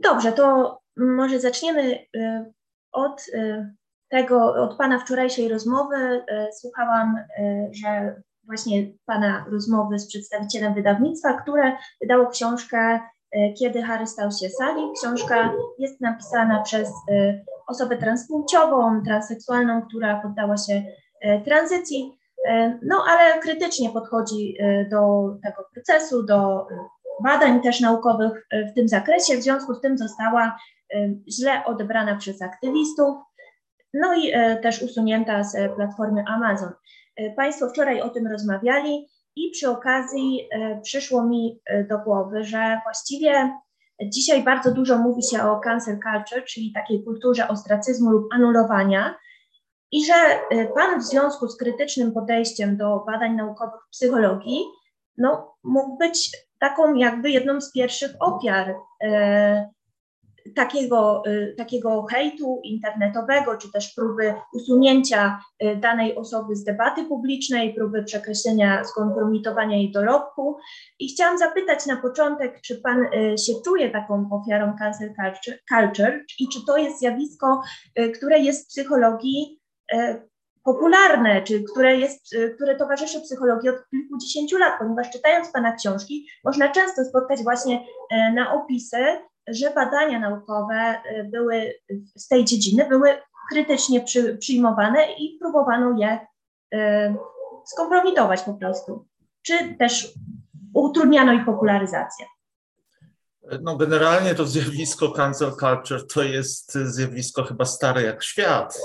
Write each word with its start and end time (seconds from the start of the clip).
Dobrze, 0.00 0.32
to 0.32 0.78
może 0.96 1.40
zaczniemy 1.40 1.98
od 2.92 3.26
tego, 4.10 4.54
od 4.54 4.76
Pana 4.76 4.98
wczorajszej 4.98 5.48
rozmowy. 5.48 6.24
Słuchałam, 6.60 7.16
że 7.82 8.22
właśnie 8.46 8.86
Pana 9.06 9.44
rozmowy 9.50 9.98
z 9.98 10.08
przedstawicielem 10.08 10.74
wydawnictwa, 10.74 11.32
które 11.42 11.76
wydało 12.00 12.26
książkę 12.26 13.00
Kiedy 13.58 13.82
Harry 13.82 14.06
stał 14.06 14.30
się 14.30 14.48
Sali. 14.48 14.82
Książka 15.00 15.52
jest 15.78 16.00
napisana 16.00 16.62
przez 16.62 16.92
osobę 17.66 17.96
transpłciową, 17.96 19.02
transseksualną, 19.02 19.82
która 19.82 20.20
poddała 20.20 20.56
się 20.56 20.82
tranzycji, 21.44 22.18
no 22.82 23.04
ale 23.08 23.40
krytycznie 23.40 23.90
podchodzi 23.90 24.56
do 24.90 25.30
tego 25.42 25.64
procesu, 25.74 26.22
do 26.22 26.66
badań 27.22 27.62
też 27.62 27.80
naukowych 27.80 28.46
w 28.70 28.74
tym 28.74 28.88
zakresie, 28.88 29.36
w 29.36 29.42
związku 29.42 29.74
z 29.74 29.80
tym 29.80 29.98
została 29.98 30.58
źle 31.28 31.64
odebrana 31.64 32.16
przez 32.16 32.42
aktywistów, 32.42 33.16
no 33.94 34.14
i 34.14 34.32
też 34.62 34.82
usunięta 34.82 35.44
z 35.44 35.74
platformy 35.76 36.24
Amazon. 36.28 36.70
Państwo 37.36 37.68
wczoraj 37.68 38.00
o 38.00 38.08
tym 38.08 38.26
rozmawiali 38.26 39.08
i 39.36 39.50
przy 39.50 39.70
okazji 39.70 40.48
przyszło 40.82 41.26
mi 41.26 41.60
do 41.90 41.98
głowy, 41.98 42.44
że 42.44 42.80
właściwie 42.84 43.58
dzisiaj 44.02 44.42
bardzo 44.42 44.74
dużo 44.74 44.98
mówi 44.98 45.22
się 45.22 45.42
o 45.42 45.60
cancel 45.60 45.98
culture, 46.02 46.44
czyli 46.44 46.72
takiej 46.72 47.04
kulturze 47.04 47.48
ostracyzmu 47.48 48.10
lub 48.10 48.34
anulowania, 48.34 49.14
i 49.92 50.06
że 50.06 50.14
Pan 50.74 51.00
w 51.00 51.04
związku 51.04 51.48
z 51.48 51.56
krytycznym 51.56 52.12
podejściem 52.12 52.76
do 52.76 53.04
badań 53.06 53.36
naukowych 53.36 53.80
psychologii, 53.90 54.62
no, 55.18 55.54
mógł 55.64 55.96
być 55.96 56.36
taką 56.62 56.94
jakby 56.94 57.30
jedną 57.30 57.60
z 57.60 57.72
pierwszych 57.72 58.10
ofiar 58.20 58.74
e, 59.04 59.70
takiego, 60.56 61.22
e, 61.26 61.52
takiego 61.52 62.02
hejtu 62.02 62.60
internetowego, 62.64 63.56
czy 63.56 63.72
też 63.72 63.94
próby 63.94 64.34
usunięcia 64.52 65.40
e, 65.58 65.76
danej 65.76 66.16
osoby 66.16 66.56
z 66.56 66.64
debaty 66.64 67.04
publicznej, 67.04 67.74
próby 67.74 68.04
przekreślenia, 68.04 68.84
skompromitowania 68.84 69.76
jej 69.76 69.92
dorobku. 69.92 70.56
I 70.98 71.08
chciałam 71.08 71.38
zapytać 71.38 71.86
na 71.86 71.96
początek, 71.96 72.60
czy 72.60 72.80
Pan 72.80 73.00
e, 73.04 73.38
się 73.38 73.52
czuje 73.64 73.90
taką 73.90 74.28
ofiarą 74.30 74.76
cancel 74.78 75.14
culture, 75.14 75.58
culture 75.68 76.24
i 76.38 76.48
czy 76.48 76.58
to 76.66 76.76
jest 76.76 76.98
zjawisko, 76.98 77.62
e, 77.94 78.08
które 78.08 78.38
jest 78.38 78.64
w 78.64 78.68
psychologii 78.68 79.60
e, 79.92 80.22
popularne, 80.64 81.42
czy 81.42 81.62
które, 81.62 81.96
jest, 81.96 82.34
które 82.54 82.76
towarzyszy 82.76 83.20
psychologii 83.20 83.70
od 83.70 83.76
kilkudziesięciu 83.90 84.58
lat, 84.58 84.74
ponieważ 84.78 85.10
czytając 85.10 85.52
Pana 85.52 85.72
książki 85.72 86.28
można 86.44 86.68
często 86.68 87.04
spotkać 87.04 87.42
właśnie 87.42 87.84
e, 88.10 88.32
na 88.32 88.54
opisy, 88.54 88.96
że 89.48 89.70
badania 89.70 90.18
naukowe 90.18 90.74
e, 90.74 91.24
były 91.24 91.74
z 92.16 92.28
tej 92.28 92.44
dziedziny 92.44 92.88
były 92.88 93.08
krytycznie 93.50 94.00
przy, 94.00 94.38
przyjmowane 94.38 95.12
i 95.12 95.38
próbowano 95.40 95.98
je 95.98 96.26
e, 96.74 97.14
skompromitować 97.64 98.42
po 98.42 98.54
prostu, 98.54 99.06
czy 99.42 99.74
też 99.78 100.14
utrudniano 100.74 101.32
ich 101.32 101.44
popularyzację. 101.44 102.26
No 103.62 103.76
generalnie 103.76 104.34
to 104.34 104.46
zjawisko 104.46 105.10
cancel 105.10 105.50
culture 105.50 106.06
to 106.14 106.22
jest 106.22 106.74
zjawisko 106.74 107.44
chyba 107.44 107.64
stare 107.64 108.02
jak 108.02 108.22
świat. 108.22 108.78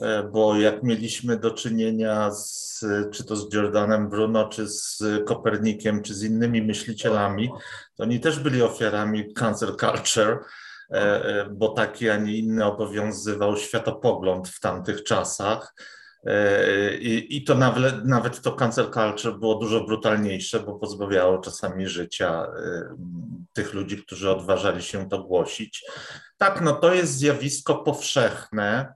E, 0.00 0.22
bo 0.22 0.56
jak 0.56 0.82
mieliśmy 0.82 1.36
do 1.36 1.50
czynienia 1.50 2.30
z, 2.30 2.84
czy 3.12 3.24
to 3.24 3.36
z 3.36 3.54
Jordanem 3.54 4.08
Bruno, 4.08 4.48
czy 4.48 4.68
z 4.68 5.02
Kopernikiem, 5.26 6.02
czy 6.02 6.14
z 6.14 6.22
innymi 6.22 6.62
myślicielami, 6.62 7.50
to 7.96 8.02
oni 8.02 8.20
też 8.20 8.40
byli 8.40 8.62
ofiarami 8.62 9.34
cancel 9.34 9.76
culture, 9.76 10.38
e, 10.90 11.24
e, 11.24 11.46
bo 11.50 11.68
taki, 11.68 12.10
a 12.10 12.16
nie 12.16 12.36
inny 12.36 12.64
obowiązywał 12.64 13.56
światopogląd 13.56 14.48
w 14.48 14.60
tamtych 14.60 15.04
czasach. 15.04 15.74
I, 17.00 17.26
I, 17.36 17.44
to 17.44 17.54
nawet, 17.54 18.04
nawet 18.04 18.40
to 18.40 18.52
cancel 18.52 18.90
culture 18.90 19.38
było 19.38 19.54
dużo 19.54 19.84
brutalniejsze, 19.84 20.60
bo 20.60 20.74
pozbawiało 20.74 21.38
czasami 21.38 21.88
życia 21.88 22.46
tych 23.52 23.74
ludzi, 23.74 24.02
którzy 24.02 24.30
odważali 24.30 24.82
się 24.82 25.08
to 25.08 25.22
głosić. 25.22 25.84
Tak, 26.38 26.60
no 26.60 26.72
to 26.72 26.94
jest 26.94 27.12
zjawisko 27.12 27.74
powszechne 27.74 28.94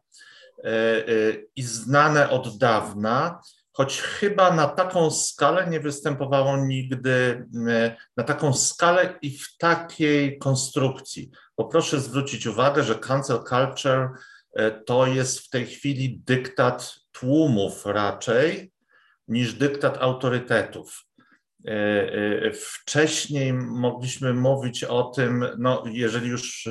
i 1.57 1.63
znane 1.63 2.31
od 2.31 2.59
dawna, 2.59 3.41
choć 3.73 4.01
chyba 4.01 4.55
na 4.55 4.69
taką 4.69 5.11
skalę 5.11 5.67
nie 5.71 5.81
występowało 5.81 6.57
nigdy, 6.57 7.47
e, 7.69 7.97
na 8.17 8.25
taką 8.25 8.55
skalę 8.55 9.19
i 9.23 9.39
w 9.39 9.57
takiej 9.59 10.39
konstrukcji. 10.39 11.31
Proszę 11.71 12.01
zwrócić 12.01 12.47
uwagę, 12.47 12.83
że 12.83 12.95
cancel 12.95 13.39
culture 13.49 14.09
to 14.87 15.07
jest 15.07 15.41
w 15.41 15.51
tej 15.51 15.67
chwili 15.67 16.21
dyktat 16.27 16.95
tłumów 17.13 17.87
raczej 17.87 18.73
niż 19.29 19.55
dyktat 19.55 19.99
autorytetów. 20.01 21.05
Wcześniej 22.55 23.53
mogliśmy 23.53 24.35
mówić 24.35 24.85
o 24.85 25.03
tym, 25.03 25.45
no 25.59 25.85
jeżeli 25.87 26.29
już 26.29 26.69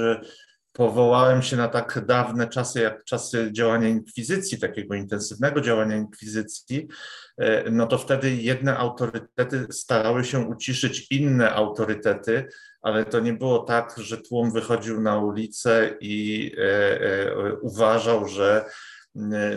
powołałem 0.73 1.41
się 1.41 1.57
na 1.57 1.67
tak 1.67 2.05
dawne 2.05 2.47
czasy, 2.47 2.81
jak 2.81 3.03
czasy 3.03 3.49
działania 3.51 3.87
inkwizycji, 3.87 4.59
takiego 4.59 4.95
intensywnego 4.95 5.61
działania 5.61 5.95
inkwizycji, 5.95 6.87
e, 7.37 7.71
no 7.71 7.87
to 7.87 7.97
wtedy 7.97 8.35
jedne 8.35 8.77
autorytety 8.77 9.67
starały 9.71 10.23
się 10.23 10.39
uciszyć 10.39 11.07
inne 11.11 11.51
autorytety, 11.51 12.47
ale 12.81 13.05
to 13.05 13.19
nie 13.19 13.33
było 13.33 13.59
tak, 13.59 13.95
że 13.97 14.17
tłum 14.17 14.51
wychodził 14.51 15.01
na 15.01 15.19
ulicę 15.19 15.97
i 15.99 16.51
e, 16.57 17.01
e, 17.01 17.53
uważał, 17.61 18.27
że 18.27 18.65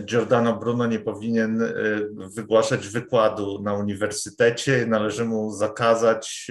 Giordano 0.04 0.56
Bruno 0.56 0.86
nie 0.86 0.98
powinien 0.98 1.62
wygłaszać 2.34 2.88
wykładu 2.88 3.62
na 3.62 3.74
uniwersytecie, 3.74 4.86
należy 4.86 5.24
mu 5.24 5.52
zakazać 5.52 6.50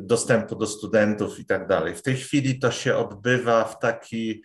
dostępu 0.00 0.56
do 0.56 0.66
studentów 0.66 1.38
i 1.38 1.46
tak 1.46 1.68
dalej. 1.68 1.94
W 1.94 2.02
tej 2.02 2.16
chwili 2.16 2.58
to 2.58 2.70
się 2.70 2.96
odbywa 2.96 3.64
w 3.64 3.78
taki, 3.78 4.42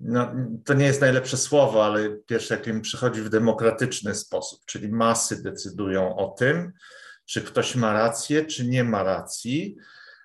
no, 0.00 0.32
to 0.64 0.74
nie 0.74 0.86
jest 0.86 1.00
najlepsze 1.00 1.36
słowo, 1.36 1.84
ale 1.84 2.10
pierwsze, 2.26 2.54
jakie 2.54 2.72
mi 2.72 2.80
przychodzi 2.80 3.22
w 3.22 3.28
demokratyczny 3.28 4.14
sposób, 4.14 4.60
czyli 4.66 4.88
masy 4.88 5.42
decydują 5.42 6.16
o 6.16 6.28
tym, 6.28 6.72
czy 7.26 7.40
ktoś 7.40 7.74
ma 7.74 7.92
rację, 7.92 8.44
czy 8.44 8.66
nie 8.66 8.84
ma 8.84 9.02
racji. 9.02 9.76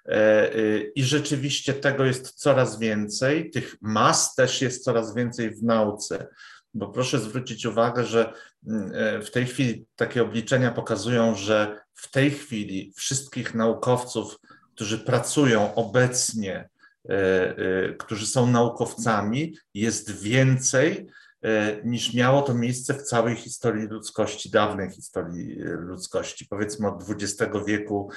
E, 0.05 0.51
I 0.95 1.03
rzeczywiście 1.03 1.73
tego 1.73 2.05
jest 2.05 2.31
coraz 2.31 2.79
więcej. 2.79 3.51
Tych 3.51 3.75
mas 3.81 4.35
też 4.35 4.61
jest 4.61 4.83
coraz 4.83 5.15
więcej 5.15 5.55
w 5.55 5.63
nauce. 5.63 6.27
Bo 6.73 6.87
proszę 6.87 7.19
zwrócić 7.19 7.65
uwagę, 7.65 8.05
że 8.05 8.33
mm, 8.67 9.21
w 9.21 9.31
tej 9.31 9.45
chwili 9.45 9.85
takie 9.95 10.21
obliczenia 10.21 10.71
pokazują, 10.71 11.35
że 11.35 11.86
w 11.97 12.11
tej 12.11 12.31
chwili 12.31 12.93
wszystkich 12.95 13.55
naukowców, 13.55 14.39
którzy 14.75 14.99
pracują 14.99 15.75
obecnie, 15.75 16.69
e, 17.09 17.13
e, 17.13 17.93
którzy 17.93 18.27
są 18.27 18.47
naukowcami, 18.47 19.57
jest 19.73 20.11
więcej 20.21 21.07
e, 21.41 21.81
niż 21.83 22.13
miało 22.13 22.41
to 22.41 22.53
miejsce 22.53 22.93
w 22.93 23.03
całej 23.03 23.35
historii 23.35 23.87
ludzkości, 23.87 24.49
dawnej 24.49 24.91
historii 24.91 25.55
ludzkości, 25.59 26.45
powiedzmy 26.49 26.87
od 26.87 27.03
XX 27.09 27.51
wieku 27.67 28.11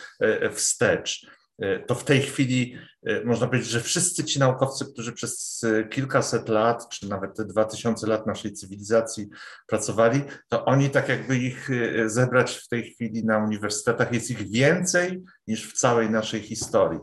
wstecz. 0.53 1.27
E, 1.60 1.78
to 1.78 1.94
w 1.94 2.04
tej 2.04 2.22
chwili 2.22 2.76
e, 3.06 3.25
można 3.25 3.47
powiedzieć, 3.47 3.69
że 3.69 3.81
wszyscy 3.81 4.25
ci 4.25 4.38
naukowcy, 4.38 4.84
którzy 4.93 5.12
przez 5.12 5.65
e, 5.65 5.84
kilkaset 5.84 6.48
lat, 6.48 6.88
czy 6.88 7.09
nawet 7.09 7.37
te 7.37 7.44
dwa 7.44 7.65
tysiące 7.65 8.06
lat 8.06 8.26
naszej 8.26 8.53
cywilizacji 8.53 9.28
pracowali, 9.66 10.22
to 10.49 10.65
oni 10.65 10.91
tak 10.91 11.09
jakby 11.09 11.37
ich 11.37 11.69
zebrać 12.06 12.56
w 12.56 12.69
tej 12.69 12.82
chwili 12.82 13.25
na 13.25 13.38
uniwersytetach 13.38 14.12
jest 14.12 14.31
ich 14.31 14.50
więcej 14.50 15.23
niż 15.46 15.73
w 15.73 15.79
całej 15.79 16.11
naszej 16.11 16.40
historii. 16.40 16.99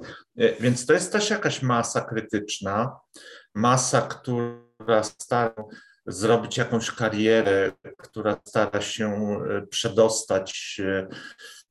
Więc 0.60 0.86
to 0.86 0.94
jest 0.94 1.12
też 1.12 1.30
jakaś 1.30 1.62
masa 1.62 2.02
krytyczna, 2.02 3.00
masa, 3.56 4.02
która 4.02 5.04
stara 5.04 5.54
zrobić 6.08 6.58
jakąś 6.58 6.92
karierę, 6.92 7.72
która 7.98 8.38
stara 8.46 8.82
się 8.82 9.40
przedostać 9.70 10.82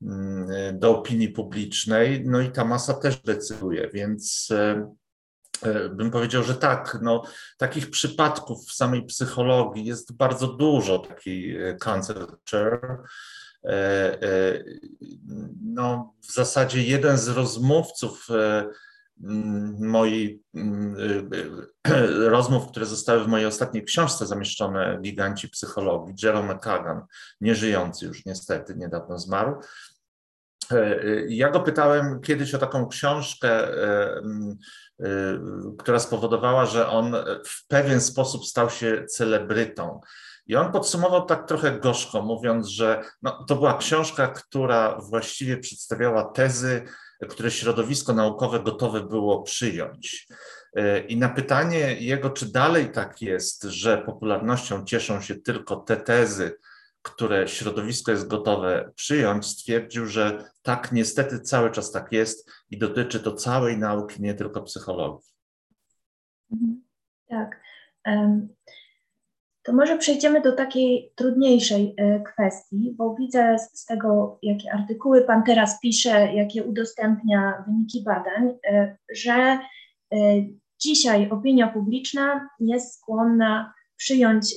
Mm, 0.02 0.78
do 0.78 0.98
opinii 0.98 1.28
publicznej, 1.28 2.22
no 2.26 2.40
i 2.40 2.50
ta 2.50 2.64
masa 2.64 2.94
też 2.94 3.22
decyduje, 3.22 3.90
więc 3.92 4.48
e, 4.50 4.92
e, 5.62 5.88
bym 5.88 6.10
powiedział, 6.10 6.42
że 6.42 6.54
tak, 6.54 6.98
no, 7.02 7.22
takich 7.58 7.90
przypadków 7.90 8.66
w 8.66 8.72
samej 8.72 9.06
psychologii 9.06 9.84
jest 9.84 10.16
bardzo 10.16 10.46
dużo, 10.46 10.98
takiej 10.98 11.56
e, 11.56 11.76
culture. 11.76 12.98
No, 15.62 16.14
w 16.28 16.32
zasadzie 16.32 16.82
jeden 16.82 17.18
z 17.18 17.28
rozmówców 17.28 18.28
mm, 19.24 19.88
mojej 19.88 20.42
mm, 20.54 20.96
rozmów, 22.36 22.68
które 22.68 22.86
zostały 22.86 23.24
w 23.24 23.28
mojej 23.28 23.46
ostatniej 23.46 23.84
książce 23.84 24.26
zamieszczone, 24.26 24.98
Giganci 25.02 25.48
Psychologii, 25.48 26.14
Jerome 26.22 26.58
Kagan, 26.58 27.02
nieżyjący 27.40 28.06
już 28.06 28.24
niestety, 28.24 28.74
niedawno 28.76 29.18
zmarł, 29.18 29.60
ja 31.28 31.50
go 31.50 31.60
pytałem 31.60 32.20
kiedyś 32.20 32.54
o 32.54 32.58
taką 32.58 32.88
książkę, 32.88 33.68
która 35.78 35.98
spowodowała, 35.98 36.66
że 36.66 36.88
on 36.88 37.16
w 37.46 37.66
pewien 37.66 38.00
sposób 38.00 38.46
stał 38.46 38.70
się 38.70 39.04
celebrytą. 39.08 40.00
I 40.46 40.56
on 40.56 40.72
podsumował 40.72 41.26
tak 41.26 41.48
trochę 41.48 41.78
gorzko, 41.80 42.22
mówiąc, 42.22 42.66
że 42.66 43.02
no, 43.22 43.44
to 43.48 43.56
była 43.56 43.78
książka, 43.78 44.28
która 44.28 44.98
właściwie 44.98 45.56
przedstawiała 45.56 46.24
tezy, 46.24 46.82
które 47.28 47.50
środowisko 47.50 48.12
naukowe 48.12 48.60
gotowe 48.60 49.00
było 49.00 49.42
przyjąć. 49.42 50.28
I 51.08 51.16
na 51.16 51.28
pytanie 51.28 51.96
jego, 52.00 52.30
czy 52.30 52.52
dalej 52.52 52.92
tak 52.92 53.22
jest, 53.22 53.62
że 53.62 53.98
popularnością 53.98 54.84
cieszą 54.84 55.20
się 55.20 55.34
tylko 55.34 55.76
te 55.76 55.96
tezy, 55.96 56.56
które 57.02 57.48
środowisko 57.48 58.10
jest 58.10 58.28
gotowe 58.28 58.92
przyjąć, 58.94 59.46
stwierdził, 59.46 60.06
że 60.06 60.44
tak, 60.62 60.92
niestety 60.92 61.40
cały 61.40 61.70
czas 61.70 61.92
tak 61.92 62.12
jest 62.12 62.50
i 62.70 62.78
dotyczy 62.78 63.20
to 63.20 63.32
całej 63.32 63.78
nauki, 63.78 64.22
nie 64.22 64.34
tylko 64.34 64.62
psychologii. 64.62 65.28
Mhm. 66.52 66.82
Tak. 67.28 67.60
To 69.66 69.72
może 69.72 69.98
przejdziemy 69.98 70.40
do 70.40 70.52
takiej 70.52 71.12
trudniejszej 71.14 71.94
e, 71.96 72.20
kwestii, 72.20 72.94
bo 72.98 73.14
widzę 73.14 73.56
z 73.58 73.84
tego, 73.84 74.38
jakie 74.42 74.72
artykuły 74.72 75.24
Pan 75.24 75.42
teraz 75.42 75.80
pisze, 75.80 76.32
jakie 76.34 76.64
udostępnia 76.64 77.64
wyniki 77.66 78.02
badań, 78.02 78.58
e, 78.68 78.96
że 79.14 79.32
e, 79.32 79.58
dzisiaj 80.80 81.30
opinia 81.30 81.68
publiczna 81.68 82.48
jest 82.60 82.94
skłonna 82.94 83.74
przyjąć 83.96 84.54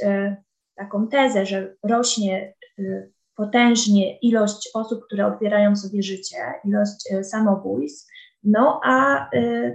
taką 0.76 1.08
tezę, 1.08 1.46
że 1.46 1.76
rośnie 1.84 2.54
potężnie 3.36 4.18
ilość 4.18 4.70
osób, 4.74 5.06
które 5.06 5.26
odbierają 5.28 5.76
sobie 5.76 6.04
życie, 6.04 6.38
ilość 6.66 7.14
samobójstw, 7.24 8.12
no 8.44 8.82
a 8.84 9.30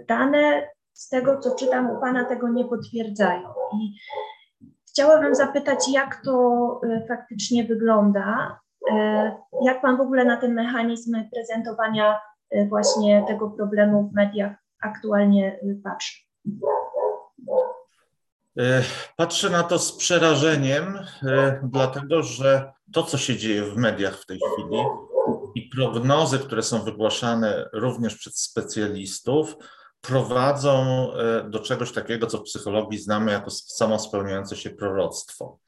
dane 0.08 0.68
z 0.92 1.08
tego, 1.08 1.38
co 1.40 1.54
czytam 1.54 1.90
u 1.90 2.00
Pana, 2.00 2.24
tego 2.24 2.48
nie 2.48 2.64
potwierdzają. 2.64 3.48
I 3.74 3.94
Chciałabym 4.94 5.34
zapytać, 5.34 5.88
jak 5.88 6.22
to 6.24 6.80
y, 6.84 7.06
faktycznie 7.08 7.64
wygląda, 7.64 8.58
y, 8.90 8.94
jak 9.64 9.82
Pan 9.82 9.96
w 9.96 10.00
ogóle 10.00 10.24
na 10.24 10.36
ten 10.36 10.54
mechanizm 10.54 11.16
prezentowania 11.32 12.20
y, 12.54 12.66
właśnie 12.68 13.24
tego 13.28 13.50
problemu 13.50 14.08
w 14.08 14.14
mediach 14.14 14.52
aktualnie 14.82 15.60
patrzy? 15.84 16.24
Patrzę 19.16 19.50
na 19.50 19.62
to 19.62 19.78
z 19.78 19.96
przerażeniem, 19.96 20.98
dlatego 21.62 22.22
że 22.22 22.72
to, 22.92 23.02
co 23.02 23.18
się 23.18 23.36
dzieje 23.36 23.62
w 23.62 23.76
mediach 23.76 24.18
w 24.18 24.26
tej 24.26 24.38
chwili 24.38 24.82
i 25.54 25.62
prognozy, 25.62 26.38
które 26.38 26.62
są 26.62 26.82
wygłaszane 26.82 27.68
również 27.72 28.16
przez 28.16 28.36
specjalistów, 28.36 29.56
prowadzą 30.06 31.08
e, 31.12 31.50
do 31.50 31.60
czegoś 31.60 31.92
takiego, 31.92 32.26
co 32.26 32.38
w 32.38 32.42
psychologii 32.42 32.98
znamy 32.98 33.32
jako 33.32 33.50
samo 33.50 33.98
spełniające 33.98 34.56
się 34.56 34.70
proroctwo. 34.70 35.58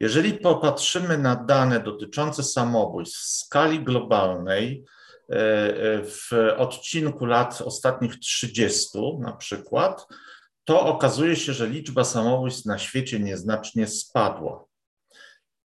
Jeżeli 0.00 0.34
popatrzymy 0.34 1.18
na 1.18 1.36
dane 1.36 1.80
dotyczące 1.80 2.42
samobójstw 2.42 3.18
w 3.18 3.26
skali 3.26 3.84
globalnej, 3.84 4.84
e, 5.30 5.34
e, 5.34 6.02
w 6.04 6.30
odcinku 6.56 7.26
lat 7.26 7.62
ostatnich 7.64 8.18
30 8.18 8.98
na 9.20 9.32
przykład, 9.32 10.06
to 10.64 10.80
okazuje 10.80 11.36
się, 11.36 11.52
że 11.52 11.66
liczba 11.66 12.04
samobójstw 12.04 12.66
na 12.66 12.78
świecie 12.78 13.20
nieznacznie 13.20 13.86
spadła. 13.86 14.64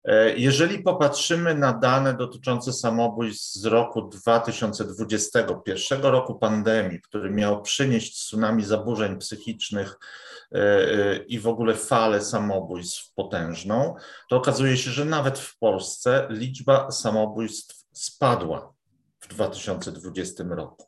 E, 0.06 0.36
jeżeli 0.36 0.82
popatrzymy 0.82 1.54
na 1.54 1.72
dane 1.72 2.14
dotyczące 2.14 2.72
samobójstw 2.72 3.54
z 3.54 3.64
roku 3.64 4.02
2020, 4.02 5.44
pierwszego 5.64 6.10
roku 6.10 6.38
pandemii, 6.38 7.00
który 7.00 7.30
miał 7.30 7.62
przynieść 7.62 8.14
tsunami 8.14 8.64
zaburzeń 8.64 9.18
psychicznych 9.18 9.98
e, 10.52 10.58
e, 10.58 11.16
i 11.16 11.38
w 11.38 11.46
ogóle 11.46 11.74
falę 11.74 12.20
samobójstw 12.20 13.14
potężną, 13.14 13.94
to 14.30 14.36
okazuje 14.36 14.76
się, 14.76 14.90
że 14.90 15.04
nawet 15.04 15.38
w 15.38 15.58
Polsce 15.58 16.26
liczba 16.30 16.90
samobójstw 16.90 17.84
spadła 17.92 18.72
w 19.20 19.28
2020 19.28 20.44
roku. 20.48 20.86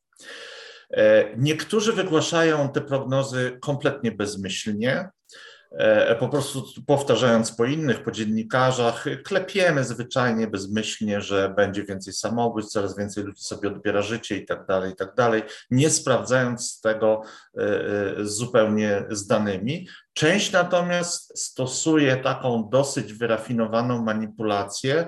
Niektórzy 1.36 1.92
wygłaszają 1.92 2.68
te 2.68 2.80
prognozy 2.80 3.58
kompletnie 3.60 4.12
bezmyślnie, 4.12 5.10
po 6.18 6.28
prostu 6.28 6.64
powtarzając 6.86 7.52
po 7.52 7.64
innych, 7.64 8.02
po 8.02 8.10
dziennikarzach, 8.10 9.04
klepiemy 9.24 9.84
zwyczajnie, 9.84 10.46
bezmyślnie, 10.46 11.20
że 11.20 11.48
będzie 11.56 11.84
więcej 11.84 12.12
samobójstw, 12.12 12.72
coraz 12.72 12.96
więcej 12.96 13.24
ludzi 13.24 13.42
sobie 13.42 13.68
odbiera 13.68 14.02
życie 14.02 14.36
i 14.36 14.46
tak 14.46 14.66
dalej, 14.66 14.92
i 14.92 14.96
tak 14.96 15.14
dalej, 15.14 15.42
nie 15.70 15.90
sprawdzając 15.90 16.80
tego 16.80 17.22
e, 17.58 17.62
e, 17.62 18.24
zupełnie 18.24 19.04
z 19.10 19.26
danymi. 19.26 19.88
Część 20.12 20.52
natomiast 20.52 21.38
stosuje 21.38 22.16
taką 22.16 22.68
dosyć 22.68 23.12
wyrafinowaną 23.12 24.04
manipulację, 24.04 25.06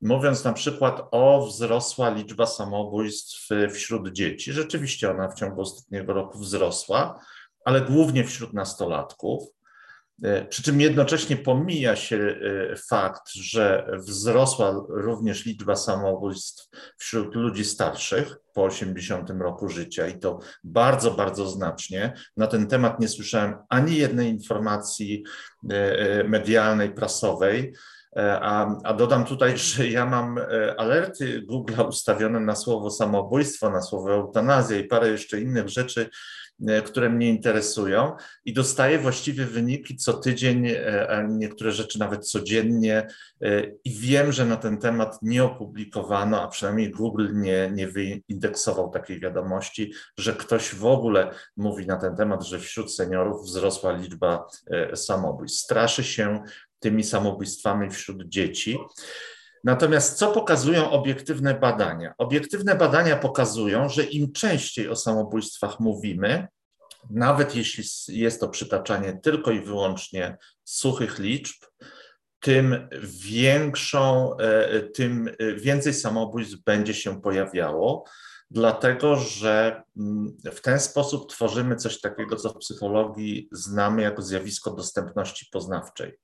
mówiąc 0.00 0.44
na 0.44 0.52
przykład 0.52 1.02
o 1.10 1.46
wzrosła 1.46 2.10
liczba 2.10 2.46
samobójstw 2.46 3.48
wśród 3.72 4.12
dzieci. 4.12 4.52
Rzeczywiście 4.52 5.10
ona 5.10 5.28
w 5.28 5.34
ciągu 5.34 5.60
ostatniego 5.60 6.12
roku 6.12 6.38
wzrosła, 6.38 7.20
ale 7.64 7.80
głównie 7.80 8.24
wśród 8.24 8.52
nastolatków. 8.52 9.61
E, 10.22 10.44
przy 10.44 10.62
czym 10.62 10.80
jednocześnie 10.80 11.36
pomija 11.36 11.96
się 11.96 12.16
e, 12.16 12.76
fakt, 12.76 13.32
że 13.34 13.90
wzrosła 13.98 14.84
również 14.88 15.46
liczba 15.46 15.76
samobójstw 15.76 16.68
wśród 16.98 17.34
ludzi 17.34 17.64
starszych 17.64 18.36
po 18.54 18.64
80 18.64 19.30
roku 19.30 19.68
życia 19.68 20.06
i 20.06 20.18
to 20.18 20.38
bardzo, 20.64 21.10
bardzo 21.10 21.46
znacznie. 21.46 22.12
Na 22.36 22.46
ten 22.46 22.66
temat 22.66 23.00
nie 23.00 23.08
słyszałem 23.08 23.54
ani 23.68 23.96
jednej 23.96 24.30
informacji 24.30 25.24
e, 25.70 26.24
medialnej, 26.24 26.94
prasowej. 26.94 27.74
A, 28.16 28.76
a, 28.84 28.94
dodam 28.94 29.24
tutaj, 29.24 29.58
że 29.68 29.88
ja 29.88 30.06
mam 30.06 30.38
alerty 30.76 31.42
Google 31.42 31.80
ustawione 31.88 32.40
na 32.40 32.56
słowo 32.56 32.90
samobójstwo, 32.90 33.70
na 33.70 33.82
słowo 33.82 34.12
eutanazja 34.12 34.78
i 34.78 34.84
parę 34.84 35.08
jeszcze 35.08 35.40
innych 35.40 35.68
rzeczy, 35.68 36.10
które 36.84 37.10
mnie 37.10 37.28
interesują 37.28 38.16
i 38.44 38.52
dostaję 38.52 38.98
właściwie 38.98 39.44
wyniki 39.44 39.96
co 39.96 40.12
tydzień, 40.12 40.66
e, 40.66 41.08
a 41.10 41.22
niektóre 41.22 41.72
rzeczy 41.72 41.98
nawet 41.98 42.28
codziennie 42.28 43.06
e, 43.42 43.62
i 43.84 43.90
wiem, 43.90 44.32
że 44.32 44.46
na 44.46 44.56
ten 44.56 44.78
temat 44.78 45.18
nie 45.22 45.44
opublikowano, 45.44 46.42
a 46.42 46.48
przynajmniej 46.48 46.90
Google 46.90 47.28
nie, 47.32 47.70
nie 47.74 47.88
wyindeksował 47.88 48.90
takiej 48.90 49.20
wiadomości, 49.20 49.92
że 50.18 50.32
ktoś 50.32 50.74
w 50.74 50.86
ogóle 50.86 51.34
mówi 51.56 51.86
na 51.86 51.96
ten 51.96 52.16
temat, 52.16 52.44
że 52.44 52.58
wśród 52.58 52.94
seniorów 52.94 53.44
wzrosła 53.44 53.92
liczba 53.92 54.46
samobójstw. 54.94 55.60
Straszy 55.64 56.04
się 56.04 56.42
tymi 56.82 57.04
samobójstwami 57.04 57.90
wśród 57.90 58.28
dzieci. 58.28 58.78
Natomiast 59.64 60.18
co 60.18 60.32
pokazują 60.32 60.90
obiektywne 60.90 61.54
badania? 61.54 62.14
Obiektywne 62.18 62.74
badania 62.74 63.16
pokazują, 63.16 63.88
że 63.88 64.04
im 64.04 64.32
częściej 64.32 64.88
o 64.88 64.96
samobójstwach 64.96 65.80
mówimy, 65.80 66.48
nawet 67.10 67.56
jeśli 67.56 67.84
jest 68.08 68.40
to 68.40 68.48
przytaczanie 68.48 69.20
tylko 69.22 69.50
i 69.50 69.60
wyłącznie 69.60 70.36
suchych 70.64 71.18
liczb, 71.18 71.64
tym 72.40 72.88
większą, 73.02 74.36
e, 74.36 74.80
tym 74.80 75.30
więcej 75.56 75.94
samobójstw 75.94 76.56
będzie 76.64 76.94
się 76.94 77.20
pojawiało, 77.20 78.04
dlatego 78.50 79.16
że 79.16 79.82
mm, 79.96 80.36
w 80.52 80.60
ten 80.60 80.80
sposób 80.80 81.30
tworzymy 81.30 81.76
coś 81.76 82.00
takiego, 82.00 82.36
co 82.36 82.50
w 82.50 82.58
psychologii 82.58 83.48
znamy 83.52 84.02
jako 84.02 84.22
zjawisko 84.22 84.70
dostępności 84.70 85.46
poznawczej. 85.52 86.18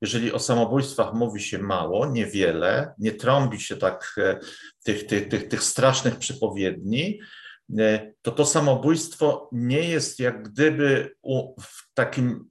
Jeżeli 0.00 0.32
o 0.32 0.38
samobójstwach 0.38 1.14
mówi 1.14 1.40
się 1.40 1.58
mało, 1.58 2.06
niewiele, 2.06 2.94
nie 2.98 3.12
trąbi 3.12 3.60
się 3.60 3.76
tak 3.76 4.14
e, 4.18 4.38
tych, 4.84 5.06
tych, 5.06 5.28
tych, 5.28 5.48
tych 5.48 5.62
strasznych 5.62 6.16
przypowiedni, 6.16 7.20
e, 7.78 8.12
to 8.22 8.30
to 8.30 8.46
samobójstwo 8.46 9.48
nie 9.52 9.88
jest 9.88 10.18
jak 10.18 10.48
gdyby 10.48 11.14
w 11.60 11.94
takim 11.94 12.50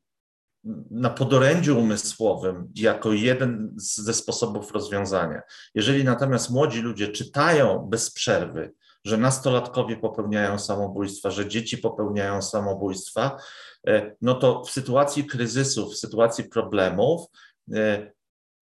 na 0.92 1.10
podorędziu 1.10 1.80
umysłowym 1.80 2.72
jako 2.76 3.14
jeden 3.14 3.74
ze 3.76 4.14
sposobów 4.14 4.72
rozwiązania. 4.72 5.42
Jeżeli 5.76 6.04
natomiast 6.04 6.50
młodzi 6.50 6.82
ludzie 6.82 7.08
czytają 7.08 7.80
bez 7.80 8.12
przerwy, 8.12 8.74
że 9.06 9.18
nastolatkowie 9.18 9.98
popełniają 9.98 10.60
samobójstwa, 10.60 11.32
że 11.32 11.48
dzieci 11.48 11.78
popełniają 11.78 12.42
samobójstwa, 12.42 13.38
E, 13.88 14.16
no 14.22 14.36
to 14.36 14.64
w 14.64 14.72
sytuacji 14.72 15.26
kryzysów, 15.26 15.94
w 15.94 15.98
sytuacji 15.98 16.44
problemów, 16.44 17.28
e, 17.74 18.12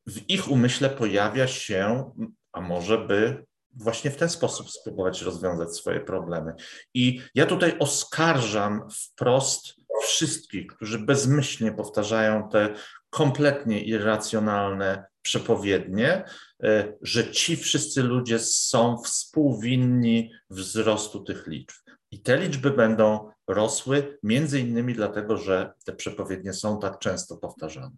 w 0.07 0.29
ich 0.29 0.51
umyśle 0.51 0.89
pojawia 0.89 1.47
się, 1.47 2.11
a 2.51 2.61
może 2.61 2.97
by 2.97 3.45
właśnie 3.73 4.11
w 4.11 4.17
ten 4.17 4.29
sposób 4.29 4.71
spróbować 4.71 5.21
rozwiązać 5.21 5.75
swoje 5.75 5.99
problemy. 5.99 6.53
I 6.93 7.21
ja 7.35 7.45
tutaj 7.45 7.75
oskarżam 7.79 8.87
wprost 8.91 9.73
wszystkich, 10.03 10.67
którzy 10.67 10.99
bezmyślnie 10.99 11.71
powtarzają 11.71 12.49
te 12.49 12.73
kompletnie 13.11 13.83
irracjonalne 13.83 15.05
przepowiednie, 15.21 16.23
e, 16.63 16.93
że 17.01 17.31
ci 17.31 17.57
wszyscy 17.57 18.03
ludzie 18.03 18.39
są 18.39 18.97
współwinni 18.97 20.31
wzrostu 20.49 21.23
tych 21.23 21.47
liczb. 21.47 21.77
I 22.11 22.21
te 22.21 22.37
liczby 22.37 22.71
będą 22.71 23.29
rosły, 23.47 24.19
między 24.23 24.59
innymi 24.59 24.93
dlatego, 24.93 25.37
że 25.37 25.73
te 25.85 25.93
przepowiednie 25.93 26.53
są 26.53 26.79
tak 26.79 26.99
często 26.99 27.37
powtarzane. 27.37 27.95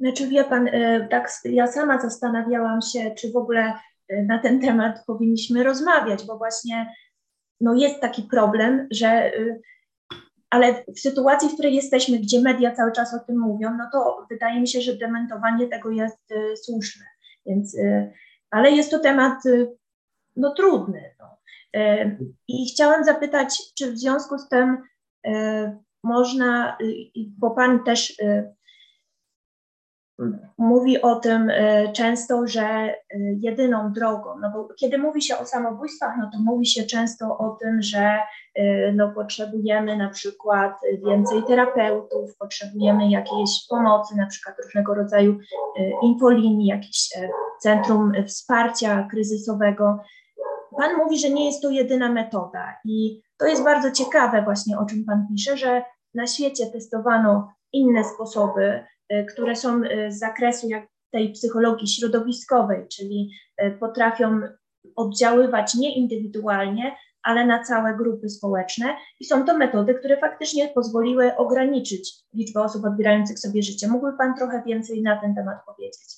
Znaczy 0.00 0.28
wie 0.28 0.44
pan, 0.44 0.68
e, 0.68 1.08
tak 1.10 1.30
ja 1.44 1.66
sama 1.66 2.00
zastanawiałam 2.00 2.80
się, 2.82 3.14
czy 3.18 3.32
w 3.32 3.36
ogóle 3.36 3.72
e, 4.08 4.22
na 4.22 4.38
ten 4.38 4.60
temat 4.60 5.04
powinniśmy 5.06 5.62
rozmawiać, 5.62 6.26
bo 6.26 6.38
właśnie 6.38 6.94
no 7.60 7.74
jest 7.74 8.00
taki 8.00 8.22
problem, 8.22 8.88
że 8.90 9.32
ale 10.52 10.84
w 10.96 11.00
sytuacji, 11.00 11.48
w 11.48 11.52
której 11.52 11.74
jesteśmy, 11.74 12.18
gdzie 12.18 12.40
media 12.40 12.74
cały 12.74 12.92
czas 12.92 13.14
o 13.14 13.18
tym 13.18 13.38
mówią, 13.38 13.76
no 13.78 13.88
to 13.92 14.26
wydaje 14.30 14.60
mi 14.60 14.68
się, 14.68 14.80
że 14.80 14.96
dementowanie 14.96 15.68
tego 15.68 15.90
jest 15.90 16.32
y, 16.32 16.56
słuszne. 16.56 17.04
Więc, 17.46 17.74
y, 17.74 18.12
ale 18.50 18.70
jest 18.70 18.90
to 18.90 18.98
temat 18.98 19.46
y, 19.46 19.76
no, 20.36 20.54
trudny. 20.54 21.14
No. 21.18 21.38
Y, 21.80 22.18
I 22.48 22.70
chciałam 22.72 23.04
zapytać, 23.04 23.58
czy 23.78 23.92
w 23.92 23.98
związku 23.98 24.38
z 24.38 24.48
tym 24.48 24.78
y, 25.26 25.30
można, 26.02 26.76
y, 26.82 27.10
bo 27.38 27.50
Pan 27.50 27.84
też 27.84 28.16
mówi 30.58 31.02
o 31.02 31.16
tym 31.16 31.50
e, 31.50 31.92
często, 31.92 32.46
że 32.46 32.62
e, 32.62 32.96
jedyną 33.38 33.92
drogą, 33.92 34.38
no 34.40 34.50
bo 34.50 34.68
kiedy 34.74 34.98
mówi 34.98 35.22
się 35.22 35.38
o 35.38 35.46
samobójstwach, 35.46 36.14
no 36.18 36.30
to 36.32 36.38
mówi 36.38 36.66
się 36.66 36.82
często 36.82 37.38
o 37.38 37.56
tym, 37.60 37.82
że 37.82 38.18
e, 38.54 38.92
no 38.92 39.12
potrzebujemy 39.14 39.96
na 39.96 40.10
przykład 40.10 40.72
więcej 41.06 41.42
terapeutów, 41.42 42.36
potrzebujemy 42.38 43.10
jakiejś 43.10 43.66
pomocy, 43.70 44.16
na 44.16 44.26
przykład 44.26 44.56
różnego 44.64 44.94
rodzaju 44.94 45.38
infolinii, 46.02 46.66
jakieś 46.66 47.08
centrum 47.60 48.12
wsparcia 48.26 49.08
kryzysowego. 49.10 49.98
Pan 50.76 50.96
mówi, 50.96 51.18
że 51.18 51.30
nie 51.30 51.46
jest 51.46 51.62
to 51.62 51.70
jedyna 51.70 52.12
metoda 52.12 52.76
i 52.84 53.22
to 53.38 53.46
jest 53.46 53.64
bardzo 53.64 53.90
ciekawe 53.90 54.42
właśnie, 54.42 54.78
o 54.78 54.86
czym 54.86 55.04
Pan 55.04 55.26
pisze, 55.28 55.56
że 55.56 55.82
na 56.14 56.26
świecie 56.26 56.66
testowano 56.66 57.52
inne 57.72 58.04
sposoby, 58.04 58.84
które 59.24 59.56
są 59.56 59.82
e, 59.84 60.12
z 60.12 60.18
zakresu 60.18 60.68
jak 60.68 60.86
tej 61.10 61.32
psychologii 61.32 61.88
środowiskowej, 61.88 62.88
czyli 62.88 63.30
e, 63.56 63.70
potrafią 63.70 64.40
oddziaływać 64.96 65.74
nie 65.74 65.96
indywidualnie, 65.96 66.96
ale 67.22 67.46
na 67.46 67.64
całe 67.64 67.96
grupy 67.96 68.28
społeczne 68.28 68.96
i 69.20 69.24
są 69.24 69.44
to 69.44 69.58
metody, 69.58 69.94
które 69.94 70.16
faktycznie 70.16 70.68
pozwoliły 70.68 71.36
ograniczyć 71.36 72.14
liczbę 72.34 72.60
osób 72.60 72.84
odbierających 72.84 73.38
sobie 73.38 73.62
życie. 73.62 73.88
Mógłby 73.88 74.16
Pan 74.18 74.34
trochę 74.36 74.62
więcej 74.66 75.02
na 75.02 75.20
ten 75.20 75.34
temat 75.34 75.58
powiedzieć? 75.66 76.08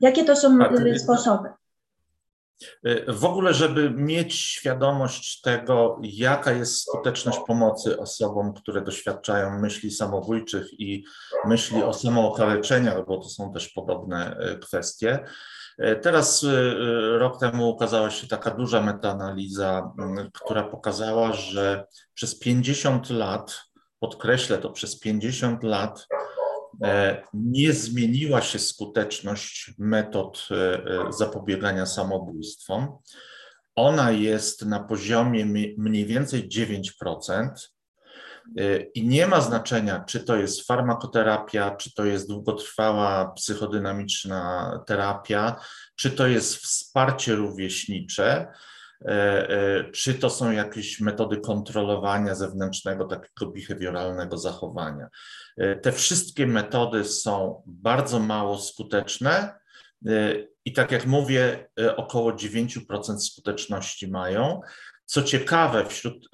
Jakie 0.00 0.24
to 0.24 0.36
są 0.36 0.58
tak, 0.58 0.98
sposoby? 0.98 1.48
Y, 2.86 3.04
w 3.08 3.24
ogóle, 3.24 3.54
żeby 3.54 3.90
mieć 3.90 4.34
świadomość 4.34 5.40
tego, 5.40 5.98
jaka 6.02 6.52
jest 6.52 6.82
skuteczność 6.82 7.38
pomocy 7.46 7.98
osobom, 7.98 8.54
które 8.54 8.80
doświadczają 8.82 9.58
myśli 9.58 9.90
samobójczych 9.90 10.80
i 10.80 11.04
myśli 11.44 11.82
o 11.82 11.92
samookaleczeniach, 11.92 13.06
bo 13.06 13.16
to 13.18 13.28
są 13.28 13.52
też 13.52 13.68
podobne 13.68 14.36
y, 14.54 14.58
kwestie. 14.58 15.18
Y, 15.84 16.00
teraz 16.02 16.46
rok 17.18 17.40
temu 17.40 17.68
ukazała 17.68 18.10
się 18.10 18.26
taka 18.26 18.50
duża 18.50 18.82
metaanaliza, 18.82 19.92
która 20.34 20.62
pokazała, 20.62 21.32
że 21.32 21.84
przez 22.14 22.38
50 22.38 23.10
lat, 23.10 23.60
podkreślę 24.00 24.58
to, 24.58 24.70
przez 24.70 24.98
50 24.98 25.62
lat 25.62 26.06
nie 27.34 27.72
zmieniła 27.72 28.42
się 28.42 28.58
skuteczność 28.58 29.74
metod 29.78 30.48
e, 30.50 30.54
e, 30.54 31.12
zapobiegania 31.12 31.86
samobójstwom. 31.86 32.98
Ona 33.74 34.10
jest 34.10 34.66
na 34.66 34.80
poziomie 34.80 35.46
mniej 35.78 36.06
więcej 36.06 36.48
9%. 36.48 37.48
I 38.94 39.06
nie 39.06 39.26
ma 39.26 39.40
znaczenia, 39.40 40.04
czy 40.04 40.20
to 40.20 40.36
jest 40.36 40.66
farmakoterapia, 40.66 41.76
czy 41.76 41.94
to 41.94 42.04
jest 42.04 42.28
długotrwała 42.28 43.32
psychodynamiczna 43.32 44.70
terapia, 44.86 45.56
czy 45.96 46.10
to 46.10 46.26
jest 46.26 46.56
wsparcie 46.56 47.34
rówieśnicze, 47.34 48.52
czy 49.92 50.14
to 50.14 50.30
są 50.30 50.50
jakieś 50.50 51.00
metody 51.00 51.36
kontrolowania 51.36 52.34
zewnętrznego, 52.34 53.04
takiego 53.04 53.52
behawioralnego 53.52 54.38
zachowania. 54.38 55.08
E, 55.56 55.76
te 55.76 55.92
wszystkie 55.92 56.46
metody 56.46 57.04
są 57.04 57.62
bardzo 57.66 58.18
mało 58.18 58.58
skuteczne 58.58 59.54
e, 60.06 60.34
i 60.64 60.72
tak 60.72 60.92
jak 60.92 61.06
mówię, 61.06 61.68
e, 61.80 61.96
około 61.96 62.32
9% 62.32 63.18
skuteczności 63.18 64.08
mają. 64.08 64.60
Co 65.04 65.22
ciekawe, 65.22 65.86
wśród, 65.86 66.28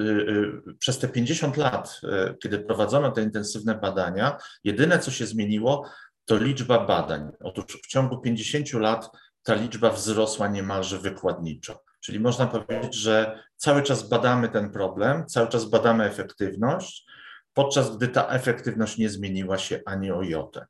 przez 0.79 0.99
te 0.99 1.09
50 1.09 1.57
lat, 1.57 2.01
kiedy 2.43 2.59
prowadzono 2.59 3.11
te 3.11 3.23
intensywne 3.23 3.75
badania, 3.75 4.39
jedyne 4.65 4.99
co 4.99 5.11
się 5.11 5.27
zmieniło, 5.27 5.91
to 6.25 6.37
liczba 6.37 6.87
badań. 6.87 7.31
Otóż 7.41 7.65
w 7.65 7.87
ciągu 7.87 8.21
50 8.21 8.73
lat 8.73 9.11
ta 9.43 9.55
liczba 9.55 9.91
wzrosła 9.91 10.49
niemalże 10.49 10.99
wykładniczo. 10.99 11.86
Czyli 12.01 12.21
można 12.21 12.47
powiedzieć, 12.47 12.95
że 12.95 13.43
cały 13.57 13.83
czas 13.83 14.09
badamy 14.09 14.49
ten 14.49 14.71
problem, 14.71 15.27
cały 15.27 15.49
czas 15.49 15.65
badamy 15.65 16.05
efektywność, 16.05 17.07
podczas 17.55 17.97
gdy 17.97 18.09
ta 18.09 18.29
efektywność 18.29 18.99
nie 18.99 19.09
zmieniła 19.09 19.59
się 19.59 19.81
ani 19.87 20.11
o 20.11 20.23
jotę. 20.23 20.67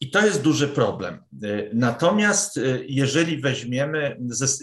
I 0.00 0.10
to 0.10 0.26
jest 0.26 0.42
duży 0.42 0.68
problem. 0.68 1.24
Natomiast 1.72 2.60
jeżeli 2.86 3.40
weźmiemy, 3.40 4.16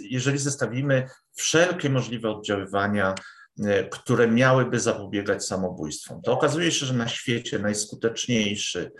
jeżeli 0.09 0.37
zestawimy 0.37 1.07
wszelkie 1.35 1.89
możliwe 1.89 2.29
oddziaływania, 2.29 3.15
które 3.91 4.27
miałyby 4.27 4.79
zapobiegać 4.79 5.45
samobójstwom, 5.45 6.21
to 6.21 6.33
okazuje 6.33 6.71
się, 6.71 6.85
że 6.85 6.93
na 6.93 7.07
świecie 7.07 7.59
najskuteczniejszy 7.59 8.91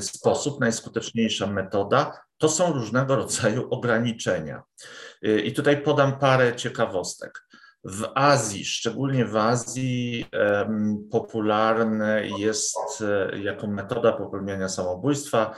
sposób, 0.00 0.60
najskuteczniejsza 0.60 1.46
metoda 1.46 2.20
to 2.40 2.48
są 2.48 2.72
różnego 2.72 3.16
rodzaju 3.16 3.68
ograniczenia. 3.76 4.62
I 5.22 5.52
tutaj 5.52 5.82
podam 5.82 6.18
parę 6.18 6.56
ciekawostek. 6.56 7.46
W 7.84 8.08
Azji, 8.14 8.64
szczególnie 8.64 9.24
w 9.24 9.36
Azji, 9.36 10.26
popularne 11.10 12.28
jest 12.38 12.76
e, 13.00 13.38
jako 13.38 13.66
metoda 13.66 14.12
popełniania 14.12 14.68
samobójstwa 14.68 15.54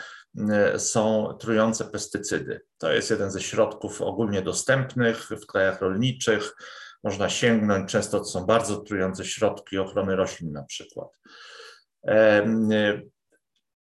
e, 0.51 0.79
są 0.79 1.35
trujące 1.41 1.85
pestycydy. 1.85 2.61
To 2.79 2.93
jest 2.93 3.11
jeden 3.11 3.31
ze 3.31 3.41
środków 3.41 4.03
ogólnie 4.03 4.43
dostępnych 4.43 5.29
w 5.29 5.47
krajach 5.47 5.81
rolniczych. 5.81 6.57
Można 7.05 7.29
sięgnąć, 7.29 7.91
często 7.91 8.19
to 8.19 8.25
są 8.25 8.47
bardzo 8.47 8.77
trujące 8.77 9.25
środki 9.25 9.79
ochrony 9.79 10.17
roślin 10.17 10.53
na 10.53 10.63
przykład. 10.63 11.09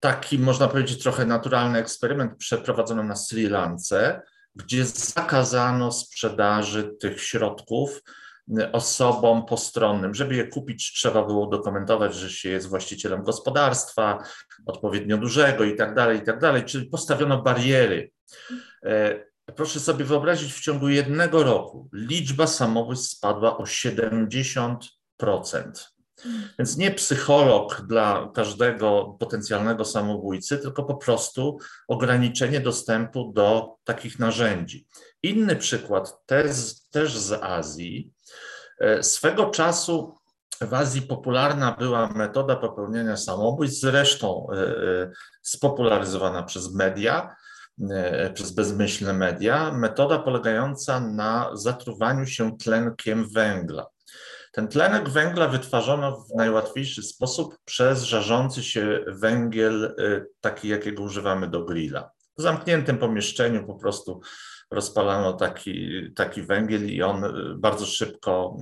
Taki, 0.00 0.38
można 0.38 0.68
powiedzieć, 0.68 1.02
trochę 1.02 1.26
naturalny 1.26 1.78
eksperyment 1.78 2.36
przeprowadzono 2.36 3.02
na 3.02 3.16
Sri 3.16 3.48
Lance, 3.48 4.22
gdzie 4.54 4.84
zakazano 4.84 5.92
sprzedaży 5.92 6.96
tych 7.00 7.22
środków 7.22 8.02
osobom 8.72 9.46
postronnym. 9.46 10.14
Żeby 10.14 10.34
je 10.34 10.46
kupić, 10.46 10.92
trzeba 10.92 11.24
było 11.24 11.46
dokumentować, 11.46 12.14
że 12.14 12.30
się 12.30 12.48
jest 12.48 12.68
właścicielem 12.68 13.22
gospodarstwa, 13.22 14.24
odpowiednio 14.66 15.18
dużego 15.18 15.64
i 15.64 15.76
tak 15.76 15.94
dalej, 15.94 16.18
i 16.18 16.22
tak 16.22 16.38
dalej, 16.38 16.64
czyli 16.64 16.86
postawiono 16.86 17.42
bariery. 17.42 18.10
E, 18.84 19.24
proszę 19.56 19.80
sobie 19.80 20.04
wyobrazić, 20.04 20.52
w 20.52 20.60
ciągu 20.60 20.88
jednego 20.88 21.42
roku 21.42 21.88
liczba 21.92 22.46
samobójstw 22.46 23.16
spadła 23.16 23.58
o 23.58 23.64
70%. 23.64 24.78
Więc 26.58 26.76
nie 26.76 26.90
psycholog 26.90 27.82
dla 27.86 28.30
każdego 28.34 29.16
potencjalnego 29.20 29.84
samobójcy, 29.84 30.58
tylko 30.58 30.84
po 30.84 30.96
prostu 30.96 31.58
ograniczenie 31.88 32.60
dostępu 32.60 33.32
do 33.32 33.76
takich 33.84 34.18
narzędzi. 34.18 34.86
Inny 35.22 35.56
przykład 35.56 36.26
też, 36.26 36.74
też 36.90 37.18
z 37.18 37.32
Azji. 37.32 38.12
E, 38.80 39.02
swego 39.02 39.46
czasu 39.50 40.14
w 40.60 40.74
Azji 40.74 41.02
popularna 41.02 41.76
była 41.78 42.08
metoda 42.08 42.56
popełniania 42.56 43.16
samobójstw, 43.16 43.80
zresztą 43.80 44.46
e, 44.52 44.56
e, 44.56 45.10
spopularyzowana 45.42 46.42
przez 46.42 46.74
media, 46.74 47.36
przez 48.34 48.52
bezmyślne 48.52 49.12
media, 49.12 49.72
metoda 49.72 50.18
polegająca 50.18 51.00
na 51.00 51.50
zatruwaniu 51.54 52.26
się 52.26 52.58
tlenkiem 52.58 53.28
węgla. 53.30 53.86
Ten 54.58 54.68
tlenek 54.68 55.08
węgla 55.08 55.48
wytwarzono 55.48 56.16
w 56.16 56.34
najłatwiejszy 56.34 57.02
sposób 57.02 57.58
przez 57.64 58.02
żarzący 58.02 58.62
się 58.62 59.04
węgiel, 59.06 59.84
y, 59.84 60.26
taki 60.40 60.68
jakiego 60.68 61.02
używamy 61.02 61.48
do 61.48 61.64
grilla. 61.64 62.10
W 62.38 62.42
zamkniętym 62.42 62.98
pomieszczeniu 62.98 63.66
po 63.66 63.74
prostu 63.74 64.20
rozpalano 64.70 65.32
taki, 65.32 65.90
taki 66.16 66.42
węgiel 66.42 66.90
i 66.90 67.02
on 67.02 67.24
bardzo 67.56 67.86
szybko 67.86 68.56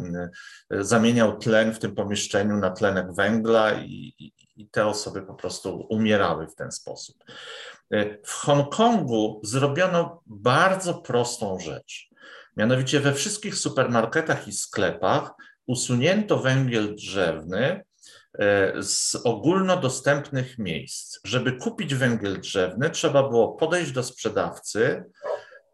zamieniał 0.71 1.39
tlen 1.39 1.75
w 1.75 1.79
tym 1.79 1.95
pomieszczeniu 1.95 2.57
na 2.57 2.71
tlenek 2.71 3.15
węgla 3.15 3.73
i, 3.73 4.15
i 4.57 4.69
te 4.69 4.87
osoby 4.87 5.23
po 5.23 5.35
prostu 5.35 5.87
umierały 5.91 6.47
w 6.47 6.55
ten 6.55 6.73
sposób. 6.73 7.17
W 8.25 8.33
Hongkongu 8.33 9.41
zrobiono 9.45 10.23
bardzo 10.27 10.95
prostą 10.95 11.59
rzecz. 11.59 12.09
Mianowicie 12.57 13.01
we 13.01 13.13
wszystkich 13.13 13.55
supermarketach 13.55 14.49
i 14.49 14.53
sklepach 14.53 15.31
usunięto 15.67 16.39
węgiel 16.39 16.95
drzewny 16.95 17.85
e, 18.39 18.83
z 18.83 19.17
ogólnodostępnych 19.25 20.59
miejsc. 20.59 21.21
Żeby 21.25 21.53
kupić 21.53 21.95
węgiel 21.95 22.41
drzewny, 22.41 22.91
trzeba 22.91 23.29
było 23.29 23.49
podejść 23.53 23.93
do 23.93 24.03
sprzedawcy, 24.03 25.05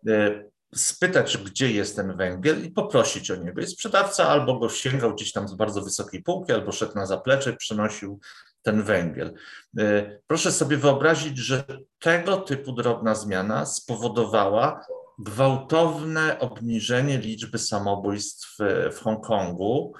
e, 0.08 0.44
spytać, 0.74 1.38
gdzie 1.38 1.72
jest 1.72 1.96
ten 1.96 2.16
węgiel 2.16 2.64
i 2.64 2.70
poprosić 2.70 3.30
o 3.30 3.36
niego. 3.36 3.60
I 3.60 3.66
sprzedawca 3.66 4.28
albo 4.28 4.58
go 4.58 4.68
sięgał 4.68 5.14
gdzieś 5.14 5.32
tam 5.32 5.48
z 5.48 5.54
bardzo 5.54 5.82
wysokiej 5.82 6.22
półki, 6.22 6.52
albo 6.52 6.72
szedł 6.72 6.94
na 6.94 7.06
zaplecze 7.06 7.52
przynosił 7.52 8.20
ten 8.62 8.82
węgiel. 8.82 9.34
E, 9.78 10.18
proszę 10.26 10.52
sobie 10.52 10.76
wyobrazić, 10.76 11.38
że 11.38 11.64
tego 11.98 12.36
typu 12.36 12.72
drobna 12.72 13.14
zmiana 13.14 13.66
spowodowała 13.66 14.84
gwałtowne 15.18 16.38
obniżenie 16.38 17.18
liczby 17.18 17.58
samobójstw 17.58 18.58
w 18.92 18.98
Hongkongu, 18.98 19.92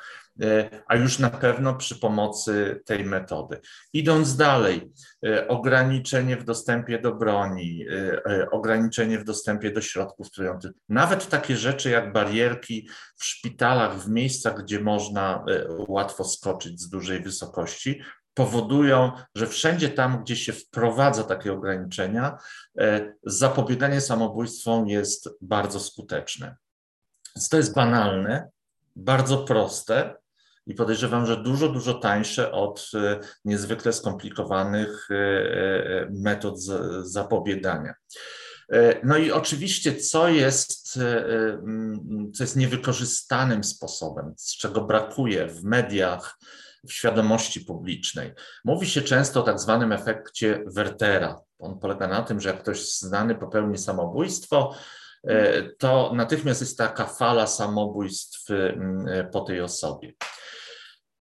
e, 0.43 0.83
a 0.87 0.97
już 0.97 1.19
na 1.19 1.31
pewno 1.31 1.75
przy 1.75 2.01
pomocy 2.01 2.83
tej 2.85 3.05
metody. 3.05 3.61
Idąc 3.93 4.37
dalej, 4.37 4.93
e, 5.27 5.49
ograniczenie 5.49 6.37
w 6.37 6.45
dostępie 6.45 6.99
do 6.99 7.15
broni, 7.15 7.87
e, 8.27 8.51
ograniczenie 8.51 9.19
w 9.19 9.25
dostępie 9.25 9.71
do 9.71 9.81
środków 9.81 10.31
trujących, 10.31 10.73
nawet 10.89 11.29
takie 11.29 11.57
rzeczy 11.57 11.91
jak 11.91 12.13
barierki 12.13 12.89
w 13.17 13.25
szpitalach, 13.25 13.99
w 13.99 14.09
miejscach, 14.09 14.63
gdzie 14.63 14.81
można 14.81 15.45
łatwo 15.89 16.25
skoczyć 16.25 16.81
z 16.81 16.89
dużej 16.89 17.23
wysokości, 17.23 18.03
powodują, 18.35 19.13
że 19.35 19.47
wszędzie 19.47 19.89
tam, 19.89 20.23
gdzie 20.23 20.37
się 20.37 20.53
wprowadza 20.53 21.25
takie 21.25 21.53
ograniczenia, 21.53 22.39
e, 22.79 23.15
zapobieganie 23.23 24.01
samobójstwom 24.01 24.89
jest 24.89 25.29
bardzo 25.41 25.81
skuteczne. 25.81 26.57
Więc 27.37 27.49
to 27.49 27.57
jest 27.57 27.75
banalne, 27.75 28.49
bardzo 28.97 29.39
proste 29.39 30.15
i 30.67 30.75
podejrzewam, 30.75 31.27
że 31.27 31.37
dużo, 31.37 31.69
dużo 31.69 31.95
tańsze 31.95 32.53
od 32.53 32.91
e, 32.95 33.21
niezwykle 33.45 33.93
skomplikowanych 33.93 35.09
e, 35.11 35.15
metod 36.11 36.61
zapobiegania. 37.03 37.95
No 39.05 39.17
i 39.17 39.31
oczywiście, 39.31 39.97
co 39.97 40.29
jest, 40.29 40.93
co 42.35 42.45
jest 42.45 42.57
niewykorzystanym 42.57 43.65
sposobem, 43.65 44.35
z 44.37 44.57
czego 44.57 44.81
brakuje 44.81 45.47
w 45.47 45.65
mediach, 45.65 46.39
w 46.89 46.93
świadomości 46.93 47.61
publicznej. 47.61 48.33
Mówi 48.65 48.87
się 48.87 49.03
często 49.03 49.41
o 49.41 49.43
tak 49.43 49.61
zwanym 49.61 49.93
efekcie 49.93 50.65
Wertera. 50.67 51.41
On 51.59 51.79
polega 51.79 52.09
na 52.09 52.23
tym, 52.23 52.41
że 52.41 52.49
jak 52.49 52.63
ktoś 52.63 52.89
znany 52.99 53.35
popełni 53.35 53.79
samobójstwo, 53.79 54.75
e, 55.25 55.63
to 55.63 56.13
natychmiast 56.15 56.61
jest 56.61 56.79
taka 56.79 57.07
fala 57.07 57.47
samobójstw 57.47 58.51
mm, 58.51 59.31
po 59.31 59.41
tej 59.41 59.61
osobie. 59.61 60.13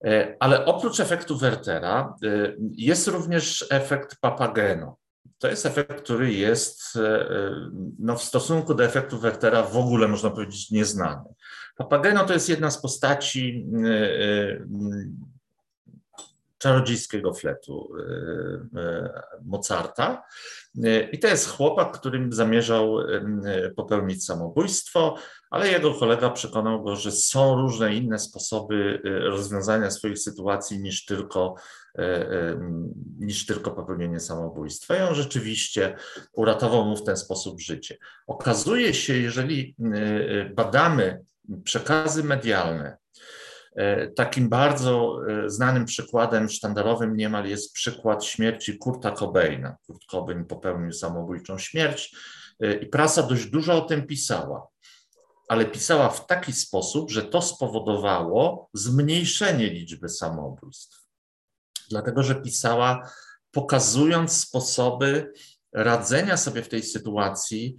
E, 0.06 0.36
ale 0.40 0.66
oprócz 0.66 1.00
efektu 1.00 1.38
Wertera 1.38 2.16
e, 2.24 2.28
jest 2.72 3.08
również 3.08 3.66
efekt 3.70 4.16
Papageno. 4.22 4.98
To 5.38 5.48
jest 5.48 5.66
efekt, 5.66 6.02
który 6.02 6.34
jest 6.34 6.98
no, 8.00 8.16
w 8.16 8.24
stosunku 8.24 8.74
do 8.74 8.86
efektu 8.86 9.20
Wertera 9.20 9.64
w 9.64 9.78
ogóle, 9.78 10.08
można 10.08 10.30
powiedzieć, 10.30 10.72
nieznany. 10.72 11.34
Papageno 11.78 12.26
to 12.26 12.34
jest 12.34 12.50
jedna 12.50 12.72
z 12.72 12.82
postaci 12.82 13.66
czarodziejskiego 16.66 17.34
fletu 17.34 17.96
y, 17.96 18.02
y, 18.80 19.10
Mozarta. 19.46 20.24
Y, 20.78 21.10
I 21.12 21.20
to 21.20 21.28
jest 21.28 21.50
chłopak, 21.50 21.92
którym 21.92 22.34
zamierzał 22.34 22.98
popełnić 23.76 24.26
samobójstwo, 24.26 25.16
ale 25.50 25.68
jego 25.68 25.94
kolega 25.94 26.30
przekonał 26.30 26.84
go, 26.84 26.96
że 26.96 27.12
są 27.12 27.56
różne 27.56 27.96
inne 27.96 28.20
sposoby 28.20 29.02
rozwiązania 29.24 29.92
swoich 29.92 30.20
sytuacji 30.20 30.80
niż 30.80 31.06
tylko, 31.06 31.56
niż 33.20 33.46
tylko 33.46 33.72
popełnienie 33.72 34.20
samobójstwa. 34.20 34.96
I 34.98 35.02
on 35.02 35.16
rzeczywiście 35.16 35.96
uratował 36.34 36.86
mu 36.86 36.96
w 36.98 37.04
ten 37.04 37.18
sposób 37.18 37.62
życie. 37.62 37.98
Okazuje 38.28 38.94
się, 38.94 39.18
jeżeli 39.18 39.76
badamy 40.56 41.26
przekazy 41.64 42.24
medialne, 42.24 42.98
takim 44.16 44.50
bardzo 44.50 45.20
e, 45.28 45.50
znanym 45.50 45.86
przykładem, 45.86 46.50
sztandarowym 46.50 47.18
niemal 47.18 47.46
jest 47.46 47.74
przykład 47.74 48.26
śmierci 48.26 48.78
Kurta 48.78 49.12
Cobaina. 49.12 49.78
Kurt 49.88 50.06
Cobain 50.06 50.46
popełnił 50.46 50.92
samobójczą 50.92 51.58
śmierć 51.58 52.16
e, 52.60 52.74
i 52.74 52.86
prasa 52.86 53.24
dość 53.24 53.46
dużo 53.46 53.74
o 53.74 53.82
tym 53.82 54.08
pisała, 54.08 54.68
ale 55.48 55.66
pisała 55.66 56.10
w 56.10 56.28
taki 56.28 56.54
sposób, 56.54 57.12
że 57.12 57.24
to 57.24 57.42
spowodowało 57.42 58.70
zmniejszenie 58.74 59.70
liczby 59.70 60.10
samobójstw. 60.10 61.06
Dlatego, 61.90 62.24
że 62.24 62.36
pisała 62.36 63.10
pokazując 63.52 64.42
sposoby 64.42 65.34
radzenia 65.74 66.38
sobie 66.38 66.62
w 66.62 66.70
tej 66.70 66.84
sytuacji 66.84 67.78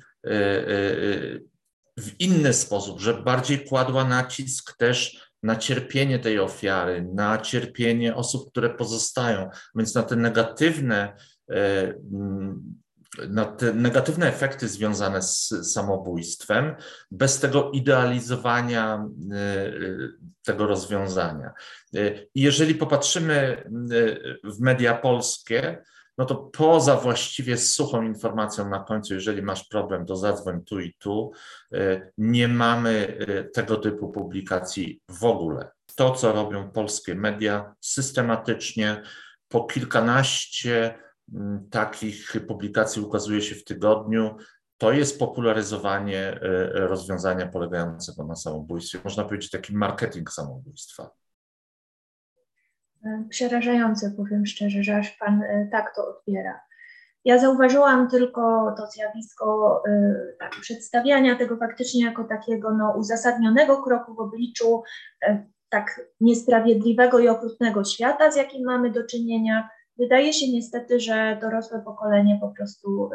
w 1.96 2.20
inny 2.20 2.52
sposób, 2.52 3.00
że 3.00 3.14
bardziej 3.14 3.64
kładła 3.64 4.04
nacisk 4.04 4.76
też 4.76 5.26
na 5.46 5.56
cierpienie 5.56 6.18
tej 6.18 6.38
ofiary, 6.38 7.09
na 7.14 7.38
cierpienie 7.38 8.14
osób, 8.14 8.50
które 8.50 8.70
pozostają, 8.70 9.50
więc 9.74 9.94
na 9.94 10.02
te 10.02 10.16
negatywne, 10.16 11.16
e, 11.50 11.94
mm, 12.12 12.74
na 13.28 13.44
te 13.44 13.74
negatywne 13.74 14.28
efekty 14.28 14.68
związane 14.68 15.22
z 15.22 15.48
samobójstwem, 15.72 16.74
bez 17.11 17.40
tego 17.40 17.70
idealizowania 17.70 19.09
e, 19.32 19.72
tego 20.42 20.66
rozwiązania. 20.66 21.52
E, 21.94 22.14
I 22.35 22.40
jeżeli 22.42 22.74
popatrzymy 22.74 23.62
w 24.44 24.61
media 24.61 24.94
polskie, 24.94 25.82
no 26.18 26.24
to 26.24 26.35
poza 26.35 26.96
właściwie 26.96 27.59
suchą 27.59 28.02
informacją 28.02 28.68
na 28.68 28.79
końcu, 28.79 29.14
jeżeli 29.14 29.42
masz 29.42 29.64
problem, 29.64 30.07
to 30.07 30.16
zadzwoń 30.16 30.64
tu 30.64 30.81
i 30.81 30.94
tu, 30.98 31.33
e, 31.72 32.11
nie 32.18 32.48
mamy 32.48 33.18
e, 33.18 33.44
tego 33.44 33.76
typu 33.76 34.12
publikacji 34.12 35.00
w 35.09 35.24
ogóle. 35.24 35.70
To, 35.96 36.11
co 36.11 36.33
robią 36.33 36.70
polskie 36.70 37.14
media 37.14 37.74
systematycznie, 37.81 39.02
po 39.48 39.64
kilkanaście 39.64 40.98
mm, 41.35 41.68
takich 41.70 42.37
publikacji 42.48 43.02
ukazuje 43.02 43.42
się 43.42 43.55
w 43.55 43.64
tygodniu, 43.64 44.37
to 44.79 44.92
jest 44.92 45.18
popularyzowanie 45.18 46.18
e, 46.18 46.70
rozwiązania 46.72 47.46
polegającego 47.46 48.24
na 48.24 48.37
samobójstwie. 48.37 48.98
Można 49.05 49.24
powiedzieć 49.24 49.50
taki 49.50 49.74
marketing 49.74 50.33
samobójstwa. 50.33 51.11
E, 53.07 53.25
przerażające, 53.29 54.11
powiem 54.16 54.47
szczerze, 54.47 54.83
że 54.83 54.97
aż 54.97 55.11
Pan 55.11 55.42
e, 55.42 55.69
tak 55.73 55.95
to 55.97 56.09
odbiera. 56.09 56.61
Ja 57.25 57.38
zauważyłam 57.38 58.11
tylko 58.11 58.75
to 58.77 58.87
zjawisko 58.87 59.83
e, 59.88 60.14
tak, 60.40 60.51
przedstawiania 60.61 61.37
tego 61.37 61.57
faktycznie 61.57 62.05
jako 62.05 62.25
takiego 62.25 62.75
no, 62.75 62.95
uzasadnionego 62.99 63.83
kroku 63.83 64.14
w 64.14 64.21
obliczu 64.21 64.83
tak 65.69 66.01
niesprawiedliwego 66.21 67.19
i 67.19 67.29
okrutnego 67.29 67.85
świata, 67.85 68.31
z 68.31 68.37
jakim 68.37 68.64
mamy 68.64 68.90
do 68.90 69.05
czynienia. 69.07 69.69
Wydaje 69.99 70.33
się 70.33 70.53
niestety, 70.53 71.01
że 71.01 71.38
dorosłe 71.40 71.83
pokolenie 71.83 72.38
po 72.40 72.49
prostu 72.49 73.11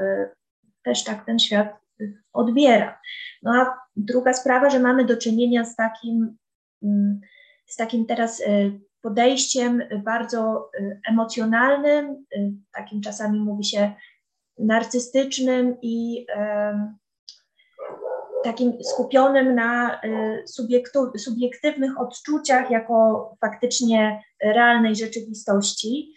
też 0.83 1.03
tak 1.03 1.25
ten 1.25 1.39
świat 1.39 1.79
odbiera. 2.33 2.99
No 3.43 3.51
a 3.55 3.79
druga 3.95 4.33
sprawa, 4.33 4.69
że 4.69 4.79
mamy 4.79 5.05
do 5.05 5.17
czynienia 5.17 5.65
z 5.65 5.75
takim, 5.75 6.37
mm, 6.83 7.21
z 7.65 7.75
takim 7.75 8.05
teraz 8.05 8.41
podejściem 9.01 9.81
bardzo 10.03 10.69
y, 10.79 11.01
emocjonalnym, 11.09 12.25
y, 12.35 12.53
takim 12.73 13.01
czasami 13.01 13.39
mówi 13.39 13.63
się 13.63 13.93
narcystycznym 14.59 15.77
i 15.81 16.25
takim 18.43 18.83
skupionym 18.83 19.55
na 19.55 20.01
y, 20.03 21.17
subiektywnych 21.17 22.01
odczuciach 22.01 22.71
jako 22.71 23.29
faktycznie 23.41 24.23
realnej 24.43 24.95
rzeczywistości. 24.95 26.13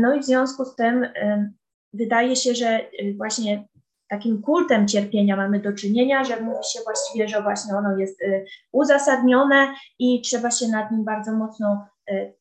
No 0.00 0.14
i 0.14 0.20
w 0.20 0.24
związku 0.24 0.64
z 0.64 0.76
tym 0.76 1.06
wydaje 1.92 2.36
się, 2.36 2.54
że 2.54 2.80
właśnie 3.16 3.68
takim 4.08 4.42
kultem 4.42 4.88
cierpienia 4.88 5.36
mamy 5.36 5.60
do 5.60 5.72
czynienia, 5.72 6.24
że 6.24 6.40
mówi 6.40 6.64
się 6.72 6.80
właściwie, 6.84 7.28
że 7.28 7.42
właśnie 7.42 7.74
ono 7.74 7.98
jest 7.98 8.20
uzasadnione 8.72 9.74
i 9.98 10.22
trzeba 10.22 10.50
się 10.50 10.68
nad 10.68 10.90
nim 10.90 11.04
bardzo 11.04 11.32
mocno 11.32 11.86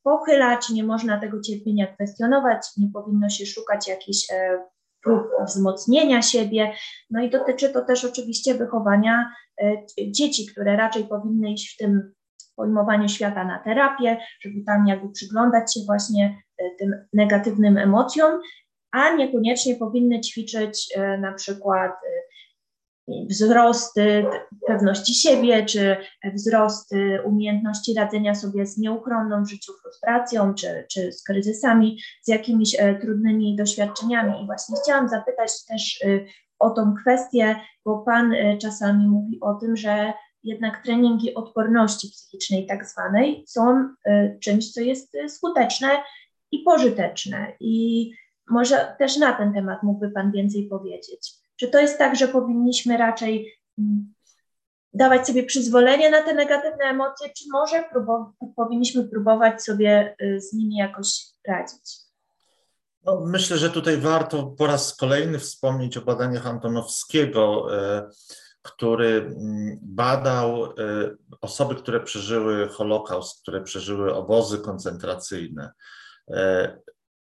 pochylać, 0.04 0.70
nie 0.70 0.84
można 0.84 1.20
tego 1.20 1.42
cierpienia 1.42 1.88
kwestionować, 1.88 2.68
nie 2.78 2.88
powinno 2.94 3.30
się 3.30 3.46
szukać 3.46 3.88
jakichś 3.88 4.28
prób 5.04 5.28
wzmocnienia 5.46 6.22
siebie. 6.22 6.74
No 7.10 7.24
i 7.24 7.30
dotyczy 7.30 7.70
to 7.70 7.86
też 7.86 8.06
oczywiście 8.06 8.54
wychowania 8.54 9.32
dzieci, 10.08 10.48
które 10.52 10.78
raczej 10.78 11.04
powinny 11.04 11.52
iść 11.52 11.74
w 11.74 11.78
tym 11.78 12.14
pojmowaniu 12.56 13.10
świata 13.10 13.44
na 13.46 13.60
terapię, 13.60 14.18
żeby 14.42 14.56
tam 14.68 14.88
jakby 14.88 15.12
przyglądać 15.12 15.74
się 15.74 15.80
właśnie 15.86 16.38
tym 16.80 16.94
negatywnym 17.14 17.78
emocjom, 17.78 18.42
a 18.92 19.16
niekoniecznie 19.16 19.76
powinny 19.76 20.22
ćwiczyć 20.22 20.98
na 21.20 21.34
przykład 21.34 21.92
wzrosty 23.08 24.26
pewności 24.68 25.14
siebie, 25.14 25.66
czy 25.66 25.98
wzrosty 26.34 27.20
umiejętności 27.26 27.94
radzenia 27.94 28.36
sobie 28.36 28.66
z 28.66 28.78
nieuchronną 28.78 29.44
w 29.44 29.50
życiu 29.50 29.74
frustracją, 29.82 30.54
czy, 30.54 30.86
czy 30.92 31.12
z 31.12 31.24
kryzysami, 31.24 32.00
z 32.22 32.28
jakimiś 32.28 32.76
e, 32.80 32.96
trudnymi 32.96 33.56
doświadczeniami. 33.56 34.44
I 34.44 34.46
właśnie 34.46 34.76
chciałam 34.84 35.10
zapytać 35.10 35.66
też 35.66 36.02
e, 36.06 36.08
o 36.60 36.70
tą 36.70 36.94
kwestię, 37.02 37.56
bo 37.86 37.98
Pan 37.98 38.34
e, 38.34 38.58
czasami 38.58 39.08
mówi 39.08 39.40
o 39.42 39.54
tym, 39.54 39.78
że 39.78 40.14
jednak 40.44 40.84
treningi 40.84 41.36
odporności 41.36 42.10
psychicznej 42.10 42.66
tak 42.68 42.86
zwanej 42.86 43.44
są 43.48 43.90
czymś, 44.40 44.72
co 44.72 44.82
jest 44.82 45.18
skuteczne 45.28 45.90
i 46.52 46.60
pożyteczne. 46.60 47.52
I 47.60 48.12
może 48.50 48.96
też 49.00 49.18
na 49.18 49.34
ten 49.34 49.54
temat 49.54 49.84
mógłby 49.84 50.12
Pan 50.12 50.32
więcej 50.32 50.68
powiedzieć. 50.68 51.45
Czy 51.56 51.68
to 51.68 51.80
jest 51.80 51.98
tak, 51.98 52.16
że 52.16 52.28
powinniśmy 52.28 52.98
raczej 52.98 53.54
mm, 53.80 54.14
dawać 54.94 55.28
sobie 55.28 55.44
przyzwolenie 55.44 56.10
na 56.10 56.22
te 56.22 56.34
negatywne 56.34 56.86
emocje, 56.86 57.30
czy 57.38 57.44
może 57.52 57.84
powinniśmy 58.56 59.10
próbować 59.10 59.64
sobie 59.64 60.16
y, 60.22 60.42
z 60.42 60.54
nimi 60.54 60.76
jakoś 60.76 61.26
radzić? 61.48 62.06
No, 63.04 63.24
myślę, 63.26 63.58
że 63.58 63.70
tutaj 63.70 63.98
warto 63.98 64.44
po 64.44 64.68
raz 64.68 64.96
kolejny 64.96 65.40
wspomnieć 65.40 65.98
o 65.98 66.02
badaniach 66.02 66.48
Antonowskiego, 66.48 67.68
y, 67.76 68.04
który 68.62 69.08
mm, 69.08 69.80
badał 69.82 70.66
y, 70.66 70.72
osoby, 71.42 71.76
które 71.76 72.00
przeżyły 72.00 72.70
Holokaust, 72.70 73.42
które 73.42 73.62
przeżyły 73.62 74.16
obozy 74.16 74.60
koncentracyjne. 74.60 75.72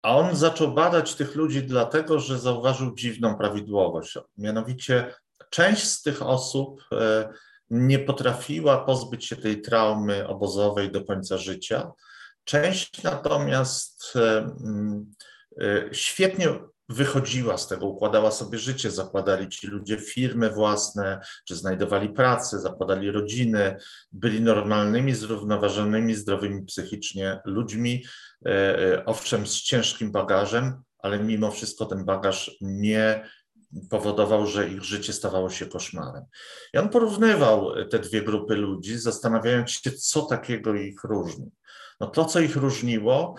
A 0.04 0.18
on 0.18 0.36
zaczął 0.36 0.74
badać 0.74 1.16
tych 1.16 1.36
ludzi 1.36 1.64
dlatego, 1.64 2.20
że 2.20 2.40
zauważył 2.40 2.96
dziwną 2.96 3.36
prawidłowość. 3.38 4.18
Mianowicie 4.38 5.14
część 5.50 5.84
z 5.84 6.02
tych 6.02 6.22
osób 6.22 6.84
e, 6.92 7.30
nie 7.70 8.00
potrafiła 8.00 8.86
pozbyć 8.86 9.26
się 9.26 9.36
tej 9.36 9.62
traumy 9.62 10.28
obozowej 10.28 10.92
do 10.92 11.06
końca 11.06 11.38
życia. 11.38 11.92
Część 12.44 13.04
natomiast 13.04 14.14
e, 14.16 14.38
mm, 14.38 15.12
e, 15.62 15.90
świetnie 15.92 16.48
wychodziła 16.90 17.58
z 17.58 17.68
tego, 17.68 17.86
układała 17.86 18.32
sobie 18.32 18.60
życie, 18.60 18.92
zakładali 18.92 19.50
ci 19.50 19.68
ludzie 19.68 19.98
firmy 19.98 20.50
własne, 20.50 21.20
czy 21.48 21.56
znajdowali 21.56 22.10
pracę, 22.10 22.60
zakładali 22.60 23.12
rodziny, 23.12 23.76
byli 24.12 24.42
normalnymi, 24.42 25.14
zrównoważonymi, 25.14 26.16
zdrowymi 26.16 26.66
psychicznie 26.66 27.40
ludźmi, 27.46 28.04
owszem, 29.06 29.48
z 29.48 29.62
ciężkim 29.62 30.12
bagażem, 30.12 30.82
ale 31.00 31.20
mimo 31.20 31.52
wszystko 31.52 31.86
ten 31.86 32.06
bagaż 32.06 32.58
nie 32.62 33.30
powodował, 33.90 34.48
że 34.48 34.70
ich 34.70 34.84
życie 34.84 35.14
stawało 35.14 35.50
się 35.50 35.66
koszmarem. 35.66 36.24
I 36.74 36.78
on 36.78 36.90
porównywał 36.90 37.86
te 37.90 38.00
dwie 38.00 38.22
grupy 38.22 38.56
ludzi, 38.56 38.98
zastanawiając 38.98 39.72
się, 39.72 39.92
co 39.92 40.22
takiego 40.22 40.76
ich 40.76 41.04
różni. 41.04 41.52
No 42.00 42.08
to, 42.08 42.26
co 42.26 42.40
ich 42.40 42.56
różniło, 42.56 43.36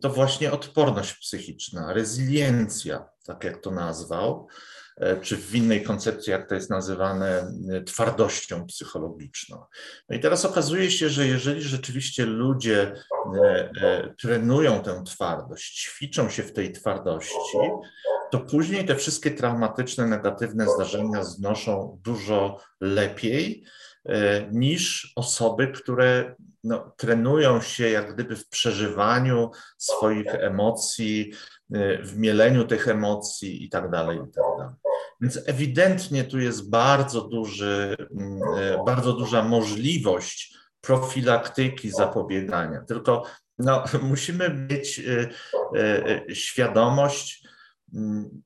to 0.00 0.10
właśnie 0.10 0.52
odporność 0.52 1.14
psychiczna, 1.14 1.92
rezyliencja, 1.92 3.08
tak 3.24 3.44
jak 3.44 3.62
to 3.62 3.70
nazwał, 3.70 4.48
e, 4.48 4.75
czy 5.22 5.36
w 5.36 5.54
innej 5.54 5.82
koncepcji, 5.82 6.30
jak 6.30 6.48
to 6.48 6.54
jest 6.54 6.70
nazywane, 6.70 7.52
e, 7.72 7.82
twardością 7.82 8.66
psychologiczną. 8.66 9.64
No 10.08 10.16
i 10.16 10.20
teraz 10.20 10.44
okazuje 10.44 10.90
się, 10.90 11.08
że 11.08 11.26
jeżeli 11.26 11.62
rzeczywiście 11.62 12.26
ludzie 12.26 12.94
e, 13.36 14.14
trenują 14.20 14.82
tę 14.82 15.04
twardość, 15.04 15.82
ćwiczą 15.82 16.30
się 16.30 16.42
w 16.42 16.52
tej 16.52 16.72
twardości, 16.72 17.58
to 18.30 18.38
później 18.38 18.84
te 18.84 18.96
wszystkie 18.96 19.30
traumatyczne, 19.30 20.06
negatywne 20.06 20.66
zdarzenia 20.74 21.24
znoszą 21.24 22.00
dużo 22.04 22.58
lepiej 22.80 23.64
niż 24.52 25.12
osoby, 25.16 25.68
które 25.68 26.34
no, 26.64 26.92
trenują 26.96 27.60
się 27.60 27.88
jak 27.88 28.14
gdyby 28.14 28.36
w 28.36 28.48
przeżywaniu 28.48 29.50
swoich 29.78 30.34
emocji, 30.34 31.32
w 32.02 32.16
mieleniu 32.16 32.64
tych 32.64 32.88
emocji 32.88 33.64
i 33.64 33.70
tak 33.70 33.90
dalej, 33.90 34.18
i 34.18 34.32
tak 34.32 34.44
dalej. 34.58 34.85
Więc 35.20 35.40
ewidentnie 35.46 36.24
tu 36.24 36.38
jest 36.38 36.70
bardzo 36.70 37.20
duży, 37.20 37.96
mm, 38.10 38.42
y, 38.58 38.84
bardzo 38.86 39.12
duża 39.12 39.42
możliwość 39.42 40.56
profilaktyki, 40.80 41.90
zapobiegania. 41.90 42.80
Tylko 42.80 43.22
no, 43.58 43.84
musimy 44.02 44.66
mieć 44.70 44.98
y, 44.98 46.34
świadomość, 46.34 47.48
mm, 47.94 48.42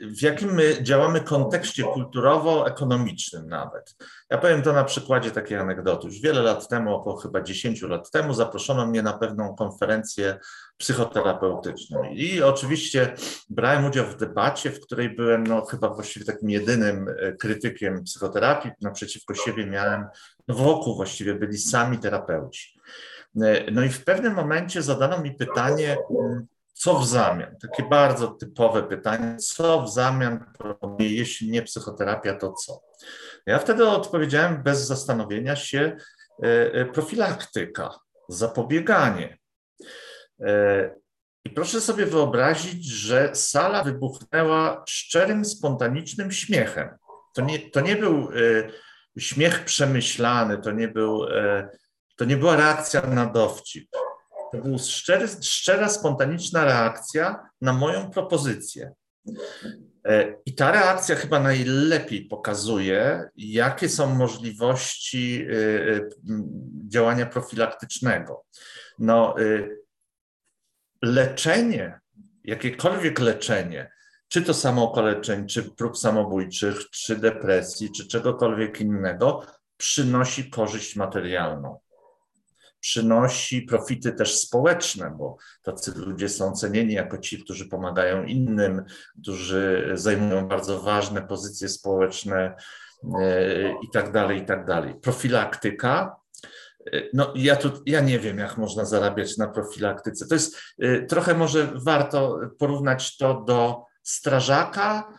w 0.00 0.22
jakim 0.22 0.54
my 0.54 0.82
działamy 0.82 1.20
kontekście 1.20 1.82
kulturowo-ekonomicznym 1.82 3.48
nawet. 3.48 3.96
Ja 4.30 4.38
powiem 4.38 4.62
to 4.62 4.72
na 4.72 4.84
przykładzie 4.84 5.30
takiej 5.30 5.58
anegdoty. 5.58 6.06
Już 6.06 6.20
wiele 6.20 6.42
lat 6.42 6.68
temu, 6.68 6.94
około 6.94 7.16
chyba 7.16 7.42
10 7.42 7.82
lat 7.82 8.10
temu, 8.10 8.34
zaproszono 8.34 8.86
mnie 8.86 9.02
na 9.02 9.18
pewną 9.18 9.54
konferencję 9.54 10.38
psychoterapeutyczną. 10.78 12.02
I 12.04 12.42
oczywiście 12.42 13.14
brałem 13.50 13.84
udział 13.84 14.06
w 14.06 14.16
debacie, 14.16 14.70
w 14.70 14.80
której 14.80 15.10
byłem 15.10 15.46
no, 15.46 15.64
chyba 15.64 15.88
właściwie 15.88 16.26
takim 16.26 16.50
jedynym 16.50 17.08
e, 17.08 17.32
krytykiem 17.32 18.04
psychoterapii. 18.04 18.70
Naprzeciwko 18.80 19.34
siebie 19.34 19.66
miałem, 19.66 20.06
no, 20.48 20.54
wokół 20.54 20.96
właściwie 20.96 21.34
byli 21.34 21.58
sami 21.58 21.98
terapeuci. 21.98 22.80
E, 23.42 23.70
no 23.70 23.82
i 23.82 23.88
w 23.88 24.04
pewnym 24.04 24.34
momencie 24.34 24.82
zadano 24.82 25.22
mi 25.22 25.34
pytanie, 25.34 25.96
mm, 26.20 26.46
co 26.72 26.98
w 26.98 27.06
zamian? 27.06 27.56
Takie 27.62 27.82
bardzo 27.82 28.28
typowe 28.28 28.82
pytanie, 28.82 29.36
co 29.36 29.82
w 29.82 29.92
zamian 29.92 30.44
jeśli 30.98 31.50
nie 31.50 31.62
psychoterapia, 31.62 32.34
to 32.34 32.52
co? 32.52 32.80
Ja 33.46 33.58
wtedy 33.58 33.88
odpowiedziałem 33.88 34.62
bez 34.62 34.86
zastanowienia 34.86 35.56
się, 35.56 35.96
e, 36.42 36.84
profilaktyka, 36.84 37.90
zapobieganie. 38.28 39.37
E, 40.40 40.90
I 41.44 41.50
proszę 41.50 41.80
sobie 41.80 42.06
wyobrazić, 42.06 42.84
że 42.84 43.30
sala 43.34 43.84
wybuchnęła 43.84 44.84
szczerym, 44.88 45.44
spontanicznym 45.44 46.32
śmiechem. 46.32 46.88
To 47.34 47.42
nie, 47.42 47.70
to 47.70 47.80
nie 47.80 47.96
był 47.96 48.28
śmiech 49.18 49.64
przemyślany, 49.64 50.58
to 50.58 50.70
nie, 50.72 50.88
był, 50.88 51.26
to 52.16 52.24
nie 52.24 52.36
była 52.36 52.56
reakcja 52.56 53.00
na 53.00 53.26
dowcip. 53.26 53.90
To 54.52 54.58
była 54.58 54.78
szczera, 55.40 55.88
spontaniczna 55.88 56.64
reakcja 56.64 57.50
na 57.60 57.72
moją 57.72 58.10
propozycję. 58.10 58.92
E, 60.04 60.34
I 60.46 60.54
ta 60.54 60.72
reakcja 60.72 61.16
chyba 61.16 61.40
najlepiej 61.40 62.24
pokazuje, 62.24 63.28
jakie 63.36 63.88
są 63.88 64.14
możliwości 64.14 65.46
e, 65.46 65.96
e, 65.96 66.08
działania 66.88 67.26
profilaktycznego. 67.26 68.44
No, 68.98 69.34
leczenie, 71.02 72.00
jakiekolwiek 72.44 73.20
leczenie, 73.20 73.90
czy 74.28 74.42
to 74.42 74.54
samookaleczeń, 74.54 75.46
czy 75.46 75.62
prób 75.62 75.98
samobójczych, 75.98 76.90
czy 76.90 77.16
depresji, 77.16 77.92
czy 77.92 78.08
czegokolwiek 78.08 78.80
innego, 78.80 79.42
przynosi 79.76 80.50
korzyść 80.50 80.96
materialną 80.96 81.78
przynosi 82.80 83.62
profity 83.62 84.12
też 84.12 84.38
społeczne, 84.38 85.14
bo 85.18 85.36
tacy 85.62 85.92
ludzie 85.96 86.28
są 86.28 86.52
cenieni 86.52 86.92
jako 86.92 87.18
ci, 87.18 87.44
którzy 87.44 87.68
pomagają 87.68 88.24
innym, 88.24 88.84
którzy 89.22 89.90
zajmują 89.94 90.48
bardzo 90.48 90.80
ważne 90.80 91.22
pozycje 91.22 91.68
społeczne 91.68 92.54
e, 93.20 93.70
i 93.70 93.90
tak 93.92 94.12
dalej, 94.12 94.42
i 94.42 94.44
tak 94.44 94.66
dalej. 94.66 94.94
Profilaktyka. 95.02 96.16
No, 97.12 97.32
ja 97.34 97.56
tu 97.56 97.70
ja 97.86 98.00
nie 98.00 98.18
wiem, 98.18 98.38
jak 98.38 98.56
można 98.56 98.84
zarabiać 98.84 99.36
na 99.36 99.48
profilaktyce. 99.48 100.26
To 100.26 100.34
jest 100.34 100.60
e, 100.78 101.02
trochę 101.02 101.34
może 101.34 101.72
warto 101.74 102.40
porównać 102.58 103.16
to 103.16 103.44
do 103.46 103.82
strażaka 104.02 105.12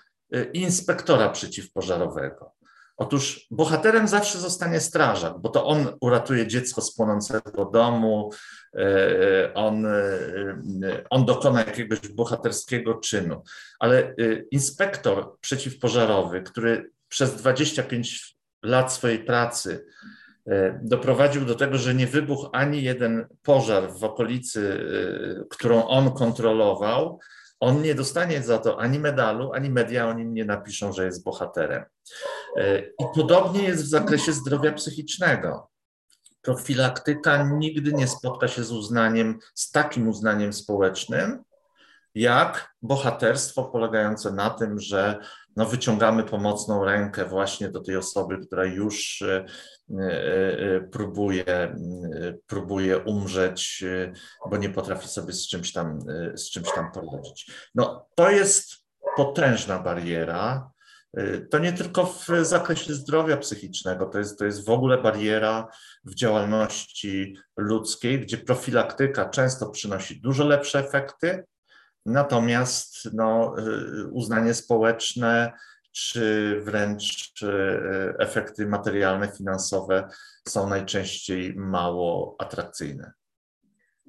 i 0.53 0.61
inspektora 0.61 1.29
przeciwpożarowego. 1.29 2.51
Otóż 2.97 3.47
bohaterem 3.51 4.07
zawsze 4.07 4.39
zostanie 4.39 4.79
strażak, 4.79 5.33
bo 5.41 5.49
to 5.49 5.65
on 5.65 5.87
uratuje 6.01 6.47
dziecko 6.47 6.81
z 6.81 6.95
płonącego 6.95 7.65
domu, 7.65 8.31
e, 8.75 9.53
on, 9.53 9.85
on 11.09 11.25
dokona 11.25 11.59
jakiegoś 11.59 11.99
bohaterskiego 12.07 12.95
czynu. 12.95 13.43
Ale 13.79 14.15
inspektor 14.51 15.39
przeciwpożarowy, 15.41 16.41
który 16.41 16.91
przez 17.07 17.35
25 17.35 18.37
lat 18.63 18.93
swojej 18.93 19.19
pracy 19.23 19.85
doprowadził 20.81 21.45
do 21.45 21.55
tego, 21.55 21.77
że 21.77 21.95
nie 21.95 22.07
wybuchł 22.07 22.49
ani 22.53 22.83
jeden 22.83 23.27
pożar 23.43 23.93
w 23.93 24.03
okolicy, 24.03 24.85
którą 25.49 25.87
on 25.87 26.11
kontrolował, 26.11 27.19
On 27.59 27.81
nie 27.81 27.95
dostanie 27.95 28.43
za 28.43 28.57
to 28.57 28.79
ani 28.79 28.99
medalu, 28.99 29.53
ani 29.53 29.69
media 29.69 30.07
o 30.07 30.13
nim 30.13 30.33
nie 30.33 30.45
napiszą, 30.45 30.93
że 30.93 31.05
jest 31.05 31.23
bohaterem. 31.23 31.83
I 32.99 33.03
podobnie 33.15 33.63
jest 33.63 33.83
w 33.83 33.89
zakresie 33.89 34.33
zdrowia 34.33 34.71
psychicznego 34.71 35.69
profilaktyka 36.41 37.43
nigdy 37.43 37.93
nie 37.93 38.07
spotka 38.07 38.47
się 38.47 38.63
z 38.63 38.71
uznaniem, 38.71 39.39
z 39.55 39.71
takim 39.71 40.07
uznaniem 40.07 40.53
społecznym, 40.53 41.43
jak 42.15 42.73
bohaterstwo 42.81 43.63
polegające 43.63 44.31
na 44.31 44.49
tym, 44.49 44.79
że 44.79 45.19
no, 45.55 45.65
wyciągamy 45.65 46.23
pomocną 46.23 46.85
rękę 46.85 47.25
właśnie 47.25 47.69
do 47.69 47.81
tej 47.81 47.97
osoby, 47.97 48.37
która 48.47 48.65
już 48.65 49.21
e, 49.21 49.35
e, 49.35 49.45
próbuje, 50.91 51.75
próbuje 52.47 52.97
umrzeć, 52.97 53.83
bo 54.49 54.57
nie 54.57 54.69
potrafi 54.69 55.07
sobie 55.07 55.33
z 55.33 55.47
czymś 55.47 55.73
tam, 55.73 55.99
z 56.35 56.49
czymś 56.49 56.71
tam 56.75 56.91
poradzić. 56.91 57.51
No, 57.75 58.07
to 58.15 58.31
jest 58.31 58.71
potężna 59.15 59.79
bariera. 59.79 60.71
To 61.51 61.59
nie 61.59 61.73
tylko 61.73 62.05
w 62.05 62.27
zakresie 62.41 62.93
zdrowia 62.93 63.37
psychicznego, 63.37 64.05
to 64.05 64.17
jest, 64.17 64.39
to 64.39 64.45
jest 64.45 64.65
w 64.65 64.69
ogóle 64.69 65.01
bariera 65.01 65.67
w 66.05 66.15
działalności 66.15 67.37
ludzkiej, 67.57 68.21
gdzie 68.21 68.37
profilaktyka 68.37 69.29
często 69.29 69.69
przynosi 69.69 70.21
dużo 70.21 70.45
lepsze 70.45 70.79
efekty, 70.79 71.43
natomiast 72.05 73.09
no, 73.13 73.55
uznanie 74.11 74.53
społeczne 74.53 75.53
czy 75.91 76.55
wręcz 76.61 77.33
efekty 78.19 78.67
materialne, 78.67 79.27
finansowe 79.27 80.09
są 80.47 80.69
najczęściej 80.69 81.53
mało 81.55 82.35
atrakcyjne. 82.39 83.11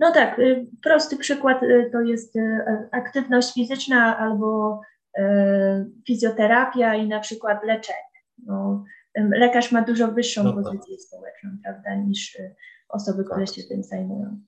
No 0.00 0.12
tak, 0.12 0.38
y, 0.38 0.66
prosty 0.82 1.16
przykład 1.16 1.62
y, 1.62 1.90
to 1.92 2.00
jest 2.00 2.36
y, 2.36 2.64
aktywność 2.92 3.54
fizyczna 3.54 4.18
albo 4.18 4.80
fizjoterapia 6.06 6.94
i 6.94 7.08
na 7.08 7.20
przykład 7.20 7.64
leczenie. 7.64 7.98
No, 8.46 8.84
lekarz 9.16 9.72
ma 9.72 9.82
dużo 9.82 10.08
wyższą 10.08 10.44
no 10.44 10.52
tak. 10.52 10.64
pozycję 10.64 10.98
społeczną, 10.98 11.50
prawda, 11.64 11.94
niż 11.94 12.38
osoby, 12.88 13.24
które 13.24 13.46
tak. 13.46 13.54
się 13.54 13.62
tym 13.62 13.82
zajmują. 13.82 14.40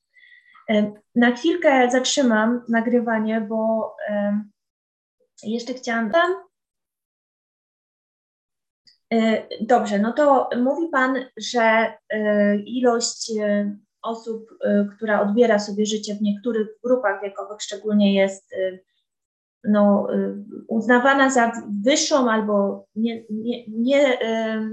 Na 1.15 1.31
chwilkę 1.31 1.91
zatrzymam 1.91 2.65
nagrywanie, 2.69 3.41
bo 3.41 3.95
jeszcze 5.43 5.75
chciałam. 5.75 6.07
E, 6.07 6.21
dobrze, 9.61 9.99
no 9.99 10.13
to 10.13 10.49
mówi 10.57 10.89
Pan, 10.89 11.17
że 11.37 11.93
e, 12.11 12.57
ilość 12.57 13.33
e, 13.41 13.77
osób, 14.03 14.51
która 14.97 15.23
odbiera 15.23 15.59
sobie 15.59 15.87
życie 15.87 16.15
w 16.15 16.23
niektórych 16.23 16.69
grupach 16.85 17.23
wiekowych 17.23 17.63
szczególnie 17.63 18.15
jest 18.15 18.55
no, 19.65 20.07
uznawana 20.69 21.31
za 21.31 21.53
wyższą 21.85 22.31
albo 22.31 22.87
nie, 22.97 23.23
nie, 23.31 23.65
nie, 23.69 24.19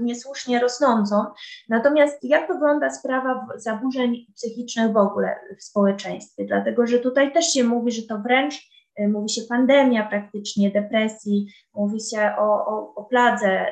niesłusznie 0.00 0.60
rosnącą. 0.60 1.24
Natomiast 1.68 2.24
jak 2.24 2.52
wygląda 2.52 2.90
sprawa 2.90 3.46
zaburzeń 3.56 4.26
psychicznych 4.34 4.92
w 4.92 4.96
ogóle 4.96 5.36
w 5.58 5.62
społeczeństwie? 5.62 6.44
Dlatego, 6.44 6.86
że 6.86 6.98
tutaj 6.98 7.32
też 7.32 7.52
się 7.52 7.64
mówi, 7.64 7.92
że 7.92 8.02
to 8.02 8.18
wręcz 8.18 8.70
mówi 9.08 9.28
się 9.28 9.42
pandemia 9.48 10.08
praktycznie, 10.08 10.70
depresji, 10.70 11.46
mówi 11.74 12.00
się 12.00 12.32
o, 12.38 12.66
o, 12.66 12.94
o 12.94 13.04
pladze 13.04 13.66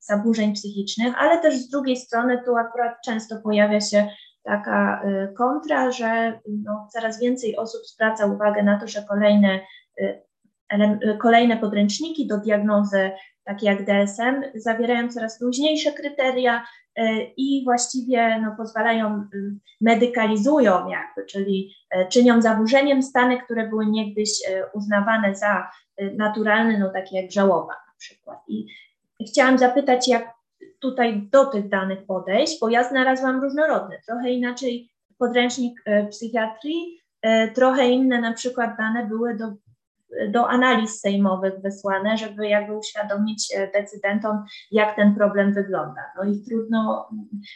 zaburzeń 0.00 0.52
psychicznych, 0.52 1.14
ale 1.18 1.38
też 1.38 1.54
z 1.56 1.68
drugiej 1.68 1.96
strony 1.96 2.42
tu 2.44 2.56
akurat 2.56 2.94
często 3.04 3.36
pojawia 3.44 3.80
się 3.80 4.08
taka 4.42 5.02
kontra, 5.36 5.92
że 5.92 6.40
no, 6.64 6.88
coraz 6.92 7.20
więcej 7.20 7.56
osób 7.56 7.80
zwraca 7.86 8.26
uwagę 8.26 8.62
na 8.62 8.80
to, 8.80 8.88
że 8.88 9.02
kolejne 9.08 9.60
kolejne 11.18 11.56
podręczniki 11.56 12.26
do 12.26 12.38
diagnozy, 12.38 13.10
takie 13.44 13.66
jak 13.66 13.84
DSM, 13.84 14.42
zawierają 14.54 15.08
coraz 15.08 15.40
luźniejsze 15.40 15.92
kryteria 15.92 16.66
e, 16.96 17.22
i 17.36 17.64
właściwie 17.64 18.40
no, 18.40 18.54
pozwalają, 18.56 19.24
medykalizują 19.80 20.88
jakby, 20.88 21.26
czyli 21.26 21.74
e, 21.90 22.08
czynią 22.08 22.42
zaburzeniem 22.42 23.02
stany, 23.02 23.42
które 23.42 23.68
były 23.68 23.86
niegdyś 23.86 24.30
e, 24.48 24.66
uznawane 24.74 25.34
za 25.34 25.70
naturalne, 26.16 26.78
no 26.78 26.90
takie 26.92 27.16
jak 27.22 27.32
żałoba 27.32 27.72
na 27.72 27.92
przykład. 27.98 28.38
I 28.48 28.66
chciałam 29.28 29.58
zapytać, 29.58 30.08
jak 30.08 30.34
tutaj 30.78 31.28
do 31.32 31.46
tych 31.46 31.68
danych 31.68 32.06
podejść, 32.06 32.60
bo 32.60 32.68
ja 32.68 32.88
znalazłam 32.88 33.42
różnorodne, 33.42 34.00
trochę 34.06 34.30
inaczej 34.30 34.90
podręcznik 35.18 35.82
psychiatrii, 36.10 37.00
trochę 37.54 37.88
inne 37.88 38.20
na 38.20 38.32
przykład 38.32 38.76
dane 38.78 39.06
były 39.06 39.36
do 39.36 39.52
do 40.28 40.48
analiz 40.48 41.00
sejmowych 41.00 41.54
wysłane, 41.62 42.18
żeby 42.18 42.48
jakby 42.48 42.76
uświadomić 42.76 43.52
e, 43.54 43.70
decydentom, 43.70 44.44
jak 44.70 44.96
ten 44.96 45.14
problem 45.14 45.54
wygląda. 45.54 46.00
No 46.16 46.24
i 46.24 46.44
trudno, 46.48 47.10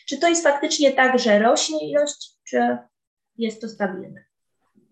czy 0.09 0.19
to 0.19 0.29
jest 0.29 0.43
faktycznie 0.43 0.93
tak, 0.93 1.19
że 1.19 1.39
rośnie 1.39 1.91
ilość, 1.91 2.31
czy 2.49 2.79
jest 3.39 3.61
to 3.61 3.69
stabilne? 3.69 4.25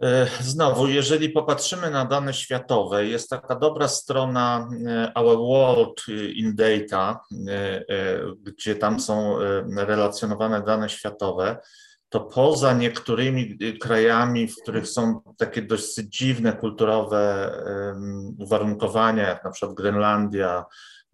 E, 0.03 0.27
znowu, 0.41 0.89
jeżeli 0.89 1.31
popatrzymy 1.31 1.91
na 1.91 2.05
dane 2.05 2.35
światowe, 2.35 3.07
jest 3.07 3.31
taka 3.31 3.57
dobra 3.57 3.89
strona 3.89 4.69
e, 4.87 5.15
Our 5.15 5.37
World 5.37 6.09
in 6.35 6.57
Data, 6.57 7.21
gdzie 8.43 8.75
tam 8.75 9.01
są 9.01 9.39
relacjonowane 9.77 10.63
dane 10.63 10.89
światowe 10.89 11.59
to 12.13 12.21
poza 12.21 12.73
niektórymi 12.73 13.59
y, 13.63 13.79
krajami, 13.79 14.49
w 14.49 14.57
których 14.63 14.89
są 14.89 15.21
takie 15.39 15.63
dość 15.63 15.95
dziwne 15.95 16.53
kulturowe 16.53 17.53
uwarunkowania, 18.39 19.29
jak 19.29 19.45
na 19.45 19.51
przykład 19.51 19.77
Grenlandia, 19.77 20.65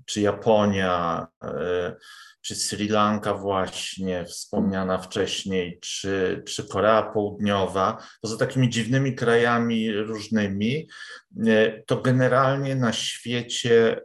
czy 0.06 0.20
Japonia, 0.20 1.26
y, 1.44 1.48
czy 2.40 2.54
Sri 2.54 2.88
Lanka 2.88 3.34
właśnie 3.34 4.24
wspomniana 4.24 4.98
wcześniej, 4.98 5.78
czy, 5.80 6.42
czy 6.46 6.68
Korea 6.68 7.02
Południowa, 7.02 8.02
poza 8.22 8.36
takimi 8.36 8.68
dziwnymi 8.68 9.14
krajami 9.14 9.92
różnymi, 9.92 10.88
y, 11.46 11.84
to 11.86 11.96
generalnie 11.96 12.74
na 12.74 12.92
świecie 12.92 14.00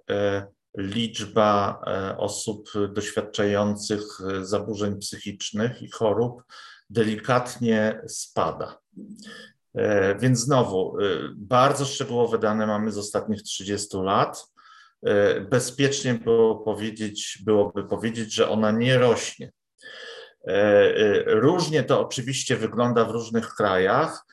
liczba 0.78 1.82
osób 2.18 2.70
doświadczających 2.94 4.02
zaburzeń 4.42 5.00
psychicznych 5.00 5.82
i 5.82 5.92
chorób 5.92 6.44
delikatnie 6.94 8.02
spada. 8.08 8.78
E, 9.76 10.16
więc 10.16 10.40
znowu, 10.40 10.98
e, 11.00 11.04
bardzo 11.36 11.86
szczegółowe 11.86 12.38
dane 12.38 12.68
mamy 12.68 12.92
z 12.92 12.98
ostatnich 12.98 13.44
30 13.44 13.98
lat. 13.98 14.48
E, 15.06 15.42
bezpiecznie 15.42 16.14
było 16.14 16.56
powiedzieć, 16.56 17.38
byłoby 17.46 17.84
powiedzieć, 17.84 18.34
że 18.34 18.50
ona 18.50 18.72
nie 18.72 18.98
rośnie. 18.98 19.52
Różnie 21.26 21.84
to 21.84 22.02
oczywiście 22.02 22.56
wygląda 22.58 23.06
w 23.06 23.12
różnych 23.12 23.50
krajach 23.50 24.26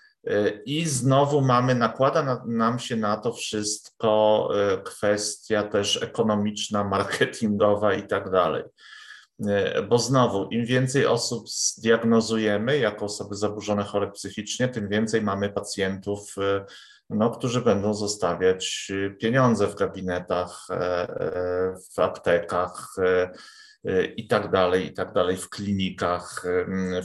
i 0.66 0.87
znowu 0.87 1.40
mamy, 1.40 1.75
nakłada 1.75 2.44
nam 2.46 2.79
się 2.79 2.96
na 2.96 3.16
to 3.16 3.33
wszystko 3.33 4.49
kwestia 4.85 5.62
też 5.62 6.03
ekonomiczna, 6.03 6.85
marketingowa 6.85 7.94
i 7.94 8.07
tak 8.07 8.31
dalej. 8.31 8.64
E, 9.48 9.83
bo 9.83 9.98
znowu, 9.98 10.48
im 10.48 10.64
więcej 10.64 11.07
osób 11.07 11.48
zdiagnozujemy 11.48 12.79
jako 12.79 13.05
osoby 13.05 13.35
zaburzone 13.35 13.85
chore 13.85 14.11
psychicznie, 14.11 14.68
tym 14.68 14.88
więcej 14.88 15.22
mamy 15.22 15.50
pacjentów, 15.50 16.35
e, 16.38 16.64
no, 17.11 17.31
którzy 17.31 17.61
będą 17.61 17.94
zostawiać 17.94 18.92
pieniądze 19.20 19.66
w 19.66 19.74
gabinetach, 19.74 20.66
e, 20.70 21.07
w 21.94 21.98
aptekach 21.98 22.94
i 24.16 24.29
tak 24.29 24.51
dalej, 24.51 24.87
i 24.87 24.93
tak 24.93 25.12
dalej, 25.12 25.37
w 25.37 25.49
klinikach, 25.49 26.45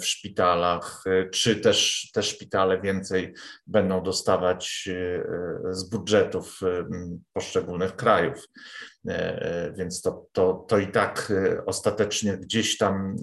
w 0.01 0.05
szpitalach, 0.05 1.03
czy 1.31 1.55
też 1.55 2.09
te 2.13 2.23
szpitale 2.23 2.81
więcej 2.81 3.33
będą 3.67 4.03
dostawać 4.03 4.89
z 5.69 5.89
budżetów 5.89 6.59
poszczególnych 7.33 7.95
krajów. 7.95 8.45
E, 9.07 9.41
e, 9.41 9.73
więc 9.73 10.01
to, 10.01 10.25
to, 10.31 10.65
to 10.67 10.77
i 10.77 10.87
tak 10.87 11.31
e, 11.31 11.65
ostatecznie 11.65 12.37
gdzieś 12.37 12.77
tam 12.77 13.15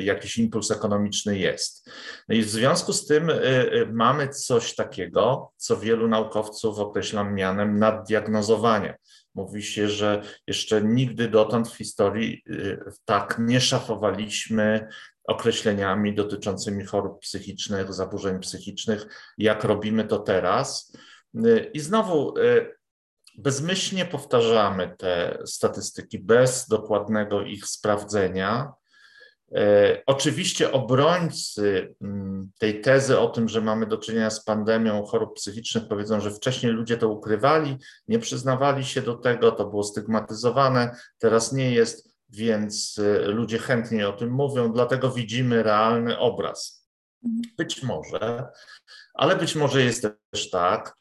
jakiś 0.00 0.38
impuls 0.38 0.70
ekonomiczny 0.70 1.38
jest. 1.38 1.90
No 2.28 2.34
i 2.34 2.42
w 2.42 2.50
związku 2.50 2.92
z 2.92 3.06
tym 3.06 3.30
mamy 3.92 4.28
coś 4.28 4.74
takiego, 4.74 5.52
co 5.56 5.76
wielu 5.76 6.08
naukowców 6.08 6.78
określa 6.78 7.24
mianem 7.24 7.78
naddiagnozowania. 7.78 8.94
Mówi 9.34 9.62
się, 9.62 9.88
że 9.88 10.22
jeszcze 10.46 10.82
nigdy 10.82 11.28
dotąd 11.28 11.68
w 11.68 11.76
historii 11.76 12.42
tak 13.04 13.36
nie 13.38 13.60
szafowaliśmy 13.60 14.88
określeniami 15.28 16.14
dotyczącymi 16.14 16.84
chorób 16.84 17.20
psychicznych, 17.20 17.94
zaburzeń 17.94 18.40
psychicznych, 18.40 19.06
jak 19.38 19.64
robimy 19.64 20.04
to 20.04 20.18
teraz. 20.18 20.96
I 21.72 21.80
znowu 21.80 22.34
bezmyślnie 23.38 24.04
powtarzamy 24.04 24.94
te 24.98 25.38
statystyki 25.46 26.18
bez 26.18 26.68
dokładnego 26.68 27.42
ich 27.42 27.66
sprawdzenia. 27.66 28.72
E, 29.52 30.02
oczywiście 30.06 30.72
obrońcy 30.72 31.94
mm, 32.02 32.50
tej 32.58 32.80
tezy 32.80 33.18
o 33.18 33.28
tym, 33.28 33.48
że 33.48 33.60
mamy 33.60 33.86
do 33.86 33.98
czynienia 33.98 34.30
z 34.30 34.44
pandemią 34.44 35.04
chorób 35.04 35.36
psychicznych, 35.36 35.88
powiedzą, 35.88 36.20
że 36.20 36.30
wcześniej 36.30 36.72
ludzie 36.72 36.96
to 36.96 37.08
ukrywali, 37.08 37.78
nie 38.08 38.18
przyznawali 38.18 38.84
się 38.84 39.02
do 39.02 39.14
tego, 39.14 39.52
to 39.52 39.64
było 39.64 39.82
stygmatyzowane, 39.82 40.96
teraz 41.18 41.52
nie 41.52 41.70
jest, 41.70 42.14
więc 42.28 42.98
e, 42.98 43.18
ludzie 43.28 43.58
chętniej 43.58 44.04
o 44.04 44.12
tym 44.12 44.30
mówią, 44.30 44.72
dlatego 44.72 45.10
widzimy 45.10 45.62
realny 45.62 46.18
obraz. 46.18 46.88
Być 47.58 47.82
może, 47.82 48.48
ale 49.14 49.36
być 49.36 49.54
może 49.54 49.82
jest 49.82 50.06
też 50.30 50.50
tak, 50.50 50.96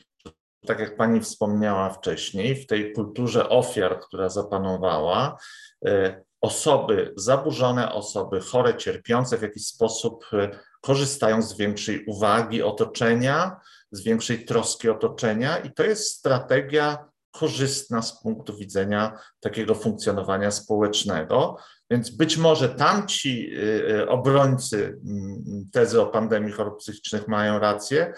tak 0.65 0.79
jak 0.79 0.97
pani 0.97 1.21
wspomniała 1.21 1.89
wcześniej, 1.89 2.55
w 2.55 2.67
tej 2.67 2.93
kulturze 2.93 3.49
ofiar, 3.49 3.99
która 3.99 4.29
zapanowała, 4.29 5.37
e, 5.85 6.23
osoby 6.43 7.13
zaburzone, 7.15 7.91
osoby 7.91 8.41
chore, 8.41 8.77
cierpiące 8.77 9.37
w 9.37 9.41
jakiś 9.41 9.67
sposób 9.67 10.25
e, 10.33 10.49
korzystają 10.81 11.41
z 11.41 11.57
większej 11.57 12.05
uwagi 12.05 12.63
otoczenia, 12.63 13.59
z 13.91 14.03
większej 14.03 14.45
troski 14.45 14.89
otoczenia, 14.89 15.57
i 15.57 15.73
to 15.73 15.83
jest 15.83 16.17
strategia 16.17 17.05
korzystna 17.31 18.01
z 18.01 18.21
punktu 18.21 18.57
widzenia 18.57 19.19
takiego 19.39 19.75
funkcjonowania 19.75 20.51
społecznego. 20.51 21.57
Więc 21.91 22.09
być 22.09 22.37
może 22.37 22.69
tamci 22.69 23.55
e, 23.55 23.99
e, 23.99 24.07
obrońcy 24.09 24.99
mm, 25.05 25.69
tezy 25.71 26.01
o 26.01 26.05
pandemii 26.05 26.51
chorób 26.51 26.79
psychicznych 26.79 27.27
mają 27.27 27.59
rację, 27.59 28.13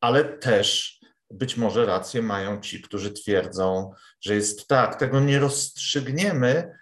ale 0.00 0.24
też 0.24 1.00
być 1.30 1.56
może 1.56 1.86
rację 1.86 2.22
mają 2.22 2.60
ci, 2.60 2.82
którzy 2.82 3.12
twierdzą, 3.12 3.92
że 4.20 4.34
jest 4.34 4.68
tak. 4.68 4.98
Tego 4.98 5.20
nie 5.20 5.38
rozstrzygniemy, 5.38 6.81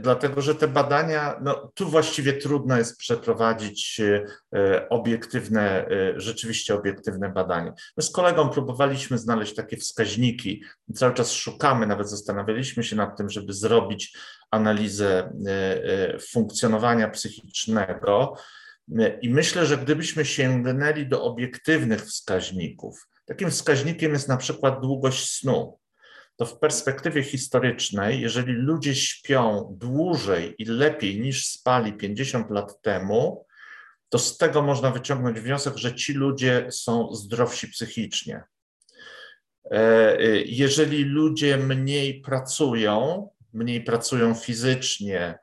dlatego 0.00 0.42
że 0.42 0.54
te 0.54 0.68
badania, 0.68 1.40
no 1.42 1.72
tu 1.74 1.88
właściwie 1.88 2.32
trudno 2.32 2.76
jest 2.76 2.98
przeprowadzić 2.98 4.00
e, 4.54 4.88
obiektywne, 4.88 5.86
e, 5.86 6.20
rzeczywiście 6.20 6.74
obiektywne 6.74 7.28
badanie. 7.28 7.72
My 7.96 8.02
z 8.02 8.10
kolegą 8.10 8.48
próbowaliśmy 8.48 9.18
znaleźć 9.18 9.54
takie 9.54 9.76
wskaźniki, 9.76 10.64
cały 10.94 11.14
czas 11.14 11.32
szukamy, 11.32 11.86
nawet 11.86 12.10
zastanawialiśmy 12.10 12.84
się 12.84 12.96
nad 12.96 13.16
tym, 13.16 13.30
żeby 13.30 13.52
zrobić 13.52 14.18
analizę 14.50 15.32
funkcjonowania 16.32 17.10
psychicznego. 17.10 18.36
I 19.22 19.30
myślę, 19.30 19.66
że 19.66 19.78
gdybyśmy 19.78 20.24
sięgnęli 20.24 21.06
do 21.06 21.24
obiektywnych 21.24 22.02
wskaźników, 22.02 23.08
takim 23.26 23.50
wskaźnikiem 23.50 24.12
jest 24.12 24.28
na 24.28 24.36
przykład 24.36 24.80
długość 24.80 25.30
snu 25.30 25.78
to 26.36 26.46
w 26.46 26.58
perspektywie 26.58 27.22
historycznej, 27.22 28.20
jeżeli 28.20 28.52
ludzie 28.52 28.94
śpią 28.94 29.76
dłużej 29.80 30.54
i 30.58 30.64
lepiej 30.64 31.20
niż 31.20 31.46
spali 31.46 31.92
50 31.92 32.50
lat 32.50 32.82
temu, 32.82 33.46
to 34.08 34.18
z 34.18 34.38
tego 34.38 34.62
można 34.62 34.90
wyciągnąć 34.90 35.40
wniosek, 35.40 35.76
że 35.76 35.94
ci 35.94 36.12
ludzie 36.12 36.66
są 36.70 37.14
zdrowsi 37.14 37.68
psychicznie. 37.68 38.42
E, 39.70 40.16
jeżeli 40.46 41.04
ludzie 41.04 41.56
mniej 41.56 42.20
pracują, 42.20 43.28
mniej 43.52 43.84
pracują 43.84 44.34
fizycznie, 44.34 45.38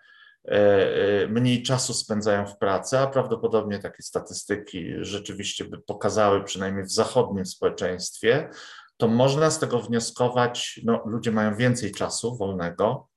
e, 0.45 0.51
e, 0.51 1.27
mniej 1.27 1.63
czasu 1.63 1.93
spędzają 1.93 2.45
w 2.45 2.57
pracy, 2.57 2.97
a 2.97 3.07
prawdopodobnie 3.07 3.79
takie 3.79 4.03
statystyki 4.03 4.93
rzeczywiście 5.01 5.65
by 5.65 5.77
pokazały, 5.77 6.43
przynajmniej 6.43 6.85
w 6.85 6.91
zachodnim 6.91 7.45
społeczeństwie, 7.45 8.49
to 9.01 9.07
można 9.07 9.51
z 9.51 9.59
tego 9.59 9.79
wnioskować, 9.79 10.79
no, 10.83 11.03
ludzie 11.05 11.31
mają 11.31 11.55
więcej 11.55 11.91
czasu 11.91 12.37
wolnego, 12.37 13.09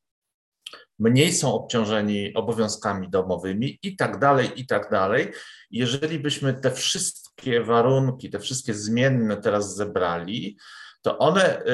mniej 0.98 1.32
są 1.32 1.54
obciążeni 1.54 2.34
obowiązkami 2.34 3.10
domowymi 3.10 3.78
i 3.82 3.96
tak 3.96 4.18
dalej, 4.18 4.60
i 4.60 4.66
tak 4.66 4.90
dalej. 4.90 5.32
Jeżeli 5.70 6.18
byśmy 6.18 6.54
te 6.54 6.70
wszystkie 6.70 7.60
warunki, 7.60 8.30
te 8.30 8.38
wszystkie 8.38 8.74
zmienne 8.74 9.36
teraz 9.36 9.76
zebrali, 9.76 10.58
to 11.02 11.18
one 11.18 11.60
y, 11.60 11.68
y, 11.68 11.72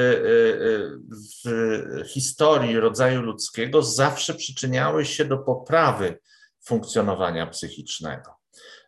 y, 1.47 2.05
w 2.05 2.07
historii 2.07 2.81
rodzaju 2.81 3.23
ludzkiego 3.23 3.83
zawsze 3.83 4.35
przyczyniały 4.35 5.05
się 5.05 5.25
do 5.25 5.39
poprawy 5.39 6.19
funkcjonowania 6.65 7.47
psychicznego. 7.47 8.31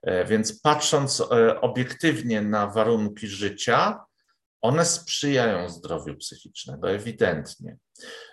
E, 0.02 0.24
więc 0.24 0.60
patrząc 0.60 1.20
e, 1.20 1.60
obiektywnie 1.60 2.42
na 2.42 2.66
warunki 2.66 3.28
życia, 3.28 4.04
one 4.62 4.84
sprzyjają 4.84 5.68
zdrowiu 5.68 6.16
psychicznemu, 6.16 6.86
ewidentnie. 6.86 7.76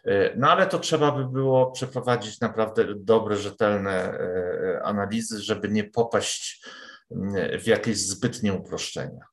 E, 0.05 0.35
no 0.37 0.51
ale 0.51 0.67
to 0.67 0.79
trzeba 0.79 1.11
by 1.11 1.25
było 1.25 1.71
przeprowadzić 1.71 2.39
naprawdę 2.39 2.85
dobre, 2.95 3.35
rzetelne 3.35 3.91
e, 3.91 4.81
analizy, 4.83 5.39
żeby 5.39 5.69
nie 5.69 5.83
popaść 5.83 6.67
w 7.63 7.67
jakieś 7.67 7.97
zbytnie 7.97 8.53
uproszczenia. 8.53 9.25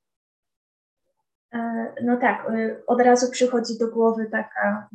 E, 1.54 1.92
no 2.02 2.16
tak, 2.16 2.52
od 2.87 3.00
razu 3.00 3.30
przychodzi 3.30 3.78
do 3.78 3.88
głowy 3.90 4.28
taka, 4.30 4.88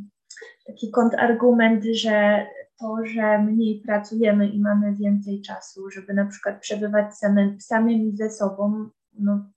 taki 0.68 0.92
kontrargument, 0.92 1.84
że 1.84 2.46
to, 2.80 2.98
że 3.06 3.40
mniej 3.40 3.82
pracujemy 3.86 4.50
i 4.50 4.62
mamy 4.62 4.96
więcej 4.96 5.42
czasu, 5.42 5.90
żeby 5.90 6.14
na 6.14 6.26
przykład 6.26 6.62
przebywać 6.62 7.18
samym, 7.18 7.62
samymi 7.62 8.18
ze 8.18 8.30
sobą, 8.30 8.90
no, 9.20 9.51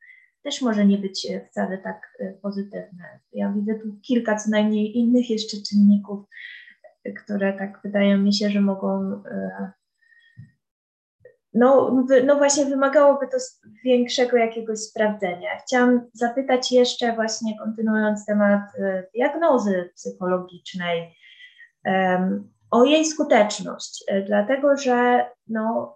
też 0.44 0.62
może 0.62 0.87
nie 0.87 0.98
być 0.98 1.26
e, 1.30 1.46
wcale 1.46 1.78
tak 1.78 2.16
e, 2.20 2.33
pozytywne. 2.33 3.20
Ja 3.33 3.52
widzę 3.52 3.74
tu 3.74 3.96
kilka 4.02 4.37
co 4.37 4.50
najmniej 4.50 4.98
innych 4.98 5.30
jeszcze 5.30 5.57
czynników, 5.68 6.26
e, 7.04 7.12
które 7.12 7.52
tak 7.52 7.80
wydają 7.85 8.18
mi 8.18 8.35
się, 8.35 8.50
że 8.50 8.61
mogą. 8.61 9.22
No, 11.57 11.96
no 12.26 12.37
właśnie, 12.37 12.64
wymagałoby 12.64 13.26
to 13.28 13.37
większego 13.85 14.37
jakiegoś 14.37 14.78
sprawdzenia. 14.78 15.48
Chciałam 15.66 16.00
zapytać 16.12 16.72
jeszcze, 16.72 17.12
właśnie 17.12 17.59
kontynuując 17.59 18.26
temat 18.26 18.62
diagnozy 19.14 19.90
psychologicznej, 19.94 21.16
o 22.70 22.85
jej 22.85 23.04
skuteczność, 23.04 24.04
dlatego 24.26 24.76
że 24.76 25.26
no, 25.48 25.94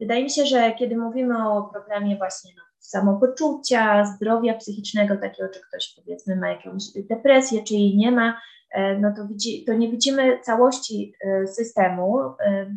wydaje 0.00 0.24
mi 0.24 0.30
się, 0.30 0.46
że 0.46 0.72
kiedy 0.72 0.96
mówimy 0.96 1.48
o 1.48 1.62
problemie 1.62 2.16
właśnie 2.16 2.52
no, 2.56 2.62
samopoczucia, 2.86 4.04
zdrowia 4.04 4.54
psychicznego, 4.54 5.16
takiego, 5.16 5.48
czy 5.48 5.60
ktoś 5.60 5.94
powiedzmy 5.96 6.36
ma 6.36 6.48
jakąś 6.48 6.82
depresję, 7.10 7.64
czy 7.64 7.74
jej 7.74 7.96
nie 7.96 8.12
ma, 8.12 8.40
e, 8.70 8.98
no 8.98 9.14
to, 9.16 9.26
widzi, 9.26 9.64
to 9.64 9.74
nie 9.74 9.90
widzimy 9.90 10.40
całości 10.40 11.14
e, 11.20 11.46
systemu, 11.46 12.18
e, 12.20 12.76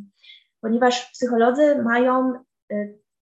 ponieważ 0.62 1.12
psycholodzy 1.12 1.76
mają 1.84 2.34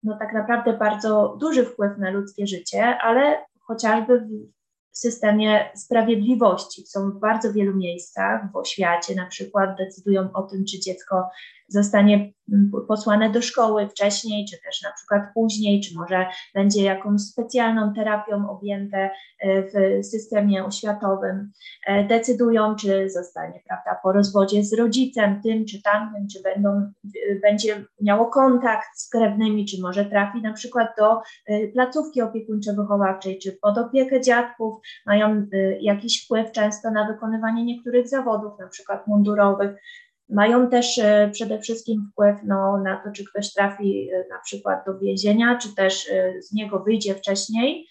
no 0.03 0.19
tak 0.19 0.33
naprawdę 0.33 0.73
bardzo 0.73 1.37
duży 1.41 1.65
wpływ 1.65 1.99
na 1.99 2.11
ludzkie 2.11 2.47
życie, 2.47 2.99
ale 2.99 3.45
chociażby 3.61 4.21
w 4.93 4.99
systemie 4.99 5.71
sprawiedliwości. 5.75 6.87
Są 6.87 7.11
w 7.11 7.21
bardzo 7.21 7.53
wielu 7.53 7.77
miejscach 7.77 8.53
w 8.53 8.57
oświacie, 8.57 9.15
na 9.15 9.27
przykład 9.27 9.77
decydują 9.79 10.33
o 10.33 10.43
tym, 10.43 10.65
czy 10.65 10.81
dziecko 10.81 11.29
zostanie 11.69 12.33
mm, 12.53 12.71
posłane 12.89 13.31
do 13.31 13.43
szkoły 13.43 13.89
wcześniej, 13.89 14.47
czy 14.51 14.57
też 14.65 14.83
na 14.83 14.93
przykład 14.93 15.23
później, 15.35 15.81
czy 15.81 15.95
może 15.95 16.27
będzie 16.55 16.83
jakąś 16.83 17.21
specjalną 17.21 17.95
terapią 17.95 18.51
objęte 18.51 19.11
e, 19.41 19.63
w 19.63 20.05
systemie 20.07 20.65
oświatowym. 20.65 21.53
E, 21.87 22.05
decydują, 22.05 22.77
czy 22.77 23.11
zostanie 23.11 23.61
prawda, 23.67 24.01
po 24.03 24.13
rozwodzie 24.13 24.65
z 24.65 24.73
rodzicem, 24.73 25.41
tym 25.43 25.67
czy 25.67 25.83
tamtym, 25.83 26.27
czy 26.29 26.43
będą, 26.43 26.93
będzie 27.43 27.85
miało 28.01 28.27
kontakt 28.27 28.89
z 28.97 29.09
krewnymi, 29.11 29.67
czy 29.67 29.83
może 29.83 30.05
trafi 30.05 30.43
na 30.43 30.53
przykład 30.53 30.89
do 30.99 31.21
e, 31.47 31.69
placówki 31.69 32.23
opiekuńczo-wychowawczej, 32.23 33.39
czy 33.43 33.53
pod 33.53 33.79
opiekę 33.79 34.21
dziadków, 34.21 34.75
mają 35.07 35.47
jakiś 35.81 36.25
wpływ 36.25 36.53
często 36.53 36.91
na 36.91 37.07
wykonywanie 37.07 37.65
niektórych 37.65 38.09
zawodów, 38.09 38.59
na 38.59 38.69
przykład 38.69 39.07
mundurowych. 39.07 39.77
Mają 40.29 40.69
też 40.71 40.99
e, 40.99 41.31
przede 41.33 41.59
wszystkim 41.59 42.09
wpływ 42.13 42.37
no, 42.45 42.79
na 42.79 42.97
to, 42.97 43.11
czy 43.13 43.25
ktoś 43.25 43.53
trafi 43.53 44.11
e, 44.11 44.19
na 44.29 44.39
przykład 44.45 44.87
do 44.87 44.99
więzienia, 44.99 45.59
czy 45.59 45.75
też 45.75 46.11
e, 46.11 46.43
z 46.43 46.53
niego 46.53 46.81
wyjdzie 46.81 47.15
wcześniej. 47.15 47.87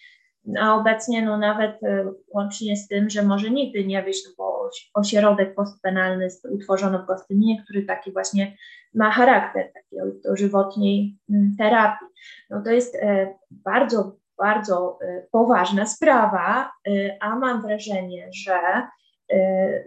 A 0.59 0.75
obecnie 0.75 1.21
no, 1.21 1.37
nawet 1.37 1.79
łącznie 2.27 2.77
z 2.77 2.87
tym, 2.87 3.09
że 3.09 3.23
może 3.23 3.49
nigdy 3.49 3.85
nie 3.85 4.03
wyjść, 4.03 4.25
no, 4.25 4.33
bo 4.37 4.69
ośrodek 4.93 5.55
postpenalny 5.55 6.27
utworzono 6.51 7.03
w 7.03 7.05
Gostyninie, 7.05 7.63
który 7.63 7.85
taki 7.85 8.11
właśnie 8.11 8.57
ma 8.93 9.11
charakter 9.11 9.73
takiej 9.73 9.99
dożywotniej 10.23 11.17
mm, 11.29 11.55
terapii. 11.57 12.07
No, 12.49 12.61
to 12.63 12.71
jest 12.71 12.97
bardzo, 13.51 14.15
bardzo 14.37 14.99
poważna 15.31 15.85
sprawa, 15.85 16.71
a 17.19 17.35
mam 17.35 17.61
wrażenie, 17.61 18.29
że 18.33 18.59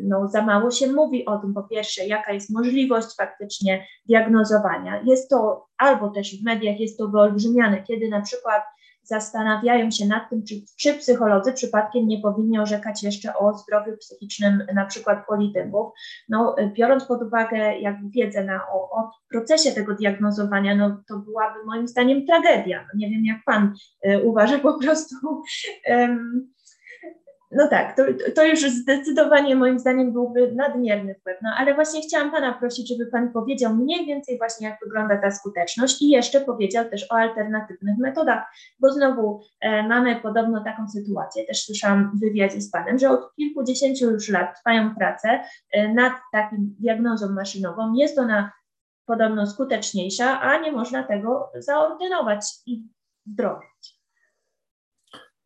no, 0.00 0.28
za 0.28 0.42
mało 0.42 0.70
się 0.70 0.92
mówi 0.92 1.26
o 1.26 1.38
tym, 1.38 1.54
po 1.54 1.62
pierwsze, 1.62 2.06
jaka 2.06 2.32
jest 2.32 2.50
możliwość 2.50 3.16
faktycznie 3.16 3.86
diagnozowania. 4.06 5.02
Jest 5.04 5.30
to 5.30 5.66
albo 5.78 6.10
też 6.10 6.40
w 6.40 6.44
mediach 6.44 6.80
jest 6.80 6.98
to 6.98 7.08
wyolbrzymiane, 7.08 7.82
kiedy 7.82 8.08
na 8.08 8.20
przykład 8.20 8.62
zastanawiają 9.06 9.90
się 9.90 10.06
nad 10.06 10.30
tym, 10.30 10.42
czy, 10.44 10.54
czy 10.78 10.94
psycholodzy 10.94 11.52
przypadkiem 11.52 12.08
nie 12.08 12.20
powinni 12.20 12.58
orzekać 12.58 13.02
jeszcze 13.02 13.34
o 13.34 13.54
zdrowiu 13.54 13.96
psychicznym 13.96 14.62
na 14.74 14.86
przykład 14.86 15.26
polityków. 15.26 15.92
No, 16.28 16.56
biorąc 16.72 17.04
pod 17.04 17.22
uwagę 17.22 17.78
jak 17.78 17.96
wiedzę 18.10 18.44
na, 18.44 18.68
o, 18.72 18.90
o 18.90 19.10
procesie 19.30 19.72
tego 19.72 19.94
diagnozowania, 19.94 20.74
no, 20.74 21.02
to 21.08 21.18
byłaby 21.18 21.64
moim 21.66 21.88
zdaniem 21.88 22.26
tragedia. 22.26 22.80
No, 22.80 22.98
nie 22.98 23.10
wiem, 23.10 23.24
jak 23.24 23.44
Pan 23.44 23.74
y, 24.06 24.22
uważa 24.24 24.58
po 24.58 24.78
prostu. 24.78 25.16
No 27.50 27.68
tak, 27.68 27.96
to, 27.96 28.02
to 28.34 28.44
już 28.44 28.60
zdecydowanie 28.60 29.56
moim 29.56 29.78
zdaniem 29.78 30.12
byłby 30.12 30.52
nadmierny 30.52 31.14
wpływ. 31.14 31.36
No 31.42 31.50
ale 31.56 31.74
właśnie 31.74 32.02
chciałam 32.02 32.30
Pana 32.30 32.52
prosić, 32.52 32.88
żeby 32.88 33.06
Pan 33.06 33.32
powiedział 33.32 33.74
mniej 33.74 34.06
więcej 34.06 34.38
właśnie, 34.38 34.68
jak 34.68 34.78
wygląda 34.84 35.16
ta 35.16 35.30
skuteczność 35.30 36.02
i 36.02 36.08
jeszcze 36.08 36.40
powiedział 36.40 36.90
też 36.90 37.12
o 37.12 37.14
alternatywnych 37.14 37.98
metodach, 37.98 38.44
bo 38.80 38.92
znowu 38.92 39.40
e, 39.60 39.88
mamy 39.88 40.20
podobno 40.20 40.64
taką 40.64 40.88
sytuację, 40.88 41.46
też 41.46 41.64
słyszałam 41.64 42.12
w 42.16 42.20
wywiadzie 42.20 42.60
z 42.60 42.70
Panem, 42.70 42.98
że 42.98 43.10
od 43.10 43.34
kilkudziesięciu 43.34 44.10
już 44.10 44.28
lat 44.28 44.56
trwają 44.56 44.94
prace 44.94 45.40
e, 45.72 45.94
nad 45.94 46.12
takim 46.32 46.76
diagnozą 46.80 47.28
maszynową. 47.28 47.94
Jest 47.94 48.18
ona 48.18 48.52
podobno 49.06 49.46
skuteczniejsza, 49.46 50.40
a 50.40 50.58
nie 50.58 50.72
można 50.72 51.02
tego 51.02 51.50
zaordynować 51.58 52.46
i 52.66 52.82
wdrożyć. 53.26 53.95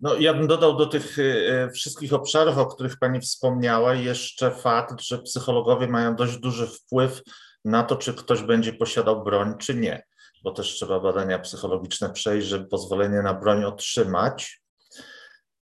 No, 0.00 0.14
ja 0.14 0.34
bym 0.34 0.46
dodał 0.46 0.76
do 0.76 0.86
tych 0.86 1.18
e, 1.18 1.70
wszystkich 1.70 2.12
obszarów, 2.12 2.58
o 2.58 2.66
których 2.66 2.98
Pani 2.98 3.20
wspomniała, 3.20 3.94
jeszcze 3.94 4.50
fakt, 4.50 5.00
że 5.00 5.18
psychologowie 5.18 5.88
mają 5.88 6.16
dość 6.16 6.38
duży 6.38 6.66
wpływ 6.66 7.22
na 7.64 7.82
to, 7.82 7.96
czy 7.96 8.14
ktoś 8.14 8.42
będzie 8.42 8.72
posiadał 8.72 9.24
broń, 9.24 9.54
czy 9.58 9.74
nie, 9.74 10.02
bo 10.44 10.50
też 10.52 10.66
trzeba 10.66 11.00
badania 11.00 11.38
psychologiczne 11.38 12.10
przejść, 12.10 12.46
żeby 12.46 12.68
pozwolenie 12.68 13.22
na 13.22 13.34
broń 13.34 13.64
otrzymać. 13.64 14.62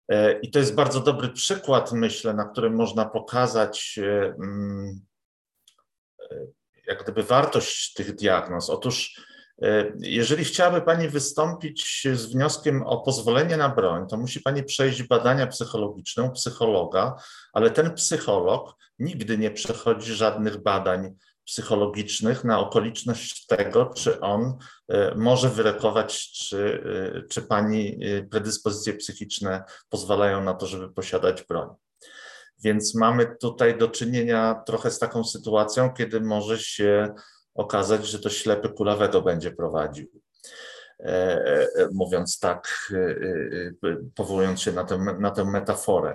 E, 0.08 0.40
I 0.40 0.50
to 0.50 0.58
jest 0.58 0.74
bardzo 0.74 1.00
dobry 1.00 1.28
przykład, 1.28 1.92
myślę, 1.92 2.34
na 2.34 2.44
którym 2.44 2.74
można 2.74 3.04
pokazać 3.04 3.98
e, 4.02 4.34
mm, 4.42 5.00
jak 6.86 7.02
gdyby 7.02 7.22
wartość 7.22 7.92
tych 7.92 8.14
diagnoz. 8.14 8.70
Otóż 8.70 9.20
jeżeli 9.98 10.44
chciałaby 10.44 10.80
Pani 10.80 11.08
wystąpić 11.08 12.08
z 12.14 12.26
wnioskiem 12.26 12.82
o 12.82 13.00
pozwolenie 13.00 13.56
na 13.56 13.68
broń, 13.68 14.06
to 14.08 14.16
musi 14.16 14.40
Pani 14.40 14.62
przejść 14.62 15.02
badania 15.02 15.46
psychologiczne 15.46 16.22
u 16.22 16.30
psychologa, 16.30 17.16
ale 17.52 17.70
ten 17.70 17.94
psycholog 17.94 18.74
nigdy 18.98 19.38
nie 19.38 19.50
przechodzi 19.50 20.14
żadnych 20.14 20.62
badań 20.62 21.14
psychologicznych 21.44 22.44
na 22.44 22.58
okoliczność 22.60 23.46
tego, 23.46 23.90
czy 23.96 24.20
on 24.20 24.58
e, 24.88 25.14
może 25.14 25.48
wyrokować, 25.48 26.32
czy, 26.32 26.82
e, 27.16 27.28
czy 27.28 27.42
Pani 27.42 28.00
predyspozycje 28.30 28.94
psychiczne 28.94 29.64
pozwalają 29.88 30.44
na 30.44 30.54
to, 30.54 30.66
żeby 30.66 30.92
posiadać 30.92 31.42
broń. 31.42 31.68
Więc 32.64 32.94
mamy 32.94 33.36
tutaj 33.40 33.78
do 33.78 33.88
czynienia 33.88 34.62
trochę 34.66 34.90
z 34.90 34.98
taką 34.98 35.24
sytuacją, 35.24 35.92
kiedy 35.92 36.20
może 36.20 36.58
się 36.58 37.14
okazać, 37.56 38.06
że 38.06 38.18
to 38.18 38.30
ślepy 38.30 38.68
kulawego 38.68 39.22
będzie 39.22 39.50
prowadził. 39.50 40.06
E, 41.00 41.40
e, 41.76 41.88
mówiąc 41.92 42.38
tak, 42.38 42.92
e, 42.92 44.00
powołując 44.14 44.62
się 44.62 44.72
na 44.72 44.84
tę, 44.84 44.98
na 44.98 45.30
tę 45.30 45.44
metaforę. 45.44 46.14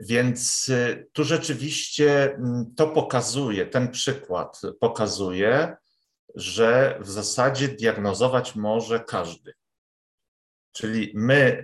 Więc 0.00 0.70
tu 1.12 1.24
rzeczywiście 1.24 2.38
to 2.76 2.86
pokazuje, 2.86 3.66
ten 3.66 3.90
przykład 3.90 4.60
pokazuje, 4.80 5.76
że 6.34 6.98
w 7.00 7.10
zasadzie 7.10 7.68
diagnozować 7.68 8.54
może 8.54 9.00
każdy. 9.00 9.52
Czyli 10.72 11.12
my 11.14 11.62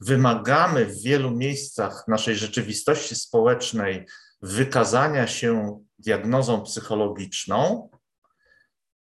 wymagamy 0.00 0.86
w 0.86 1.02
wielu 1.02 1.30
miejscach 1.30 2.04
naszej 2.08 2.36
rzeczywistości 2.36 3.14
społecznej 3.14 4.06
wykazania 4.42 5.26
się 5.26 5.80
diagnozą 5.98 6.62
psychologiczną, 6.62 7.90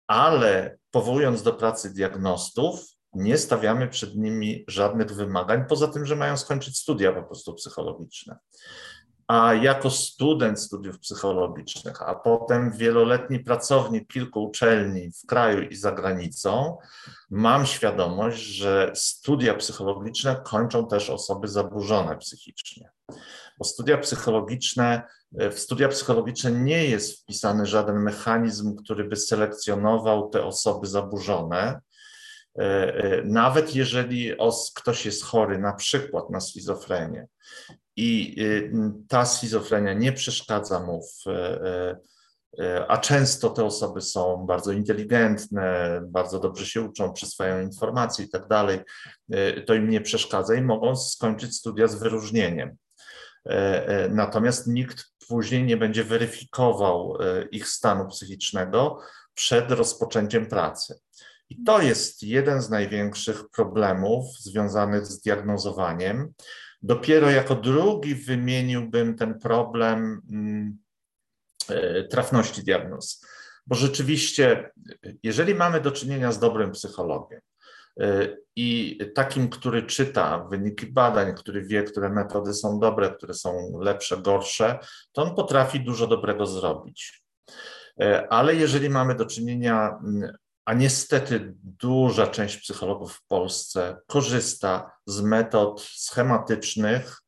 ale 0.07 0.79
powołując 0.91 1.43
do 1.43 1.53
pracy 1.53 1.95
diagnostów, 1.95 2.81
nie 3.15 3.39
stawiamy 3.39 3.89
przed 3.89 4.17
nimi 4.17 4.65
żadnych 4.69 5.15
wymagań, 5.15 5.65
poza 5.69 5.89
tym, 5.89 6.07
że 6.07 6.17
mają 6.17 6.37
skończyć 6.37 6.79
studia 6.79 7.13
po 7.13 7.23
prostu 7.23 7.55
psychologiczne. 7.55 8.39
A 9.29 9.55
jako 9.55 9.91
student 9.91 10.61
studiów 10.61 10.99
psychologicznych, 10.99 12.03
a 12.03 12.15
potem 12.15 12.73
wieloletni 12.73 13.41
pracownik 13.41 14.13
kilku 14.13 14.45
uczelni 14.45 15.13
w 15.13 15.27
kraju 15.27 15.63
i 15.63 15.77
za 15.77 15.93
granicą, 15.93 16.79
mam 17.31 17.67
świadomość, 17.67 18.39
że 18.39 18.93
studia 18.95 19.55
psychologiczne 19.55 20.37
kończą 20.45 20.89
też 20.89 21.11
osoby 21.11 21.49
zaburzone 21.49 22.17
psychicznie 22.17 22.91
bo 23.59 23.65
studia 23.65 23.99
psychologiczne, 23.99 25.03
e, 25.39 25.51
w 25.51 25.59
studia 25.59 25.89
psychologiczne 25.89 26.51
nie 26.51 26.85
jest 26.85 27.21
wpisany 27.21 27.67
żaden 27.67 28.03
mechanizm, 28.03 28.77
który 28.77 29.05
by 29.05 29.17
selekcjonował 29.17 30.29
te 30.29 30.45
osoby 30.45 30.87
zaburzone. 30.87 31.81
E, 32.59 32.63
e, 32.63 33.23
nawet 33.25 33.75
jeżeli 33.75 34.33
ktoś 34.75 35.07
jest 35.07 35.25
chory 35.25 35.59
na 35.59 35.73
przykład 35.73 36.31
na 36.31 36.41
schizofrenię 36.41 37.27
i 37.97 38.37
ta 39.09 39.27
schizofrenia 39.27 39.93
nie 39.93 40.13
przeszkadza 40.13 40.81
mu 40.81 41.03
w, 41.03 41.25
a 42.89 42.99
często 42.99 43.51
te 43.51 43.65
osoby 43.65 44.01
są 44.01 44.47
bardzo 44.47 44.73
inteligentne, 44.73 46.01
bardzo 46.07 46.41
dobrze 46.41 46.67
się 46.67 46.83
uczą, 46.83 47.13
przyswajają 47.13 47.63
informacje 47.63 48.25
i 48.25 48.29
tak 48.29 48.49
dalej, 48.49 48.81
to 49.67 49.75
im 49.75 49.91
nie 49.91 50.01
przeszkadza 50.01 50.55
i 50.55 50.63
mogą 50.63 50.97
skończyć 50.97 51.57
studia 51.57 51.89
z 51.89 51.95
wyróżnieniem. 51.95 52.77
E, 53.49 53.87
e, 53.89 54.09
natomiast 54.09 54.67
nikt 54.67 55.05
później 55.29 55.65
nie 55.65 55.77
będzie 55.77 56.05
weryfikował 56.05 57.17
e, 57.21 57.45
ich 57.45 57.69
stanu 57.69 58.09
psychicznego 58.09 59.01
przed 59.35 59.71
rozpoczęciem 59.71 60.47
pracy. 60.47 61.01
I 61.51 61.65
to 61.65 61.83
jest 61.83 62.23
jeden 62.23 62.63
z 62.63 62.71
największych 62.71 63.49
problemów 63.51 64.25
związanych 64.39 65.07
z 65.07 65.21
diagnozowaniem. 65.21 66.33
Dopiero 66.83 67.31
jako 67.31 67.55
drugi 67.55 68.15
wymieniłbym 68.15 69.17
ten 69.17 69.39
problem 69.39 70.23
mm, 70.31 70.79
trafności 72.11 72.65
diagnoz. 72.65 73.27
Bo 73.67 73.75
rzeczywiście, 73.75 74.71
jeżeli 75.23 75.55
mamy 75.55 75.81
do 75.81 75.93
czynienia 75.93 76.33
z 76.33 76.39
dobrym 76.39 76.73
psychologiem, 76.73 77.41
I 78.57 78.99
takim, 79.15 79.49
który 79.49 79.83
czyta 79.83 80.47
wyniki 80.51 80.87
badań, 80.87 81.35
który 81.35 81.63
wie, 81.63 81.83
które 81.83 82.09
metody 82.09 82.55
są 82.55 82.79
dobre, 82.79 83.11
które 83.11 83.35
są 83.35 83.79
lepsze, 83.81 84.17
gorsze, 84.17 84.79
to 85.13 85.23
on 85.23 85.35
potrafi 85.35 85.81
dużo 85.81 86.07
dobrego 86.07 86.47
zrobić. 86.47 87.25
Y, 88.03 88.29
ale 88.29 88.55
jeżeli 88.55 88.91
mamy 88.91 89.15
do 89.15 89.27
czynienia, 89.27 89.99
a 90.65 90.75
niestety 90.75 91.55
duża 91.63 92.27
część 92.27 92.57
psychologów 92.57 93.13
w 93.15 93.27
Polsce 93.27 93.97
korzysta 94.07 94.93
z 95.07 95.21
metod 95.21 95.83
schematycznych, 95.83 97.23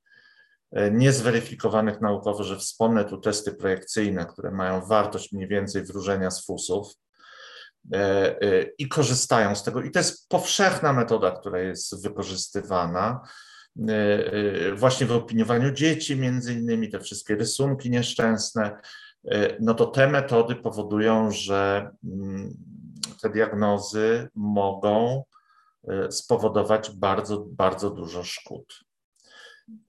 y, 0.79 0.91
niezweryfikowanych 0.93 2.01
naukowo, 2.01 2.45
że 2.45 2.57
wspomnę 2.57 3.05
tu 3.05 3.19
testy 3.21 3.53
projekcyjne, 3.55 4.27
które 4.27 4.51
mają 4.51 4.87
wartość 4.87 5.33
mniej 5.33 5.49
więcej 5.49 5.85
wróżenia 5.85 6.31
z 6.31 6.47
fusów, 6.47 6.93
E, 6.93 7.06
e, 7.06 7.06
i 8.79 8.89
korzystają 8.89 9.55
z 9.55 9.63
tego. 9.63 9.83
I 9.83 9.91
to 9.91 9.99
jest 9.99 10.29
powszechna 10.29 10.93
metoda, 10.93 11.31
która 11.31 11.59
jest 11.59 12.03
wykorzystywana 12.03 13.21
e, 13.89 14.75
właśnie 14.75 15.07
w 15.07 15.13
opiniowaniu 15.13 15.71
dzieci, 15.73 16.17
między 16.17 16.55
innymi 16.55 16.89
te 16.89 17.01
wszystkie 17.01 17.35
rysunki 17.35 17.91
nieszczęsne. 17.91 18.79
No 19.61 19.75
to 19.75 19.87
te 19.87 20.09
metody 20.09 20.57
powodują, 20.57 21.31
że 21.31 21.91
mm, 22.05 22.57
te 23.23 23.31
diagnozy 23.31 24.29
mogą 24.35 25.25
spowodować 26.11 26.91
bardzo, 26.91 27.45
bardzo 27.49 27.91
dużo 27.91 28.25
szkód. 28.25 28.86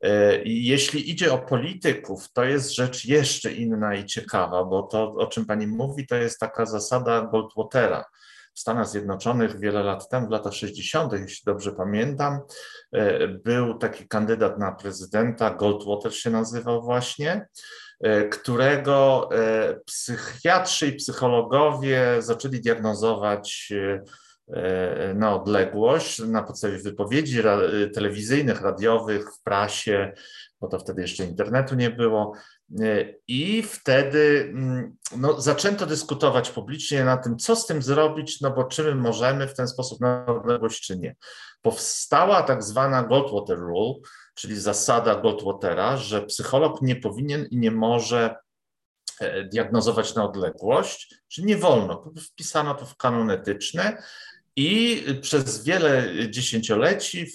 E, 0.01 0.39
jeśli 0.43 1.11
idzie 1.11 1.33
o 1.33 1.37
polityków, 1.37 2.33
to 2.33 2.43
jest 2.43 2.75
rzecz 2.75 3.05
jeszcze 3.05 3.51
inna 3.51 3.95
i 3.95 4.05
ciekawa, 4.05 4.63
bo 4.63 4.83
to, 4.83 5.11
o 5.11 5.27
czym 5.27 5.45
pani 5.45 5.67
mówi, 5.67 6.07
to 6.07 6.15
jest 6.15 6.39
taka 6.39 6.65
zasada 6.65 7.21
Goldwatera. 7.21 8.05
W 8.53 8.59
Stanach 8.59 8.87
Zjednoczonych 8.87 9.59
wiele 9.59 9.83
lat 9.83 10.09
temu, 10.09 10.27
w 10.27 10.31
latach 10.31 10.53
60., 10.53 11.13
jeśli 11.13 11.43
dobrze 11.45 11.71
pamiętam, 11.71 12.39
e, 12.91 13.27
był 13.27 13.77
taki 13.77 14.07
kandydat 14.07 14.59
na 14.59 14.71
prezydenta, 14.71 15.49
Goldwater 15.49 16.15
się 16.15 16.29
nazywał 16.29 16.81
właśnie, 16.81 17.47
e, 18.01 18.29
którego 18.29 19.29
psychiatrzy 19.85 20.87
i 20.87 20.95
psychologowie 20.95 22.15
zaczęli 22.19 22.61
diagnozować 22.61 23.73
na 25.15 25.35
odległość 25.35 26.19
na 26.19 26.43
podstawie 26.43 26.77
wypowiedzi 26.77 27.41
telewizyjnych, 27.93 28.61
radiowych, 28.61 29.33
w 29.33 29.43
prasie, 29.43 30.13
bo 30.61 30.67
to 30.67 30.79
wtedy 30.79 31.01
jeszcze 31.01 31.23
internetu 31.23 31.75
nie 31.75 31.89
było. 31.89 32.33
I 33.27 33.63
wtedy 33.63 34.51
mm, 34.53 34.97
no, 35.17 35.41
zaczęto 35.41 35.85
dyskutować 35.85 36.49
publicznie 36.49 37.03
na 37.03 37.17
tym, 37.17 37.37
co 37.37 37.55
z 37.55 37.65
tym 37.65 37.81
zrobić, 37.81 38.41
no 38.41 38.51
bo 38.51 38.63
czy 38.63 38.83
my 38.83 38.95
możemy 38.95 39.47
w 39.47 39.53
ten 39.53 39.67
sposób 39.67 40.01
na 40.01 40.25
odległość, 40.25 40.81
czy 40.81 40.97
nie. 40.97 41.15
Powstała 41.61 42.43
tak 42.43 42.63
zwana 42.63 43.03
Goldwater 43.03 43.57
Rule, 43.57 43.93
czyli 44.33 44.59
zasada 44.59 45.15
Goldwatera, 45.15 45.97
że 45.97 46.21
psycholog 46.21 46.81
nie 46.81 46.95
powinien 46.95 47.45
i 47.45 47.57
nie 47.57 47.71
może 47.71 48.35
e, 49.19 49.43
diagnozować 49.43 50.15
na 50.15 50.25
odległość, 50.25 51.15
czy 51.27 51.43
nie 51.43 51.57
wolno. 51.57 52.11
Wpisano 52.31 52.73
to 52.73 52.85
w 52.85 52.97
kanon 52.97 53.31
etyczny 53.31 53.97
i 54.57 55.03
przez 55.21 55.63
wiele 55.63 56.13
dziesięcioleci 56.29 57.27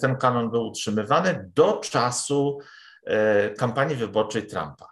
ten 0.00 0.16
kanon 0.16 0.50
był 0.50 0.66
utrzymywany 0.66 1.50
do 1.54 1.76
czasu 1.76 2.58
e, 3.06 3.50
kampanii 3.50 3.96
wyborczej 3.96 4.46
Trumpa. 4.46 4.88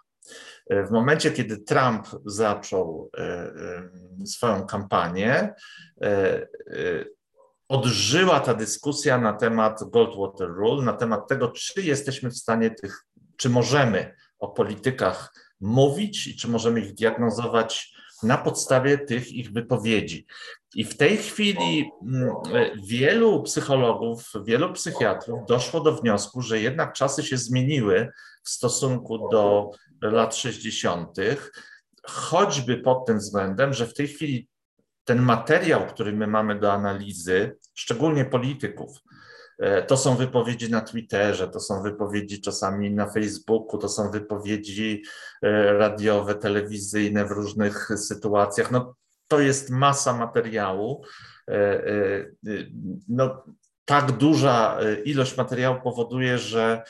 E, 0.69 0.83
w 0.83 0.91
momencie, 0.91 1.31
kiedy 1.31 1.57
Trump 1.57 2.07
zaczął 2.25 3.11
swoją 4.25 4.65
kampanię, 4.65 5.53
odżyła 7.67 8.39
ta 8.39 8.53
dyskusja 8.53 9.17
na 9.17 9.33
temat 9.33 9.79
Goldwater 9.89 10.47
Rule, 10.47 10.85
na 10.85 10.93
temat 10.93 11.27
tego, 11.27 11.47
czy 11.47 11.81
jesteśmy 11.81 12.29
w 12.29 12.37
stanie 12.37 12.71
tych, 12.71 13.05
czy 13.37 13.49
możemy 13.49 14.15
o 14.39 14.47
politykach 14.47 15.33
mówić 15.59 16.27
i 16.27 16.35
czy 16.35 16.47
możemy 16.47 16.79
ich 16.79 16.93
diagnozować 16.93 17.97
na 18.23 18.37
podstawie 18.37 18.97
tych 18.97 19.31
ich 19.31 19.51
wypowiedzi. 19.51 20.25
I 20.75 20.83
w 20.83 20.97
tej 20.97 21.17
chwili 21.17 21.91
mm, 22.01 22.29
wielu 22.83 23.43
psychologów, 23.43 24.31
wielu 24.45 24.73
psychiatrów 24.73 25.39
doszło 25.47 25.79
do 25.79 25.95
wniosku, 25.95 26.41
że 26.41 26.59
jednak 26.59 26.93
czasy 26.93 27.23
się 27.23 27.37
zmieniły 27.37 28.11
w 28.43 28.49
stosunku 28.49 29.29
do 29.29 29.71
lat 30.01 30.35
60., 30.35 31.15
choćby 32.03 32.77
pod 32.77 33.05
tym 33.05 33.17
względem, 33.17 33.73
że 33.73 33.87
w 33.87 33.93
tej 33.93 34.07
chwili 34.07 34.47
ten 35.03 35.21
materiał, 35.21 35.87
który 35.87 36.13
my 36.13 36.27
mamy 36.27 36.59
do 36.59 36.73
analizy, 36.73 37.57
szczególnie 37.73 38.25
polityków, 38.25 38.97
e, 38.97 39.06
to 39.87 39.97
są 39.97 40.15
wypowiedzi 40.15 40.71
na 40.71 40.81
Twitterze, 40.81 41.47
to 41.47 41.59
są 41.59 41.83
wypowiedzi 41.83 42.41
czasami 42.41 42.91
na 42.91 43.09
Facebooku, 43.09 43.77
to 43.77 43.89
są 43.89 44.11
wypowiedzi 44.11 45.03
e, 45.43 45.73
radiowe, 45.73 46.35
telewizyjne 46.35 47.25
w 47.25 47.31
różnych 47.31 47.89
sytuacjach. 47.97 48.71
No, 48.71 48.95
to 49.27 49.39
jest 49.39 49.69
masa 49.69 50.13
materiału. 50.13 51.03
E, 51.49 51.83
no, 53.09 53.43
tak 53.85 54.11
duża 54.11 54.79
ilość 55.05 55.37
materiału 55.37 55.81
powoduje, 55.81 56.37
że 56.37 56.81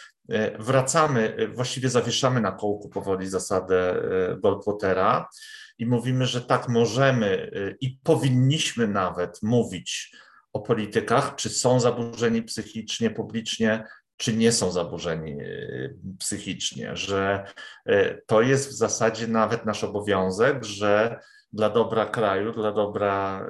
wracamy, 0.59 1.49
właściwie 1.53 1.89
zawieszamy 1.89 2.41
na 2.41 2.51
kołku 2.51 2.89
powoli 2.89 3.27
zasadę 3.27 4.01
Goldwatera 4.39 5.29
i 5.77 5.85
mówimy, 5.85 6.25
że 6.25 6.41
tak 6.41 6.69
możemy 6.69 7.51
i 7.81 7.99
powinniśmy 8.03 8.87
nawet 8.87 9.43
mówić 9.43 10.11
o 10.57 10.59
politykach, 10.59 11.35
czy 11.35 11.49
są 11.49 11.79
zaburzeni 11.79 12.43
psychicznie, 12.43 13.09
publicznie, 13.09 13.83
czy 14.17 14.33
nie 14.33 14.51
są 14.51 14.71
zaburzeni 14.71 15.41
y, 15.41 15.95
psychicznie, 16.19 16.95
że 16.95 17.45
y, 17.89 18.21
to 18.27 18.41
jest 18.41 18.69
w 18.69 18.73
zasadzie 18.73 19.27
nawet 19.27 19.65
nasz 19.65 19.83
obowiązek, 19.83 20.63
że 20.63 21.19
dla 21.53 21.69
dobra 21.69 22.05
kraju, 22.05 22.53
dla 22.53 22.71
dobra 22.71 23.47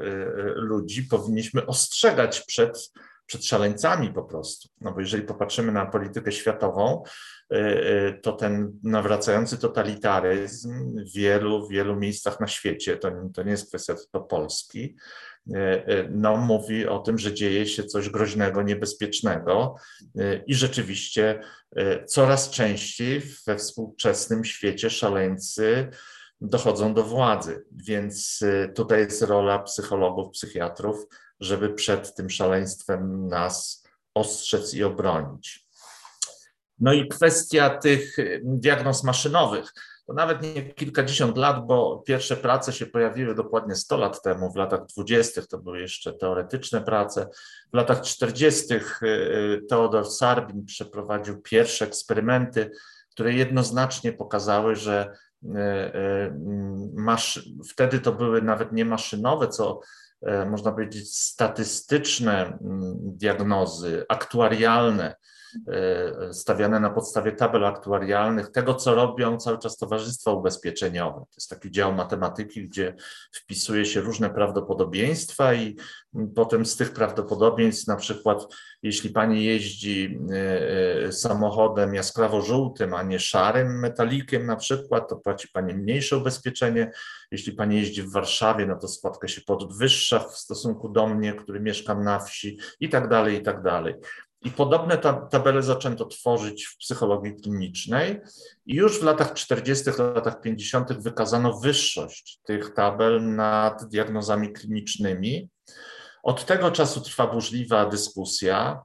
ludzi 0.56 1.04
powinniśmy 1.04 1.66
ostrzegać 1.66 2.42
przed, 2.42 2.92
przed 3.26 3.46
szaleńcami 3.46 4.14
po 4.14 4.24
prostu. 4.24 4.70
No 4.82 4.92
bo 4.94 5.00
jeżeli 5.00 5.24
popatrzymy 5.24 5.72
na 5.72 5.86
politykę 5.86 6.32
światową, 6.32 7.04
to 8.22 8.34
ten 8.34 8.80
nawracający 8.84 9.58
totalitaryzm 9.58 10.96
w 11.06 11.14
wielu, 11.16 11.68
wielu 11.68 11.96
miejscach 11.96 12.40
na 12.40 12.48
świecie, 12.48 12.98
to, 12.98 13.12
to 13.34 13.44
nie 13.44 13.52
jest 13.52 13.68
kwestia 13.68 13.96
tylko 13.96 14.28
Polski, 14.28 14.96
no, 16.10 16.38
mówi 16.38 16.88
o 16.88 17.00
tym, 17.00 17.18
że 17.18 17.34
dzieje 17.34 17.66
się 17.66 17.84
coś 17.84 18.10
groźnego, 18.10 18.62
niebezpiecznego 18.62 19.76
i 20.48 20.56
rzeczywiście 20.56 21.40
coraz 22.08 22.50
częściej 22.50 23.22
we 23.48 23.58
współczesnym 23.58 24.46
świecie 24.46 24.90
szaleńcy 24.90 25.88
dochodzą 26.42 26.94
do 26.94 27.04
władzy. 27.04 27.66
Więc 27.72 28.40
tutaj 28.76 29.00
jest 29.00 29.22
rola 29.22 29.60
psychologów, 29.60 30.32
psychiatrów, 30.32 31.08
żeby 31.40 31.74
przed 31.74 32.16
tym 32.16 32.30
szaleństwem 32.30 33.28
nas 33.28 33.84
ostrzec 34.14 34.74
i 34.74 34.84
obronić. 34.84 35.68
No 36.80 36.94
i 36.94 37.08
kwestia 37.08 37.70
tych 37.78 38.18
diagnoz 38.44 39.04
maszynowych. 39.04 39.74
To 40.08 40.14
nawet 40.14 40.42
nie 40.42 40.74
kilkadziesiąt 40.74 41.38
lat, 41.38 41.66
bo 41.66 42.04
pierwsze 42.06 42.38
prace 42.38 42.74
się 42.74 42.86
pojawiły 42.86 43.36
dokładnie 43.36 43.76
100 43.76 43.98
lat 43.98 44.22
temu, 44.22 44.52
w 44.52 44.56
latach 44.56 44.86
20. 44.86 45.42
to 45.42 45.58
były 45.58 45.80
jeszcze 45.80 46.14
teoretyczne 46.14 46.82
prace. 46.82 47.28
W 47.74 47.76
latach 47.76 48.02
40. 48.02 48.74
Y, 48.74 48.80
y, 49.06 49.62
Teodor 49.70 50.06
Sarbin 50.06 50.66
przeprowadził 50.66 51.42
pierwsze 51.42 51.86
eksperymenty, 51.86 52.72
które 53.10 53.34
jednoznacznie 53.34 54.14
pokazały, 54.14 54.76
że 54.76 55.12
masz, 56.94 57.50
wtedy 57.70 58.00
to 58.00 58.12
były 58.12 58.42
nawet 58.42 58.72
nie 58.72 58.86
maszynowe, 58.86 59.48
co 59.48 59.80
można 60.50 60.72
powiedzieć 60.72 61.18
statystyczne 61.18 62.46
mm, 62.46 62.94
diagnozy, 62.96 64.06
aktuarialne, 64.10 65.16
stawiane 66.32 66.80
na 66.80 66.90
podstawie 66.90 67.32
tabel 67.32 67.66
aktuarialnych, 67.66 68.52
tego 68.52 68.74
co 68.74 68.96
robią 68.96 69.38
cały 69.38 69.58
czas 69.58 69.78
towarzystwa 69.78 70.32
ubezpieczeniowe. 70.32 71.20
To 71.20 71.36
jest 71.38 71.50
taki 71.50 71.72
dział 71.72 71.94
matematyki, 71.94 72.68
gdzie 72.68 72.96
wpisuje 73.32 73.86
się 73.86 74.02
różne 74.02 74.30
prawdopodobieństwa 74.30 75.54
i 75.54 75.76
potem 76.36 76.66
z 76.66 76.76
tych 76.76 76.94
prawdopodobieństw, 76.94 77.88
na 77.88 77.96
przykład 77.96 78.48
jeśli 78.84 79.10
pani 79.10 79.46
jeździ 79.46 80.20
e, 80.32 81.06
e, 81.06 81.12
samochodem 81.12 81.94
jaskrawo-żółtym, 81.94 82.94
a 82.94 83.04
nie 83.04 83.20
szarym 83.20 83.80
metalikiem 83.80 84.46
na 84.46 84.56
przykład, 84.56 85.10
to 85.10 85.16
płaci 85.16 85.48
pani 85.48 85.74
mniejsze 85.74 86.18
ubezpieczenie. 86.18 86.92
Jeśli 87.32 87.54
pani 87.54 87.76
jeździ 87.76 88.04
w 88.04 88.12
Warszawie, 88.12 88.66
no 88.66 88.76
to 88.76 88.88
składka 88.88 89.28
się 89.28 89.42
podwyższa 89.42 90.20
w 90.20 90.38
stosunku 90.38 90.90
do 90.90 91.08
mnie, 91.08 91.34
który 91.34 91.60
mieszkam 91.60 92.04
na 92.04 92.20
wsi 92.20 92.58
i 92.80 92.90
tak 92.90 93.10
dalej, 93.10 93.38
i 93.38 93.42
tak 93.42 93.62
dalej. 93.62 93.96
I 94.48 94.52
podobne 94.52 94.98
tabele 95.32 95.64
zaczęto 95.64 96.06
tworzyć 96.06 96.66
w 96.66 96.78
psychologii 96.78 97.36
klinicznej 97.36 98.22
i 98.66 98.76
już 98.76 99.00
w 99.00 99.04
latach 99.04 99.34
40., 99.34 99.86
latach 100.16 100.42
50. 100.42 100.94
wykazano 100.94 101.60
wyższość 101.60 102.40
tych 102.44 102.74
tabel 102.74 103.36
nad 103.36 103.86
diagnozami 103.90 104.54
klinicznymi. 104.54 105.50
Od 106.24 106.46
tego 106.46 106.72
czasu 106.72 107.02
trwa 107.02 107.28
burzliwa 107.28 107.86
dyskusja. 107.86 108.82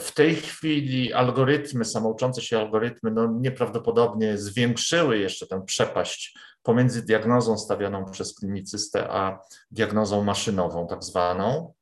W 0.00 0.10
tej 0.14 0.34
chwili 0.34 1.12
algorytmy, 1.12 1.84
samouczące 1.84 2.42
się 2.42 2.58
algorytmy, 2.58 3.10
no 3.10 3.26
nieprawdopodobnie 3.40 4.38
zwiększyły 4.38 5.18
jeszcze 5.18 5.46
tę 5.46 5.62
przepaść 5.66 6.38
pomiędzy 6.62 7.02
diagnozą 7.02 7.58
stawianą 7.58 8.04
przez 8.04 8.34
klinicystę, 8.34 9.08
a 9.10 9.38
diagnozą 9.70 10.24
maszynową, 10.24 10.86
tak 10.86 11.04
zwaną. 11.04 11.72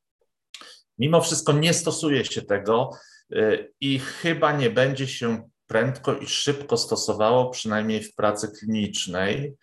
Mimo 0.98 1.20
wszystko 1.20 1.52
nie 1.52 1.74
stosuje 1.74 2.24
się 2.24 2.42
tego 2.42 2.90
y, 3.32 3.72
i 3.80 3.98
chyba 3.98 4.52
nie 4.52 4.70
będzie 4.70 5.06
się 5.06 5.48
prędko 5.66 6.14
i 6.14 6.26
szybko 6.26 6.76
stosowało, 6.76 7.50
przynajmniej 7.50 8.02
w 8.02 8.14
pracy 8.14 8.48
klinicznej, 8.58 9.54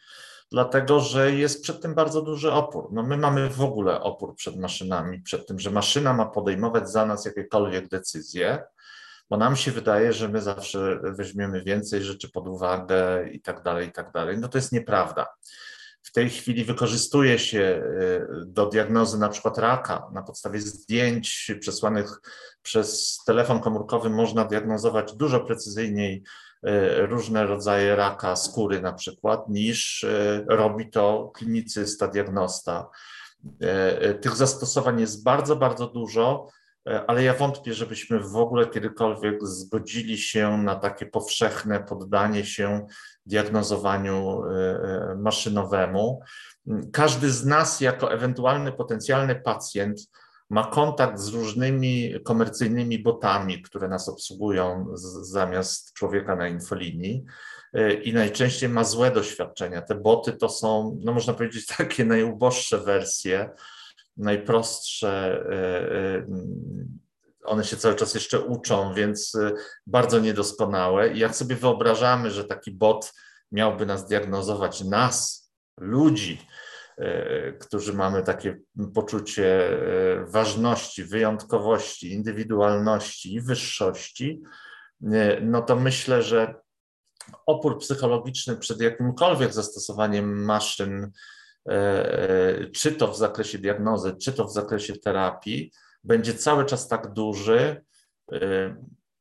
dlatego 0.52 1.00
że 1.00 1.32
jest 1.32 1.64
przed 1.64 1.82
tym 1.82 1.96
bardzo 1.96 2.22
duży 2.22 2.52
opór. 2.52 2.90
No 2.92 3.04
my 3.04 3.18
mamy 3.18 3.50
w 3.50 3.62
ogóle 3.62 4.02
opór 4.02 4.36
przed 4.36 4.58
maszynami, 4.58 5.22
przed 5.22 5.48
tym, 5.48 5.60
że 5.60 5.72
maszyna 5.72 6.14
ma 6.14 6.26
podejmować 6.26 6.90
za 6.90 7.06
nas 7.06 7.26
jakiekolwiek 7.26 7.88
decyzje, 7.88 8.64
bo 9.30 9.38
nam 9.38 9.56
się 9.56 9.72
wydaje, 9.72 10.14
że 10.14 10.30
my 10.30 10.42
zawsze 10.42 11.00
weźmiemy 11.04 11.64
więcej 11.64 12.04
rzeczy 12.04 12.32
pod 12.32 12.48
uwagę 12.48 13.30
i 13.32 13.42
tak 13.42 13.64
dalej, 13.64 13.88
i 13.88 13.92
tak 13.92 14.12
dalej. 14.12 14.38
No 14.38 14.48
to 14.48 14.58
jest 14.58 14.72
nieprawda. 14.72 15.28
W 16.04 16.12
tej 16.12 16.30
chwili 16.30 16.66
wykorzystuje 16.66 17.40
się 17.40 17.60
y, 17.60 18.28
do 18.46 18.66
diagnozy 18.66 19.20
na 19.20 19.30
przykład 19.30 19.58
raka 19.58 20.10
na 20.14 20.24
podstawie 20.24 20.60
zdjęć 20.62 21.52
przesłanych 21.60 22.22
przez 22.62 23.18
telefon 23.26 23.60
komórkowy 23.60 24.10
można 24.10 24.46
diagnozować 24.46 25.14
dużo 25.14 25.40
precyzyjniej 25.40 26.24
y, 26.68 27.06
różne 27.06 27.46
rodzaje 27.46 27.96
raka 27.96 28.36
skóry 28.36 28.82
na 28.82 28.94
przykład 28.94 29.50
niż 29.50 30.04
y, 30.04 30.46
robi 30.50 30.90
to 30.90 31.32
klinicysta, 31.36 32.08
diagnosta. 32.08 32.90
Tych 34.22 34.36
zastosowań 34.36 35.00
jest 35.00 35.24
bardzo, 35.24 35.56
bardzo 35.56 35.88
dużo, 35.88 36.48
ale 37.08 37.24
ja 37.24 37.34
wątpię, 37.34 37.74
żebyśmy 37.74 38.20
w 38.20 38.36
ogóle 38.36 38.68
kiedykolwiek 38.68 39.48
zgodzili 39.48 40.18
się 40.18 40.58
na 40.58 40.76
takie 40.76 41.06
powszechne 41.06 41.80
poddanie 41.80 42.46
się 42.46 42.88
diagnozowaniu 43.26 44.44
e, 44.44 44.50
e, 44.50 45.16
maszynowemu. 45.16 46.22
Każdy 46.94 47.32
z 47.32 47.46
nas, 47.46 47.82
jako 47.82 48.14
ewentualny 48.14 48.72
potencjalny 48.72 49.36
pacjent, 49.36 50.00
ma 50.50 50.64
kontakt 50.64 51.20
z 51.20 51.28
różnymi 51.28 52.14
komercyjnymi 52.24 53.00
botami, 53.00 53.62
które 53.62 53.88
nas 53.88 54.10
obsługują 54.10 54.88
z, 54.94 55.04
zamiast 55.30 55.94
człowieka 55.94 56.36
na 56.36 56.48
infolinii. 56.48 57.26
i 58.04 58.14
najczęściej 58.14 58.70
ma 58.70 58.84
złe 58.84 59.12
doświadczenia. 59.12 59.82
Te 59.82 59.96
boty 59.96 60.34
to 60.34 60.50
są, 60.50 61.00
no 61.04 61.14
można 61.14 61.34
powiedzieć, 61.34 61.66
takie 61.78 62.06
najuboższe 62.06 62.78
wersje, 62.78 63.50
najprostsze. 64.18 65.44
One 67.44 67.64
się 67.64 67.78
cały 67.78 67.96
czas 67.96 68.14
jeszcze 68.14 68.40
uczą, 68.40 68.94
więc 68.94 69.38
bardzo 69.88 70.20
niedoskonałe. 70.20 71.14
I 71.14 71.20
jak 71.20 71.36
sobie 71.36 71.56
wyobrażamy, 71.56 72.32
że 72.32 72.44
taki 72.44 72.72
bot 72.72 73.14
miałby 73.52 73.86
nas 73.86 74.08
diagnozować, 74.08 74.84
nas, 74.84 75.52
ludzi, 75.78 76.48
E, 77.02 77.54
którzy 77.54 77.94
mamy 77.94 78.24
takie 78.24 78.60
poczucie 78.94 79.70
e, 79.70 80.26
ważności, 80.26 81.04
wyjątkowości, 81.04 82.14
indywidualności 82.14 83.34
i 83.34 83.42
wyższości, 83.42 84.42
no 85.42 85.62
to 85.62 85.76
myślę, 85.76 86.24
że 86.24 86.56
opór 87.46 87.80
psychologiczny 87.80 88.58
przed 88.58 88.82
jakimkolwiek 88.82 89.54
zastosowaniem 89.54 90.44
maszyn, 90.46 91.12
czy 92.74 92.92
to 92.92 93.08
w 93.08 93.18
zakresie 93.18 93.58
diagnozy, 93.58 94.16
czy 94.22 94.34
to 94.34 94.46
w 94.46 94.54
zakresie 94.54 94.96
terapii, 94.96 95.72
będzie 96.04 96.34
cały 96.34 96.66
czas 96.66 96.88
tak 96.88 97.14
duży, 97.14 97.84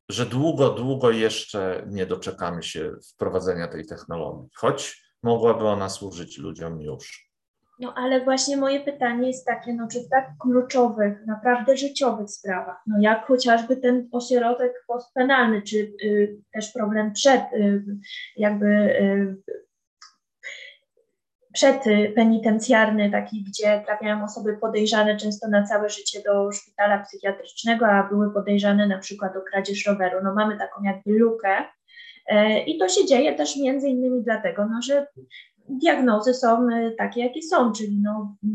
że 0.08 0.26
długo, 0.26 0.70
długo 0.70 1.10
jeszcze 1.10 1.86
nie 1.86 2.06
doczekamy 2.06 2.62
się 2.62 2.92
wprowadzenia 3.14 3.68
tej 3.68 3.86
technologii, 3.86 4.48
choć 4.54 5.02
mogłaby 5.22 5.64
ona 5.68 5.88
służyć 5.88 6.38
ludziom 6.38 6.80
już. 6.80 7.30
No 7.80 7.94
ale 7.96 8.24
właśnie 8.24 8.56
moje 8.56 8.80
pytanie 8.80 9.26
jest 9.26 9.46
takie, 9.46 9.74
no 9.74 9.88
czy 9.88 10.00
w 10.00 10.08
tak 10.08 10.30
kluczowych, 10.40 11.26
naprawdę 11.26 11.76
życiowych 11.76 12.30
sprawach, 12.30 12.82
no 12.86 12.96
jak 13.00 13.26
chociażby 13.26 13.76
ten 13.76 14.08
ośrodek 14.12 14.72
postpenalny, 14.86 15.62
czy 15.62 15.76
y, 16.04 16.38
też 16.52 16.72
problem 16.72 17.12
przed, 17.12 17.42
y, 17.52 17.84
jakby 18.36 18.66
y, 18.66 19.36
przedpenitencjarny, 21.52 23.10
taki, 23.10 23.44
gdzie 23.44 23.82
trafiają 23.86 24.24
osoby 24.24 24.58
podejrzane 24.60 25.16
często 25.16 25.48
na 25.48 25.66
całe 25.66 25.88
życie 25.88 26.22
do 26.22 26.52
szpitala 26.52 26.98
psychiatrycznego, 26.98 27.86
a 27.86 28.08
były 28.08 28.34
podejrzane 28.34 28.86
na 28.86 28.98
przykład 28.98 29.36
o 29.36 29.40
kradzież 29.40 29.86
roweru. 29.86 30.18
No 30.24 30.34
mamy 30.34 30.58
taką 30.58 30.82
jakby 30.82 31.18
lukę, 31.18 31.64
e, 32.26 32.62
i 32.64 32.78
to 32.78 32.88
się 32.88 33.06
dzieje 33.06 33.34
też 33.34 33.56
między 33.56 33.88
innymi 33.88 34.22
dlatego, 34.22 34.66
no, 34.70 34.82
że 34.82 35.06
diagnozy 35.68 36.34
są 36.34 36.68
e, 36.68 36.90
takie, 36.90 37.20
jakie 37.20 37.42
są, 37.42 37.72
czyli 37.72 37.98
no, 38.02 38.36
e, 38.44 38.48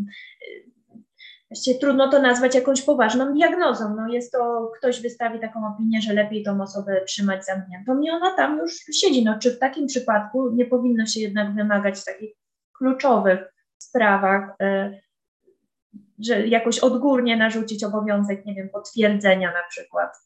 właściwie 1.49 1.79
trudno 1.79 2.09
to 2.09 2.21
nazwać 2.21 2.55
jakąś 2.55 2.81
poważną 2.81 3.33
diagnozą. 3.33 3.95
No 3.95 4.13
jest 4.13 4.31
to, 4.31 4.71
ktoś 4.77 5.01
wystawi 5.01 5.39
taką 5.39 5.59
opinię, 5.73 6.01
że 6.01 6.13
lepiej 6.13 6.43
tą 6.43 6.61
osobę 6.61 7.01
trzymać 7.07 7.45
zamkniętą 7.45 8.01
i 8.01 8.09
ona 8.09 8.35
tam 8.35 8.57
już 8.57 8.73
siedzi. 8.93 9.23
No, 9.23 9.39
czy 9.39 9.51
w 9.51 9.59
takim 9.59 9.87
przypadku 9.87 10.51
nie 10.51 10.65
powinno 10.65 11.05
się 11.05 11.19
jednak 11.19 11.55
wymagać 11.55 12.05
takich 12.05 12.35
kluczowych 12.77 13.39
sprawach, 13.77 14.55
e, 14.61 14.99
że 16.19 16.47
jakoś 16.47 16.79
odgórnie 16.79 17.37
narzucić 17.37 17.83
obowiązek, 17.83 18.45
nie 18.45 18.55
wiem, 18.55 18.69
potwierdzenia 18.69 19.53
na 19.53 19.63
przykład 19.69 20.17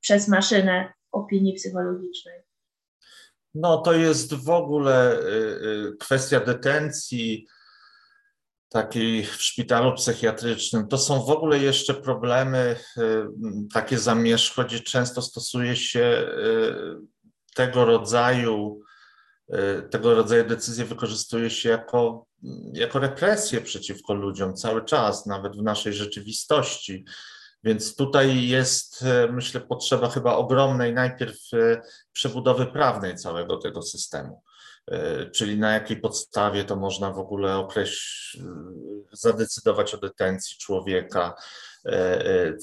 przez 0.00 0.28
maszynę 0.28 0.92
opinii 1.12 1.54
psychologicznej? 1.54 2.40
No 3.54 3.78
to 3.78 3.92
jest 3.92 4.34
w 4.34 4.50
ogóle 4.50 5.18
y, 5.18 5.22
y, 5.22 5.96
kwestia 6.00 6.40
detencji 6.40 7.46
takiej 8.68 9.24
w 9.24 9.42
szpitalu 9.42 9.94
psychiatrycznym. 9.94 10.88
To 10.88 10.98
są 10.98 11.22
w 11.22 11.30
ogóle 11.30 11.58
jeszcze 11.58 11.94
problemy 11.94 12.76
y, 12.96 13.02
takie 13.74 13.98
zamierzchłe, 13.98 14.64
gdzie 14.64 14.80
często 14.80 15.22
stosuje 15.22 15.76
się 15.76 16.26
tego 17.54 17.84
rodzaju 17.84 18.80
tego 19.90 20.14
rodzaju 20.14 20.44
decyzje 20.44 20.84
wykorzystuje 20.84 21.50
się 21.50 21.68
jako, 21.68 22.26
jako 22.72 22.98
represję 22.98 23.60
przeciwko 23.60 24.14
ludziom 24.14 24.54
cały 24.54 24.84
czas, 24.84 25.26
nawet 25.26 25.56
w 25.56 25.62
naszej 25.62 25.92
rzeczywistości. 25.92 27.04
Więc 27.64 27.96
tutaj 27.96 28.48
jest, 28.48 29.02
e, 29.02 29.28
myślę, 29.32 29.60
potrzeba 29.60 30.08
chyba 30.08 30.36
ogromnej 30.36 30.94
najpierw 30.94 31.38
e, 31.52 31.80
przebudowy 32.12 32.66
prawnej 32.66 33.16
całego 33.16 33.56
tego 33.56 33.82
systemu. 33.82 34.42
Czyli 35.34 35.58
na 35.58 35.72
jakiej 35.72 36.00
podstawie 36.00 36.64
to 36.64 36.76
można 36.76 37.10
w 37.10 37.18
ogóle 37.18 37.56
określić, 37.56 38.42
zadecydować 39.12 39.94
o 39.94 39.98
detencji 39.98 40.56
człowieka, 40.58 41.34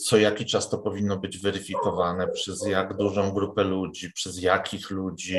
co 0.05 0.17
jaki 0.17 0.45
czas 0.45 0.69
to 0.69 0.77
powinno 0.77 1.17
być 1.17 1.37
weryfikowane, 1.37 2.27
przez 2.27 2.67
jak 2.67 2.97
dużą 2.97 3.31
grupę 3.31 3.63
ludzi, 3.63 4.13
przez 4.13 4.41
jakich 4.41 4.89
ludzi 4.89 5.37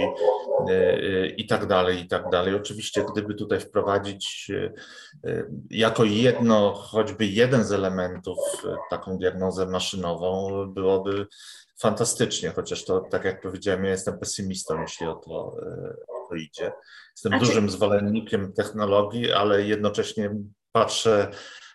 e, 0.68 1.27
i 1.27 1.47
tak 1.47 1.66
dalej, 1.66 2.01
i 2.01 2.09
tak 2.09 2.31
dalej. 2.31 2.55
Oczywiście, 2.55 3.05
gdyby 3.12 3.35
tutaj 3.35 3.61
wprowadzić 3.61 4.51
jako 5.70 6.05
jedno, 6.05 6.72
choćby 6.72 7.27
jeden 7.27 7.64
z 7.64 7.72
elementów 7.72 8.39
taką 8.91 9.18
diagnozę 9.18 9.66
maszynową, 9.66 10.66
byłoby 10.66 11.27
fantastycznie, 11.81 12.51
chociaż 12.51 12.85
to, 12.85 13.01
tak 13.01 13.24
jak 13.24 13.43
powiedziałem, 13.43 13.85
ja 13.85 13.91
jestem 13.91 14.18
pesymistą, 14.18 14.81
jeśli 14.81 15.07
o 15.07 15.14
to, 15.14 15.31
o 16.09 16.29
to 16.29 16.35
idzie. 16.35 16.72
Jestem 17.16 17.39
dużym 17.39 17.70
zwolennikiem 17.70 18.53
technologii, 18.53 19.33
ale 19.33 19.62
jednocześnie 19.62 20.31
patrzę 20.72 21.31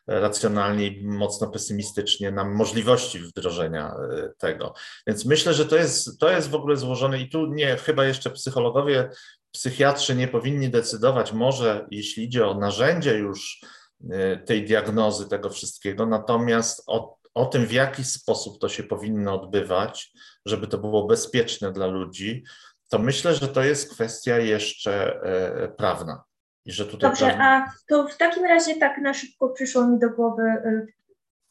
racjonalnie 0.08 0.88
i 0.88 1.08
mocno 1.08 1.47
pesymistycznie 1.47 2.32
na 2.32 2.43
możliwości 2.43 3.20
wdrożenia 3.20 3.95
e, 3.95 4.30
tego. 4.38 4.74
Więc 5.08 5.26
myślę, 5.26 5.54
że 5.54 5.66
to 5.66 5.76
jest, 5.76 6.20
to 6.20 6.30
jest 6.30 6.49
w 6.49 6.56
ogóle 6.56 6.78
złożone 6.78 7.20
i 7.20 7.30
tu 7.30 7.45
nie, 7.45 7.78
chyba 7.78 8.06
jeszcze 8.06 8.30
psychologowie, 8.30 9.10
psychiatrzy 9.52 10.16
nie 10.16 10.28
powinni 10.28 10.70
decydować, 10.70 11.34
może 11.34 11.88
jeśli 11.91 12.24
idzie 12.24 12.47
o 12.47 12.54
narzędzie 12.54 13.18
już 13.18 13.62
e, 14.12 14.38
tej 14.38 14.66
diagnozy, 14.66 15.30
tego 15.30 15.49
wszystkiego, 15.49 16.06
natomiast 16.06 16.84
o, 16.88 17.18
o 17.34 17.45
tym, 17.45 17.66
w 17.66 17.72
jaki 17.72 18.04
sposób 18.04 18.60
to 18.60 18.70
się 18.70 18.84
powinno 18.84 19.41
odbywać, 19.41 20.12
żeby 20.45 20.68
to 20.68 20.78
było 20.78 21.08
bezpieczne 21.08 21.72
dla 21.72 21.88
ludzi, 21.88 22.43
to 22.89 22.99
myślę, 22.99 23.36
że 23.36 23.47
to 23.47 23.64
jest 23.64 23.93
kwestia 23.93 24.38
jeszcze 24.38 25.22
e, 25.24 25.68
prawna. 25.68 26.24
Że 26.66 26.86
tutaj 26.86 27.09
Dobrze, 27.09 27.38
a 27.39 27.72
to 27.88 28.07
w 28.07 28.18
takim 28.18 28.45
razie 28.45 28.76
tak 28.76 28.97
na 28.97 29.14
szybko 29.14 29.49
przyszło 29.49 29.88
mi 29.88 29.99
do 29.99 30.09
głowy 30.09 30.43
y, 30.43 30.88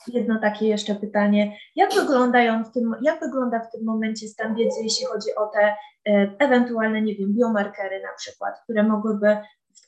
jedno 0.07 0.41
takie 0.41 0.69
jeszcze 0.69 0.95
pytanie. 0.95 1.57
Jak, 1.77 1.95
wyglądają 1.95 2.65
w 2.65 2.73
tym, 2.73 2.95
jak 3.03 3.21
wygląda 3.21 3.61
w 3.61 3.71
tym 3.71 3.85
momencie 3.85 4.29
stan 4.29 4.55
wiedzy, 4.55 4.81
jeśli 4.83 5.07
chodzi 5.07 5.35
o 5.35 5.47
te 5.47 5.75
y, 6.09 6.37
ewentualne, 6.39 7.03
nie 7.03 7.15
wiem, 7.15 7.35
biomarkery 7.35 8.03
na 8.03 8.13
przykład, 8.17 8.55
które 8.65 8.83
mogłyby 8.83 9.37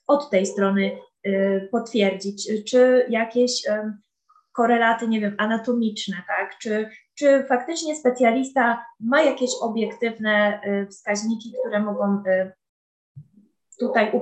od 0.06 0.30
tej 0.30 0.46
strony 0.46 0.98
y, 1.26 1.68
potwierdzić, 1.72 2.50
czy 2.70 3.06
jakieś 3.08 3.62
korelaty, 4.52 5.08
nie 5.08 5.20
wiem, 5.20 5.34
anatomiczne, 5.38 6.16
tak? 6.26 6.58
Czy, 6.58 6.88
czy 7.14 7.44
faktycznie 7.48 7.96
specjalista 7.96 8.84
ma 9.00 9.22
jakieś 9.22 9.50
obiektywne 9.62 10.60
wskaźniki, 10.90 11.52
które 11.60 11.80
mogą 11.80 12.22
tutaj 13.78 14.12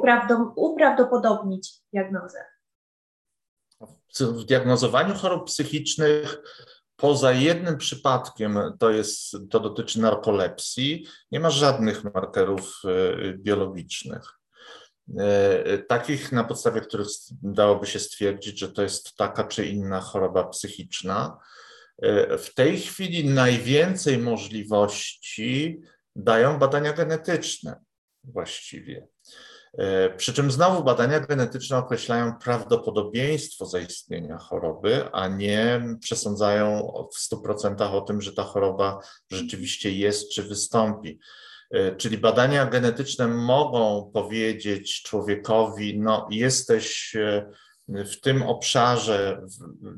uprawdopodobnić 0.57 1.73
diagnozę? 1.93 2.45
W 4.21 4.45
diagnozowaniu 4.45 5.15
chorób 5.15 5.47
psychicznych 5.47 6.43
poza 6.97 7.33
jednym 7.33 7.79
przypadkiem, 7.79 8.59
to, 8.79 8.91
jest, 8.91 9.37
to 9.51 9.61
dotyczy 9.61 10.01
narkolepsji, 10.01 11.07
nie 11.33 11.41
ma 11.41 11.51
żadnych 11.51 12.05
markerów 12.05 12.83
e, 12.85 13.33
biologicznych. 13.33 14.41
E, 15.19 15.79
takich, 15.79 16.33
na 16.33 16.45
podstawie 16.45 16.81
których 16.81 17.07
dałoby 17.43 17.87
się 17.87 17.99
stwierdzić, 17.99 18.59
że 18.59 18.73
to 18.73 18.83
jest 18.83 19.17
taka 19.17 19.45
czy 19.45 19.67
inna 19.67 20.01
choroba 20.01 20.45
psychiczna. 20.45 21.39
E, 22.03 22.39
w 22.39 22.55
tej 22.55 22.81
chwili 22.81 23.29
najwięcej 23.29 24.19
możliwości 24.19 25.81
dają 26.17 26.59
badania 26.59 26.93
genetyczne 26.93 27.81
właściwie. 28.25 29.09
E, 29.79 30.11
przy 30.11 30.33
czym 30.33 30.51
znowu 30.51 30.85
badania 30.85 31.21
genetyczne 31.21 31.77
określają 31.77 32.35
prawdopodobieństwo 32.43 33.67
zaistnienia 33.67 34.39
choroby, 34.39 35.13
a 35.13 35.29
nie 35.29 35.83
przesądzają 36.01 36.93
w 37.15 37.35
100% 37.35 37.95
o 37.95 38.01
tym, 38.01 38.21
że 38.21 38.33
ta 38.33 38.43
choroba 38.43 38.99
rzeczywiście 39.31 39.93
jest 39.93 40.33
czy 40.33 40.43
wystąpi. 40.43 41.19
E, 41.71 41.97
czyli 41.97 42.19
badania 42.19 42.67
genetyczne 42.67 43.29
mogą 43.29 44.11
powiedzieć 44.15 45.03
człowiekowi, 45.03 45.99
no 45.99 46.29
jesteś 46.31 47.17
e, 47.17 47.51
w 47.89 48.21
tym 48.21 48.43
obszarze, 48.43 49.43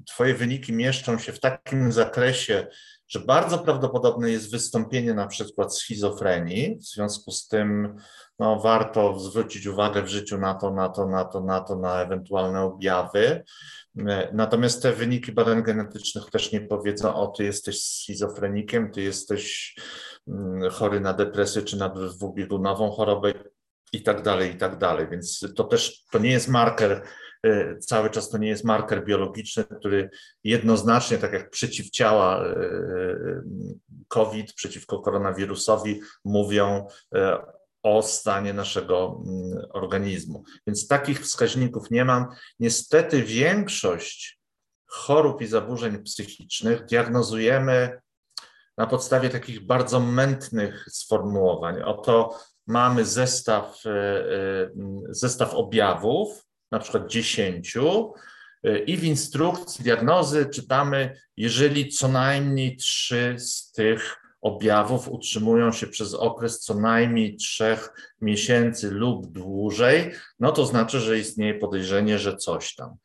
Twoje 0.06 0.34
wyniki 0.34 0.72
mieszczą 0.72 1.18
się 1.18 1.32
w 1.32 1.40
takim 1.40 1.92
zakresie, 1.92 2.66
że 3.12 3.20
bardzo 3.20 3.58
prawdopodobne 3.58 4.30
jest 4.30 4.50
wystąpienie 4.50 5.14
na 5.14 5.26
przykład 5.26 5.76
schizofrenii, 5.76 6.78
w 6.78 6.84
związku 6.84 7.30
z 7.30 7.48
tym 7.48 7.96
no, 8.38 8.60
warto 8.60 9.18
zwrócić 9.18 9.66
uwagę 9.66 10.02
w 10.02 10.08
życiu 10.08 10.38
na 10.38 10.54
to, 10.54 10.70
na 10.70 10.88
to, 10.88 11.06
na 11.06 11.24
to, 11.24 11.40
na 11.40 11.60
to, 11.60 11.76
na 11.76 12.02
ewentualne 12.02 12.62
objawy. 12.62 13.44
Natomiast 14.32 14.82
te 14.82 14.92
wyniki 14.92 15.32
badań 15.32 15.62
genetycznych 15.62 16.30
też 16.30 16.52
nie 16.52 16.60
powiedzą, 16.60 17.14
o 17.14 17.26
ty 17.26 17.44
jesteś 17.44 17.82
schizofrenikiem, 17.84 18.90
ty 18.90 19.02
jesteś 19.02 19.74
mm, 20.28 20.70
chory 20.70 21.00
na 21.00 21.12
depresję 21.12 21.62
czy 21.62 21.76
na 21.76 21.88
dwubiegunową 21.88 22.90
chorobę 22.90 23.32
i 23.92 24.02
tak 24.02 24.22
dalej, 24.22 24.54
i 24.54 24.56
tak 24.56 24.78
dalej. 24.78 25.06
Więc 25.10 25.46
to 25.56 25.64
też 25.64 26.04
to 26.12 26.18
nie 26.18 26.30
jest 26.30 26.48
marker, 26.48 27.02
cały 27.80 28.10
czas 28.10 28.30
to 28.30 28.38
nie 28.38 28.48
jest 28.48 28.64
marker 28.64 29.04
biologiczny, 29.04 29.64
który 29.64 30.10
jednoznacznie, 30.44 31.18
tak 31.18 31.32
jak 31.32 31.50
przeciwciała 31.50 32.44
e, 32.44 32.54
COVID 34.08 34.52
przeciwko 34.52 34.98
koronawirusowi, 34.98 36.00
mówią 36.24 36.86
o 37.82 38.02
stanie 38.02 38.52
naszego 38.52 39.22
mm, 39.26 39.66
organizmu. 39.70 40.44
Więc 40.66 40.88
takich 40.88 41.20
wskaźników 41.20 41.90
nie 41.90 42.04
mam. 42.04 42.26
Niestety 42.60 43.22
większość 43.22 44.40
chorób 44.86 45.42
i 45.42 45.46
zaburzeń 45.46 46.02
psychicznych 46.02 46.84
diagnozujemy 46.84 48.00
na 48.78 48.86
podstawie 48.86 49.30
takich 49.30 49.66
bardzo 49.66 50.00
mętnych 50.00 50.86
sformułowań. 50.90 51.82
Oto 51.82 52.38
mamy 52.66 53.04
zestaw, 53.04 53.86
e, 53.86 53.90
e, 53.90 54.70
zestaw 55.08 55.54
objawów, 55.54 56.44
na 56.72 56.78
przykład 56.78 57.10
dziesięciu, 57.10 58.12
e, 58.64 58.78
i 58.78 58.96
w 58.96 59.04
instrukcji 59.04 59.84
diagnozy 59.84 60.46
czytamy, 60.46 61.20
jeżeli 61.36 61.88
co 61.88 62.08
najmniej 62.08 62.76
trzy 62.76 63.34
z 63.38 63.72
tych 63.72 64.16
objawów 64.40 65.08
utrzymują 65.08 65.72
się 65.72 65.86
przez 65.86 66.14
okres 66.14 66.60
co 66.60 66.74
najmniej 66.74 67.36
trzech 67.36 67.92
miesięcy 68.20 68.90
lub 68.90 69.32
dłużej, 69.32 70.12
no 70.42 70.52
to 70.52 70.66
znaczy, 70.66 71.00
że 71.00 71.18
istnieje 71.18 71.54
podejrzenie, 71.54 72.18
że 72.18 72.36
coś 72.36 72.74
tam. 72.74 72.96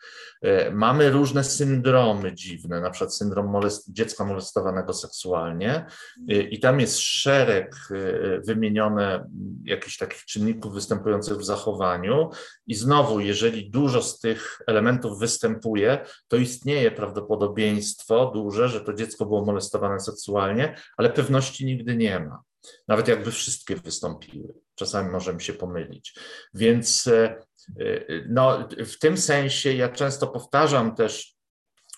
E, 0.41 0.71
mamy 0.71 1.09
różne 1.09 1.43
syndromy 1.43 2.33
dziwne, 2.33 2.81
na 2.81 2.89
przykład 2.89 3.15
syndrom 3.15 3.47
molest 3.47 3.93
dziecka 3.93 4.25
molestowanego 4.25 4.93
seksualnie 4.93 5.85
e, 6.29 6.41
i 6.41 6.59
tam 6.59 6.79
jest 6.79 6.99
szereg 6.99 7.75
e, 7.91 8.39
wymienione 8.39 9.29
jakichś 9.63 9.97
takich 9.97 10.25
czynników 10.25 10.73
występujących 10.73 11.37
w 11.37 11.45
zachowaniu 11.45 12.29
i 12.67 12.75
znowu, 12.75 13.19
jeżeli 13.19 13.69
dużo 13.69 14.01
z 14.01 14.19
tych 14.19 14.61
elementów 14.67 15.19
występuje, 15.19 16.05
to 16.27 16.37
istnieje 16.37 16.91
prawdopodobieństwo 16.91 18.31
duże, 18.33 18.69
że 18.69 18.81
to 18.81 18.93
dziecko 18.93 19.25
było 19.25 19.45
molestowane 19.45 19.99
seksualnie, 19.99 20.75
ale 20.97 21.09
pewności 21.09 21.65
nigdy 21.65 21.97
nie 21.97 22.19
ma. 22.19 22.41
Nawet 22.87 23.07
jakby 23.07 23.31
wszystkie 23.31 23.75
wystąpiły. 23.75 24.53
Czasami 24.75 25.11
możemy 25.11 25.39
się 25.39 25.53
pomylić. 25.53 26.19
Więc 26.53 27.09
no, 28.29 28.67
w 28.85 28.99
tym 28.99 29.17
sensie 29.17 29.73
ja 29.73 29.89
często 29.89 30.27
powtarzam 30.27 30.95
też, 30.95 31.37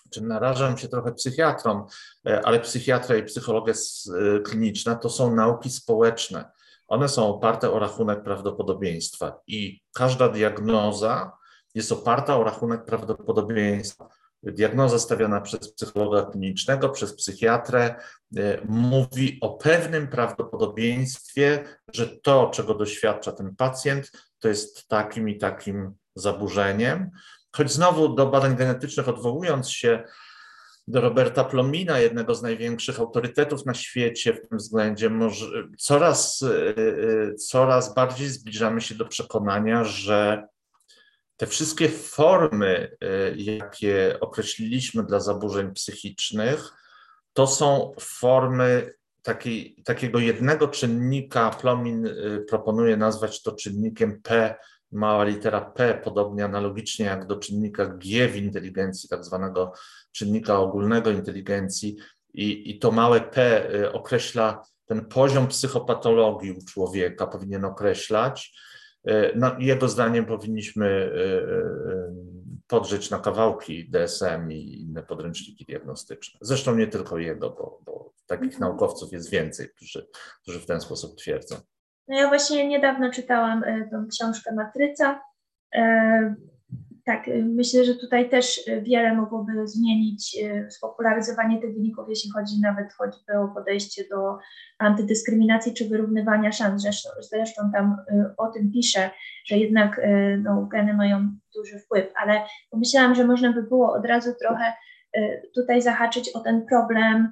czy 0.10 0.24
narażam 0.24 0.78
się 0.78 0.88
trochę 0.88 1.14
psychiatrom, 1.14 1.86
e, 2.28 2.42
ale 2.46 2.60
psychiatria 2.60 3.18
i 3.18 3.24
psychologia 3.24 3.74
e, 3.74 4.40
kliniczna 4.40 4.96
to 4.96 5.10
są 5.10 5.36
nauki 5.36 5.70
społeczne. 5.70 6.52
One 6.88 7.10
są 7.10 7.28
oparte 7.28 7.72
o 7.72 7.80
rachunek 7.80 8.24
prawdopodobieństwa 8.24 9.42
i 9.48 9.82
każda 9.94 10.30
diagnoza 10.30 11.32
jest 11.76 11.92
oparta 11.92 12.38
o 12.38 12.44
rachunek 12.44 12.86
prawdopodobieństwa. 12.86 14.10
Diagnoza 14.44 15.00
stawiana 15.00 15.42
przez 15.42 15.74
psychologa 15.74 16.32
klinicznego, 16.32 16.90
przez 16.90 17.16
psychiatrę, 17.16 17.96
e, 18.38 18.62
mówi 18.66 19.38
o 19.42 19.50
pewnym 19.50 20.08
prawdopodobieństwie, 20.08 21.64
że 21.94 22.08
to, 22.08 22.50
czego 22.54 22.76
doświadcza 22.76 23.32
ten 23.32 23.56
pacjent, 23.56 24.12
to 24.40 24.48
jest 24.48 24.88
takim 24.88 25.30
i 25.30 25.38
takim 25.38 25.92
zaburzeniem. 26.16 27.10
Choć 27.56 27.72
znowu 27.72 28.10
do 28.10 28.28
badań 28.28 28.56
genetycznych 28.56 29.10
odwołując 29.10 29.72
się 29.72 30.04
do 30.88 31.02
Roberta 31.02 31.44
Plomina, 31.44 32.00
jednego 32.00 32.36
z 32.36 32.42
największych 32.42 33.00
autorytetów 33.00 33.66
na 33.66 33.74
świecie 33.74 34.34
w 34.34 34.50
tym 34.50 34.58
względzie, 34.58 35.10
może 35.10 35.46
coraz, 35.78 36.42
e, 36.42 36.78
e, 36.78 37.36
coraz 37.36 37.96
bardziej 37.96 38.30
zbliżamy 38.30 38.82
się 38.82 38.96
do 38.96 39.06
przekonania, 39.06 39.84
że 39.84 40.48
te 41.40 41.48
wszystkie 41.48 41.90
formy, 41.90 42.98
e, 43.02 43.36
jakie 43.36 44.18
określiliśmy 44.20 45.04
dla 45.04 45.20
zaburzeń 45.20 45.74
psychicznych, 45.74 46.74
to 47.34 47.48
są 47.48 47.94
formy 48.00 48.94
takiej, 49.22 49.84
takiego 49.86 50.20
jednego 50.20 50.68
czynnika. 50.68 51.50
Plomin 51.50 52.08
e, 52.08 52.12
proponuje 52.50 52.98
nazwać 52.98 53.42
to 53.42 53.52
czynnikiem 53.52 54.22
P, 54.22 54.56
mała 54.92 55.24
litera 55.24 55.62
P, 55.62 56.02
podobnie 56.04 56.46
analogicznie 56.46 57.06
jak 57.06 57.28
do 57.28 57.36
czynnika 57.36 57.86
G 57.86 58.28
w 58.28 58.36
inteligencji, 58.36 59.10
tak 59.10 59.26
zwanego 59.26 59.74
czynnika 60.12 60.60
ogólnego 60.60 61.12
inteligencji. 61.12 61.98
I, 62.34 62.72
i 62.72 62.80
to 62.80 62.92
małe 62.92 63.22
P 63.22 63.70
e, 63.74 63.94
określa 63.94 64.66
ten 64.86 65.06
poziom 65.06 65.48
psychopatologii 65.48 66.52
u 66.52 66.66
człowieka, 66.66 67.28
powinien 67.28 67.66
określać. 67.66 68.54
E, 69.10 69.32
no, 69.36 69.56
jego 69.60 69.88
zdaniem 69.88 70.26
powinniśmy 70.26 70.86
e, 70.86 71.20
e, 71.56 72.14
podrzeć 72.68 73.10
na 73.10 73.20
kawałki 73.20 73.90
DSM 73.90 74.52
i 74.52 74.82
inne 74.82 75.04
podręczniki 75.04 75.66
diagnostyczne. 75.66 76.40
Zresztą 76.42 76.76
nie 76.76 76.88
tylko 76.88 77.18
jego, 77.18 77.50
bo, 77.50 77.82
bo 77.86 78.14
takich 78.28 78.54
mhm. 78.54 78.62
naukowców 78.62 79.12
jest 79.12 79.30
więcej, 79.30 79.70
którzy, 79.70 80.08
którzy 80.42 80.60
w 80.60 80.66
ten 80.66 80.82
sposób 80.82 81.18
twierdzą. 81.18 81.56
No 82.08 82.18
ja 82.18 82.28
właśnie 82.28 82.68
niedawno 82.68 83.12
czytałam 83.12 83.64
tą 83.92 84.08
książkę 84.08 84.56
Matryca 84.56 85.22
tak, 87.10 87.28
y, 87.28 87.46
myślę, 87.46 87.86
że 87.86 87.96
tutaj 87.96 88.30
też 88.30 88.68
y, 88.68 88.82
wiele 88.82 89.16
mogłoby 89.16 89.68
zmienić 89.68 90.38
y, 90.44 90.72
spopularyzowanie 90.72 91.62
tych 91.62 91.74
wyników, 91.74 92.10
jeśli 92.10 92.32
chodzi 92.32 92.62
nawet 92.62 92.94
choćby 92.94 93.34
o 93.40 93.48
podejście 93.48 94.04
do 94.10 94.38
antydyskryminacji 94.78 95.74
czy 95.74 95.90
wyrównywania 95.90 96.52
szans. 96.52 96.82
Zresztą, 96.82 97.10
zresztą 97.20 97.72
tam 97.74 97.98
o 98.38 98.48
tym 98.48 98.72
piszę, 98.72 99.10
że 99.46 99.58
jednak 99.58 100.02
no, 100.44 100.66
geny 100.66 100.94
mają 100.94 101.32
duży 101.56 101.80
wpływ, 101.80 102.12
ale 102.16 102.42
pomyślałam, 102.72 103.16
że 103.16 103.28
można 103.28 103.54
by 103.54 103.64
było 103.64 103.94
od 103.94 104.06
razu 104.06 104.30
trochę 104.42 104.74
tutaj 105.56 105.82
zahaczyć 105.82 106.30
o 106.36 106.40
ten 106.40 106.66
problem 106.66 107.30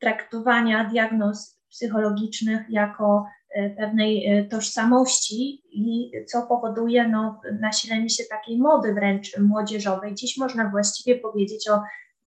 traktowania 0.00 0.84
diagnoz 0.84 1.60
psychologicznych 1.70 2.60
jako 2.68 3.26
pewnej 3.54 4.26
e, 4.26 4.44
tożsamości 4.44 5.62
i 5.72 6.12
co 6.26 6.42
powoduje 6.42 7.08
no, 7.08 7.40
nasilenie 7.60 8.10
się 8.10 8.24
takiej 8.30 8.58
mody 8.58 8.94
wręcz 8.94 9.38
młodzieżowej. 9.38 10.14
Dziś 10.14 10.36
można 10.36 10.70
właściwie 10.70 11.16
powiedzieć 11.16 11.68
o 11.68 11.80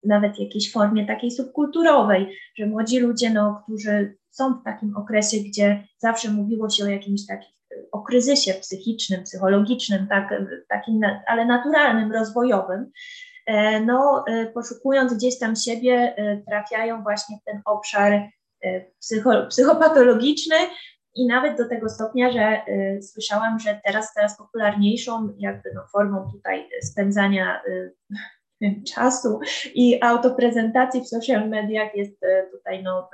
nawet 0.04 0.38
jakiejś 0.38 0.72
formie 0.72 1.06
takiej 1.06 1.30
subkulturowej, 1.30 2.36
że 2.56 2.66
młodzi 2.66 2.98
ludzie, 2.98 3.30
no, 3.30 3.62
którzy 3.64 4.16
są 4.30 4.54
w 4.54 4.64
takim 4.64 4.96
okresie, 4.96 5.36
gdzie 5.36 5.84
zawsze 5.98 6.30
mówiło 6.30 6.70
się 6.70 6.84
o 6.84 6.88
jakimś 6.88 7.26
takim 7.26 7.54
o 7.92 8.02
kryzysie 8.02 8.54
psychicznym, 8.54 9.22
psychologicznym, 9.22 10.06
tak, 10.06 10.34
takim, 10.68 11.00
ale 11.26 11.44
naturalnym, 11.44 12.12
rozwojowym, 12.12 12.90
e, 13.46 13.80
no, 13.80 14.24
poszukując 14.54 15.14
gdzieś 15.14 15.38
tam 15.38 15.56
siebie, 15.56 16.14
trafiają 16.48 17.02
właśnie 17.02 17.36
w 17.36 17.44
ten 17.44 17.60
obszar 17.64 18.28
psycho, 19.00 19.46
psychopatologiczny, 19.46 20.56
i 21.14 21.26
nawet 21.26 21.58
do 21.58 21.68
tego 21.68 21.88
stopnia, 21.88 22.30
że 22.30 22.62
y, 22.68 23.02
słyszałam, 23.02 23.58
że 23.58 23.80
teraz 23.84 24.12
coraz 24.12 24.38
popularniejszą 24.38 25.34
jakby 25.38 25.72
no, 25.74 25.86
formą 25.92 26.30
tutaj 26.32 26.68
spędzania 26.82 27.62
y, 27.68 27.94
czasu 28.94 29.40
i 29.74 30.02
autoprezentacji 30.02 31.00
w 31.00 31.08
social 31.08 31.48
mediach 31.48 31.96
jest 31.96 32.22
y, 32.22 32.50
tutaj 32.52 32.82
no, 32.82 33.08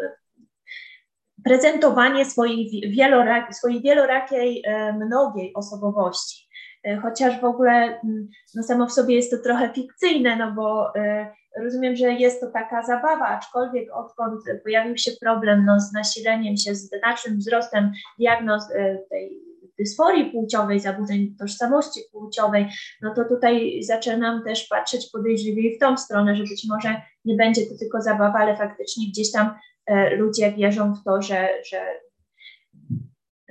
prezentowanie 1.45 2.25
swojej, 2.25 2.91
wielorak, 2.91 3.55
swojej 3.55 3.83
wielorakiej, 3.83 4.63
y, 4.67 4.93
mnogiej 4.93 5.55
osobowości. 5.55 6.49
Y, 6.89 6.97
chociaż 6.97 7.41
w 7.41 7.45
ogóle 7.45 8.01
mm, 8.05 8.29
no, 8.55 8.63
samo 8.63 8.87
w 8.87 8.93
sobie 8.93 9.15
jest 9.15 9.31
to 9.31 9.39
trochę 9.39 9.73
fikcyjne, 9.75 10.37
no 10.37 10.53
bo 10.53 10.95
y, 10.97 11.27
Rozumiem, 11.57 11.97
że 11.97 12.13
jest 12.13 12.41
to 12.41 12.47
taka 12.51 12.83
zabawa, 12.83 13.27
aczkolwiek 13.27 13.97
odkąd 13.97 14.41
pojawił 14.65 14.97
się 14.97 15.11
problem 15.21 15.65
no, 15.65 15.81
z 15.81 15.93
nasileniem 15.93 16.57
się, 16.57 16.75
z 16.75 16.91
naszym 17.03 17.39
wzrostem 17.39 17.93
diagnoz 18.19 18.71
e, 18.71 18.99
tej 19.11 19.41
dysforii 19.79 20.31
płciowej, 20.31 20.81
zaburzeń 20.81 21.35
tożsamości 21.39 22.01
płciowej, 22.13 22.67
no 23.03 23.15
to 23.15 23.25
tutaj 23.25 23.83
zaczynam 23.83 24.45
też 24.45 24.67
patrzeć 24.67 25.11
podejrzliwiej 25.13 25.77
w 25.77 25.79
tą 25.79 25.97
stronę, 25.97 26.37
że 26.37 26.43
być 26.43 26.67
może 26.69 27.03
nie 27.25 27.37
będzie 27.37 27.67
to 27.67 27.79
tylko 27.79 28.03
zabawa, 28.03 28.39
ale 28.39 28.57
faktycznie 28.57 29.05
gdzieś 29.09 29.33
tam 29.33 29.55
e, 29.87 30.17
ludzie 30.17 30.53
wierzą 30.53 30.95
w 30.95 31.05
to, 31.05 31.23
że, 31.23 31.49
że 31.67 31.87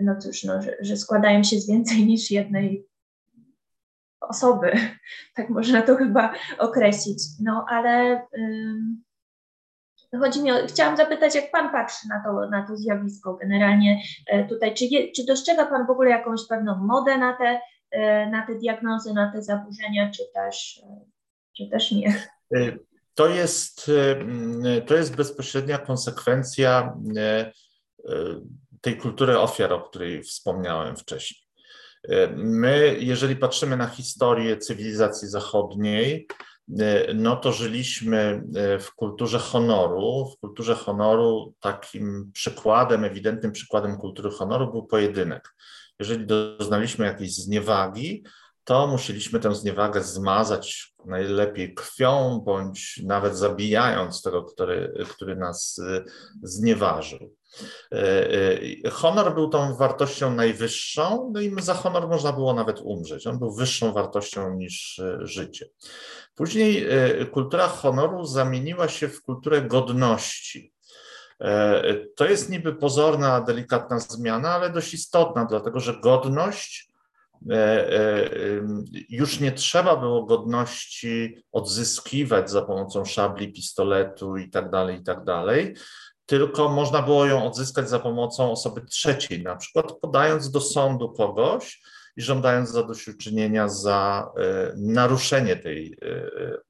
no 0.01 0.15
cóż, 0.19 0.43
no, 0.43 0.61
że, 0.61 0.77
że 0.81 0.97
składają 0.97 1.43
się 1.43 1.59
z 1.59 1.67
więcej 1.67 2.05
niż 2.05 2.31
jednej 2.31 2.85
osoby, 4.29 4.71
tak 5.35 5.49
można 5.49 5.81
to 5.81 5.95
chyba 5.95 6.33
określić. 6.57 7.23
No 7.39 7.65
ale 7.69 8.21
chodzi 10.19 10.43
mi 10.43 10.51
o, 10.51 10.55
chciałam 10.67 10.97
zapytać, 10.97 11.35
jak 11.35 11.51
Pan 11.51 11.71
patrzy 11.71 12.07
na 12.07 12.23
to, 12.23 12.49
na 12.49 12.67
to 12.67 12.77
zjawisko 12.77 13.33
generalnie 13.33 14.01
y, 14.33 14.45
tutaj, 14.49 14.73
czy, 14.73 14.85
je, 14.85 15.11
czy 15.11 15.25
dostrzega 15.25 15.65
Pan 15.65 15.87
w 15.87 15.89
ogóle 15.89 16.09
jakąś 16.09 16.47
pewną 16.47 16.75
modę 16.75 17.17
na 17.17 17.37
te, 17.37 17.61
y, 17.95 18.29
na 18.29 18.47
te 18.47 18.55
diagnozy, 18.55 19.13
na 19.13 19.31
te 19.31 19.41
zaburzenia, 19.41 20.11
czy 20.11 20.23
też, 20.33 20.77
y, 20.77 21.09
czy 21.57 21.69
też 21.69 21.91
nie? 21.91 22.13
To 23.13 23.27
jest, 23.27 23.91
to 24.87 24.95
jest 24.95 25.15
bezpośrednia 25.15 25.77
konsekwencja 25.77 26.97
tej 28.81 28.97
kultury 28.97 29.39
ofiar, 29.39 29.73
o 29.73 29.81
której 29.81 30.23
wspomniałem 30.23 30.97
wcześniej. 30.97 31.48
My, 32.35 32.97
jeżeli 32.99 33.35
patrzymy 33.35 33.77
na 33.77 33.87
historię 33.87 34.57
cywilizacji 34.57 35.27
zachodniej, 35.27 36.27
no 37.15 37.35
to 37.35 37.51
żyliśmy 37.51 38.43
w 38.79 38.95
kulturze 38.95 39.39
honoru. 39.39 40.31
W 40.37 40.39
kulturze 40.39 40.75
honoru 40.75 41.53
takim 41.59 42.31
przykładem, 42.33 43.03
ewidentnym 43.03 43.51
przykładem 43.51 43.97
kultury 43.97 44.29
honoru 44.29 44.71
był 44.71 44.87
pojedynek. 44.87 45.55
Jeżeli 45.99 46.25
doznaliśmy 46.25 47.05
jakiejś 47.05 47.35
zniewagi, 47.35 48.23
to 48.63 48.87
musieliśmy 48.87 49.39
tę 49.39 49.55
zniewagę 49.55 50.03
zmazać 50.03 50.93
najlepiej 51.05 51.73
krwią, 51.73 52.41
bądź 52.45 53.01
nawet 53.05 53.37
zabijając 53.37 54.21
tego, 54.21 54.43
który, 54.43 55.05
który 55.09 55.35
nas 55.35 55.77
y, 55.77 56.03
znieważył. 56.43 57.35
Y, 57.93 57.97
y, 58.85 58.89
honor 58.91 59.33
był 59.33 59.49
tą 59.49 59.75
wartością 59.75 60.35
najwyższą, 60.35 61.31
no 61.33 61.41
i 61.41 61.61
za 61.61 61.73
honor 61.73 62.07
można 62.07 62.33
było 62.33 62.53
nawet 62.53 62.81
umrzeć. 62.81 63.27
On 63.27 63.39
był 63.39 63.55
wyższą 63.55 63.93
wartością 63.93 64.53
niż 64.55 65.01
życie. 65.19 65.65
Później 66.35 66.87
kultura 67.31 67.67
honoru 67.67 68.25
zamieniła 68.25 68.87
się 68.87 69.07
w 69.07 69.21
kulturę 69.21 69.61
godności. 69.61 70.73
To 72.15 72.25
jest 72.25 72.49
niby 72.49 72.75
pozorna, 72.75 73.41
delikatna 73.41 73.99
zmiana, 73.99 74.49
ale 74.49 74.69
dość 74.69 74.93
istotna, 74.93 75.45
dlatego 75.45 75.79
że 75.79 75.99
godność 76.01 76.89
E, 77.49 77.93
e, 77.93 78.21
już 79.09 79.39
nie 79.39 79.51
trzeba 79.51 79.95
było 79.95 80.25
godności 80.25 81.37
odzyskiwać 81.51 82.51
za 82.51 82.61
pomocą 82.61 83.05
szabli, 83.05 83.53
pistoletu 83.53 84.37
i 84.37 84.49
tak 84.49 84.69
dalej, 84.69 84.99
i 84.99 85.03
tak 85.03 85.23
dalej, 85.23 85.75
tylko 86.29 86.69
można 86.69 87.01
było 87.01 87.25
ją 87.25 87.45
odzyskać 87.45 87.89
za 87.89 87.99
pomocą 87.99 88.51
osoby 88.51 88.81
trzeciej, 88.81 89.43
na 89.43 89.55
przykład 89.55 89.91
podając 89.91 90.51
do 90.51 90.61
sądu 90.61 91.13
kogoś 91.13 91.81
i 92.17 92.21
żądając 92.21 92.69
zadośćuczynienia 92.69 93.69
za 93.69 94.31
e, 94.37 94.73
naruszenie 94.77 95.55
tej 95.55 95.97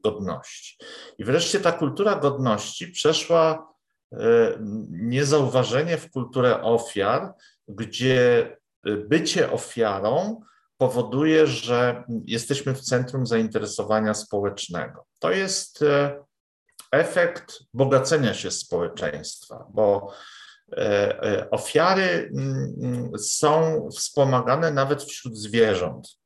godności. 0.03 0.78
I 1.18 1.24
wreszcie 1.24 1.60
ta 1.60 1.72
kultura 1.72 2.16
godności 2.16 2.88
przeszła 2.88 3.70
niezauważenie 4.89 5.97
w 5.97 6.12
kulturę 6.12 6.62
ofiar, 6.62 7.34
gdzie 7.68 8.57
bycie 8.84 9.51
ofiarą 9.51 10.41
powoduje, 10.78 11.47
że 11.47 12.03
jesteśmy 12.26 12.74
w 12.74 12.82
centrum 12.82 13.26
zainteresowania 13.26 14.14
społecznego. 14.14 15.05
To 15.20 15.32
jest 15.32 15.84
efekt 16.91 17.59
bogacenia 17.73 18.33
się 18.33 18.51
społeczeństwa, 18.51 19.65
bo 19.73 20.13
e, 20.71 21.23
e, 21.23 21.49
ofiary 21.49 22.31
mm, 22.37 23.11
są 23.19 23.87
wspomagane 23.91 24.71
nawet 24.71 25.03
wśród 25.03 25.37
zwierząt. 25.37 26.19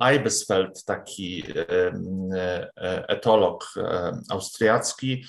Eibesfeld, 0.00 0.84
taki 0.84 1.44
etolog 3.08 3.74
austriacki, 4.30 5.24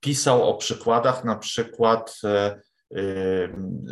pisał 0.00 0.48
o 0.48 0.54
przykładach 0.54 1.24
na 1.24 1.36
przykład 1.36 2.20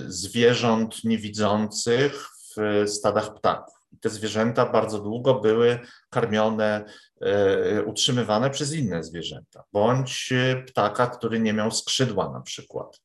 zwierząt 0.06 1.04
niewidzących 1.04 2.28
w 2.56 2.88
stadach 2.88 3.34
ptaków. 3.34 3.75
Te 4.00 4.10
zwierzęta 4.10 4.66
bardzo 4.66 4.98
długo 4.98 5.34
były 5.34 5.78
karmione, 6.10 6.84
e, 7.20 7.82
utrzymywane 7.82 8.50
przez 8.50 8.74
inne 8.74 9.04
zwierzęta, 9.04 9.64
bądź 9.72 10.32
ptaka, 10.66 11.06
który 11.06 11.40
nie 11.40 11.52
miał 11.52 11.70
skrzydła 11.70 12.32
na 12.32 12.40
przykład. 12.40 13.00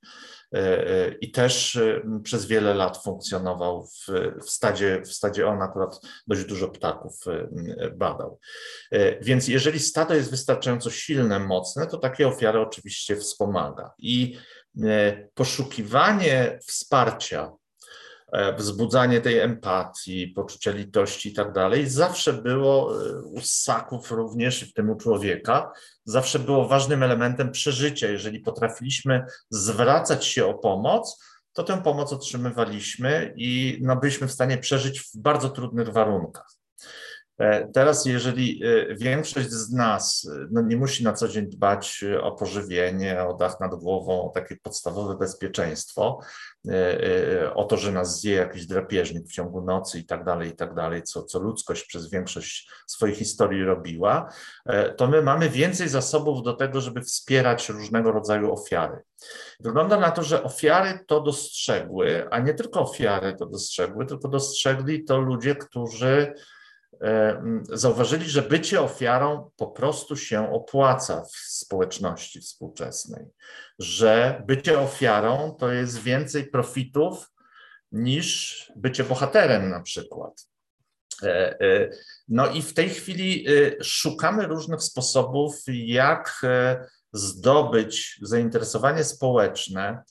E, 0.53 0.87
e, 0.87 1.11
I 1.11 1.31
też 1.31 1.79
przez 2.23 2.45
wiele 2.45 2.73
lat 2.73 3.03
funkcjonował 3.03 3.85
w, 3.85 4.07
w, 4.45 4.49
stadzie, 4.49 5.01
w 5.01 5.13
stadzie 5.13 5.47
on 5.47 5.61
akurat 5.61 5.99
dość 6.27 6.45
dużo 6.45 6.67
ptaków 6.67 7.13
badał. 7.95 8.39
Więc 9.21 9.47
jeżeli 9.47 9.79
stado 9.79 10.13
jest 10.13 10.31
wystarczająco 10.31 10.89
silne, 10.89 11.39
mocne, 11.39 11.87
to 11.87 11.97
takie 11.97 12.27
ofiary 12.27 12.59
oczywiście 12.59 13.15
wspomaga. 13.15 13.91
I 13.97 14.37
E, 14.83 15.27
poszukiwanie 15.33 16.59
wsparcia, 16.67 17.43
e, 17.43 17.51
wzbudzanie 18.57 19.21
tej 19.21 19.39
empatii, 19.39 20.27
poczucia 20.27 20.71
litości 20.71 21.29
i 21.29 21.33
tak 21.33 21.53
dalej, 21.53 21.89
zawsze 21.89 22.33
było 22.33 23.05
e, 23.05 23.21
u 23.21 23.41
ssaków 23.41 24.11
również, 24.11 24.63
w 24.63 24.73
tym 24.73 24.89
u 24.89 24.95
człowieka, 24.95 25.71
zawsze 26.05 26.39
było 26.39 26.67
ważnym 26.67 27.03
elementem 27.03 27.51
przeżycia. 27.51 28.07
Jeżeli 28.07 28.39
potrafiliśmy 28.39 29.25
zwracać 29.49 30.25
się 30.25 30.45
o 30.45 30.53
pomoc, 30.53 31.23
to 31.53 31.63
tę 31.63 31.81
pomoc 31.83 32.13
otrzymywaliśmy 32.13 33.33
i 33.37 33.79
no, 33.81 33.95
byliśmy 33.95 34.27
w 34.27 34.31
stanie 34.31 34.57
przeżyć 34.57 34.99
w 34.99 35.17
bardzo 35.17 35.49
trudnych 35.49 35.89
warunkach. 35.89 36.60
E, 37.41 37.67
teraz, 37.67 38.05
jeżeli 38.05 38.61
e, 38.63 38.95
większość 38.95 39.49
z 39.49 39.71
nas 39.73 40.29
e, 40.33 40.47
no 40.51 40.61
nie 40.61 40.77
musi 40.77 41.03
na 41.03 41.13
co 41.13 41.27
dzień 41.27 41.49
dbać 41.49 42.03
o 42.21 42.31
pożywienie, 42.31 43.23
o 43.23 43.33
dach 43.33 43.59
nad 43.59 43.75
głową, 43.75 44.23
o 44.23 44.29
takie 44.29 44.55
podstawowe 44.63 45.17
bezpieczeństwo, 45.17 46.19
o 47.55 47.63
to, 47.63 47.77
że 47.77 47.91
nas 47.91 48.19
zje 48.19 48.35
jakiś 48.35 48.65
drapieżnik 48.65 49.27
w 49.27 49.31
ciągu 49.31 49.61
nocy 49.61 49.99
i 49.99 50.05
tak 50.05 50.23
dalej, 50.23 50.49
i 50.49 50.55
tak 50.55 50.73
dalej, 50.73 51.03
co, 51.03 51.23
co 51.23 51.39
ludzkość 51.39 51.85
przez 51.85 52.09
większość 52.09 52.69
swojej 52.87 53.15
historii 53.15 53.63
robiła, 53.63 54.33
to 54.97 55.07
my 55.07 55.21
mamy 55.21 55.49
więcej 55.49 55.89
zasobów 55.89 56.43
do 56.43 56.53
tego, 56.53 56.81
żeby 56.81 57.01
wspierać 57.01 57.69
różnego 57.69 58.11
rodzaju 58.11 58.53
ofiary. 58.53 58.99
Wygląda 59.59 59.99
na 59.99 60.11
to, 60.11 60.23
że 60.23 60.43
ofiary 60.43 60.99
to 61.07 61.21
dostrzegły, 61.21 62.29
a 62.29 62.39
nie 62.39 62.53
tylko 62.53 62.81
ofiary 62.81 63.35
to 63.39 63.45
dostrzegły, 63.45 64.05
tylko 64.05 64.27
dostrzegli 64.27 65.03
to 65.03 65.17
ludzie, 65.17 65.55
którzy 65.55 66.33
zauważyli, 67.69 68.29
że 68.29 68.41
bycie 68.41 68.81
ofiarą 68.81 69.51
po 69.57 69.67
prostu 69.67 70.15
się 70.15 70.53
opłaca 70.53 71.21
w 71.21 71.35
społeczności 71.35 72.41
współczesnej, 72.41 73.25
że 73.79 74.43
bycie 74.47 74.79
ofiarą 74.79 75.55
to 75.59 75.71
jest 75.71 75.99
więcej 75.99 76.47
profitów 76.47 77.31
niż 77.91 78.71
bycie 78.75 79.03
bohaterem 79.03 79.69
na 79.69 79.81
przykład. 79.81 80.47
E, 81.23 81.59
e, 81.59 81.89
no 82.27 82.51
i 82.51 82.61
w 82.61 82.73
tej 82.73 82.89
chwili 82.89 83.45
szukamy 83.81 84.47
różnych 84.47 84.81
sposobów, 84.83 85.55
jak 85.67 86.41
zdobyć 87.13 88.19
zainteresowanie 88.21 89.03
społeczne, 89.03 90.03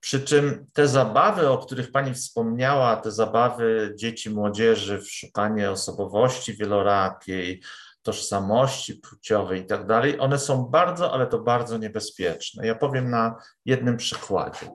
przy 0.00 0.20
czym 0.20 0.66
te 0.72 0.88
zabawy, 0.88 1.48
o 1.48 1.58
których 1.58 1.92
Pani 1.92 2.14
wspomniała, 2.14 2.96
te 2.96 3.10
zabawy 3.10 3.94
dzieci, 3.96 4.30
młodzieży 4.30 4.98
w 4.98 5.10
szukanie 5.10 5.70
osobowości 5.70 6.54
wielorakiej, 6.54 7.62
tożsamości 8.02 8.94
płciowej 8.94 9.60
i 9.60 9.66
tak 9.66 9.86
dalej, 9.86 10.20
one 10.20 10.38
są 10.38 10.64
bardzo, 10.64 11.12
ale 11.12 11.26
to 11.26 11.38
bardzo 11.38 11.78
niebezpieczne. 11.78 12.66
Ja 12.66 12.74
powiem 12.74 13.10
na 13.10 13.36
jednym 13.64 13.96
przykładzie. 13.96 14.70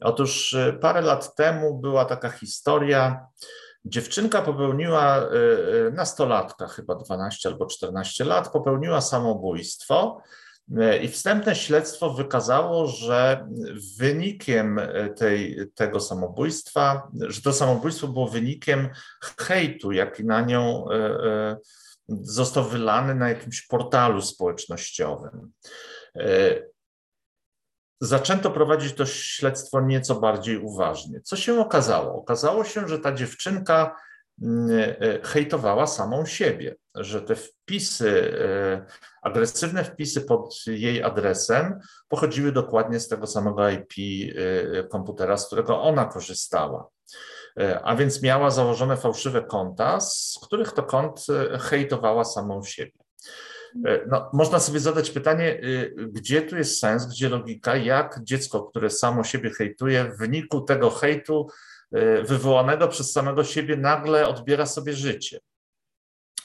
Otóż 0.00 0.52
y, 0.52 0.78
parę 0.80 1.00
lat 1.00 1.34
temu 1.34 1.78
była 1.78 2.04
taka 2.04 2.30
historia, 2.30 3.26
dziewczynka 3.84 4.42
popełniła, 4.42 5.18
y, 5.18 5.36
y, 5.88 5.92
nastolatka, 5.92 6.66
chyba 6.66 6.94
12 6.94 7.48
albo 7.48 7.66
14 7.66 8.24
lat, 8.24 8.52
popełniła 8.52 9.00
samobójstwo 9.00 10.22
I 11.02 11.08
wstępne 11.08 11.54
śledztwo 11.54 12.10
wykazało, 12.10 12.86
że 12.86 13.48
wynikiem 13.98 14.78
e, 14.78 15.08
tej, 15.08 15.56
tego 15.74 16.00
samobójstwa, 16.00 17.08
że 17.20 17.42
to 17.42 17.52
samobójstwo 17.52 18.08
było 18.08 18.28
wynikiem 18.28 18.88
hejtu, 19.38 19.92
jaki 19.92 20.24
na 20.24 20.40
nią 20.40 20.90
e, 20.90 21.56
został 22.08 22.64
wylany 22.64 23.14
na 23.14 23.28
jakimś 23.28 23.66
portalu 23.66 24.22
społecznościowym. 24.22 25.52
Zaczęto 28.00 28.50
prowadzić 28.50 28.92
to 28.92 29.06
śledztwo 29.06 29.80
nieco 29.80 30.14
bardziej 30.14 30.58
uważnie. 30.58 31.20
Co 31.20 31.36
się 31.36 31.60
okazało? 31.60 32.14
Okazało 32.14 32.64
się, 32.64 32.88
że 32.88 32.98
ta 32.98 33.12
dziewczynka 33.12 33.96
hejtowała 35.22 35.86
samą 35.86 36.26
siebie, 36.26 36.76
że 36.96 37.22
te 37.22 37.36
wpisy 37.36 38.32
Agresywne 39.26 39.84
wpisy 39.84 40.20
pod 40.20 40.66
jej 40.66 41.02
adresem 41.02 41.78
pochodziły 42.08 42.52
dokładnie 42.52 43.00
z 43.00 43.08
tego 43.08 43.26
samego 43.26 43.70
IP 43.70 43.92
y, 43.98 44.88
komputera, 44.90 45.36
z 45.36 45.46
którego 45.46 45.82
ona 45.82 46.04
korzystała. 46.04 46.88
Y, 47.60 47.80
a 47.82 47.96
więc 47.96 48.22
miała 48.22 48.50
założone 48.50 48.96
fałszywe 48.96 49.42
konta, 49.42 50.00
z 50.00 50.38
których 50.42 50.72
to 50.72 50.82
kont 50.82 51.26
hejtowała 51.60 52.24
samą 52.24 52.62
siebie. 52.62 52.92
No, 54.08 54.30
można 54.32 54.58
sobie 54.58 54.80
zadać 54.80 55.10
pytanie, 55.10 55.60
gdzie 55.96 56.42
tu 56.42 56.56
jest 56.56 56.80
sens, 56.80 57.06
gdzie 57.06 57.28
logika, 57.28 57.76
jak 57.76 58.20
dziecko, 58.22 58.62
które 58.62 58.90
samo 58.90 59.24
siebie 59.24 59.50
hejtuje, 59.50 60.04
w 60.04 60.18
wyniku 60.18 60.60
tego 60.60 60.90
hejtu 60.90 61.46
wywołanego 62.24 62.88
przez 62.88 63.12
samego 63.12 63.44
siebie 63.44 63.76
nagle 63.76 64.28
odbiera 64.28 64.66
sobie 64.66 64.92
życie. 64.92 65.40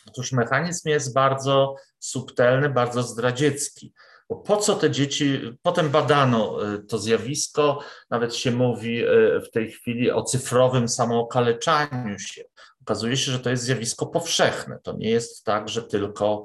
Otóż 0.07 0.31
mechanizm 0.31 0.89
jest 0.89 1.13
bardzo 1.13 1.75
subtelny, 1.99 2.69
bardzo 2.69 3.03
zdradziecki. 3.03 3.93
Bo 4.29 4.35
po 4.35 4.57
co 4.57 4.75
te 4.75 4.91
dzieci, 4.91 5.57
potem 5.61 5.89
badano 5.89 6.57
to 6.89 6.97
zjawisko, 6.97 7.79
nawet 8.09 8.35
się 8.35 8.51
mówi 8.51 9.03
w 9.47 9.51
tej 9.51 9.71
chwili 9.71 10.11
o 10.11 10.23
cyfrowym 10.23 10.87
samookaleczaniu 10.87 12.19
się. 12.19 12.43
Okazuje 12.81 13.17
się, 13.17 13.31
że 13.31 13.39
to 13.39 13.49
jest 13.49 13.63
zjawisko 13.63 14.05
powszechne. 14.05 14.79
To 14.83 14.93
nie 14.93 15.09
jest 15.09 15.45
tak, 15.45 15.69
że 15.69 15.83
tylko, 15.83 16.43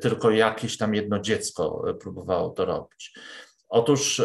tylko 0.00 0.30
jakieś 0.30 0.76
tam 0.76 0.94
jedno 0.94 1.18
dziecko 1.18 1.84
próbowało 2.00 2.50
to 2.50 2.64
robić. 2.64 3.18
Otóż 3.68 4.22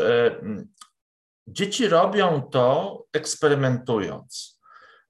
dzieci 1.48 1.88
robią 1.88 2.42
to 2.52 3.04
eksperymentując. 3.14 4.55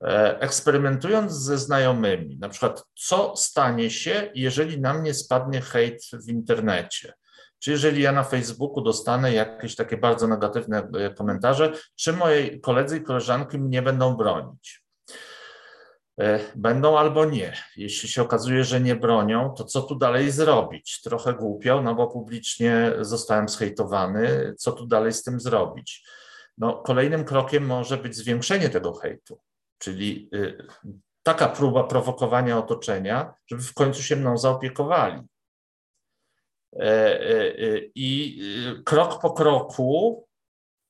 E, 0.05 0.39
eksperymentując 0.39 1.33
ze 1.33 1.57
znajomymi, 1.57 2.37
na 2.37 2.49
przykład, 2.49 2.83
co 2.95 3.33
stanie 3.35 3.89
się, 3.89 4.31
jeżeli 4.35 4.81
na 4.81 4.93
mnie 4.93 5.13
spadnie 5.13 5.61
hejt 5.61 6.01
w 6.13 6.29
internecie? 6.29 7.13
Czy 7.59 7.71
jeżeli 7.71 8.01
ja 8.01 8.11
na 8.11 8.23
Facebooku 8.23 8.81
dostanę 8.81 9.33
jakieś 9.33 9.75
takie 9.75 9.97
bardzo 9.97 10.27
negatywne 10.27 10.87
e, 10.93 11.13
komentarze, 11.13 11.73
czy 11.95 12.13
moi 12.13 12.61
koledzy 12.61 12.97
i 12.97 13.01
koleżanki 13.01 13.57
mnie 13.57 13.81
będą 13.81 14.15
bronić? 14.15 14.85
E, 16.21 16.39
będą 16.55 16.97
albo 16.97 17.25
nie. 17.25 17.53
Jeśli 17.75 18.09
się 18.09 18.21
okazuje, 18.21 18.63
że 18.63 18.81
nie 18.81 18.95
bronią, 18.95 19.53
to 19.57 19.63
co 19.63 19.81
tu 19.81 19.95
dalej 19.95 20.31
zrobić? 20.31 21.01
Trochę 21.01 21.33
głupio, 21.33 21.81
no 21.81 21.95
bo 21.95 22.07
publicznie 22.07 22.91
zostałem 23.01 23.49
zhejtowany. 23.49 24.53
Co 24.57 24.71
tu 24.71 24.87
dalej 24.87 25.13
z 25.13 25.23
tym 25.23 25.39
zrobić? 25.39 26.07
No, 26.57 26.73
kolejnym 26.73 27.25
krokiem 27.25 27.65
może 27.65 27.97
być 27.97 28.15
zwiększenie 28.15 28.69
tego 28.69 28.93
hejtu, 28.93 29.39
czyli 29.85 30.29
y, 30.35 30.67
taka 31.23 31.49
próba 31.49 31.83
prowokowania 31.83 32.57
otoczenia, 32.57 33.33
żeby 33.47 33.63
w 33.63 33.73
końcu 33.73 34.03
się 34.03 34.15
mną 34.15 34.37
zaopiekowali. 34.37 35.21
E, 36.75 36.79
e, 36.79 37.45
e, 37.47 37.81
I 37.95 38.39
krok 38.85 39.21
po 39.21 39.33
kroku 39.33 40.27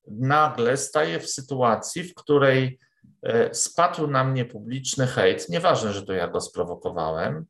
nagle 0.08 0.78
staję 0.78 1.20
w 1.20 1.30
sytuacji, 1.30 2.04
w 2.04 2.16
której 2.16 2.80
spadł 3.52 4.08
na 4.08 4.24
mnie 4.24 4.46
publiczny 4.46 5.08
hejt. 5.08 5.50
Nieważne, 5.50 5.94
że 5.94 6.04
to 6.04 6.14
ja 6.14 6.28
go 6.28 6.42
sprowokowałem, 6.42 7.46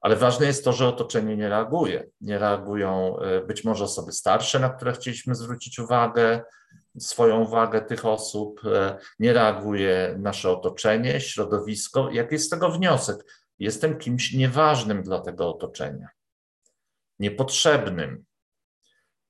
ale 0.00 0.16
ważne 0.16 0.46
jest 0.46 0.64
to, 0.64 0.72
że 0.72 0.88
otoczenie 0.88 1.36
nie 1.36 1.48
reaguje. 1.48 2.10
Nie 2.20 2.38
reagują 2.38 3.16
być 3.46 3.64
może 3.64 3.84
osoby 3.84 4.12
starsze, 4.12 4.58
na 4.58 4.70
które 4.70 4.92
chcieliśmy 4.92 5.34
zwrócić 5.34 5.78
uwagę, 5.78 6.42
swoją 7.00 7.40
uwagę 7.40 7.80
tych 7.80 8.06
osób, 8.06 8.60
e, 8.64 8.98
nie 9.18 9.32
reaguje 9.32 10.16
nasze 10.18 10.50
otoczenie, 10.50 11.20
środowisko. 11.20 12.10
Jaki 12.10 12.34
jest 12.34 12.50
tego 12.50 12.70
wniosek? 12.70 13.16
Jestem 13.58 13.98
kimś 13.98 14.32
nieważnym 14.32 15.02
dla 15.02 15.20
tego 15.20 15.48
otoczenia, 15.48 16.08
niepotrzebnym. 17.18 18.24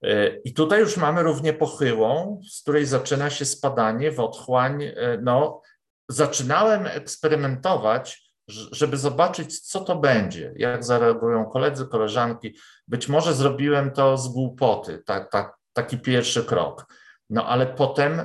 E, 0.03 0.37
I 0.37 0.55
tutaj 0.55 0.81
już 0.81 0.97
mamy 0.97 1.23
równie 1.23 1.53
pochyłą, 1.53 2.41
z 2.51 2.63
której 2.63 2.87
zaczyna 2.87 3.31
się 3.31 3.45
spadanie 3.45 4.13
w 4.13 4.21
otchłań. 4.21 4.83
E, 4.83 5.19
no, 5.23 5.63
zaczynałem 6.09 6.87
eksperymentować, 6.87 8.29
żeby 8.73 8.97
zobaczyć, 8.97 9.61
co 9.61 9.81
to 9.81 9.97
będzie, 9.97 10.53
jak 10.57 10.85
zareagują 10.85 11.45
koledzy, 11.45 11.87
koleżanki. 11.87 12.57
Być 12.89 13.09
może 13.09 13.35
zrobiłem 13.35 13.91
to 13.91 14.19
z 14.19 14.29
głupoty, 14.29 15.03
tak, 15.07 15.31
tak, 15.31 15.57
taki 15.73 15.99
pierwszy 15.99 16.45
krok. 16.45 16.87
No 17.31 17.47
ale 17.47 17.67
potem 17.67 18.21
y, 18.21 18.25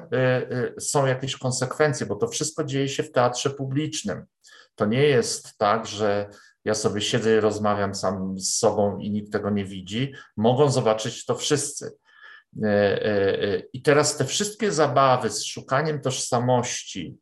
y, 0.78 0.82
są 0.82 1.06
jakieś 1.06 1.38
konsekwencje, 1.38 2.06
bo 2.06 2.16
to 2.16 2.28
wszystko 2.28 2.64
dzieje 2.64 2.90
się 2.90 3.04
w 3.04 3.12
teatrze 3.12 3.50
publicznym. 3.50 4.26
To 4.76 4.86
nie 4.86 5.04
jest 5.04 5.58
tak, 5.58 5.88
że 5.88 6.30
ja 6.66 6.74
sobie 6.76 7.02
siedzę 7.02 7.38
i 7.38 7.40
rozmawiam 7.40 7.96
sam 7.96 8.40
z 8.40 8.56
sobą 8.56 8.98
i 8.98 9.12
nikt 9.12 9.32
tego 9.32 9.50
nie 9.50 9.66
widzi. 9.66 10.14
Mogą 10.38 10.70
zobaczyć 10.70 11.26
to 11.26 11.36
wszyscy. 11.36 11.92
Y, 12.64 13.70
I 13.74 13.82
teraz 13.82 14.18
te 14.18 14.26
wszystkie 14.26 14.72
zabawy 14.72 15.30
z 15.30 15.44
szukaniem 15.44 16.02
tożsamości, 16.02 17.18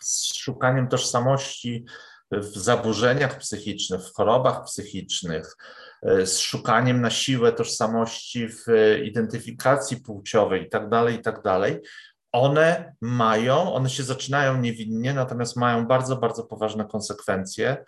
z 0.00 0.34
szukaniem 0.34 0.88
tożsamości 0.88 1.84
w 2.30 2.58
zaburzeniach 2.58 3.38
psychicznych, 3.38 4.00
w 4.00 4.14
chorobach 4.14 4.64
psychicznych, 4.64 5.56
z 6.02 6.38
szukaniem 6.38 7.00
na 7.00 7.10
siłę 7.10 7.52
tożsamości 7.52 8.48
w 8.48 8.64
identyfikacji 9.04 9.96
płciowej 9.96 10.62
i 10.62 10.68
tak 10.68 10.88
dalej, 10.88 11.16
i 11.16 11.22
tak 11.22 11.42
dalej, 11.42 11.80
one 12.32 12.94
mają, 13.00 13.72
one 13.72 13.90
się 13.90 14.02
zaczynają 14.02 14.60
niewinnie, 14.60 15.14
natomiast 15.14 15.56
mają 15.56 15.86
bardzo, 15.86 16.16
bardzo 16.16 16.44
poważne 16.44 16.84
konsekwencje 16.84 17.84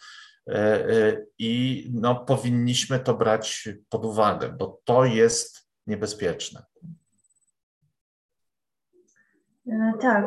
e, 0.49 0.55
e, 0.55 1.17
i 1.39 1.85
no, 1.95 2.15
powinniśmy 2.15 3.01
to 3.01 3.15
brać 3.15 3.69
pod 3.89 4.05
uwagę, 4.05 4.49
bo 4.59 4.81
to 4.85 5.05
jest 5.05 5.69
niebezpieczne. 5.87 6.63
Tak, 10.01 10.27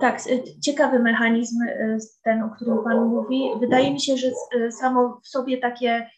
tak. 0.00 0.22
Ciekawy 0.60 0.98
mechanizm 0.98 1.56
ten, 2.22 2.42
o 2.42 2.50
którym 2.50 2.84
Pan 2.84 3.04
mówi. 3.04 3.50
Wydaje 3.60 3.92
mi 3.92 4.00
się, 4.00 4.16
że 4.16 4.30
samo 4.70 5.20
w 5.24 5.28
sobie 5.28 5.58
takie 5.58 6.06
E, 6.06 6.15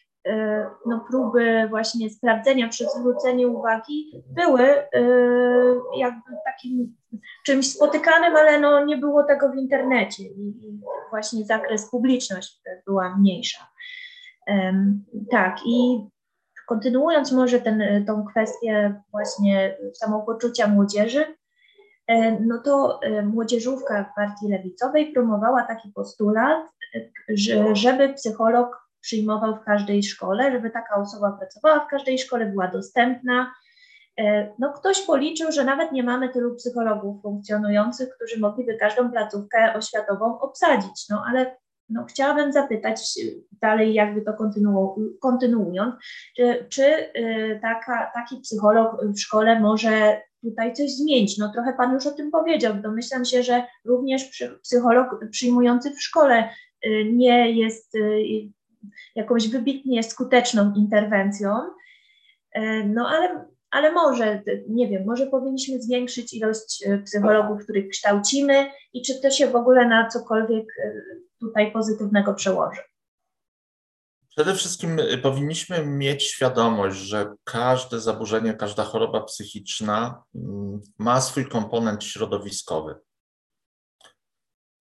no, 0.85 1.05
próby 1.09 1.67
właśnie 1.69 2.09
sprawdzenia, 2.09 2.67
przywrócenia 2.67 3.47
uwagi 3.47 4.23
były 4.29 4.63
e, 4.63 4.89
jakby 5.97 6.31
takim 6.45 6.95
czymś 7.45 7.71
spotykanym, 7.71 8.35
ale 8.35 8.59
no, 8.59 8.85
nie 8.85 8.97
było 8.97 9.23
tego 9.23 9.49
w 9.49 9.55
internecie 9.55 10.23
i 10.23 10.53
właśnie 11.09 11.45
zakres 11.45 11.89
publiczność 11.89 12.61
była 12.85 13.17
mniejsza. 13.17 13.67
Tak 15.31 15.57
i 15.65 16.07
kontynuując 16.67 17.31
może 17.31 17.59
ten, 17.59 18.05
tą 18.05 18.25
kwestię 18.25 19.01
właśnie 19.11 19.77
samopoczucia 19.93 20.67
młodzieży, 20.67 21.25
e, 22.07 22.39
no 22.41 22.57
to 22.57 22.99
młodzieżówka 23.23 24.03
w 24.03 24.15
partii 24.15 24.47
lewicowej 24.47 25.13
promowała 25.13 25.63
taki 25.63 25.89
postulat, 25.89 26.67
że, 27.29 27.75
żeby 27.75 28.13
psycholog 28.13 28.88
przyjmował 29.01 29.55
w 29.55 29.63
każdej 29.63 30.03
szkole, 30.03 30.51
żeby 30.51 30.69
taka 30.69 30.95
osoba 30.95 31.31
pracowała 31.31 31.79
w 31.79 31.87
każdej 31.87 32.19
szkole, 32.19 32.45
była 32.45 32.67
dostępna. 32.67 33.53
E, 34.19 34.53
no, 34.59 34.73
ktoś 34.73 35.01
policzył, 35.01 35.51
że 35.51 35.63
nawet 35.63 35.91
nie 35.91 36.03
mamy 36.03 36.29
tylu 36.29 36.55
psychologów 36.55 37.21
funkcjonujących, 37.21 38.09
którzy 38.15 38.39
mogliby 38.39 38.77
każdą 38.77 39.11
placówkę 39.11 39.73
oświatową 39.73 40.39
obsadzić. 40.39 41.09
No 41.09 41.23
ale 41.29 41.55
no, 41.89 42.05
chciałabym 42.05 42.53
zapytać 42.53 43.01
dalej, 43.61 43.93
jakby 43.93 44.21
to 44.21 44.33
kontynu 44.33 44.95
kontynuując, 45.21 45.95
czy, 46.35 46.65
czy 46.69 46.83
y, 46.83 47.59
taka, 47.61 48.11
taki 48.13 48.37
psycholog 48.41 49.05
w 49.05 49.19
szkole 49.19 49.59
może 49.59 50.21
tutaj 50.43 50.73
coś 50.73 50.91
zmienić? 50.91 51.37
No 51.37 51.51
trochę 51.53 51.73
Pan 51.73 51.93
już 51.93 52.07
o 52.07 52.11
tym 52.11 52.31
powiedział. 52.31 52.73
Domyślam 52.73 53.25
się, 53.25 53.43
że 53.43 53.63
również 53.85 54.43
psycholog 54.63 55.19
przyjmujący 55.31 55.91
w 55.91 56.01
szkole 56.01 56.49
y, 56.85 57.11
nie 57.13 57.51
jest 57.51 57.95
jakąś 59.15 59.47
wybitnie 59.47 60.03
skuteczną 60.03 60.73
interwencją. 60.75 61.51
E, 62.51 62.83
no 62.83 63.09
ale, 63.09 63.45
ale 63.71 63.91
może, 63.91 64.43
nie 64.69 64.87
wiem, 64.87 65.05
może 65.05 65.27
powinniśmy 65.27 65.81
zwiększyć 65.81 66.33
ilość 66.33 66.83
e, 66.85 66.97
psychologów, 66.97 67.63
których 67.63 67.89
kształcimy 67.89 68.71
i 68.93 69.01
czy 69.01 69.21
to 69.21 69.31
się 69.31 69.47
w 69.47 69.55
ogóle 69.55 69.87
na 69.87 70.07
cokolwiek 70.07 70.65
e, 70.83 70.91
tutaj 71.39 71.71
pozytywnego 71.71 72.33
przełoży. 72.33 72.81
Przede 74.29 74.55
wszystkim 74.55 74.97
powinniśmy 75.23 75.85
mieć 75.85 76.23
świadomość, 76.23 76.97
że 76.97 77.33
każde 77.43 77.99
zaburzenie, 77.99 78.53
każda 78.53 78.83
choroba 78.83 79.21
psychiczna 79.21 80.23
mm, 80.35 80.81
ma 80.97 81.21
swój 81.21 81.45
komponent 81.45 82.03
środowiskowy. 82.03 82.95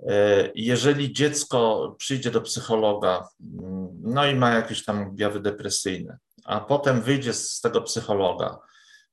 E, 0.07 0.51
jeżeli 0.55 1.13
dziecko 1.13 1.95
przyjdzie 1.99 2.31
do 2.31 2.41
psychologa, 2.41 3.29
mm, 3.41 3.89
no 4.03 4.27
i 4.27 4.35
ma 4.35 4.51
jakieś 4.51 4.85
tam 4.85 5.09
objawy 5.09 5.41
depresyjne, 5.41 6.19
a 6.45 6.61
potem 6.61 7.03
wyjdzie 7.03 7.33
z 7.33 7.61
tego 7.61 7.83
psychologa 7.83 8.59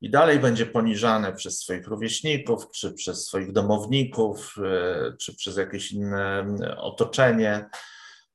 i 0.02 0.10
dalej 0.10 0.40
będzie 0.40 0.66
poniżane 0.66 1.34
przez 1.34 1.60
swoich 1.60 1.88
rówieśników, 1.88 2.72
czy 2.72 2.94
przez 2.94 3.26
swoich 3.26 3.52
domowników, 3.52 4.56
e, 4.64 5.14
czy 5.18 5.36
przez 5.36 5.58
jakieś 5.58 5.92
inne 5.92 6.40
mm, 6.40 6.78
otoczenie, 6.78 7.70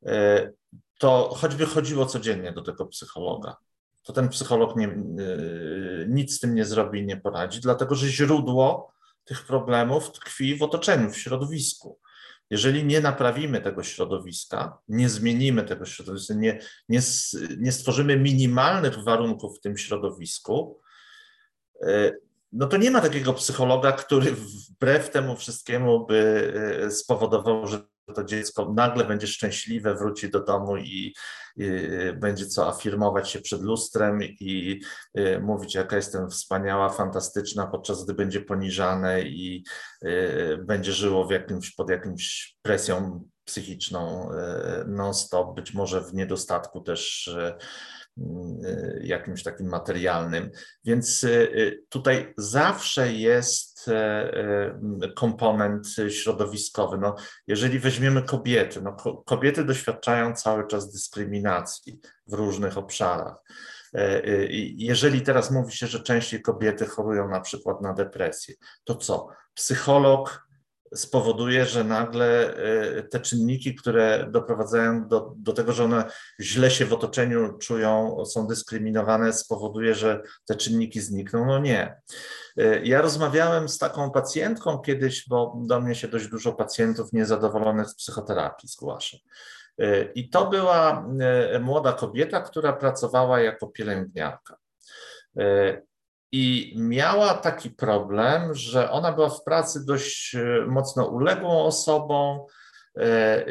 e, 0.07 0.51
to 0.99 1.35
choćby 1.37 1.67
chodziło 1.67 2.07
codziennie 2.07 2.53
do 2.53 2.63
tego 2.63 2.87
psychologa, 2.87 3.57
to 4.03 4.13
ten 4.13 4.29
psycholog 4.29 4.77
nie, 4.77 4.97
nic 6.09 6.37
z 6.37 6.41
tym 6.41 6.55
nie 6.55 6.65
zrobi 6.65 7.01
i 7.01 7.07
nie 7.07 7.17
poradzi, 7.17 7.61
dlatego 7.61 7.95
że 7.95 8.09
źródło 8.09 8.93
tych 9.25 9.47
problemów 9.47 10.13
tkwi 10.13 10.57
w 10.57 10.63
otoczeniu, 10.63 11.11
w 11.11 11.19
środowisku. 11.19 11.99
Jeżeli 12.51 12.85
nie 12.85 13.01
naprawimy 13.01 13.61
tego 13.61 13.83
środowiska, 13.83 14.79
nie 14.89 15.09
zmienimy 15.09 15.63
tego 15.63 15.85
środowiska, 15.85 16.35
nie, 16.35 16.61
nie, 16.89 17.01
nie 17.59 17.73
stworzymy 17.73 18.17
minimalnych 18.17 19.05
warunków 19.05 19.59
w 19.59 19.61
tym 19.61 19.79
środowisku, 19.79 20.81
e, 21.83 22.13
no 22.53 22.67
to 22.67 22.77
nie 22.77 22.91
ma 22.91 23.01
takiego 23.01 23.33
psychologa, 23.33 23.93
który 23.93 24.33
wbrew 24.33 25.11
temu 25.11 25.37
wszystkiemu 25.37 26.07
by 26.07 26.53
e, 26.87 26.91
spowodował, 26.91 27.67
że 27.67 27.90
to 28.11 28.25
dziecko 28.25 28.73
nagle 28.77 29.05
będzie 29.05 29.27
szczęśliwe, 29.27 29.95
wróci 29.95 30.31
do 30.31 30.41
domu 30.45 30.77
i, 30.77 31.15
i 31.57 31.65
będzie 32.15 32.47
co 32.47 32.69
afirmować 32.69 33.31
się 33.31 33.41
przed 33.41 33.63
lustrem 33.63 34.23
i, 34.23 34.37
i 34.41 34.81
mówić, 35.41 35.75
jaka 35.75 35.97
jestem 35.97 36.31
wspaniała, 36.31 36.89
fantastyczna, 36.89 37.67
podczas 37.67 38.05
gdy 38.05 38.15
będzie 38.15 38.41
poniżane 38.41 39.23
i 39.23 39.65
y, 40.05 40.59
będzie 40.65 40.93
żyło 40.93 41.25
w 41.25 41.31
jakimś, 41.31 41.75
pod 41.75 41.91
jakimś 41.91 42.57
presją 42.63 43.25
psychiczną 43.45 44.31
y, 44.33 44.35
non-stop, 44.89 45.55
być 45.55 45.75
może 45.75 46.01
w 46.01 46.15
niedostatku 46.15 46.81
też 46.81 47.27
y, 47.27 47.55
Y, 47.55 48.00
jakimś 49.01 49.43
takim 49.43 49.69
materialnym. 49.69 50.51
Więc 50.85 51.25
y, 51.25 51.85
tutaj 51.89 52.35
zawsze 52.37 53.13
jest 53.13 53.89
y, 53.89 55.13
komponent 55.17 55.87
środowiskowy. 56.09 56.99
No, 56.99 57.15
jeżeli 57.47 57.79
weźmiemy 57.79 58.23
kobiety, 58.23 58.83
no, 58.83 58.97
kobiety 59.27 59.65
doświadczają 59.65 60.35
cały 60.35 60.67
czas 60.67 60.93
dyskryminacji 60.93 62.01
w 62.27 62.33
różnych 62.33 62.79
obszarach. 62.79 63.37
Jeżeli 64.77 65.23
teraz 65.23 65.51
mówi 65.51 65.73
się, 65.73 65.87
że 65.87 66.01
częściej 66.01 66.43
kobiety 66.43 66.87
chorują 66.87 67.29
na 67.29 67.41
przykład 67.41 67.81
na 67.81 67.95
depresję, 67.95 68.55
to 68.85 68.95
co? 68.95 69.29
Psycholog 69.55 70.50
spowoduje, 70.95 71.67
że 71.67 71.85
nagle 71.85 72.55
y, 72.99 73.03
te 73.03 73.21
czynniki, 73.21 73.75
które 73.75 74.27
doprowadzają 74.31 75.09
do, 75.09 75.33
do 75.37 75.53
tego, 75.53 75.73
że 75.73 75.85
one 75.85 76.05
źle 76.41 76.71
się 76.71 76.87
w 76.87 76.93
otoczeniu 76.93 77.59
czują, 77.59 78.25
są 78.25 78.47
dyskryminowane, 78.47 79.33
spowoduje, 79.33 79.95
że 79.95 80.23
te 80.47 80.55
czynniki 80.57 81.01
znikną? 81.01 81.47
No 81.47 81.59
nie. 81.59 82.01
Y, 82.61 82.81
ja 82.85 83.03
rozmawiałem 83.03 83.69
z 83.69 83.79
taką 83.79 84.11
pacjentką 84.11 84.79
kiedyś, 84.79 85.29
bo 85.29 85.57
do 85.67 85.81
mnie 85.81 85.95
się 85.95 86.09
dość 86.09 86.27
dużo 86.27 86.53
pacjentów 86.53 87.13
niezadowolonych 87.13 87.89
z 87.89 87.95
psychoterapii 87.95 88.69
zgłasza. 88.69 89.17
Y, 89.81 90.13
I 90.15 90.29
to 90.31 90.51
była 90.51 91.07
młoda 91.61 91.93
kobieta, 91.93 92.41
która 92.41 92.73
pracowała 92.73 93.41
jako 93.41 93.67
pielęgniarka. 93.67 94.57
I 96.33 96.75
miała 96.79 97.35
taki 97.35 97.71
problem, 97.71 98.55
że 98.55 98.91
ona 98.91 99.13
była 99.13 99.31
w 99.31 99.45
pracy 99.45 99.87
dość 99.87 100.35
e, 100.35 100.67
mocno 100.67 101.07
uległą 101.07 101.65
osobą 101.65 102.47
e, 102.97 103.03
e, 103.03 103.47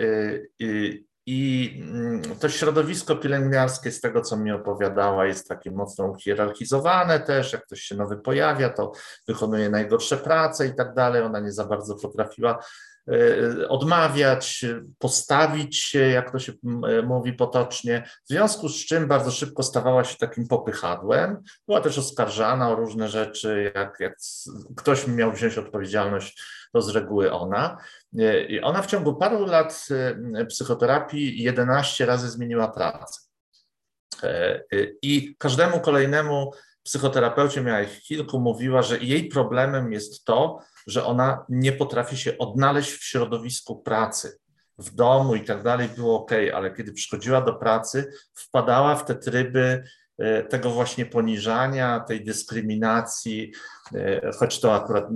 i 1.31 1.73
mm, 1.81 2.21
to 2.39 2.49
środowisko 2.49 3.15
pielęgniarskie, 3.15 3.91
z 3.91 4.01
tego 4.01 4.21
co 4.21 4.37
mi 4.37 4.51
opowiadała, 4.51 5.25
jest 5.25 5.47
takie 5.47 5.71
mocno 5.71 6.05
uhierarchizowane 6.05 7.19
też. 7.19 7.53
Jak 7.53 7.65
ktoś 7.65 7.81
się 7.81 7.95
nowy 7.95 8.17
pojawia, 8.17 8.69
to 8.69 8.91
wykonuje 9.27 9.69
najgorsze 9.69 10.17
prace 10.17 10.67
i 10.67 10.75
tak 10.75 10.93
dalej. 10.93 11.21
Ona 11.21 11.39
nie 11.39 11.51
za 11.51 11.65
bardzo 11.65 11.95
potrafiła 11.95 12.63
odmawiać, 13.67 14.65
postawić 14.99 15.77
się, 15.77 15.99
jak 15.99 16.31
to 16.31 16.39
się 16.39 16.53
e, 16.87 17.01
mówi 17.01 17.33
potocznie, 17.33 18.03
w 18.25 18.29
związku 18.29 18.69
z 18.69 18.85
czym 18.85 19.07
bardzo 19.07 19.31
szybko 19.31 19.63
stawała 19.63 20.03
się 20.03 20.17
takim 20.17 20.47
popychadłem. 20.47 21.43
Była 21.67 21.81
też 21.81 21.97
oskarżana 21.97 22.69
o 22.69 22.75
różne 22.75 23.07
rzeczy, 23.07 23.71
jak, 23.75 23.99
jak 23.99 24.17
ktoś 24.77 25.07
miał 25.07 25.31
wziąć 25.31 25.57
odpowiedzialność, 25.57 26.43
to 26.73 26.81
z 26.81 26.89
reguły 26.89 27.31
ona. 27.31 27.77
E, 28.19 28.43
I 28.43 28.61
ona 28.61 28.81
w 28.81 28.87
ciągu 28.87 29.15
paru 29.15 29.45
lat 29.45 29.87
psychoterapii 30.49 31.43
11 31.43 32.05
razy 32.05 32.29
zmieniła 32.29 32.67
pracę. 32.67 33.21
I 35.01 35.35
każdemu 35.37 35.79
kolejnemu 35.79 36.51
psychoterapeucie, 36.89 37.63
ich 37.83 38.01
kilku, 38.01 38.39
mówiła, 38.39 38.81
że 38.81 38.97
jej 38.97 39.27
problemem 39.27 39.91
jest 39.93 40.25
to, 40.25 40.59
że 40.87 41.05
ona 41.05 41.45
nie 41.49 41.71
potrafi 41.71 42.17
się 42.17 42.37
odnaleźć 42.37 42.91
w 42.91 43.03
środowisku 43.03 43.81
pracy, 43.81 44.39
w 44.77 44.95
domu 44.95 45.35
i 45.35 45.41
tak 45.41 45.63
dalej, 45.63 45.89
było 45.95 46.21
ok, 46.21 46.31
ale 46.53 46.75
kiedy 46.75 46.93
przychodziła 46.93 47.41
do 47.41 47.53
pracy, 47.53 48.11
wpadała 48.33 48.95
w 48.95 49.05
te 49.05 49.15
tryby 49.15 49.83
e, 50.17 50.43
tego 50.43 50.69
właśnie 50.69 51.05
poniżania, 51.05 51.99
tej 51.99 52.23
dyskryminacji, 52.23 53.51
e, 53.95 54.31
choć 54.31 54.59
to 54.59 54.75
akurat 54.75 55.03
e, 55.03 55.09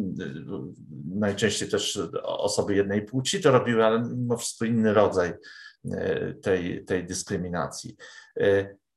najczęściej 1.15 1.69
też 1.69 1.99
osoby 2.23 2.75
jednej 2.75 3.05
płci 3.05 3.41
to 3.41 3.51
robiły, 3.51 3.85
ale 3.85 4.01
mimo 4.01 4.37
wszystko 4.37 4.65
inny 4.65 4.93
rodzaj 4.93 5.33
tej, 6.41 6.85
tej 6.85 7.05
dyskryminacji. 7.05 7.95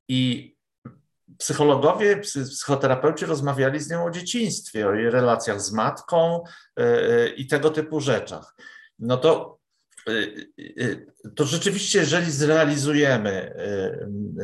I 0.08 0.55
psychologowie, 1.38 2.16
psychoterapeuci 2.16 3.26
rozmawiali 3.26 3.80
z 3.80 3.90
nią 3.90 4.04
o 4.04 4.10
dzieciństwie, 4.10 4.88
o 4.88 4.94
jej 4.94 5.10
relacjach 5.10 5.60
z 5.60 5.72
matką 5.72 6.44
e, 6.78 6.82
e, 6.82 7.28
i 7.28 7.46
tego 7.46 7.70
typu 7.70 8.00
rzeczach. 8.00 8.54
No 8.98 9.16
to 9.16 9.58
to 11.36 11.44
rzeczywiście, 11.44 11.98
jeżeli 11.98 12.30
zrealizujemy 12.30 13.54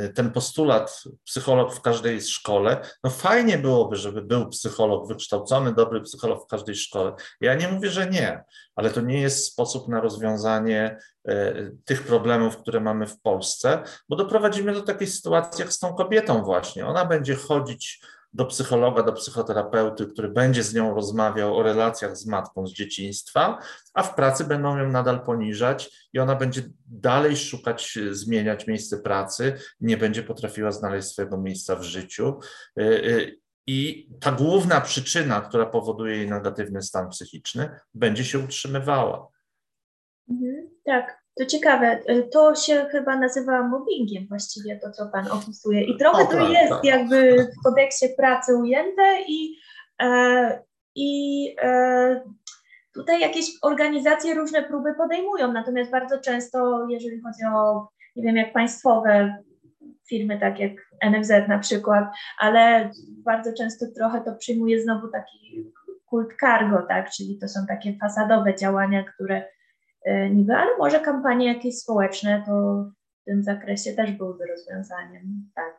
y, 0.05 0.13
ten 0.13 0.31
postulat 0.31 1.03
psycholog 1.25 1.75
w 1.75 1.81
każdej 1.81 2.23
szkole, 2.23 2.81
no 3.05 3.11
fajnie 3.11 3.59
byłoby, 3.59 3.97
żeby 3.97 4.23
był 4.23 4.49
psycholog 4.49 5.09
wykształcony, 5.09 5.75
dobry 5.75 6.01
psycholog 6.01 6.45
w 6.45 6.51
każdej 6.51 6.75
szkole. 6.75 7.13
Ja 7.41 7.55
nie 7.55 7.69
mówię, 7.69 7.91
że 7.91 8.11
nie, 8.11 8.45
ale 8.77 8.91
to 8.91 9.01
nie 9.01 9.21
jest 9.21 9.47
sposób 9.47 9.89
na 9.89 10.01
rozwiązanie 10.01 10.99
tych 11.85 12.03
problemów, 12.03 12.57
które 12.57 12.81
mamy 12.81 13.07
w 13.07 13.21
Polsce, 13.21 13.83
bo 14.09 14.17
doprowadzimy 14.17 14.75
do 14.75 14.83
takiej 14.83 15.09
sytuacji 15.09 15.63
jak 15.63 15.73
z 15.73 15.79
tą 15.79 15.95
kobietą 15.95 16.43
właśnie. 16.43 16.87
Ona 16.87 17.05
będzie 17.05 17.35
chodzić 17.35 18.03
do 18.33 18.47
psychologa, 18.47 19.03
do 19.03 19.13
psychoterapeuty, 19.13 20.07
który 20.07 20.29
będzie 20.29 20.63
z 20.63 20.75
nią 20.75 20.95
rozmawiał 20.95 21.57
o 21.57 21.63
relacjach 21.63 22.17
z 22.17 22.27
matką 22.27 22.67
z 22.67 22.73
dzieciństwa, 22.73 23.59
a 23.95 24.03
w 24.03 24.15
pracy 24.15 24.45
będą 24.45 24.79
ją 24.79 24.89
nadal 24.89 25.25
poniżać 25.25 26.09
i 26.13 26.19
ona 26.19 26.37
będzie 26.37 26.63
dalej 26.87 27.37
szukać, 27.37 27.99
zmieniać 28.11 28.67
miejsce 28.67 28.99
pracy, 28.99 29.55
nie 29.81 29.97
będzie 29.97 30.23
potrafiła 30.23 30.71
znaleźć 30.73 31.09
swojego 31.09 31.39
miejsca 31.39 31.77
w 31.77 31.83
życiu. 31.83 32.39
Y, 32.79 32.83
y, 32.83 33.39
I 33.67 34.09
ta 34.21 34.33
główna 34.33 34.81
przyczyna, 34.81 35.41
która 35.41 35.67
powoduje 35.67 36.17
jej 36.17 36.31
negatywny 36.31 36.83
stan 36.83 37.09
psychiczny, 37.09 37.71
będzie 37.95 38.25
się 38.25 38.39
utrzymywała. 38.39 39.29
Mhm, 40.31 40.71
tak. 40.85 41.22
To 41.39 41.47
ciekawe, 41.47 42.01
y, 42.11 42.29
to 42.33 42.55
się 42.55 42.87
chyba 42.91 43.17
nazywa 43.17 43.69
mobbingiem 43.69 44.27
właściwie, 44.29 44.79
to 44.79 44.91
co 44.91 45.07
Pan 45.07 45.29
opisuje. 45.31 45.85
I 45.85 45.97
trochę 45.97 46.23
o, 46.23 46.27
to 46.27 46.33
tak, 46.33 46.51
jest 46.51 46.73
tak. 46.73 46.85
jakby 46.85 47.47
w 47.61 47.63
kodeksie 47.65 48.07
pracy 48.17 48.57
ujęte 48.57 49.23
i, 49.29 49.57
e, 50.03 50.63
i 50.95 51.55
e, 51.63 52.23
tutaj 52.95 53.21
jakieś 53.21 53.47
organizacje 53.63 54.35
różne 54.35 54.63
próby 54.63 54.95
podejmują, 54.95 55.53
natomiast 55.53 55.91
bardzo 55.91 56.21
często, 56.21 56.87
jeżeli 56.91 57.21
chodzi 57.21 57.45
o, 57.55 57.89
nie 58.17 58.23
wiem, 58.23 58.37
jak 58.37 58.53
państwowe 58.53 59.37
firmy, 60.09 60.41
tak 60.41 60.59
jak 60.59 60.73
NFZ 61.11 61.49
na 61.49 61.59
przykład, 61.59 62.05
ale 62.39 62.91
bardzo 63.25 63.53
często 63.59 63.87
trochę 63.97 64.21
to 64.21 64.35
przyjmuje 64.35 64.83
znowu 64.83 65.09
taki 65.09 65.73
kult 66.07 66.29
cargo, 66.41 66.83
tak, 66.89 67.11
czyli 67.11 67.39
to 67.39 67.49
są 67.49 67.61
takie 67.69 67.99
fasadowe 68.01 68.55
działania, 68.55 69.05
które 69.05 69.43
E, 69.43 69.62
niby, 70.07 70.57
ale 70.57 70.77
może 70.79 71.01
kampanie 71.01 71.47
jakieś 71.55 71.79
społeczne 71.79 72.43
to 72.47 72.85
w 73.23 73.25
tym 73.25 73.43
zakresie 73.43 73.93
też 73.93 74.13
byłyby 74.13 74.47
rozwiązaniem, 74.47 75.51
tak. 75.55 75.79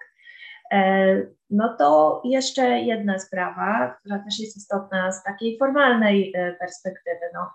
E, 0.71 1.15
no 1.49 1.75
to 1.77 2.21
jeszcze 2.25 2.79
jedna 2.79 3.19
sprawa, 3.19 3.95
która 3.99 4.19
też 4.19 4.39
jest 4.39 4.57
istotna 4.57 5.11
z 5.11 5.23
takiej 5.23 5.57
formalnej 5.57 6.33
e, 6.35 6.53
perspektywy. 6.53 7.25
No, 7.33 7.49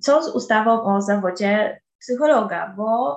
co 0.00 0.22
z 0.22 0.34
ustawą 0.34 0.82
o 0.82 1.00
zawodzie 1.00 1.80
psychologa, 1.98 2.74
bo 2.76 3.16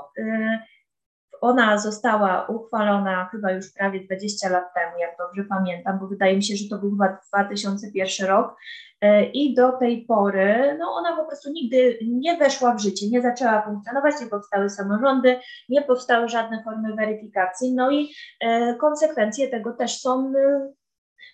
ona 1.45 1.77
została 1.77 2.45
uchwalona 2.47 3.29
chyba 3.31 3.51
już 3.51 3.73
prawie 3.73 3.99
20 3.99 4.49
lat 4.49 4.73
temu, 4.73 4.97
jak 4.99 5.17
dobrze 5.17 5.43
pamiętam, 5.49 5.99
bo 5.99 6.07
wydaje 6.07 6.35
mi 6.35 6.43
się, 6.43 6.55
że 6.55 6.69
to 6.69 6.77
był 6.77 6.91
chyba 6.91 7.17
2001 7.29 8.27
rok. 8.27 8.55
E, 9.01 9.25
I 9.25 9.53
do 9.53 9.71
tej 9.71 10.05
pory, 10.05 10.77
no 10.79 10.91
ona 10.91 11.17
po 11.17 11.25
prostu 11.25 11.51
nigdy 11.51 11.99
nie 12.01 12.37
weszła 12.37 12.75
w 12.75 12.81
życie, 12.81 13.09
nie 13.09 13.21
zaczęła 13.21 13.61
funkcjonować, 13.61 14.15
nie 14.21 14.27
powstały 14.27 14.69
samorządy, 14.69 15.39
nie 15.69 15.81
powstały 15.81 16.29
żadne 16.29 16.63
formy 16.63 16.95
weryfikacji, 16.95 17.73
no 17.73 17.91
i 17.91 18.13
e, 18.41 18.75
konsekwencje 18.75 19.47
tego 19.47 19.73
też 19.73 20.01
są 20.01 20.33
e, 20.37 20.71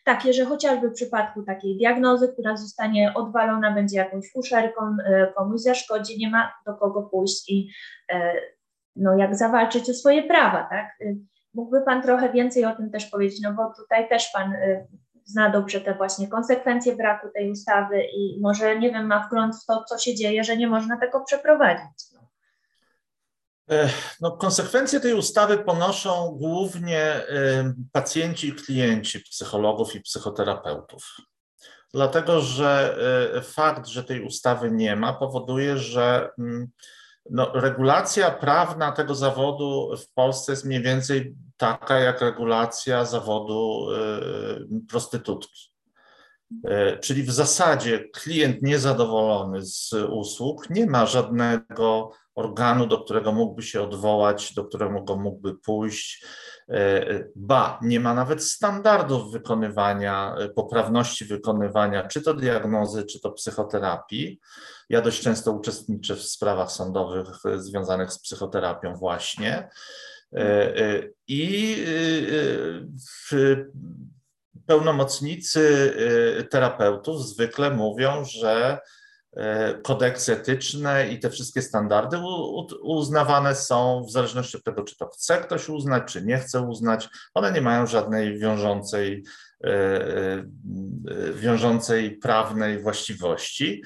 takie, 0.03 0.33
że 0.33 0.45
chociażby 0.45 0.89
w 0.89 0.93
przypadku 0.93 1.43
takiej 1.43 1.77
diagnozy, 1.77 2.33
która 2.33 2.57
zostanie 2.57 3.13
odwalona, 3.15 3.71
będzie 3.71 3.97
jakąś 3.97 4.31
fuszerką, 4.33 4.81
komuś 5.35 5.61
zaszkodzi, 5.61 6.17
nie 6.17 6.29
ma 6.29 6.53
do 6.65 6.73
kogo 6.73 7.03
pójść 7.03 7.49
i 7.49 7.69
no, 8.95 9.17
jak 9.17 9.35
zawalczyć 9.35 9.89
o 9.89 9.93
swoje 9.93 10.23
prawa, 10.23 10.67
tak? 10.69 10.99
Mógłby 11.53 11.81
Pan 11.81 12.01
trochę 12.01 12.31
więcej 12.31 12.65
o 12.65 12.75
tym 12.75 12.91
też 12.91 13.05
powiedzieć, 13.05 13.39
no 13.41 13.53
bo 13.53 13.73
tutaj 13.73 14.09
też 14.09 14.29
Pan 14.33 14.53
zna 15.25 15.49
dobrze 15.49 15.81
te 15.81 15.93
właśnie 15.93 16.27
konsekwencje 16.27 16.95
braku 16.95 17.27
tej 17.33 17.51
ustawy 17.51 18.03
i 18.03 18.39
może, 18.41 18.79
nie 18.79 18.91
wiem, 18.91 19.07
ma 19.07 19.27
wgląd 19.27 19.55
w 19.55 19.65
to, 19.65 19.83
co 19.83 19.97
się 19.97 20.15
dzieje, 20.15 20.43
że 20.43 20.57
nie 20.57 20.67
można 20.67 20.99
tego 20.99 21.23
przeprowadzić. 21.23 22.11
No. 22.13 22.21
No, 24.21 24.31
konsekwencje 24.31 24.99
tej 24.99 25.13
ustawy 25.13 25.57
ponoszą 25.57 26.37
głównie 26.39 27.21
pacjenci 27.91 28.47
i 28.47 28.53
klienci 28.53 29.19
psychologów 29.19 29.95
i 29.95 30.01
psychoterapeutów. 30.01 31.03
dlatego 31.93 32.41
że 32.41 32.97
fakt, 33.43 33.87
że 33.87 34.03
tej 34.03 34.21
ustawy 34.21 34.71
nie 34.71 34.95
ma, 34.95 35.13
powoduje, 35.13 35.77
że 35.77 36.29
mm, 36.39 36.67
no, 37.29 37.51
regulacja 37.53 38.31
prawna 38.31 38.91
tego 38.91 39.15
zawodu 39.15 39.97
w 39.97 40.13
Polsce 40.13 40.51
jest 40.51 40.65
mniej 40.65 40.81
więcej 40.81 41.35
taka 41.57 41.99
jak 41.99 42.21
regulacja 42.21 43.05
zawodu 43.05 43.87
prostytutki. 44.89 45.71
Czyli 47.01 47.23
w 47.23 47.31
zasadzie 47.31 48.09
klient 48.13 48.61
niezadowolony 48.61 49.65
z 49.65 49.93
usług 50.09 50.69
nie 50.69 50.85
ma 50.85 51.05
żadnego 51.05 52.11
organu, 52.35 52.87
do 52.87 52.97
którego 53.03 53.31
mógłby 53.31 53.63
się 53.63 53.81
odwołać, 53.81 54.53
do 54.53 54.65
którego 54.65 55.17
mógłby 55.17 55.55
pójść. 55.55 56.25
E, 56.71 57.23
ba, 57.35 57.79
nie 57.81 57.99
ma 57.99 58.13
nawet 58.13 58.43
standardów 58.43 59.31
wykonywania, 59.31 60.35
e, 60.39 60.49
poprawności 60.49 61.25
wykonywania, 61.25 62.07
czy 62.07 62.21
to 62.21 62.33
diagnozy, 62.33 63.03
czy 63.03 63.19
to 63.19 63.31
psychoterapii. 63.31 64.39
Ja 64.89 65.01
dość 65.01 65.21
często 65.21 65.51
uczestniczę 65.51 66.15
w 66.15 66.23
sprawach 66.23 66.71
sądowych 66.71 67.27
e, 67.45 67.59
związanych 67.59 68.11
z 68.11 68.19
psychoterapią, 68.19 68.95
właśnie. 68.95 69.69
I 71.27 71.77
pełnomocnicy 74.67 75.93
terapeutów 76.49 77.27
zwykle 77.27 77.71
mówią, 77.71 78.25
że 78.25 78.79
kodeksy 79.83 80.33
etyczne 80.33 81.07
i 81.09 81.19
te 81.19 81.29
wszystkie 81.29 81.61
standardy 81.61 82.17
uznawane 82.81 83.55
są 83.55 84.03
w 84.07 84.11
zależności 84.11 84.57
od 84.57 84.63
tego, 84.63 84.83
czy 84.83 84.97
to 84.97 85.07
chce 85.07 85.37
ktoś 85.37 85.69
uznać, 85.69 86.03
czy 86.13 86.25
nie 86.25 86.37
chce 86.37 86.61
uznać. 86.61 87.09
One 87.33 87.51
nie 87.51 87.61
mają 87.61 87.87
żadnej 87.87 88.39
wiążącej, 88.39 89.23
e, 89.63 89.69
e, 89.69 90.43
wiążącej 91.33 92.17
prawnej 92.17 92.81
właściwości. 92.81 93.83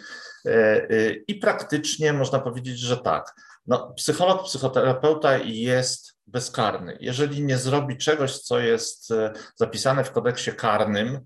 I 1.28 1.36
praktycznie 1.36 2.14
można 2.14 2.40
powiedzieć, 2.40 2.80
że 2.80 2.98
tak. 2.98 3.34
No, 3.68 3.94
psycholog, 3.94 4.44
psychoterapeuta 4.44 5.38
jest 5.38 6.18
bezkarny. 6.28 6.98
Jeżeli 7.02 7.44
nie 7.44 7.58
zrobi 7.58 7.98
czegoś, 7.98 8.40
co 8.40 8.60
jest 8.60 9.14
zapisane 9.56 10.04
w 10.04 10.12
kodeksie 10.12 10.52
karnym, 10.52 11.20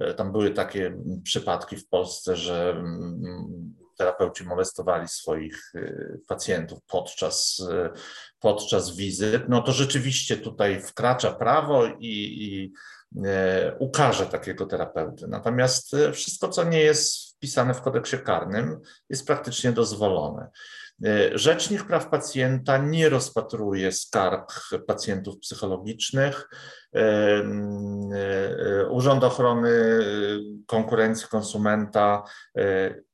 E, 0.00 0.14
tam 0.14 0.32
były 0.32 0.50
takie 0.50 0.96
przypadki 1.22 1.76
w 1.76 1.88
Polsce, 1.88 2.36
że 2.36 2.70
mm, 2.70 3.59
terapeuci 4.00 4.44
molestowali 4.44 5.08
swoich 5.08 5.72
e, 5.74 5.80
pacjentów 6.28 6.78
podczas, 6.86 7.66
e, 7.70 7.90
podczas 8.38 8.96
wizyt, 8.96 9.42
no 9.48 9.62
to 9.62 9.72
rzeczywiście 9.72 10.36
tutaj 10.36 10.82
wkracza 10.82 11.32
prawo 11.32 11.86
i, 11.86 11.98
i 12.00 12.72
ukarze 13.78 14.26
takiego 14.26 14.66
terapeuty. 14.66 15.28
Natomiast 15.28 15.96
wszystko, 16.12 16.48
co 16.48 16.64
nie 16.64 16.80
jest 16.80 17.36
wpisane 17.36 17.74
w 17.74 17.82
kodeksie 17.82 18.18
karnym, 18.18 18.80
jest 19.08 19.26
praktycznie 19.26 19.72
dozwolone. 19.72 20.48
Rzecznik 21.34 21.84
Praw 21.84 22.08
Pacjenta 22.08 22.78
nie 22.78 23.08
rozpatruje 23.08 23.92
skarg 23.92 24.52
pacjentów 24.86 25.38
psychologicznych. 25.38 26.48
Urząd 28.90 29.24
Ochrony 29.24 29.70
Konkurencji 30.66 31.28
Konsumenta 31.28 32.22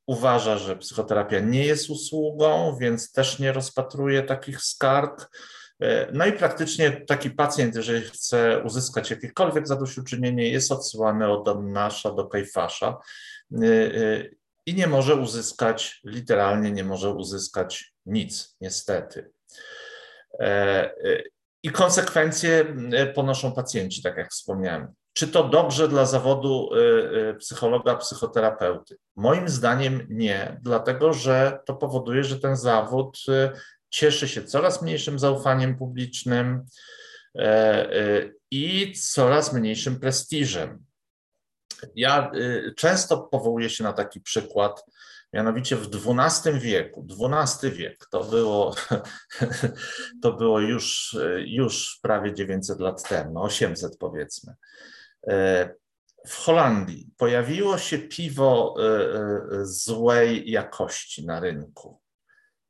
uważa, 0.07 0.59
że 0.59 0.77
psychoterapia 0.77 1.41
nie 1.41 1.65
jest 1.65 1.91
usługą, 1.91 2.77
więc 2.81 3.13
też 3.13 3.39
nie 3.39 3.53
rozpatruje 3.53 4.23
takich 4.23 4.61
skarg. 4.61 5.31
E, 5.81 6.09
no 6.13 6.27
i 6.27 6.33
praktycznie 6.33 6.91
taki 6.91 7.31
pacjent, 7.31 7.75
jeżeli 7.75 8.03
chce 8.03 8.63
uzyskać 8.65 9.11
jakiekolwiek 9.11 9.69
zadośćuczynienie, 9.69 10.49
jest 10.49 10.73
odsyłany 10.73 11.29
od 11.29 11.63
nasza 11.63 12.13
do 12.13 12.27
Kajfasza 12.27 12.99
e, 13.53 13.59
i 14.67 14.75
nie 14.75 14.87
może 14.87 15.17
uzyskać, 15.17 16.01
literalnie 16.05 16.71
nie 16.71 16.85
może 16.85 17.11
uzyskać 17.11 17.95
nic, 18.07 18.57
niestety. 18.61 19.31
I 21.63 21.71
konsekwencje 21.71 22.77
ponoszą 23.15 23.53
pacjenci, 23.53 24.03
tak 24.03 24.17
jak 24.17 24.31
wspomniałem. 24.31 24.95
Czy 25.17 25.29
to 25.29 25.49
dobrze 25.49 25.89
dla 25.89 26.07
zawodu 26.07 26.71
psychologa, 27.39 27.97
psychoterapeuty? 27.97 28.97
Moim 29.17 29.49
zdaniem 29.49 30.07
nie, 30.11 30.61
dlatego 30.63 31.13
że 31.13 31.59
to 31.67 31.75
powoduje, 31.75 32.25
że 32.25 32.41
ten 32.41 32.57
zawód 32.57 33.19
cieszy 33.91 34.29
się 34.29 34.45
coraz 34.45 34.83
mniejszym 34.83 35.19
zaufaniem 35.19 35.79
publicznym 35.79 36.65
i 38.51 38.93
coraz 38.93 39.53
mniejszym 39.53 40.01
prestiżem. 40.01 40.85
Ja 41.95 42.31
często 42.77 43.19
powołuję 43.19 43.71
się 43.71 43.85
na 43.85 43.93
taki 43.93 44.21
przykład 44.21 44.85
Mianowicie 45.33 45.77
w 45.77 45.89
XII 45.95 46.61
wieku, 46.61 47.07
XII 47.11 47.71
wiek, 47.71 48.07
to 48.11 48.25
było, 48.25 48.75
to 50.23 50.33
było 50.33 50.61
już, 50.61 51.17
już 51.47 51.99
prawie 52.03 52.35
900 52.35 52.81
lat 52.81 53.09
temu, 53.09 53.43
800 53.43 53.99
powiedzmy. 53.99 54.55
E, 55.29 55.75
w 56.27 56.37
Holandii 56.37 57.11
pojawiło 57.17 57.79
się 57.79 57.99
piwo 57.99 58.75
e, 58.79 58.83
e, 58.83 59.41
złej 59.63 60.51
jakości 60.51 61.27
na 61.27 61.41
rynku. 61.41 62.01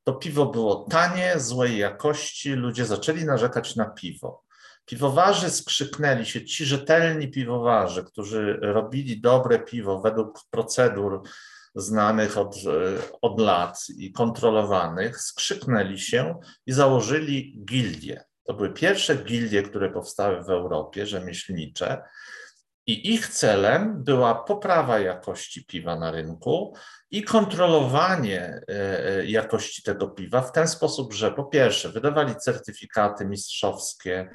To 0.05 0.15
piwo 0.15 0.47
było 0.47 0.87
tanie, 0.91 1.35
złej 1.37 1.79
jakości, 1.79 2.53
ludzie 2.53 2.85
zaczęli 2.85 3.25
narzekać 3.25 3.77
na 3.77 3.85
piwo. 3.85 4.45
Piwowarzy 4.85 5.51
skrzyknęli 5.51 6.27
się, 6.27 6.45
ci 6.45 6.65
rzetelni 6.65 7.31
piwowarzy, 7.31 8.05
którzy 8.05 8.59
robili 8.63 9.21
dobre 9.21 9.59
piwo 9.59 10.01
według 10.01 10.41
procedur 10.51 11.23
znanych 11.75 12.39
od, 12.39 12.57
od 13.23 13.41
lat 13.41 13.79
i 13.97 14.13
kontrolowanych, 14.13 15.21
skrzyknęli 15.21 15.99
się 15.99 16.41
i 16.67 16.73
założyli 16.73 17.65
gildie. 17.65 18.25
To 18.47 18.55
były 18.55 18.73
pierwsze 18.73 19.17
gildie, 19.17 19.63
które 19.63 19.91
powstały 19.91 20.45
w 20.45 20.51
Europie, 20.51 21.07
rzemieślnicze, 21.07 22.03
i 22.87 23.15
ich 23.15 23.29
celem 23.29 24.05
była 24.05 24.35
poprawa 24.35 24.99
jakości 24.99 25.67
piwa 25.67 25.97
na 25.97 26.11
rynku 26.11 26.75
i 27.11 27.23
kontrolowanie 27.23 28.41
e, 28.43 29.07
e, 29.07 29.27
jakości 29.27 29.83
tego 29.83 30.09
piwa 30.09 30.43
w 30.43 30.53
ten 30.53 30.69
sposób, 30.69 31.15
że 31.15 31.33
po 31.33 31.45
pierwsze 31.45 31.89
wydawali 31.89 32.37
certyfikaty 32.37 33.27
mistrzowskie, 33.27 34.31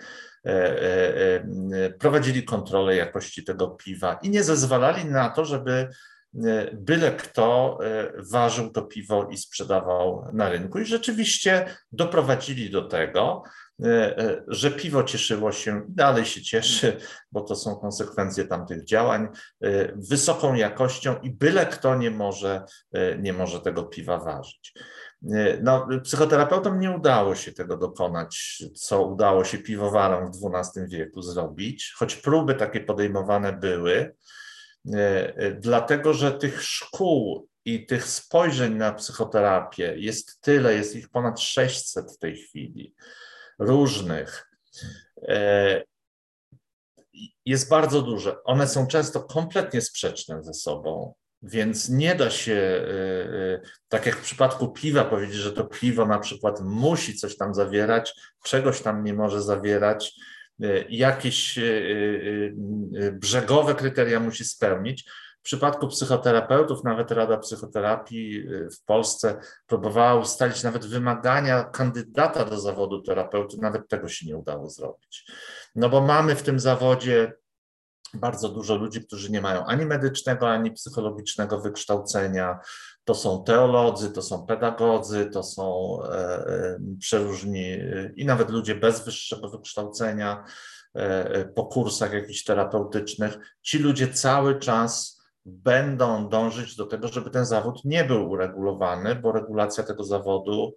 e, 0.45 1.43
prowadzili 1.99 2.43
kontrolę 2.43 2.95
jakości 2.95 3.43
tego 3.43 3.67
piwa 3.67 4.19
i 4.23 4.29
nie 4.29 4.43
zezwalali 4.43 5.05
na 5.05 5.29
to, 5.29 5.45
żeby 5.45 5.89
byle 6.73 7.11
kto 7.11 7.79
ważył 8.31 8.71
to 8.71 8.81
piwo 8.81 9.27
i 9.31 9.37
sprzedawał 9.37 10.27
na 10.33 10.49
rynku. 10.49 10.79
I 10.79 10.85
rzeczywiście 10.85 11.65
doprowadzili 11.91 12.69
do 12.69 12.81
tego, 12.81 13.43
że 14.47 14.71
piwo 14.71 15.03
cieszyło 15.03 15.51
się, 15.51 15.81
dalej 15.89 16.25
się 16.25 16.41
cieszy, 16.41 16.97
bo 17.31 17.41
to 17.41 17.55
są 17.55 17.75
konsekwencje 17.75 18.45
tamtych 18.45 18.85
działań, 18.85 19.27
wysoką 19.95 20.53
jakością 20.53 21.15
i 21.19 21.29
byle 21.29 21.65
kto 21.65 21.95
nie 21.95 22.11
może, 22.11 22.63
nie 23.19 23.33
może 23.33 23.59
tego 23.59 23.83
piwa 23.83 24.17
ważyć. 24.17 24.73
No, 25.61 25.87
psychoterapeutom 26.03 26.79
nie 26.79 26.91
udało 26.91 27.35
się 27.35 27.51
tego 27.51 27.77
dokonać, 27.77 28.63
co 28.75 29.05
udało 29.05 29.43
się 29.43 29.57
piwowarom 29.57 30.31
w 30.31 30.51
XII 30.53 30.87
wieku 30.87 31.21
zrobić, 31.21 31.93
choć 31.97 32.15
próby 32.15 32.55
takie 32.55 32.79
podejmowane 32.79 33.53
były. 33.53 34.15
E, 34.93 35.35
e, 35.35 35.51
dlatego 35.51 36.13
że 36.13 36.31
tych 36.31 36.63
szkół 36.63 37.47
i 37.65 37.85
tych 37.85 38.07
spojrzeń 38.07 38.75
na 38.75 38.93
psychoterapię 38.93 39.93
jest 39.97 40.41
tyle, 40.41 40.73
jest 40.73 40.95
ich 40.95 41.09
ponad 41.09 41.39
600 41.39 42.11
w 42.11 42.17
tej 42.17 42.37
chwili, 42.37 42.95
różnych. 43.61 44.49
E, 45.27 45.83
jest 47.45 47.69
bardzo 47.69 48.01
duże. 48.01 48.43
One 48.43 48.67
są 48.67 48.87
często 48.87 49.23
kompletnie 49.23 49.81
sprzeczne 49.81 50.43
ze 50.43 50.53
sobą, 50.53 51.13
więc 51.41 51.89
nie 51.89 52.15
da 52.15 52.29
się, 52.29 52.85
tak 53.87 54.05
jak 54.05 54.15
w 54.15 54.21
przypadku 54.21 54.67
piwa, 54.67 55.05
powiedzieć, 55.05 55.35
że 55.35 55.51
to 55.51 55.63
piwo 55.63 56.05
na 56.05 56.19
przykład 56.19 56.61
musi 56.61 57.15
coś 57.15 57.37
tam 57.37 57.53
zawierać, 57.53 58.13
czegoś 58.43 58.81
tam 58.81 59.03
nie 59.03 59.13
może 59.13 59.41
zawierać 59.41 60.15
E, 60.63 60.85
jakieś 60.89 61.57
e, 61.57 61.63
e, 62.95 63.11
brzegowe 63.11 63.75
kryteria 63.75 64.19
musi 64.19 64.45
spełnić. 64.45 65.09
W 65.41 65.43
przypadku 65.43 65.87
psychoterapeutów, 65.87 66.83
nawet 66.83 67.11
Rada 67.11 67.37
Psychoterapii 67.37 68.43
w 68.49 68.85
Polsce 68.85 69.39
próbowała 69.67 70.15
ustalić 70.15 70.63
nawet 70.63 70.85
wymagania 70.85 71.63
kandydata 71.63 72.45
do 72.45 72.59
zawodu 72.59 73.01
terapeuty, 73.01 73.57
nawet 73.61 73.87
tego 73.87 74.09
się 74.09 74.25
nie 74.25 74.37
udało 74.37 74.69
zrobić. 74.69 75.31
No 75.75 75.89
bo 75.89 76.01
mamy 76.01 76.35
w 76.35 76.43
tym 76.43 76.59
zawodzie 76.59 77.33
bardzo 78.13 78.49
dużo 78.49 78.75
ludzi, 78.75 79.05
którzy 79.05 79.31
nie 79.31 79.41
mają 79.41 79.65
ani 79.65 79.85
medycznego, 79.85 80.49
ani 80.49 80.71
psychologicznego 80.71 81.61
wykształcenia, 81.61 82.59
to 83.03 83.15
są 83.15 83.43
teolodzy, 83.43 84.11
to 84.11 84.21
są 84.21 84.45
pedagodzy, 84.45 85.25
to 85.25 85.43
są 85.43 85.97
e, 86.03 86.07
e, 86.07 86.79
przeróżni 86.99 87.77
i 88.15 88.25
nawet 88.25 88.49
ludzie 88.49 88.75
bez 88.75 89.05
wyższego 89.05 89.49
wykształcenia 89.49 90.43
e, 90.93 91.45
po 91.45 91.65
kursach 91.65 92.13
jakichś 92.13 92.43
terapeutycznych. 92.43 93.37
Ci 93.61 93.79
ludzie 93.79 94.07
cały 94.07 94.59
czas 94.59 95.20
będą 95.45 96.29
dążyć 96.29 96.75
do 96.75 96.85
tego, 96.85 97.07
żeby 97.07 97.29
ten 97.29 97.45
zawód 97.45 97.85
nie 97.85 98.03
był 98.03 98.29
uregulowany, 98.29 99.15
bo 99.15 99.31
regulacja 99.31 99.83
tego 99.83 100.03
zawodu 100.03 100.75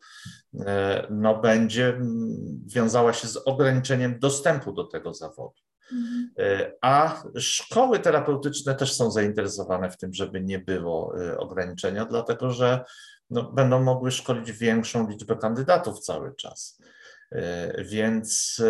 e, 0.61 1.07
no, 1.11 1.41
będzie 1.41 1.89
mm, 1.89 2.37
wiązała 2.67 3.13
się 3.13 3.29
z 3.29 3.37
ograniczeniem 3.37 4.19
dostępu 4.19 4.73
do 4.73 4.85
tego 4.85 5.15
zawodu. 5.15 5.55
Mhm. 5.93 6.31
E, 6.39 6.73
a 6.81 7.23
szkoły 7.39 7.99
terapeutyczne 7.99 8.75
też 8.75 8.95
są 8.95 9.11
zainteresowane 9.11 9.91
w 9.91 9.97
tym, 9.97 10.15
żeby 10.15 10.41
nie 10.41 10.59
było 10.59 11.15
e, 11.21 11.39
ograniczenia, 11.39 12.05
dlatego 12.05 12.51
że 12.51 12.85
no, 13.31 13.53
będą 13.53 13.83
mogły 13.83 14.11
szkolić 14.11 14.53
większą 14.53 15.11
liczbę 15.11 15.37
kandydatów 15.37 16.01
cały 16.01 16.35
czas. 16.35 16.83
Więc 17.79 18.63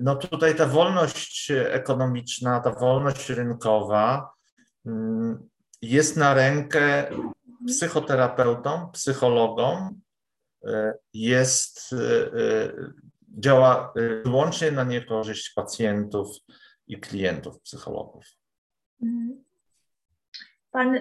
no 0.00 0.16
tutaj 0.16 0.54
ta 0.54 0.66
wolność 0.66 1.52
ekonomiczna, 1.54 2.60
ta 2.60 2.70
wolność 2.70 3.30
rynkowa, 3.30 4.30
jest 5.82 6.16
na 6.16 6.34
rękę 6.34 7.10
psychoterapeutom, 7.66 8.92
psychologom, 8.92 10.00
e, 10.66 10.94
jest, 11.14 11.92
e, 11.92 11.96
e, 12.40 12.72
działa 13.28 13.94
wyłącznie 14.24 14.72
na 14.72 14.84
niekorzyść 14.84 15.52
pacjentów 15.54 16.28
i 16.86 17.00
klientów 17.00 17.60
psychologów. 17.60 18.24
Mhm. 19.02 19.44
Pan, 20.70 20.98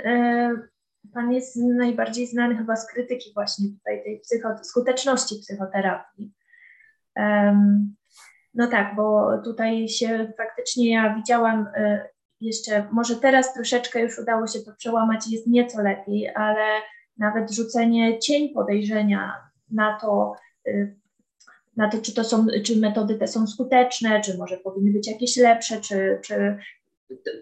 pan 1.14 1.32
jest 1.32 1.56
najbardziej 1.56 2.28
znany 2.28 2.58
chyba 2.58 2.76
z 2.76 2.88
krytyki 2.88 3.34
właśnie 3.34 3.70
tutaj 3.70 4.04
tej 4.04 4.20
psycho, 4.20 4.64
skuteczności 4.64 5.36
psychoterapii. 5.42 6.34
No 8.54 8.68
tak, 8.68 8.96
bo 8.96 9.38
tutaj 9.44 9.90
się 9.90 10.34
faktycznie 10.38 10.92
ja 10.92 11.16
widziałam 11.16 11.68
jeszcze 12.42 12.88
może 12.92 13.16
teraz 13.16 13.54
troszeczkę 13.54 14.02
już 14.02 14.20
udało 14.20 14.48
się 14.48 14.60
to 14.60 14.72
przełamać, 14.78 15.28
jest 15.28 15.48
nieco 15.48 15.82
lepiej, 15.82 16.30
ale 16.36 16.82
nawet 17.18 17.52
rzucenie 17.52 18.20
cień 18.20 18.50
podejrzenia 18.50 19.34
na 19.72 19.98
to, 20.02 20.36
y, 20.68 20.96
na 21.78 21.90
to, 21.90 21.98
czy 21.98 22.14
to 22.14 22.24
są, 22.24 22.48
czy 22.66 22.80
metody 22.80 23.16
te 23.16 23.28
są 23.28 23.48
skuteczne, 23.48 24.22
czy 24.22 24.38
może 24.38 24.58
powinny 24.58 24.92
być 24.92 25.08
jakieś 25.08 25.38
lepsze, 25.38 25.82
czy, 25.82 26.20
czy 26.24 26.58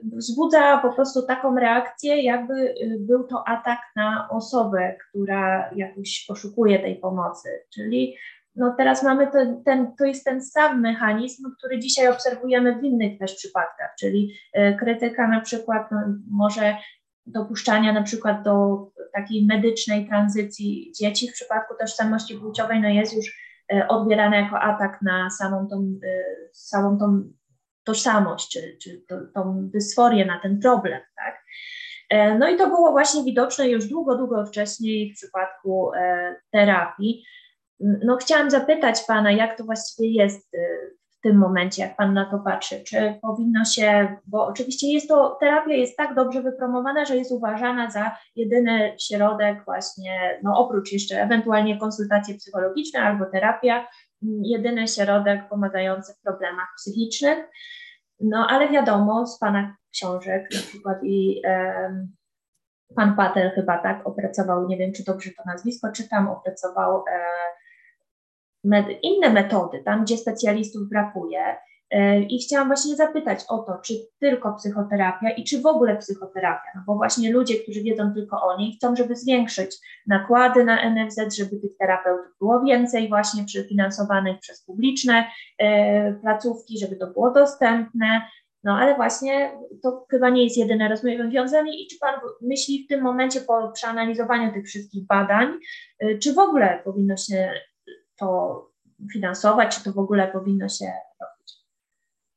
wzbudza 0.03 0.77
po 0.77 0.93
prostu 0.93 1.21
taką 1.21 1.55
reakcję, 1.55 2.23
jakby 2.23 2.53
y, 2.53 2.97
był 2.99 3.23
to 3.23 3.47
atak 3.47 3.79
na 3.95 4.27
osobę, 4.31 4.95
która 5.09 5.71
jakoś 5.75 6.25
poszukuje 6.27 6.79
tej 6.79 6.95
pomocy. 6.95 7.49
Czyli 7.73 8.15
no 8.57 8.73
teraz 8.77 9.03
mamy 9.03 9.27
to, 9.27 9.37
ten, 9.65 9.95
to 9.95 10.05
jest 10.05 10.25
ten 10.25 10.41
sam 10.41 10.81
mechanizm, 10.81 11.51
który 11.57 11.79
dzisiaj 11.79 12.07
obserwujemy 12.07 12.79
w 12.79 12.83
innych 12.83 13.19
też 13.19 13.35
przypadkach, 13.35 13.89
czyli 13.99 14.33
e, 14.53 14.73
krytyka 14.73 15.27
na 15.27 15.41
przykład 15.41 15.91
no, 15.91 15.99
może 16.31 16.75
dopuszczania 17.25 17.93
na 17.93 18.03
przykład 18.03 18.43
do 18.43 18.87
takiej 19.13 19.45
medycznej 19.45 20.07
tranzycji 20.07 20.91
dzieci 20.99 21.29
w 21.29 21.33
przypadku 21.33 21.73
tożsamości 21.79 22.35
płciowej 22.35 22.81
no 22.81 22.89
jest 22.89 23.13
już 23.15 23.39
e, 23.73 23.87
odbierana 23.87 24.37
jako 24.37 24.59
atak 24.59 25.01
na 25.01 25.29
samą 25.29 25.67
tą, 25.67 25.99
e, 26.03 26.23
samą 26.53 26.97
tą 26.97 27.23
tożsamość, 27.83 28.51
czy, 28.51 28.77
czy 28.81 29.01
to, 29.07 29.15
tą 29.33 29.69
dysforię, 29.73 30.25
na 30.25 30.39
ten 30.39 30.59
problem, 30.59 31.01
tak? 31.15 31.43
No 32.39 32.49
i 32.49 32.57
to 32.57 32.67
było 32.67 32.91
właśnie 32.91 33.23
widoczne 33.23 33.69
już 33.69 33.87
długo, 33.87 34.17
długo 34.17 34.45
wcześniej 34.45 35.11
w 35.11 35.15
przypadku 35.15 35.91
terapii. 36.51 37.23
No, 37.79 38.17
chciałam 38.17 38.51
zapytać 38.51 39.03
Pana, 39.07 39.31
jak 39.31 39.57
to 39.57 39.63
właściwie 39.63 40.23
jest 40.23 40.53
y, 40.53 40.97
w 41.17 41.21
tym 41.21 41.37
momencie, 41.37 41.81
jak 41.81 41.97
Pan 41.97 42.13
na 42.13 42.31
to 42.31 42.39
patrzy? 42.39 42.83
Czy 42.83 43.19
powinno 43.21 43.65
się, 43.65 44.17
bo 44.25 44.45
oczywiście 44.45 44.87
jest 44.87 45.07
to, 45.07 45.37
terapia 45.39 45.73
jest 45.73 45.97
tak 45.97 46.15
dobrze 46.15 46.41
wypromowana, 46.41 47.05
że 47.05 47.17
jest 47.17 47.31
uważana 47.31 47.91
za 47.91 48.17
jedyny 48.35 48.95
środek 48.99 49.65
właśnie, 49.65 50.39
no 50.43 50.57
oprócz 50.57 50.91
jeszcze 50.91 51.21
ewentualnie 51.21 51.79
konsultacje 51.79 52.35
psychologiczne 52.35 52.99
albo 52.99 53.25
terapia, 53.25 53.87
jedyny 54.43 54.87
środek 54.87 55.49
pomagający 55.49 56.13
w 56.13 56.21
problemach 56.21 56.67
psychicznych. 56.77 57.37
No 58.19 58.47
ale 58.49 58.69
wiadomo 58.69 59.27
z 59.27 59.39
Pana 59.39 59.75
książek 59.93 60.47
na 60.53 60.59
przykład 60.59 60.97
i 61.03 61.41
e, 61.45 62.07
Pan 62.95 63.15
Patel 63.15 63.51
chyba 63.51 63.77
tak 63.77 64.07
opracował, 64.07 64.67
nie 64.67 64.77
wiem 64.77 64.93
czy 64.93 65.03
dobrze 65.03 65.29
to 65.29 65.43
nazwisko 65.45 65.91
czytam, 65.91 66.29
opracował 66.29 66.97
e, 66.97 67.19
inne 69.01 69.29
metody, 69.29 69.83
tam 69.85 70.03
gdzie 70.03 70.17
specjalistów 70.17 70.89
brakuje. 70.89 71.55
E, 71.91 72.21
I 72.21 72.39
chciałam 72.39 72.67
właśnie 72.67 72.95
zapytać 72.95 73.39
o 73.49 73.57
to, 73.57 73.77
czy 73.85 73.93
tylko 74.19 74.53
psychoterapia 74.53 75.29
i 75.29 75.43
czy 75.43 75.61
w 75.61 75.65
ogóle 75.65 75.97
psychoterapia, 75.97 76.69
no 76.75 76.81
bo 76.87 76.95
właśnie 76.95 77.31
ludzie, 77.31 77.55
którzy 77.55 77.83
wiedzą 77.83 78.13
tylko 78.13 78.41
o 78.41 78.57
niej, 78.57 78.73
chcą, 78.73 78.95
żeby 78.95 79.15
zwiększyć 79.15 79.75
nakłady 80.07 80.65
na 80.65 80.89
NFZ, 80.89 81.35
żeby 81.35 81.57
tych 81.57 81.77
terapeutów 81.77 82.37
było 82.39 82.63
więcej, 82.63 83.09
właśnie 83.09 83.45
finansowanych 83.69 84.39
przez 84.39 84.65
publiczne 84.65 85.25
e, 85.57 86.13
placówki, 86.13 86.79
żeby 86.79 86.95
to 86.95 87.07
było 87.07 87.31
dostępne. 87.31 88.21
No 88.63 88.77
ale 88.77 88.95
właśnie 88.95 89.51
to 89.83 90.05
chyba 90.11 90.29
nie 90.29 90.43
jest 90.43 90.57
jedyne 90.57 90.89
rozwiązanie 91.17 91.83
i 91.83 91.87
czy 91.87 91.99
Pan 91.99 92.15
myśli 92.41 92.83
w 92.83 92.87
tym 92.87 93.01
momencie 93.01 93.41
po 93.41 93.71
przeanalizowaniu 93.71 94.53
tych 94.53 94.65
wszystkich 94.65 95.05
badań, 95.05 95.47
e, 95.99 96.17
czy 96.17 96.33
w 96.33 96.39
ogóle 96.39 96.81
powinno 96.83 97.17
się 97.17 97.51
to 98.19 98.71
finansować, 99.13 99.75
czy 99.75 99.83
to 99.83 99.93
w 99.93 99.99
ogóle 99.99 100.27
powinno 100.27 100.69
się 100.69 100.85
robić. 101.21 101.53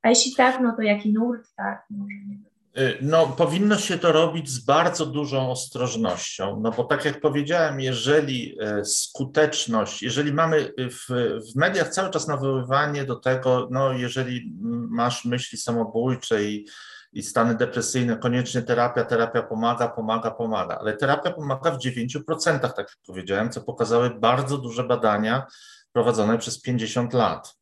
A 0.02 0.09
jeśli 0.09 0.35
tak, 0.35 0.61
no 0.61 0.77
to 0.77 0.82
jaki 0.82 1.12
nurt, 1.12 1.48
tak, 1.57 1.86
może 1.90 2.15
nie 2.27 2.36
wiem. 2.36 2.51
Y, 2.78 2.98
no, 3.02 3.27
powinno 3.27 3.78
się 3.78 3.98
to 3.98 4.12
robić 4.12 4.51
z 4.51 4.65
bardzo 4.65 5.07
dużą 5.07 5.51
ostrożnością, 5.51 6.61
no 6.62 6.70
bo 6.70 6.85
tak 6.85 7.05
jak 7.05 7.20
powiedziałem, 7.20 7.81
jeżeli 7.81 8.57
y, 8.81 8.85
skuteczność, 8.85 10.02
jeżeli 10.02 10.32
mamy 10.32 10.73
w, 10.78 11.07
w 11.52 11.57
mediach 11.57 11.89
cały 11.89 12.11
czas 12.11 12.28
nawoływanie 12.28 13.05
do 13.05 13.16
tego, 13.16 13.69
no 13.70 13.93
jeżeli 13.93 14.52
masz 14.90 15.24
myśli 15.24 15.59
samobójcze 15.59 16.44
i, 16.44 16.66
i 17.12 17.23
stany 17.23 17.55
depresyjne, 17.55 18.16
koniecznie 18.16 18.62
terapia, 18.62 19.05
terapia 19.05 19.43
pomaga, 19.43 19.89
pomaga, 19.89 20.31
pomaga, 20.31 20.78
ale 20.78 20.97
terapia 20.97 21.31
pomaga 21.31 21.70
w 21.70 21.78
9%, 21.78 22.59
tak 22.61 22.78
jak 22.78 22.97
powiedziałem, 23.07 23.51
co 23.51 23.61
pokazały 23.61 24.11
bardzo 24.11 24.59
duże 24.59 24.85
badania 24.85 25.47
prowadzone 25.93 26.39
przez 26.39 26.61
50 26.61 27.12
lat 27.12 27.60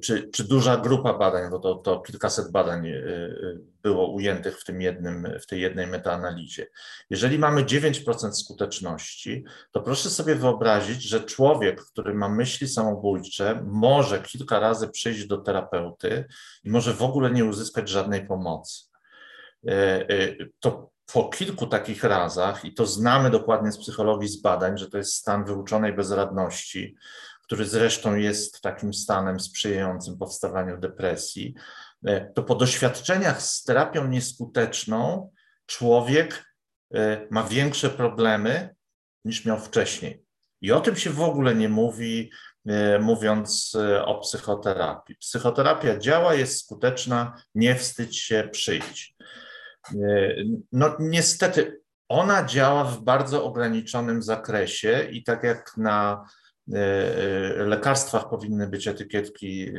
czy, 0.00 0.30
czy 0.32 0.44
duża 0.44 0.76
grupa 0.76 1.14
badań, 1.14 1.50
bo 1.50 1.58
to, 1.58 1.74
to 1.74 2.00
kilkaset 2.00 2.50
badań 2.50 2.86
y, 2.86 2.90
y, 2.90 3.60
było 3.82 4.12
ujętych 4.12 4.60
w, 4.60 4.64
tym 4.64 4.80
jednym, 4.80 5.28
w 5.40 5.46
tej 5.46 5.60
jednej 5.60 5.86
metaanalizie. 5.86 6.66
Jeżeli 7.10 7.38
mamy 7.38 7.64
9% 7.64 8.32
skuteczności, 8.32 9.44
to 9.72 9.80
proszę 9.80 10.10
sobie 10.10 10.34
wyobrazić, 10.34 11.02
że 11.02 11.20
człowiek, 11.20 11.84
który 11.84 12.14
ma 12.14 12.28
myśli 12.28 12.68
samobójcze, 12.68 13.62
może 13.66 14.20
kilka 14.20 14.60
razy 14.60 14.88
przyjść 14.88 15.26
do 15.26 15.38
terapeuty 15.38 16.24
i 16.64 16.70
może 16.70 16.92
w 16.92 17.02
ogóle 17.02 17.30
nie 17.30 17.44
uzyskać 17.44 17.88
żadnej 17.88 18.26
pomocy. 18.26 18.84
Y, 19.70 20.50
to 20.60 20.90
po 21.12 21.28
kilku 21.28 21.66
takich 21.66 22.04
razach, 22.04 22.64
i 22.64 22.74
to 22.74 22.86
znamy 22.86 23.30
dokładnie 23.30 23.72
z 23.72 23.78
psychologii, 23.78 24.28
z 24.28 24.42
badań, 24.42 24.78
że 24.78 24.90
to 24.90 24.98
jest 24.98 25.14
stan 25.14 25.44
wyuczonej 25.44 25.92
bezradności, 25.92 26.96
który 27.46 27.64
zresztą 27.66 28.14
jest 28.14 28.60
takim 28.60 28.94
stanem 28.94 29.40
sprzyjającym 29.40 30.18
powstawaniu 30.18 30.78
depresji, 30.78 31.54
e, 32.06 32.32
to 32.32 32.42
po 32.42 32.54
doświadczeniach 32.54 33.42
z 33.42 33.64
terapią 33.64 34.08
nieskuteczną 34.08 35.32
człowiek 35.66 36.44
e, 36.94 37.26
ma 37.30 37.42
większe 37.42 37.90
problemy 37.90 38.74
niż 39.24 39.44
miał 39.44 39.58
wcześniej. 39.58 40.22
I 40.60 40.72
o 40.72 40.80
tym 40.80 40.96
się 40.96 41.10
w 41.10 41.20
ogóle 41.20 41.54
nie 41.54 41.68
mówi, 41.68 42.30
e, 42.66 42.98
mówiąc 42.98 43.76
o 44.04 44.18
psychoterapii. 44.18 45.16
Psychoterapia 45.16 45.98
działa, 45.98 46.34
jest 46.34 46.64
skuteczna, 46.64 47.42
nie 47.54 47.74
wstydź 47.74 48.18
się, 48.18 48.48
przyjść. 48.52 49.16
No 50.72 50.96
niestety, 50.98 51.80
ona 52.08 52.44
działa 52.44 52.84
w 52.84 53.02
bardzo 53.02 53.44
ograniczonym 53.44 54.22
zakresie 54.22 55.08
i 55.10 55.24
tak 55.24 55.42
jak 55.42 55.76
na 55.76 56.26
lekarstwach 57.66 58.28
powinny 58.28 58.66
być 58.66 58.88
etykietki, 58.88 59.68
e, 59.68 59.72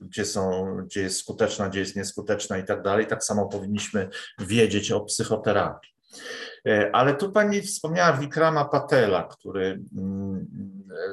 gdzie, 0.00 0.24
są, 0.24 0.76
gdzie 0.86 1.02
jest 1.02 1.18
skuteczna, 1.18 1.68
gdzie 1.68 1.80
jest 1.80 1.96
nieskuteczna 1.96 2.58
i 2.58 2.64
tak 2.64 2.82
dalej. 2.82 3.06
Tak 3.06 3.24
samo 3.24 3.48
powinniśmy 3.48 4.08
wiedzieć 4.38 4.92
o 4.92 5.00
psychoterapii. 5.00 5.98
Ale 6.92 7.14
tu 7.14 7.32
pani 7.32 7.62
wspomniała 7.62 8.12
Wikrama 8.12 8.64
Patela, 8.64 9.22
który 9.22 9.80
mm, 9.98 10.46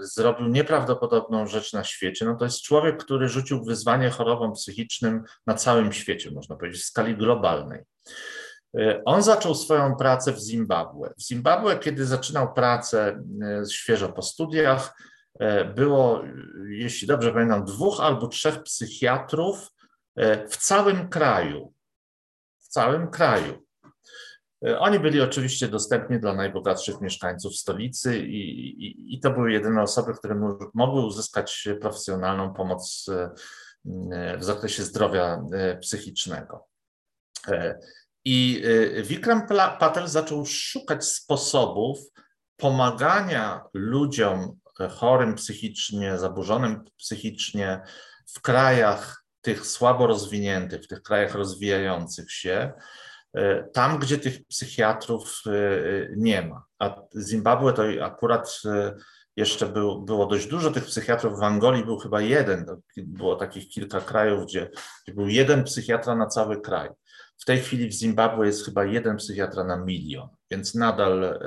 zrobił 0.02 0.48
nieprawdopodobną 0.48 1.48
rzecz 1.48 1.74
na 1.74 1.84
świecie. 1.84 2.26
No 2.26 2.36
to 2.36 2.46
jest 2.46 2.62
człowiek, 2.62 3.04
który 3.04 3.30
rzucił 3.30 3.64
wyzwanie 3.64 4.10
chorobom 4.10 4.54
psychicznym 4.54 5.24
na 5.48 5.54
całym 5.54 5.94
świecie, 5.94 6.32
można 6.32 6.56
powiedzieć, 6.56 6.82
w 6.82 6.86
skali 6.86 7.18
globalnej. 7.18 7.84
On 9.06 9.24
zaczął 9.24 9.56
swoją 9.56 9.96
pracę 9.96 10.34
w 10.34 10.40
Zimbabwe. 10.40 11.14
W 11.18 11.22
Zimbabwe, 11.22 11.80
kiedy 11.80 12.06
zaczynał 12.06 12.54
pracę 12.54 13.24
e, 13.42 13.66
świeżo 13.72 14.10
po 14.10 14.22
studiach, 14.22 15.02
e, 15.40 15.66
było, 15.66 16.24
jeśli 16.70 17.08
dobrze 17.08 17.34
pamiętam, 17.34 17.66
dwóch 17.66 18.00
albo 18.00 18.28
trzech 18.28 18.64
psychiatrów 18.64 19.72
e, 20.16 20.48
w 20.48 20.58
całym 20.58 21.10
kraju. 21.10 21.74
W 22.60 22.68
całym 22.68 23.08
kraju. 23.08 23.66
Oni 24.80 25.00
byli 25.00 25.22
oczywiście 25.22 25.68
dostępni 25.68 26.20
dla 26.20 26.34
najbogatszych 26.34 27.02
mieszkańców 27.02 27.56
stolicy 27.56 28.20
i, 28.20 28.70
i, 28.86 29.16
i 29.16 29.20
to 29.20 29.32
były 29.32 29.52
jedyne 29.52 29.82
osoby, 29.82 30.14
które 30.14 30.36
mogły 30.74 31.06
uzyskać 31.06 31.68
profesjonalną 31.82 32.54
pomoc 32.54 33.06
w 34.38 34.44
zakresie 34.44 34.84
zdrowia 34.84 35.42
psychicznego. 35.82 36.68
I 38.26 38.64
Vikram 39.04 39.48
Patel 39.80 40.08
zaczął 40.08 40.46
szukać 40.46 41.06
sposobów 41.06 41.98
pomagania 42.58 43.62
ludziom 43.74 44.60
chorym 44.90 45.36
psychicznie, 45.36 46.18
zaburzonym 46.18 46.84
psychicznie 46.98 47.82
w 48.28 48.42
krajach 48.42 49.26
tych 49.42 49.66
słabo 49.66 50.08
rozwiniętych, 50.08 50.84
w 50.84 50.88
tych 50.88 51.02
krajach 51.02 51.36
rozwijających 51.36 52.32
się, 52.32 52.72
e, 53.34 53.64
tam, 53.64 54.00
gdzie 54.00 54.18
tych 54.18 54.46
psychiatrów 54.48 55.42
e, 55.46 55.52
nie 56.16 56.42
ma. 56.42 56.64
A 56.80 57.02
Zimbabwe 57.20 57.74
to 57.74 57.84
akurat 58.04 58.62
jeszcze 59.36 59.66
był, 59.66 60.02
było 60.02 60.26
dość 60.26 60.48
dużo 60.48 60.72
tych 60.72 60.86
psychiatrów. 60.86 61.40
W 61.40 61.44
Angolii 61.44 61.86
był 61.86 61.98
chyba 61.98 62.22
jeden, 62.22 62.66
było 62.98 63.36
takich 63.36 63.70
kilka 63.70 64.02
krajów, 64.02 64.46
gdzie, 64.46 64.70
gdzie 65.04 65.14
był 65.14 65.28
jeden 65.28 65.64
psychiatra 65.64 66.16
na 66.16 66.28
cały 66.28 66.62
kraj. 66.62 66.90
W 67.38 67.46
tej 67.46 67.60
chwili 67.60 67.90
w 67.90 67.94
Zimbabwe 67.94 68.46
jest 68.46 68.66
chyba 68.66 68.86
jeden 68.86 69.18
psychiatra 69.18 69.64
na 69.64 69.78
milion, 69.78 70.30
więc 70.52 70.76
nadal 70.76 71.40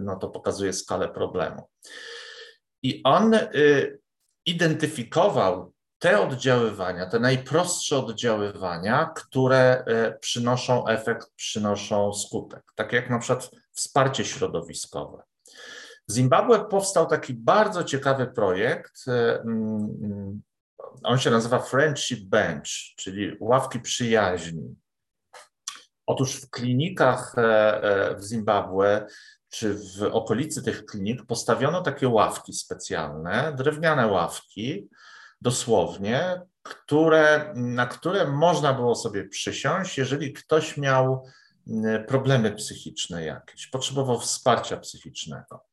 no, 0.00 0.16
to 0.16 0.28
pokazuje 0.28 0.72
skalę 0.72 1.08
problemu. 1.08 1.62
I 2.82 3.02
on 3.04 3.36
identyfikował 4.46 5.74
te 6.04 6.20
oddziaływania, 6.20 7.06
te 7.06 7.20
najprostsze 7.20 7.98
oddziaływania, 7.98 9.12
które 9.16 9.84
e, 9.86 10.18
przynoszą 10.18 10.86
efekt, 10.86 11.30
przynoszą 11.36 12.12
skutek, 12.12 12.62
tak 12.74 12.92
jak 12.92 13.10
na 13.10 13.18
przykład 13.18 13.50
wsparcie 13.72 14.24
środowiskowe. 14.24 15.22
W 16.08 16.12
Zimbabwe 16.12 16.64
powstał 16.64 17.06
taki 17.06 17.34
bardzo 17.34 17.84
ciekawy 17.84 18.26
projekt. 18.26 19.08
E, 19.08 19.40
mm, 19.40 20.42
on 21.02 21.18
się 21.18 21.30
nazywa 21.30 21.58
Friendship 21.58 22.28
Bench, 22.28 22.68
czyli 22.96 23.36
ławki 23.40 23.80
przyjaźni. 23.80 24.76
Otóż 26.06 26.34
w 26.36 26.50
klinikach 26.50 27.34
e, 27.38 28.14
w 28.18 28.22
Zimbabwe 28.24 29.06
czy 29.48 29.74
w 29.74 30.02
okolicy 30.02 30.62
tych 30.62 30.84
klinik 30.84 31.26
postawiono 31.26 31.82
takie 31.82 32.08
ławki 32.08 32.52
specjalne, 32.52 33.54
drewniane 33.56 34.06
ławki, 34.06 34.88
dosłownie, 35.40 36.42
które, 36.62 37.52
na 37.56 37.86
które 37.86 38.26
można 38.26 38.74
było 38.74 38.94
sobie 38.94 39.28
przysiąść, 39.28 39.98
jeżeli 39.98 40.32
ktoś 40.32 40.76
miał 40.76 41.26
problemy 42.08 42.52
psychiczne 42.52 43.24
jakieś, 43.24 43.66
potrzebował 43.66 44.20
wsparcia 44.20 44.76
psychicznego. 44.76 45.64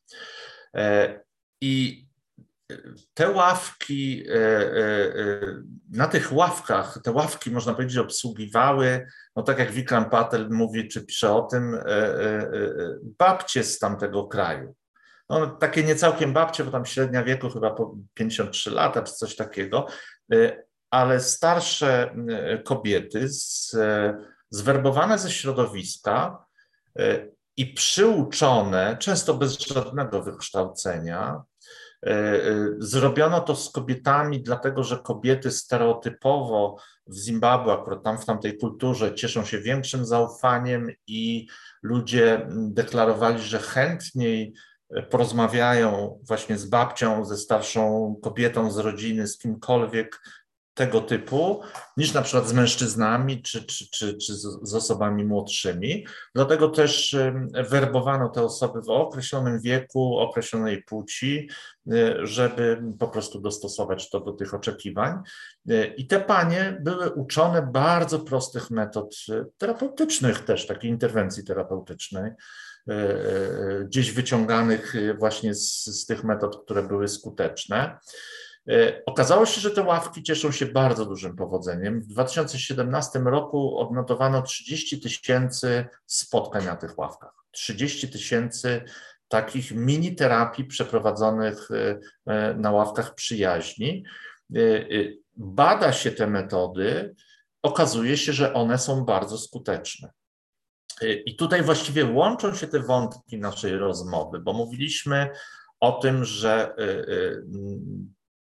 E, 0.76 1.20
I 1.62 2.06
te 3.14 3.32
ławki, 3.32 4.24
e, 4.30 4.36
e, 4.36 5.02
na 5.92 6.08
tych 6.08 6.34
ławkach, 6.34 7.00
te 7.04 7.12
ławki 7.12 7.52
można 7.52 7.74
powiedzieć 7.74 7.98
obsługiwały, 7.98 9.08
no 9.36 9.44
tak 9.44 9.60
jak 9.60 9.72
Wikram 9.72 10.10
Patel 10.10 10.50
mówi, 10.50 10.88
czy 10.88 11.06
pisze 11.06 11.34
o 11.34 11.42
tym, 11.42 11.78
babcie 13.20 13.64
z 13.64 13.80
tamtego 13.80 14.28
kraju. 14.28 14.76
No, 15.30 15.48
takie 15.48 15.84
niecałkiem 15.84 16.34
babcie, 16.34 16.64
bo 16.64 16.72
tam 16.72 16.86
średnia 16.86 17.24
wieku 17.24 17.50
chyba 17.50 17.72
po 17.72 17.96
53 18.14 18.72
lata 18.72 19.02
czy 19.02 19.14
coś 19.14 19.36
takiego, 19.36 19.88
ale 20.90 21.20
starsze 21.20 22.16
kobiety 22.66 23.30
z, 23.30 23.76
zwerbowane 24.50 25.20
ze 25.20 25.32
środowiska 25.32 26.46
i 27.58 27.74
przyuczone, 27.74 28.98
często 29.00 29.34
bez 29.34 29.60
żadnego 29.60 30.24
wykształcenia, 30.24 31.44
Zrobiono 32.78 33.40
to 33.42 33.56
z 33.56 33.72
kobietami, 33.72 34.44
dlatego 34.44 34.84
że 34.84 34.98
kobiety 34.98 35.52
stereotypowo 35.52 36.78
w 37.08 37.16
Zimbabwe, 37.16 37.74
akurat 37.74 38.04
tam 38.04 38.18
w 38.18 38.26
tamtej 38.26 38.58
kulturze, 38.58 39.16
cieszą 39.16 39.46
się 39.46 39.60
większym 39.60 40.06
zaufaniem 40.06 40.92
i 41.08 41.48
ludzie 41.84 42.48
deklarowali, 42.52 43.40
że 43.40 43.60
chętniej 43.60 44.54
porozmawiają 45.10 46.20
właśnie 46.28 46.58
z 46.58 46.66
babcią, 46.66 47.26
ze 47.26 47.38
starszą 47.38 48.16
kobietą 48.24 48.72
z 48.72 48.78
rodziny, 48.78 49.28
z 49.28 49.38
kimkolwiek 49.38 50.22
tego 50.82 51.02
typu, 51.02 51.62
niż 51.98 52.14
na 52.14 52.22
przykład 52.22 52.48
z 52.48 52.54
mężczyznami 52.54 53.42
czy, 53.42 53.64
czy, 53.66 53.90
czy, 53.90 54.18
czy 54.18 54.34
z 54.62 54.74
osobami 54.76 55.26
młodszymi. 55.26 56.06
Dlatego 56.36 56.70
też 56.70 57.16
werbowano 57.70 58.30
te 58.30 58.42
osoby 58.42 58.82
w 58.82 58.90
określonym 58.90 59.62
wieku, 59.62 60.18
określonej 60.18 60.84
płci, 60.84 61.50
y, 61.94 62.16
żeby 62.22 62.84
po 63.00 63.08
prostu 63.08 63.42
dostosować 63.42 64.10
to 64.10 64.20
do 64.20 64.32
tych 64.32 64.54
oczekiwań. 64.54 65.20
Y, 65.70 65.94
I 65.98 66.08
te 66.08 66.20
panie 66.20 66.78
były 66.82 67.10
uczone 67.10 67.62
bardzo 67.62 68.20
prostych 68.20 68.72
metod 68.72 69.16
y, 69.30 69.46
terapeutycznych 69.58 70.40
też, 70.40 70.68
takiej 70.68 70.92
interwencji 70.92 71.44
terapeutycznej 71.44 72.32
E, 72.90 72.94
e, 72.94 73.84
gdzieś 73.86 74.12
wyciąganych 74.12 74.96
e, 74.96 75.14
właśnie 75.14 75.56
z, 75.56 75.86
z 75.86 76.06
tych 76.06 76.24
metod, 76.24 76.64
które 76.64 76.84
były 76.84 77.08
skuteczne. 77.08 77.98
Okazało 79.06 79.46
się, 79.46 79.62
że 79.62 79.72
te 79.72 79.84
ławki 79.84 80.24
cieszą 80.24 80.52
się 80.52 80.66
bardzo 80.66 81.06
dużym 81.06 81.36
powodzeniem. 81.36 82.02
W 82.02 82.08
2017 82.08 83.20
roku 83.20 83.80
odnotowano 83.80 84.42
30 84.42 85.02
tysięcy 85.02 85.86
spotkań 86.06 86.66
na 86.66 86.76
tych 86.76 86.98
ławkach. 86.98 87.34
30 87.52 88.10
tysięcy 88.10 88.82
takich 89.28 89.72
mini 89.72 90.16
terapii 90.16 90.66
przeprowadzonych 90.66 91.70
na 92.56 92.72
ławkach 92.72 93.16
przyjaźni. 93.16 94.06
Bada 95.36 95.94
się 95.94 96.12
te 96.12 96.28
metody, 96.28 97.16
okazuje 97.62 98.18
się, 98.18 98.34
że 98.34 98.54
one 98.54 98.78
są 98.78 99.06
bardzo 99.06 99.38
skuteczne. 99.38 100.12
I 101.26 101.36
tutaj 101.36 101.64
właściwie 101.64 102.06
łączą 102.06 102.56
się 102.56 102.68
te 102.68 102.80
wątki 102.80 103.38
naszej 103.38 103.78
rozmowy, 103.78 104.40
bo 104.40 104.54
mówiliśmy 104.54 105.30
o 105.80 105.92
tym, 105.92 106.26
że 106.26 106.76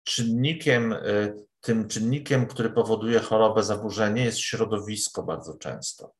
czynnikiem, 0.04 0.94
tym 1.60 1.88
czynnikiem, 1.88 2.46
który 2.46 2.70
powoduje 2.70 3.20
chorobę, 3.20 3.62
zaburzenie 3.62 4.24
jest 4.24 4.38
środowisko 4.38 5.22
bardzo 5.22 5.54
często. 5.58 6.12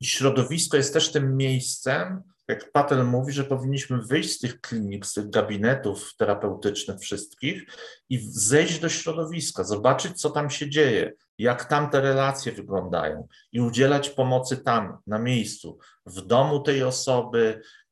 I 0.00 0.06
środowisko 0.06 0.76
jest 0.76 0.92
też 0.92 1.12
tym 1.12 1.36
miejscem, 1.36 2.22
jak 2.48 2.72
Patel 2.72 3.04
mówi, 3.04 3.32
że 3.32 3.44
powinniśmy 3.44 4.02
wyjść 4.02 4.32
z 4.32 4.38
tych 4.38 4.60
klinik, 4.60 5.06
z 5.06 5.12
tych 5.12 5.30
gabinetów 5.30 6.16
terapeutycznych 6.16 7.00
wszystkich 7.00 7.64
i 8.08 8.18
zejść 8.30 8.78
do 8.78 8.88
środowiska, 8.88 9.64
zobaczyć, 9.64 10.20
co 10.20 10.30
tam 10.30 10.50
się 10.50 10.70
dzieje, 10.70 11.12
jak 11.38 11.64
tam 11.64 11.90
te 11.90 12.00
relacje 12.00 12.52
wyglądają 12.52 13.28
i 13.52 13.60
udzielać 13.60 14.10
pomocy 14.10 14.56
tam, 14.56 14.98
na 15.06 15.18
miejscu, 15.18 15.78
w 16.06 16.20
domu 16.20 16.60
tej 16.60 16.82
osoby, 16.82 17.38
e, 17.44 17.60
e, 17.60 17.85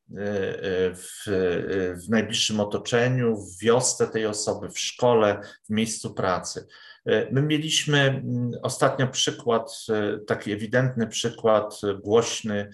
w, 0.94 1.28
e, 1.28 1.94
w 1.96 2.08
najbliższym 2.08 2.60
otoczeniu, 2.60 3.36
w 3.36 3.58
wiosce 3.58 4.06
tej 4.06 4.26
osoby, 4.26 4.68
w 4.68 4.78
szkole, 4.78 5.40
w 5.64 5.70
miejscu 5.70 6.14
pracy. 6.14 6.66
My 7.30 7.42
mieliśmy 7.42 7.98
mm, 8.00 8.50
ostatnio 8.62 9.08
przykład, 9.08 9.86
taki 10.26 10.52
ewidentny 10.52 11.06
przykład 11.06 11.80
głośny 12.02 12.70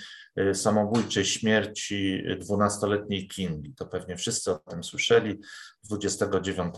samobójczej 0.54 1.24
śmierci 1.24 2.22
12-letniej 2.40 3.28
Kingi. 3.28 3.74
To 3.74 3.86
pewnie 3.86 4.16
wszyscy 4.16 4.50
o 4.50 4.58
tym 4.58 4.84
słyszeli. 4.84 5.40
29 5.84 6.74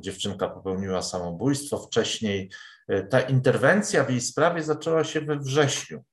dziewczynka 0.00 0.48
popełniła 0.48 1.02
samobójstwo. 1.02 1.78
Wcześniej 1.78 2.50
ta 3.10 3.20
interwencja 3.20 4.04
w 4.04 4.10
jej 4.10 4.20
sprawie 4.20 4.62
zaczęła 4.62 5.04
się 5.04 5.20
we 5.20 5.38
wrześniu 5.38 6.04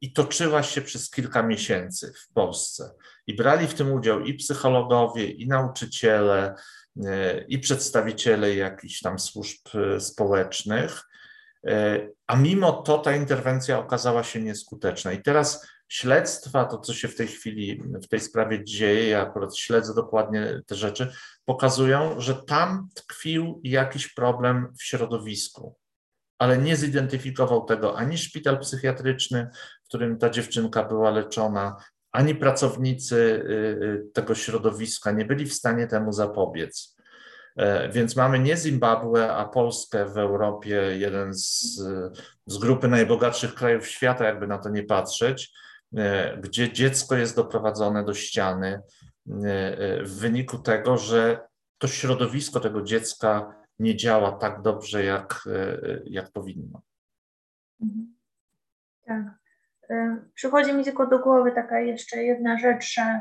i 0.00 0.12
toczyła 0.12 0.62
się 0.62 0.82
przez 0.82 1.10
kilka 1.10 1.42
miesięcy 1.42 2.12
w 2.12 2.32
Polsce. 2.32 2.90
I 3.26 3.36
brali 3.36 3.66
w 3.66 3.74
tym 3.74 3.92
udział 3.92 4.20
i 4.20 4.34
psychologowie, 4.34 5.30
i 5.30 5.48
nauczyciele, 5.48 6.54
i 7.48 7.58
przedstawiciele 7.58 8.54
jakichś 8.54 9.00
tam 9.00 9.18
służb 9.18 9.68
społecznych. 9.98 11.02
A 12.26 12.36
mimo 12.36 12.72
to 12.72 12.98
ta 12.98 13.16
interwencja 13.16 13.78
okazała 13.78 14.22
się 14.22 14.40
nieskuteczna. 14.40 15.12
I 15.12 15.22
teraz 15.22 15.66
śledztwa, 15.88 16.64
to 16.64 16.78
co 16.78 16.94
się 16.94 17.08
w 17.08 17.16
tej 17.16 17.26
chwili 17.26 17.82
w 18.02 18.08
tej 18.08 18.20
sprawie 18.20 18.64
dzieje, 18.64 19.08
ja 19.08 19.22
akurat 19.22 19.56
śledzę 19.56 19.94
dokładnie 19.94 20.60
te 20.66 20.74
rzeczy, 20.74 21.12
pokazują, 21.44 22.20
że 22.20 22.34
tam 22.34 22.88
tkwił 22.94 23.60
jakiś 23.64 24.14
problem 24.14 24.72
w 24.78 24.82
środowisku, 24.82 25.76
ale 26.38 26.58
nie 26.58 26.76
zidentyfikował 26.76 27.64
tego 27.64 27.96
ani 27.96 28.18
szpital 28.18 28.58
psychiatryczny, 28.58 29.50
w 29.84 29.88
którym 29.88 30.18
ta 30.18 30.30
dziewczynka 30.30 30.84
była 30.84 31.10
leczona, 31.10 31.76
ani 32.12 32.34
pracownicy 32.34 33.16
y, 33.16 33.52
y, 33.84 34.12
tego 34.12 34.34
środowiska 34.34 35.10
nie 35.10 35.24
byli 35.24 35.46
w 35.46 35.54
stanie 35.54 35.86
temu 35.86 36.12
zapobiec. 36.12 36.94
Więc 37.92 38.16
mamy 38.16 38.38
nie 38.38 38.56
Zimbabwe, 38.56 39.32
a 39.32 39.44
Polskę 39.44 40.06
w 40.06 40.18
Europie, 40.18 40.76
jeden 40.98 41.34
z, 41.34 41.42
z 42.46 42.58
grupy 42.58 42.88
najbogatszych 42.88 43.54
krajów 43.54 43.86
świata, 43.86 44.24
jakby 44.24 44.46
na 44.46 44.58
to 44.58 44.68
nie 44.68 44.82
patrzeć, 44.82 45.52
gdzie 46.40 46.72
dziecko 46.72 47.16
jest 47.16 47.36
doprowadzone 47.36 48.04
do 48.04 48.14
ściany 48.14 48.80
w 50.02 50.16
wyniku 50.20 50.58
tego, 50.58 50.98
że 50.98 51.40
to 51.78 51.88
środowisko 51.88 52.60
tego 52.60 52.82
dziecka 52.82 53.54
nie 53.78 53.96
działa 53.96 54.32
tak 54.32 54.62
dobrze, 54.62 55.04
jak, 55.04 55.48
jak 56.04 56.30
powinno. 56.32 56.82
Mhm. 57.80 58.14
Tak. 59.06 59.24
Przychodzi 60.34 60.74
mi 60.74 60.84
tylko 60.84 61.06
do 61.06 61.18
głowy 61.18 61.52
taka 61.52 61.80
jeszcze 61.80 62.22
jedna 62.22 62.58
rzecz, 62.58 62.94
że 62.94 63.20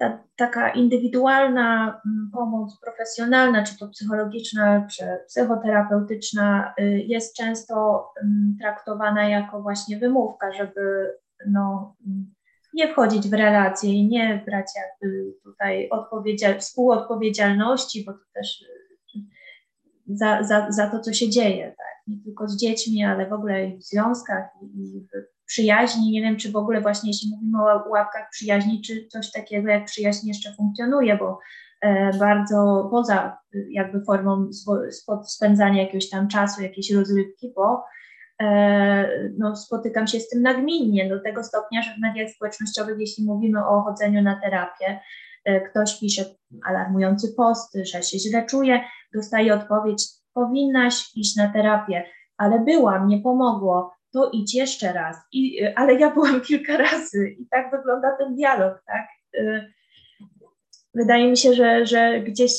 ta, 0.00 0.24
taka 0.36 0.70
indywidualna 0.70 2.00
pomoc 2.32 2.80
profesjonalna, 2.80 3.64
czy 3.64 3.78
to 3.78 3.88
psychologiczna, 3.88 4.86
czy 4.90 5.04
psychoterapeutyczna, 5.28 6.74
y, 6.80 6.84
jest 6.84 7.36
często 7.36 8.08
traktowana 8.60 9.28
jako 9.28 9.62
właśnie 9.62 9.98
wymówka, 9.98 10.52
żeby 10.52 11.12
no, 11.46 11.96
nie 12.74 12.92
wchodzić 12.92 13.28
w 13.28 13.32
relacje 13.32 13.90
i 13.90 14.08
nie 14.08 14.42
brać 14.46 14.66
jakby 14.76 15.34
tutaj 15.44 15.88
odpowiedzial 15.90 16.60
współodpowiedzialności, 16.60 18.04
bo 18.04 18.12
to 18.12 18.24
też 18.34 18.62
y, 18.62 18.90
za, 20.06 20.42
za, 20.42 20.66
za 20.70 20.90
to, 20.90 21.00
co 21.00 21.12
się 21.12 21.30
dzieje, 21.30 21.74
tak? 21.76 21.86
nie 22.06 22.24
tylko 22.24 22.48
z 22.48 22.56
dziećmi, 22.56 23.04
ale 23.04 23.28
w 23.28 23.32
ogóle 23.32 23.66
i 23.66 23.78
w 23.78 23.82
związkach 23.82 24.44
i 24.62 25.00
w 25.00 25.46
przyjaźni. 25.46 26.10
Nie 26.10 26.22
wiem, 26.22 26.36
czy 26.36 26.52
w 26.52 26.56
ogóle 26.56 26.80
właśnie 26.80 27.10
jeśli 27.10 27.30
mówimy 27.30 27.58
o 27.62 27.88
łapkach 27.88 28.28
przyjaźni, 28.30 28.82
czy 28.82 29.06
coś 29.06 29.32
takiego 29.32 29.68
jak 29.68 29.84
przyjaźń 29.84 30.28
jeszcze 30.28 30.54
funkcjonuje, 30.54 31.16
bo 31.16 31.38
e, 31.80 32.18
bardzo 32.18 32.88
poza 32.90 33.38
jakby 33.70 34.04
formą 34.04 34.50
spędzania 35.24 35.82
jakiegoś 35.82 36.10
tam 36.10 36.28
czasu, 36.28 36.62
jakiejś 36.62 36.92
rozrywki, 36.92 37.52
bo 37.56 37.84
no, 39.38 39.56
spotykam 39.56 40.06
się 40.06 40.20
z 40.20 40.28
tym 40.28 40.42
nagminnie 40.42 41.08
do 41.08 41.20
tego 41.20 41.44
stopnia, 41.44 41.82
że 41.82 41.94
w 41.94 42.00
mediach 42.00 42.30
społecznościowych, 42.30 42.96
jeśli 42.98 43.24
mówimy 43.24 43.66
o 43.66 43.82
chodzeniu 43.82 44.22
na 44.22 44.40
terapię, 44.40 45.00
e, 45.44 45.60
ktoś 45.60 46.00
pisze 46.00 46.24
alarmujący 46.64 47.34
post, 47.36 47.74
że 47.74 48.02
się 48.02 48.18
źle 48.18 48.46
czuje, 48.46 48.80
dostaje 49.14 49.54
odpowiedź, 49.54 50.04
powinnaś 50.34 51.16
iść 51.16 51.36
na 51.36 51.52
terapię, 51.52 52.04
ale 52.36 52.58
byłam, 52.58 53.08
nie 53.08 53.20
pomogło, 53.20 53.94
to 54.12 54.30
idź 54.32 54.54
jeszcze 54.54 54.92
raz. 54.92 55.16
I, 55.32 55.66
ale 55.76 55.94
ja 55.94 56.10
byłam 56.10 56.40
kilka 56.48 56.76
razy 56.76 57.28
i 57.38 57.46
tak 57.50 57.70
wygląda 57.70 58.16
ten 58.18 58.34
dialog, 58.34 58.82
tak? 58.86 59.06
Wydaje 60.94 61.30
mi 61.30 61.36
się, 61.36 61.54
że, 61.54 61.86
że 61.86 62.20
gdzieś, 62.20 62.52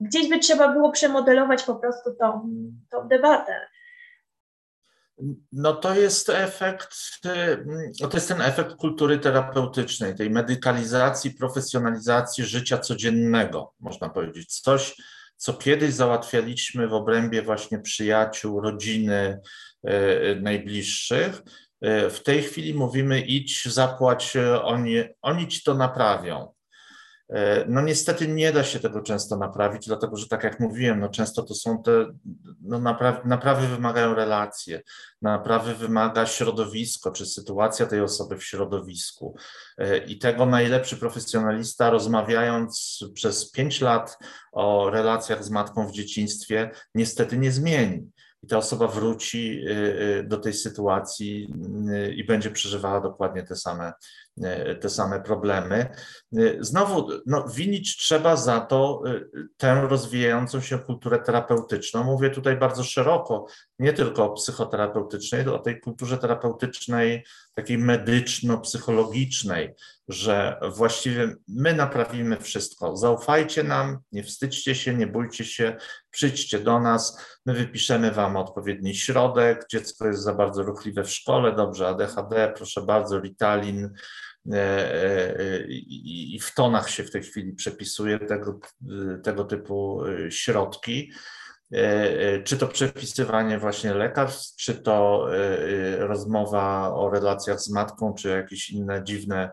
gdzieś 0.00 0.28
by 0.28 0.38
trzeba 0.38 0.68
było 0.68 0.92
przemodelować 0.92 1.62
po 1.62 1.74
prostu 1.74 2.14
tą, 2.14 2.50
tą 2.90 3.08
debatę. 3.08 3.52
No 5.52 5.72
to 5.72 5.94
jest 5.94 6.28
efekt, 6.28 6.96
y, 7.26 7.66
no 8.00 8.08
to 8.08 8.16
jest 8.16 8.28
ten 8.28 8.40
efekt 8.40 8.74
kultury 8.74 9.18
terapeutycznej, 9.18 10.14
tej 10.14 10.30
medykalizacji, 10.30 11.30
profesjonalizacji 11.30 12.44
życia 12.44 12.78
codziennego, 12.78 13.72
można 13.80 14.08
powiedzieć. 14.08 14.60
Coś, 14.60 14.96
co 15.36 15.54
kiedyś 15.54 15.94
załatwialiśmy 15.94 16.88
w 16.88 16.94
obrębie 16.94 17.42
właśnie 17.42 17.78
przyjaciół, 17.78 18.60
rodziny, 18.60 19.40
e, 19.84 20.34
najbliższych. 20.34 21.42
E, 21.80 22.10
w 22.10 22.22
tej 22.22 22.42
chwili 22.42 22.74
mówimy 22.74 23.20
idź, 23.20 23.64
zapłać, 23.64 24.36
oni, 24.62 25.04
oni 25.22 25.48
ci 25.48 25.62
to 25.62 25.74
naprawią. 25.74 26.55
E, 27.28 27.64
no 27.68 27.80
niestety 27.80 28.28
nie 28.28 28.52
da 28.52 28.64
się 28.64 28.80
tego 28.80 29.02
często 29.02 29.36
naprawić, 29.36 29.86
dlatego 29.86 30.16
że 30.16 30.28
tak 30.28 30.44
jak 30.44 30.60
mówiłem, 30.60 31.00
no 31.00 31.08
często 31.08 31.42
to 31.42 31.54
są 31.54 31.82
te, 31.82 32.06
no 32.62 32.78
naprawy, 32.78 33.20
naprawy 33.24 33.68
wymagają 33.68 34.14
relacje, 34.14 34.82
naprawy 35.22 35.74
wymaga 35.74 36.26
środowisko, 36.26 37.10
czy 37.10 37.26
sytuacja 37.26 37.86
tej 37.86 38.00
osoby 38.00 38.36
w 38.36 38.44
środowisku. 38.44 39.36
E, 39.78 39.98
I 39.98 40.18
tego 40.18 40.46
najlepszy 40.46 40.96
profesjonalista, 40.96 41.90
rozmawiając 41.90 43.04
przez 43.14 43.50
pięć 43.50 43.80
lat 43.80 44.18
o 44.52 44.90
relacjach 44.90 45.44
z 45.44 45.50
matką 45.50 45.86
w 45.86 45.92
dzieciństwie, 45.92 46.70
niestety 46.94 47.38
nie 47.38 47.52
zmieni 47.52 48.10
i 48.42 48.46
ta 48.46 48.58
osoba 48.58 48.88
wróci 48.88 49.60
y, 49.68 50.24
do 50.28 50.36
tej 50.36 50.52
sytuacji 50.52 51.54
i 52.16 52.24
będzie 52.24 52.50
przeżywała 52.50 53.00
dokładnie 53.00 53.42
te 53.42 53.56
same, 53.56 53.92
te 54.80 54.90
same 54.90 55.20
problemy. 55.20 55.86
Znowu, 56.60 57.08
no, 57.26 57.48
winić 57.48 57.96
trzeba 57.96 58.36
za 58.36 58.60
to 58.60 59.02
tę 59.56 59.86
rozwijającą 59.88 60.60
się 60.60 60.78
kulturę 60.78 61.18
terapeutyczną. 61.18 62.04
Mówię 62.04 62.30
tutaj 62.30 62.56
bardzo 62.56 62.84
szeroko, 62.84 63.46
nie 63.78 63.92
tylko 63.92 64.24
o 64.24 64.32
psychoterapeutycznej, 64.32 65.48
o 65.48 65.58
tej 65.58 65.80
kulturze 65.80 66.18
terapeutycznej, 66.18 67.24
takiej 67.54 67.78
medyczno-psychologicznej, 67.78 69.74
że 70.08 70.60
właściwie 70.74 71.34
my 71.48 71.74
naprawimy 71.74 72.36
wszystko. 72.36 72.96
Zaufajcie 72.96 73.62
nam, 73.62 73.98
nie 74.12 74.22
wstydźcie 74.22 74.74
się, 74.74 74.94
nie 74.94 75.06
bójcie 75.06 75.44
się, 75.44 75.76
przyjdźcie 76.10 76.58
do 76.58 76.80
nas, 76.80 77.38
my 77.46 77.54
wypiszemy 77.54 78.10
Wam 78.10 78.36
odpowiedni 78.36 78.94
środek. 78.94 79.66
Dziecko 79.70 80.06
jest 80.06 80.22
za 80.22 80.34
bardzo 80.34 80.62
ruchliwe 80.62 81.04
w 81.04 81.10
szkole, 81.10 81.52
dobrze, 81.52 81.88
ADHD, 81.88 82.52
proszę 82.56 82.82
bardzo, 82.82 83.20
Ritalin. 83.20 83.90
E, 84.52 85.40
e, 85.40 85.66
I 85.68 86.38
w 86.42 86.54
tonach 86.54 86.90
się 86.90 87.04
w 87.04 87.10
tej 87.10 87.22
chwili 87.22 87.52
przepisuje 87.52 88.18
tego, 88.18 88.60
tego 89.22 89.44
typu 89.44 90.04
e, 90.06 90.30
środki. 90.30 91.12
Czy 92.44 92.56
to 92.56 92.68
przepisywanie 92.68 93.58
właśnie 93.58 93.94
lekarstw, 93.94 94.56
czy 94.56 94.74
to 94.74 95.26
rozmowa 95.98 96.94
o 96.94 97.10
relacjach 97.10 97.60
z 97.60 97.70
matką, 97.70 98.14
czy 98.14 98.28
jakieś 98.28 98.70
inne 98.70 99.04
dziwne 99.04 99.50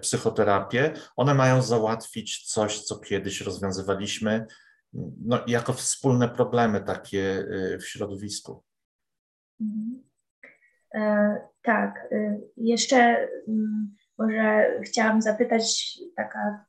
psychoterapie, 0.00 0.92
one 1.16 1.34
mają 1.34 1.62
załatwić 1.62 2.52
coś, 2.52 2.80
co 2.80 2.98
kiedyś 2.98 3.40
rozwiązywaliśmy 3.40 4.46
no, 5.24 5.44
jako 5.46 5.72
wspólne 5.72 6.28
problemy 6.28 6.80
takie 6.80 7.46
w 7.80 7.84
środowisku. 7.84 8.62
Mhm. 9.60 10.02
E, 10.94 11.36
tak. 11.62 12.08
Jeszcze 12.56 12.96
mm, 13.48 13.94
może 14.18 14.66
chciałam 14.84 15.22
zapytać 15.22 15.98
taka 16.16 16.64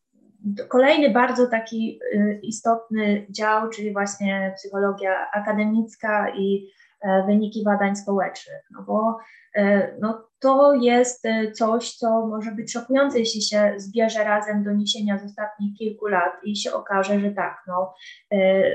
kolejny 0.68 1.10
bardzo 1.10 1.48
taki 1.48 2.00
y, 2.14 2.40
istotny 2.44 3.26
dział, 3.30 3.70
czyli 3.70 3.94
właśnie 3.94 4.54
psychologia 4.56 5.32
akademicka 5.32 6.30
i 6.36 6.72
e, 7.02 7.24
wyniki 7.26 7.64
badań 7.64 7.96
społecznych, 7.96 8.64
no 8.72 8.84
bo 8.84 9.18
e, 9.56 9.92
no, 10.00 10.28
to 10.40 10.74
jest 10.74 11.26
e, 11.26 11.52
coś, 11.52 11.92
co 11.92 12.28
może 12.28 12.52
być 12.52 12.74
szokujące, 12.74 13.20
jeśli 13.20 13.42
się 13.42 13.74
zbierze 13.78 14.24
razem 14.24 14.64
doniesienia 14.64 15.18
z 15.18 15.26
ostatnich 15.26 15.78
kilku 15.78 16.08
lat 16.08 16.34
i 16.44 16.56
się 16.56 16.74
okaże, 16.74 17.20
że 17.20 17.32
tak, 17.32 17.64
no, 17.68 17.94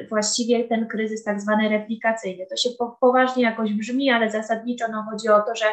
właściwie 0.09 0.65
ten 0.65 0.89
kryzys 0.89 1.25
tak 1.25 1.41
zwany 1.41 1.69
replikacyjny, 1.69 2.47
to 2.47 2.57
się 2.57 2.69
poważnie 3.01 3.43
jakoś 3.43 3.73
brzmi, 3.73 4.11
ale 4.11 4.31
zasadniczo 4.31 4.85
no, 4.89 5.07
chodzi 5.11 5.29
o 5.29 5.41
to, 5.41 5.55
że 5.55 5.65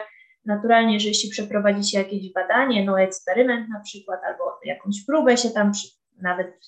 naturalnie, 0.45 0.99
że 0.99 1.07
jeśli 1.07 1.30
przeprowadzi 1.30 1.91
się 1.91 1.98
jakieś 1.98 2.34
badanie, 2.34 2.86
no 2.86 3.02
eksperyment 3.02 3.70
na 3.70 3.80
przykład, 3.80 4.20
albo 4.24 4.60
jakąś 4.66 5.06
próbę 5.06 5.38
się 5.38 5.49
tam 5.49 5.72
nawet 6.22 6.60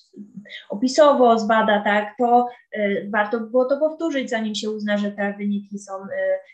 opisowo 0.68 1.38
zbada, 1.38 1.82
tak, 1.84 2.14
to 2.18 2.48
y, 2.76 3.08
warto 3.12 3.40
by 3.40 3.50
było 3.50 3.64
to 3.64 3.76
powtórzyć, 3.76 4.30
zanim 4.30 4.54
się 4.54 4.70
uzna, 4.70 4.98
że 4.98 5.10
te 5.10 5.34
wyniki 5.38 5.78
są 5.78 5.92
y, 5.92 6.08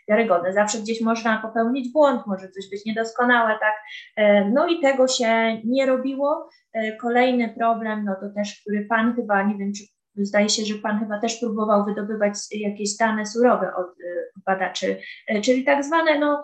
wiarygodne. 0.07 0.53
Zawsze 0.53 0.77
gdzieś 0.77 1.01
można 1.01 1.41
popełnić 1.41 1.93
błąd, 1.93 2.21
może 2.27 2.49
coś 2.49 2.69
być 2.69 2.85
niedoskonałe, 2.85 3.59
tak. 3.59 3.75
Y, 4.19 4.51
no 4.53 4.67
i 4.67 4.81
tego 4.81 5.07
się 5.07 5.61
nie 5.63 5.85
robiło. 5.85 6.49
Kolejny 7.01 7.53
problem, 7.57 8.05
no 8.05 8.15
to 8.21 8.29
też, 8.35 8.61
który 8.61 8.85
Pan 8.85 9.15
chyba, 9.15 9.43
nie 9.43 9.57
wiem, 9.57 9.71
czy 9.73 9.83
Zdaje 10.15 10.49
się, 10.49 10.65
że 10.65 10.75
Pan 10.75 10.99
chyba 10.99 11.19
też 11.19 11.39
próbował 11.39 11.85
wydobywać 11.85 12.33
jakieś 12.51 12.97
dane 12.97 13.25
surowe 13.25 13.75
od 13.75 13.87
badaczy, 14.45 14.97
czyli 15.43 15.65
tak 15.65 15.83
zwane 15.83 16.19
no, 16.19 16.43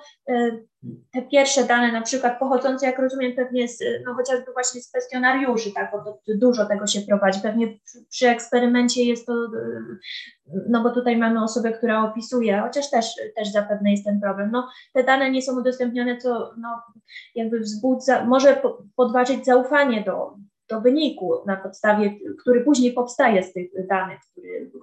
te 1.14 1.22
pierwsze 1.22 1.64
dane, 1.64 1.92
na 1.92 2.02
przykład 2.02 2.40
pochodzące, 2.40 2.86
jak 2.86 3.00
rozumiem, 3.00 3.36
pewnie 3.36 3.68
z, 3.68 3.80
no 4.06 4.14
chociażby 4.14 4.54
właśnie 4.54 4.82
z 4.82 4.90
kwestionariuszy, 4.90 5.72
tak, 5.74 5.92
bo 5.92 6.04
to, 6.04 6.20
dużo 6.28 6.66
tego 6.66 6.88
się 6.88 7.02
prowadzi. 7.02 7.42
Pewnie 7.42 7.68
przy, 7.68 8.06
przy, 8.10 8.30
eksperymencie 8.30 9.04
jest 9.04 9.26
to, 9.26 9.34
no 10.70 10.84
bo 10.84 10.90
tutaj 10.90 11.18
mamy 11.18 11.44
osobę, 11.44 11.72
która 11.72 12.04
opisuje, 12.04 12.62
chociaż 12.62 12.90
też, 12.90 13.06
też 13.36 13.52
zapewne 13.52 13.92
jest 13.92 14.06
ten 14.06 14.22
problem. 14.22 14.52
No, 14.52 14.70
te 14.94 15.04
dane 15.04 15.32
nie 15.32 15.42
są 15.42 15.60
udostępnione, 15.60 16.18
co 16.18 16.54
no, 16.58 16.82
jakby 17.36 17.60
wzbudza, 17.60 18.26
może 18.26 18.62
podważyć 18.96 19.46
zaufanie 19.46 20.04
do, 20.04 20.38
do 20.70 20.82
wyniku, 20.82 21.34
na 21.46 21.56
podstawie, 21.56 22.16
który 22.40 22.64
później 22.64 22.94
powstaje 22.94 23.44
z 23.44 23.54
tych 23.54 23.88
danych, 23.88 24.20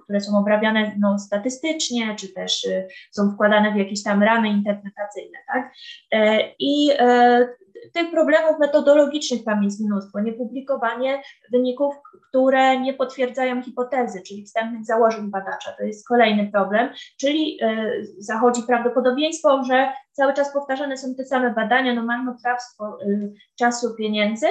które 0.03 0.21
są 0.21 0.37
obrabiane 0.37 0.95
no, 0.99 1.19
statystycznie, 1.19 2.15
czy 2.15 2.33
też 2.33 2.65
y, 2.65 2.87
są 3.11 3.31
wkładane 3.31 3.73
w 3.73 3.75
jakieś 3.75 4.03
tam 4.03 4.23
ramy 4.23 4.49
interpretacyjne. 4.49 5.37
Tak? 5.53 5.71
E, 6.11 6.49
I 6.59 6.89
e, 6.99 7.47
tych 7.93 8.11
problemów 8.11 8.59
metodologicznych 8.59 9.43
tam 9.43 9.63
jest 9.63 9.85
mnóstwo. 9.85 10.19
Niepublikowanie 10.19 11.21
wyników, 11.51 11.95
które 12.29 12.79
nie 12.79 12.93
potwierdzają 12.93 13.61
hipotezy, 13.61 14.21
czyli 14.21 14.45
wstępnych 14.45 14.85
założeń 14.85 15.31
badacza. 15.31 15.71
To 15.77 15.83
jest 15.83 16.07
kolejny 16.07 16.51
problem, 16.51 16.89
czyli 17.19 17.59
y, 17.63 18.05
zachodzi 18.17 18.63
prawdopodobieństwo, 18.67 19.63
że 19.63 19.93
cały 20.11 20.33
czas 20.33 20.53
powtarzane 20.53 20.97
są 20.97 21.15
te 21.15 21.25
same 21.25 21.53
badania, 21.53 21.93
no 21.93 22.05
marnotrawstwo 22.05 22.97
y, 23.01 23.33
czasu, 23.55 23.95
pieniędzy. 23.95 24.47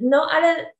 No 0.00 0.26
ale 0.30 0.72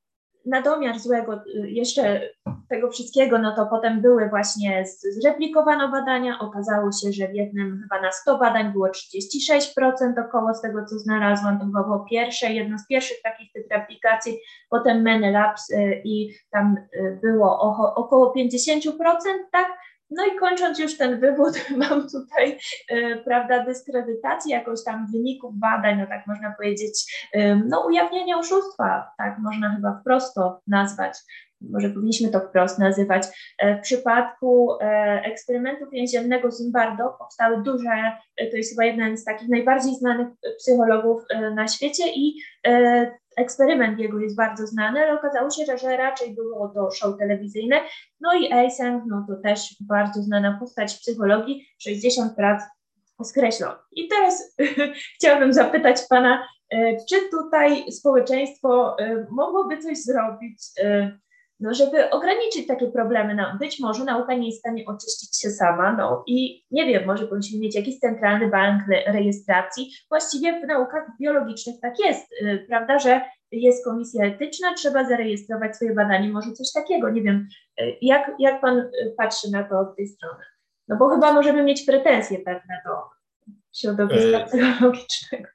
na 0.46 0.62
domiar 0.62 0.98
złego 0.98 1.34
y, 1.34 1.70
jeszcze 1.70 2.20
tego 2.68 2.90
wszystkiego, 2.90 3.38
no 3.38 3.56
to 3.56 3.66
potem 3.66 4.00
były 4.00 4.28
właśnie, 4.28 4.84
zreplikowano 5.20 5.88
badania, 5.88 6.38
okazało 6.38 6.92
się, 6.92 7.12
że 7.12 7.28
w 7.28 7.34
jednym 7.34 7.80
chyba 7.82 8.02
na 8.02 8.12
100 8.12 8.38
badań 8.38 8.72
było 8.72 8.88
36% 8.88 10.26
około 10.28 10.54
z 10.54 10.60
tego, 10.60 10.84
co 10.84 10.98
znalazłam, 10.98 11.60
to 11.60 11.66
było 11.66 12.06
pierwsze, 12.10 12.52
jedno 12.52 12.78
z 12.78 12.86
pierwszych 12.86 13.22
takich 13.22 13.52
tych 13.52 13.66
replikacji, 13.70 14.38
potem 14.70 15.02
Menelabs 15.02 15.70
y, 15.70 16.02
i 16.04 16.34
tam 16.50 16.76
y, 16.94 17.18
było 17.22 17.60
około 17.94 18.34
50%, 18.34 18.92
tak, 19.52 19.78
no 20.10 20.26
i 20.26 20.38
kończąc 20.38 20.78
już 20.78 20.96
ten 20.96 21.20
wywód, 21.20 21.52
mam 21.88 22.08
tutaj, 22.08 22.58
y, 22.92 23.22
prawda, 23.24 23.64
dyskredytację 23.64 24.56
jakoś 24.56 24.84
tam 24.84 25.06
wyników 25.12 25.54
badań, 25.58 25.98
no 25.98 26.06
tak 26.06 26.26
można 26.26 26.54
powiedzieć, 26.56 27.26
no 27.66 27.86
ujawnienie 27.86 28.36
oszustwa, 28.36 29.10
tak 29.18 29.38
można 29.38 29.74
chyba 29.74 30.00
wprost 30.00 30.34
to 30.34 30.60
nazwać. 30.66 31.18
Może 31.60 31.90
powinniśmy 31.90 32.28
to 32.28 32.40
wprost 32.40 32.78
nazywać. 32.78 33.26
E, 33.58 33.78
w 33.78 33.80
przypadku 33.80 34.78
e, 34.80 34.84
eksperymentu 35.24 35.90
więziennego 35.90 36.50
Zimbardo 36.50 37.16
powstały 37.18 37.62
duże, 37.62 38.12
to 38.50 38.56
jest 38.56 38.70
chyba 38.70 38.84
jeden 38.84 39.18
z 39.18 39.24
takich 39.24 39.48
najbardziej 39.48 39.94
znanych 39.94 40.28
psychologów 40.58 41.22
na 41.54 41.68
świecie 41.68 42.04
i 42.14 42.34
eksperyment 43.40 43.98
jego 43.98 44.20
jest 44.20 44.36
bardzo 44.36 44.66
znany, 44.66 45.00
ale 45.00 45.18
okazało 45.18 45.50
się, 45.50 45.64
że 45.78 45.96
raczej 45.96 46.34
było 46.34 46.68
to 46.68 46.90
show 46.90 47.18
telewizyjne. 47.18 47.80
No 48.20 48.34
i 48.34 48.52
Eysenck, 48.52 49.04
no 49.08 49.26
to 49.28 49.36
też 49.42 49.76
bardzo 49.80 50.22
znana 50.22 50.56
postać 50.60 50.94
psychologii, 50.94 51.66
60 51.78 52.36
prac 52.36 52.62
skreślono. 53.24 53.78
I 53.92 54.08
teraz 54.08 54.56
chciałabym 55.16 55.52
zapytać 55.52 55.96
Pana, 56.08 56.48
e, 56.70 56.96
czy 57.08 57.16
tutaj 57.30 57.92
społeczeństwo 57.92 58.98
e, 58.98 59.26
mogłoby 59.30 59.78
coś 59.78 59.98
zrobić, 59.98 60.58
e, 60.82 61.18
no, 61.60 61.74
żeby 61.74 62.10
ograniczyć 62.10 62.66
takie 62.66 62.86
problemy. 62.86 63.34
No, 63.34 63.58
być 63.58 63.80
może 63.80 64.04
nauka 64.04 64.34
nie 64.34 64.46
jest 64.46 64.58
w 64.58 64.60
stanie 64.60 64.84
oczyścić 64.86 65.40
się 65.40 65.50
sama, 65.50 65.96
no 65.96 66.22
i 66.26 66.64
nie 66.70 66.86
wiem, 66.86 67.06
może 67.06 67.26
powinniśmy 67.26 67.58
mieć 67.58 67.76
jakiś 67.76 67.98
centralny 67.98 68.48
bank 68.48 68.82
rejestracji. 69.06 69.92
Właściwie 70.08 70.60
w 70.60 70.66
naukach 70.66 71.06
biologicznych 71.20 71.80
tak 71.82 71.94
jest, 71.98 72.32
y, 72.32 72.64
prawda, 72.68 72.98
że 72.98 73.20
jest 73.52 73.84
komisja 73.84 74.26
etyczna, 74.26 74.74
trzeba 74.74 75.04
zarejestrować 75.04 75.76
swoje 75.76 75.94
badanie, 75.94 76.28
może 76.28 76.52
coś 76.52 76.72
takiego, 76.72 77.10
nie 77.10 77.22
wiem, 77.22 77.48
y, 77.80 77.96
jak, 78.02 78.32
jak 78.38 78.60
Pan 78.60 78.78
y, 78.78 79.14
patrzy 79.16 79.50
na 79.50 79.64
to 79.64 79.80
od 79.80 79.96
tej 79.96 80.08
strony? 80.08 80.44
No 80.88 80.96
bo 80.96 81.08
chyba 81.08 81.32
możemy 81.32 81.62
mieć 81.62 81.82
pretensje 81.86 82.38
pewne 82.38 82.82
do 82.84 82.90
środowiska 83.72 84.40
psychologicznego. 84.46 85.48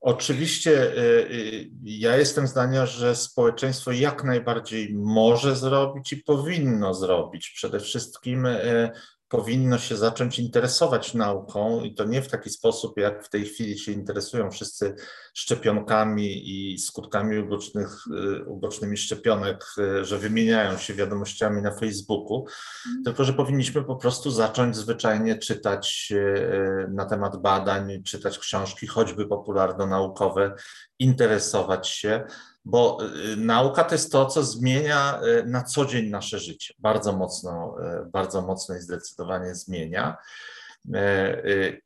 Oczywiście 0.00 0.70
y, 0.70 0.98
y, 1.30 1.70
ja 1.82 2.16
jestem 2.16 2.46
zdania, 2.46 2.86
że 2.86 3.16
społeczeństwo 3.16 3.92
jak 3.92 4.24
najbardziej 4.24 4.94
może 4.94 5.56
zrobić 5.56 6.12
i 6.12 6.16
powinno 6.16 6.94
zrobić. 6.94 7.50
Przede 7.50 7.80
wszystkim 7.80 8.46
y, 8.46 8.90
powinno 9.32 9.78
się 9.78 9.96
zacząć 9.96 10.38
interesować 10.38 11.14
nauką 11.14 11.80
i 11.80 11.94
to 11.94 12.04
nie 12.04 12.22
w 12.22 12.28
taki 12.28 12.50
sposób, 12.50 12.98
jak 12.98 13.24
w 13.24 13.28
tej 13.28 13.44
chwili 13.44 13.78
się 13.78 13.92
interesują 13.92 14.50
wszyscy 14.50 14.94
szczepionkami 15.34 16.50
i 16.50 16.78
skutkami 16.78 17.38
ubocznych, 17.38 17.88
y, 18.06 18.44
ubocznymi 18.44 18.96
szczepionek, 18.96 19.64
y, 19.78 20.04
że 20.04 20.18
wymieniają 20.18 20.78
się 20.78 20.94
wiadomościami 20.94 21.62
na 21.62 21.74
Facebooku, 21.74 22.46
mm. 22.86 23.04
tylko 23.04 23.24
że 23.24 23.32
powinniśmy 23.32 23.84
po 23.84 23.96
prostu 23.96 24.30
zacząć 24.30 24.76
zwyczajnie 24.76 25.38
czytać 25.38 26.12
y, 26.16 26.88
na 26.90 27.04
temat 27.06 27.42
badań, 27.42 28.02
czytać 28.02 28.38
książki, 28.38 28.86
choćby 28.86 29.26
popularno-naukowe, 29.26 30.54
interesować 30.98 31.88
się 31.88 32.24
bo 32.64 32.98
y, 33.32 33.36
nauka 33.36 33.84
to 33.84 33.94
jest 33.94 34.12
to, 34.12 34.26
co 34.26 34.42
zmienia 34.42 35.20
y, 35.22 35.46
na 35.46 35.62
co 35.62 35.84
dzień 35.84 36.10
nasze 36.10 36.38
życie. 36.38 36.74
Bardzo 36.78 37.12
mocno, 37.12 37.76
y, 38.02 38.10
bardzo 38.10 38.42
mocno 38.42 38.76
i 38.76 38.80
zdecydowanie 38.80 39.54
zmienia. 39.54 40.16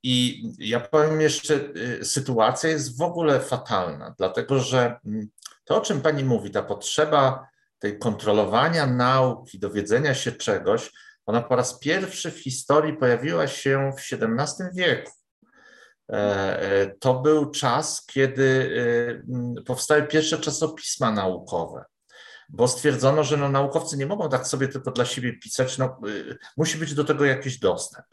I 0.03 0.45
ja 0.59 0.81
powiem 0.81 1.21
jeszcze, 1.21 1.61
sytuacja 2.03 2.71
jest 2.71 2.99
w 2.99 3.03
ogóle 3.03 3.41
fatalna, 3.41 4.15
dlatego 4.19 4.59
że 4.59 5.01
mm, 5.07 5.29
to, 5.65 5.77
o 5.77 5.81
czym 5.81 6.01
pani 6.01 6.25
mówi, 6.25 6.51
ta 6.51 6.63
potrzeba 6.63 7.49
tej 7.79 7.99
kontrolowania 7.99 8.87
nauki, 8.87 9.59
dowiedzenia 9.59 10.15
się 10.15 10.33
czegoś, 10.33 10.93
ona 11.27 11.43
po 11.43 11.57
raz 11.57 11.79
pierwszy 11.79 12.31
w 12.31 12.39
historii 12.39 12.97
pojawiła 12.97 13.47
się 13.47 13.93
w 13.99 14.01
XVII 14.13 14.67
wieku. 14.75 15.13
E, 16.13 16.61
e, 16.61 16.87
to 16.87 17.15
był 17.15 17.51
czas, 17.51 18.07
kiedy 18.07 18.71
e, 19.59 19.63
powstały 19.63 20.03
pierwsze 20.03 20.39
czasopisma 20.39 21.11
naukowe, 21.11 21.85
bo 22.49 22.69
stwierdzono, 22.69 23.25
że 23.25 23.37
no, 23.37 23.49
naukowcy 23.49 23.97
nie 23.97 24.07
mogą 24.07 24.29
tak 24.29 24.47
sobie 24.47 24.69
tylko 24.69 24.91
dla 24.91 25.05
siebie 25.05 25.33
pisać, 25.33 25.79
no, 25.79 26.01
musi 26.57 26.79
być 26.79 26.95
do 26.95 27.05
tego 27.05 27.25
jakiś 27.25 27.59
dostęp. 27.59 28.07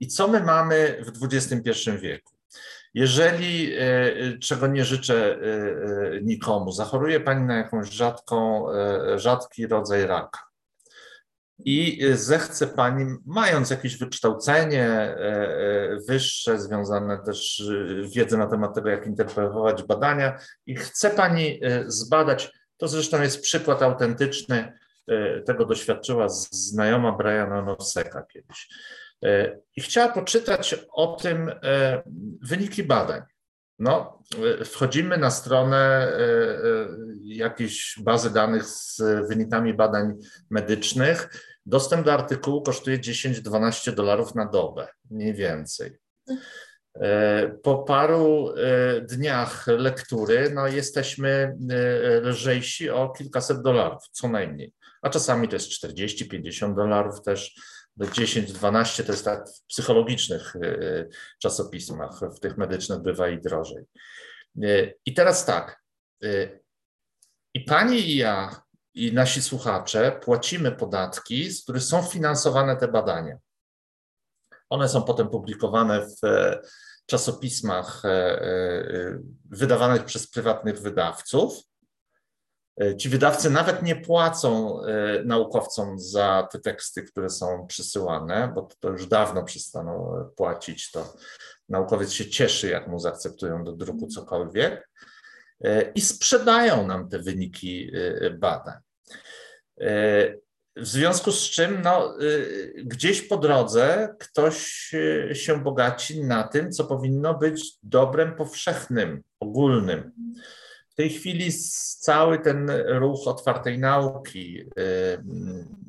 I 0.00 0.08
co 0.08 0.28
my 0.28 0.40
mamy 0.40 1.04
w 1.06 1.24
XXI 1.24 1.90
wieku? 2.00 2.34
Jeżeli, 2.94 3.72
czego 4.40 4.66
nie 4.66 4.84
życzę 4.84 5.38
nikomu, 6.22 6.72
zachoruje 6.72 7.20
Pani 7.20 7.44
na 7.46 7.56
jakąś 7.56 7.90
rzadką, 7.90 8.66
rzadki 9.16 9.66
rodzaj 9.66 10.06
raka, 10.06 10.40
i 11.58 12.00
zechce 12.14 12.66
Pani, 12.66 13.16
mając 13.26 13.70
jakieś 13.70 13.98
wykształcenie 13.98 14.84
e, 14.84 15.16
e, 15.18 15.98
wyższe, 16.08 16.58
związane 16.58 17.18
też 17.18 17.60
e, 17.60 18.08
wiedzę 18.08 18.36
na 18.36 18.46
temat 18.46 18.74
tego, 18.74 18.88
jak 18.88 19.06
interpretować 19.06 19.82
badania, 19.82 20.38
i 20.66 20.76
chce 20.76 21.10
Pani 21.10 21.60
zbadać, 21.86 22.52
to 22.76 22.88
zresztą 22.88 23.22
jest 23.22 23.42
przykład 23.42 23.82
autentyczny, 23.82 24.72
tego 25.46 25.64
doświadczyła 25.64 26.28
znajoma 26.50 27.12
Briana 27.12 27.62
Noseka 27.62 28.26
kiedyś. 28.32 28.68
I 29.76 29.80
chciała 29.80 30.08
poczytać 30.08 30.76
o 30.92 31.06
tym 31.06 31.50
wyniki 32.42 32.84
badań. 32.84 33.22
No, 33.78 34.22
wchodzimy 34.64 35.18
na 35.18 35.30
stronę 35.30 36.12
jakiejś 37.24 37.98
bazy 38.00 38.30
danych 38.30 38.64
z 38.64 39.02
wynikami 39.28 39.74
badań 39.74 40.14
medycznych. 40.50 41.28
Dostęp 41.66 42.06
do 42.06 42.12
artykułu 42.12 42.62
kosztuje 42.62 42.98
10-12 42.98 43.94
dolarów 43.94 44.34
na 44.34 44.46
dobę, 44.46 44.88
mniej 45.10 45.34
więcej. 45.34 45.98
E, 47.00 47.48
po 47.62 47.78
paru 47.78 48.54
e, 48.56 49.00
dniach 49.00 49.66
lektury 49.66 50.50
no, 50.54 50.66
jesteśmy 50.66 51.56
e, 51.70 52.20
lżejsi 52.20 52.90
o 52.90 53.08
kilkaset 53.08 53.62
dolarów, 53.62 54.02
co 54.10 54.28
najmniej. 54.28 54.72
A 55.02 55.10
czasami 55.10 55.48
to 55.48 55.56
jest 55.56 55.84
40-50 55.84 56.76
dolarów 56.76 57.22
też. 57.22 57.54
10-12 57.98 59.04
to 59.04 59.12
jest 59.12 59.24
tak 59.24 59.48
w 59.48 59.66
psychologicznych 59.66 60.54
czasopismach, 61.42 62.20
w 62.36 62.40
tych 62.40 62.56
medycznych 62.56 62.98
bywa 62.98 63.28
i 63.28 63.40
drożej. 63.40 63.84
I 65.06 65.14
teraz 65.14 65.44
tak, 65.44 65.82
i 67.54 67.60
pani 67.60 67.98
i 67.98 68.16
ja, 68.16 68.62
i 68.94 69.12
nasi 69.12 69.42
słuchacze 69.42 70.20
płacimy 70.22 70.72
podatki, 70.72 71.50
z 71.50 71.62
których 71.62 71.82
są 71.82 72.02
finansowane 72.02 72.76
te 72.76 72.88
badania. 72.88 73.38
One 74.70 74.88
są 74.88 75.02
potem 75.02 75.28
publikowane 75.28 76.06
w 76.06 76.24
e, 76.24 76.60
czasopismach 77.06 78.04
e, 78.04 78.08
e, 78.08 79.18
wydawanych 79.50 80.04
przez 80.04 80.30
prywatnych 80.30 80.80
wydawców. 80.80 81.58
Ci 82.98 83.08
wydawcy 83.08 83.50
nawet 83.50 83.82
nie 83.82 83.96
płacą 83.96 84.80
naukowcom 85.24 85.98
za 85.98 86.48
te 86.52 86.58
teksty, 86.58 87.02
które 87.02 87.30
są 87.30 87.66
przysyłane, 87.66 88.52
bo 88.54 88.68
to 88.80 88.90
już 88.90 89.06
dawno 89.06 89.44
przestaną 89.44 90.14
płacić. 90.36 90.90
To 90.90 91.14
naukowiec 91.68 92.12
się 92.12 92.30
cieszy, 92.30 92.68
jak 92.68 92.88
mu 92.88 92.98
zaakceptują 92.98 93.64
do 93.64 93.72
druku 93.72 94.06
cokolwiek. 94.06 94.88
E, 95.64 95.92
i 95.94 96.00
sprzedają 96.00 96.86
nam 96.86 97.08
te 97.08 97.18
wyniki 97.18 97.90
e, 97.94 98.30
badań. 98.30 98.78
E, 99.80 100.34
w 100.76 100.86
związku 100.86 101.32
z 101.32 101.50
czym 101.50 101.82
no, 101.82 102.16
gdzieś 102.84 103.22
po 103.22 103.36
drodze 103.36 104.14
ktoś 104.18 104.90
się 105.32 105.62
bogaci 105.62 106.24
na 106.24 106.42
tym, 106.42 106.72
co 106.72 106.84
powinno 106.84 107.34
być 107.34 107.72
dobrem 107.82 108.36
powszechnym, 108.36 109.22
ogólnym. 109.40 110.12
W 110.94 110.96
tej 110.96 111.10
chwili 111.10 111.52
cały 112.00 112.38
ten 112.38 112.70
ruch 112.86 113.28
otwartej 113.28 113.78
nauki 113.78 114.64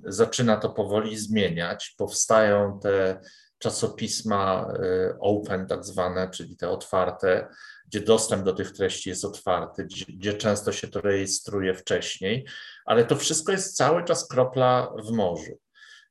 zaczyna 0.04 0.58
to 0.58 0.70
powoli 0.70 1.18
zmieniać. 1.18 1.96
Powstają 1.98 2.80
te 2.80 3.20
czasopisma 3.58 4.74
open, 5.20 5.68
tak 5.68 5.86
zwane, 5.86 6.30
czyli 6.30 6.58
te 6.58 6.70
otwarte, 6.70 7.48
gdzie 7.88 8.00
dostęp 8.00 8.44
do 8.44 8.54
tych 8.54 8.72
treści 8.72 9.10
jest 9.10 9.26
otwarty, 9.26 9.86
gdzie, 9.86 10.06
gdzie 10.06 10.34
często 10.34 10.72
się 10.72 10.88
to 10.88 11.02
rejestruje 11.02 11.74
wcześniej, 11.74 12.46
ale 12.86 13.06
to 13.06 13.16
wszystko 13.16 13.52
jest 13.52 13.78
cały 13.78 14.04
czas 14.04 14.28
kropla 14.28 14.94
w 15.04 15.12
morzu. 15.12 15.60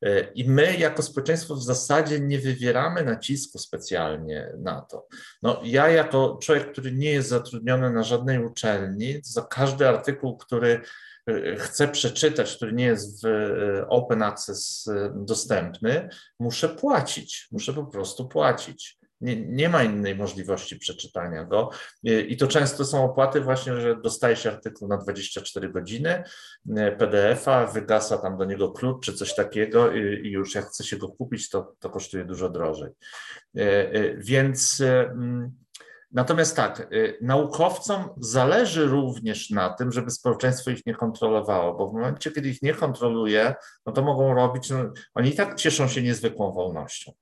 E, 0.05 0.20
I 0.20 0.48
my, 0.51 0.76
jako 0.76 1.02
społeczeństwo, 1.02 1.55
w 1.55 1.62
zasadzie 1.62 2.20
nie 2.20 2.39
wywieramy 2.39 3.05
nacisku 3.05 3.59
specjalnie 3.59 4.52
na 4.59 4.81
to. 4.81 5.09
No, 5.43 5.60
ja, 5.64 5.89
jako 5.89 6.39
człowiek, 6.43 6.72
który 6.72 6.93
nie 6.93 7.10
jest 7.10 7.28
zatrudniony 7.28 7.90
na 7.90 8.02
żadnej 8.02 8.44
uczelni, 8.44 9.20
za 9.22 9.43
każdy 9.43 9.89
artykuł, 9.89 10.36
który 10.36 10.81
e, 11.26 11.56
chcę 11.56 11.89
przeczytać, 11.89 12.56
który 12.56 12.72
nie 12.72 12.85
jest 12.85 13.22
w 13.22 13.26
e, 13.26 13.89
open 13.89 14.22
access 14.22 14.90
dostępny, 15.14 16.09
muszę 16.40 16.68
płacić, 16.68 17.48
muszę 17.52 17.72
po 17.72 17.85
prostu 17.85 18.28
płacić. 18.28 19.03
Nie, 19.25 19.37
nie, 19.37 19.69
ma 19.69 19.83
innej 19.83 20.17
możliwości 20.17 20.79
przeczytania 20.79 21.45
go. 21.45 21.71
I 22.03 22.37
to 22.37 22.47
często 22.47 22.85
są 22.85 23.05
opłaty 23.05 23.41
właśnie, 23.41 23.81
że 23.81 23.97
dostajesz 23.97 24.47
artykuł 24.47 24.89
na 24.89 24.97
24 24.97 25.69
godziny, 25.69 26.23
PDF-a, 26.99 27.67
wygasa 27.67 28.19
tam 28.19 28.39
do 28.39 28.45
niego 28.45 28.73
klucz 28.73 29.07
czy 29.07 29.13
coś 29.13 29.35
takiego 29.35 29.93
i 29.93 30.31
już 30.31 30.55
jak 30.55 30.65
chce 30.65 30.85
się 30.85 30.97
go 30.97 31.09
kupić, 31.09 31.49
to, 31.49 31.75
to 31.79 31.91
kosztuje 31.91 32.25
dużo 32.25 32.49
drożej. 32.49 32.91
E, 33.59 33.93
e, 33.93 34.17
więc 34.17 34.81
mm, 34.81 35.53
natomiast 36.13 36.57
tak, 36.57 36.81
e, 36.81 36.87
naukowcom 37.21 38.09
zależy 38.17 38.87
również 38.87 39.51
na 39.51 39.71
tym, 39.71 39.93
żeby 39.93 40.11
społeczeństwo 40.11 40.71
ich 40.71 40.87
nie 40.87 40.95
kontrolowało, 40.95 41.75
bo 41.75 41.91
w 41.91 41.95
momencie, 41.95 42.31
kiedy 42.31 42.49
ich 42.49 42.63
nie 42.63 42.75
kontroluje, 42.75 43.55
no 43.87 43.93
to 43.93 44.03
mogą 44.03 44.35
robić, 44.35 44.71
no, 44.71 44.93
oni 45.15 45.31
i 45.31 45.35
tak 45.35 45.55
cieszą 45.55 45.89
się 45.89 46.03
niezwykłą 46.03 46.53
wolnością. 46.53 47.13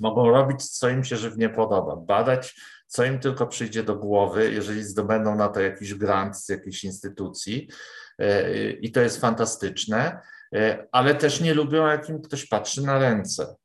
Mogą 0.00 0.30
robić, 0.30 0.68
co 0.68 0.88
im 0.88 1.04
się 1.04 1.16
żywnie 1.16 1.48
podoba, 1.48 1.96
badać, 1.96 2.60
co 2.86 3.04
im 3.04 3.18
tylko 3.18 3.46
przyjdzie 3.46 3.82
do 3.82 3.96
głowy, 3.96 4.52
jeżeli 4.52 4.84
zdobędą 4.84 5.34
na 5.34 5.48
to 5.48 5.60
jakiś 5.60 5.94
grant 5.94 6.36
z 6.36 6.48
jakiejś 6.48 6.84
instytucji. 6.84 7.68
E, 8.18 8.70
I 8.70 8.92
to 8.92 9.00
jest 9.00 9.20
fantastyczne, 9.20 10.20
e, 10.54 10.86
ale 10.92 11.14
też 11.14 11.40
nie 11.40 11.54
lubią, 11.54 11.86
jak 11.86 12.08
im 12.08 12.22
ktoś 12.22 12.46
patrzy 12.46 12.82
na 12.82 12.98
ręce. 12.98 13.56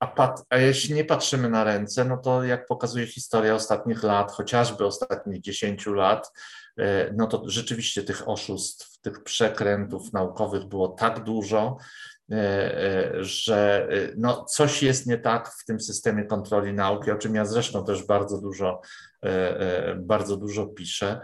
A, 0.00 0.06
pat, 0.06 0.44
a 0.50 0.58
jeśli 0.58 0.94
nie 0.94 1.04
patrzymy 1.04 1.50
na 1.50 1.64
ręce, 1.64 2.04
no 2.04 2.16
to 2.16 2.44
jak 2.44 2.66
pokazuje 2.66 3.06
historia 3.06 3.54
ostatnich 3.54 4.02
lat, 4.02 4.32
chociażby 4.32 4.86
ostatnich 4.86 5.40
10 5.40 5.86
lat, 5.86 6.32
e, 6.78 7.12
no 7.12 7.26
to 7.26 7.42
rzeczywiście 7.46 8.02
tych 8.02 8.28
oszustw, 8.28 9.00
tych 9.00 9.22
przekrętów 9.22 10.12
naukowych 10.12 10.64
było 10.64 10.88
tak 10.88 11.24
dużo, 11.24 11.76
że 13.20 13.88
e, 13.90 14.12
no, 14.16 14.44
coś 14.44 14.82
jest 14.82 15.06
nie 15.06 15.18
tak 15.18 15.48
w 15.48 15.64
tym 15.64 15.80
systemie 15.80 16.24
kontroli 16.24 16.72
nauki, 16.72 17.10
o 17.10 17.16
czym 17.16 17.34
ja 17.34 17.44
zresztą 17.44 17.84
też 17.84 18.04
bardzo 18.06 18.40
dużo, 18.40 18.80
bardzo 19.96 20.36
dużo 20.36 20.66
piszę. 20.66 21.20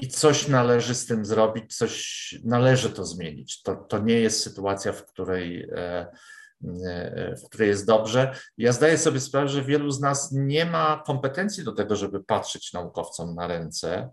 I 0.00 0.08
coś 0.08 0.48
należy 0.48 0.94
z 0.94 1.06
tym 1.06 1.24
zrobić, 1.24 1.76
coś 1.76 2.34
należy 2.44 2.90
to 2.90 3.04
zmienić. 3.04 3.62
To, 3.62 3.76
to 3.76 3.98
nie 3.98 4.20
jest 4.20 4.42
sytuacja, 4.42 4.92
w 4.92 5.06
której, 5.06 5.70
w 7.42 7.48
której 7.48 7.68
jest 7.68 7.86
dobrze. 7.86 8.34
Ja 8.58 8.72
zdaję 8.72 8.98
sobie 8.98 9.20
sprawę, 9.20 9.48
że 9.48 9.62
wielu 9.62 9.90
z 9.90 10.00
nas 10.00 10.32
nie 10.32 10.66
ma 10.66 11.02
kompetencji 11.06 11.64
do 11.64 11.72
tego, 11.72 11.96
żeby 11.96 12.24
patrzeć 12.24 12.72
naukowcom 12.72 13.34
na 13.34 13.46
ręce 13.46 14.10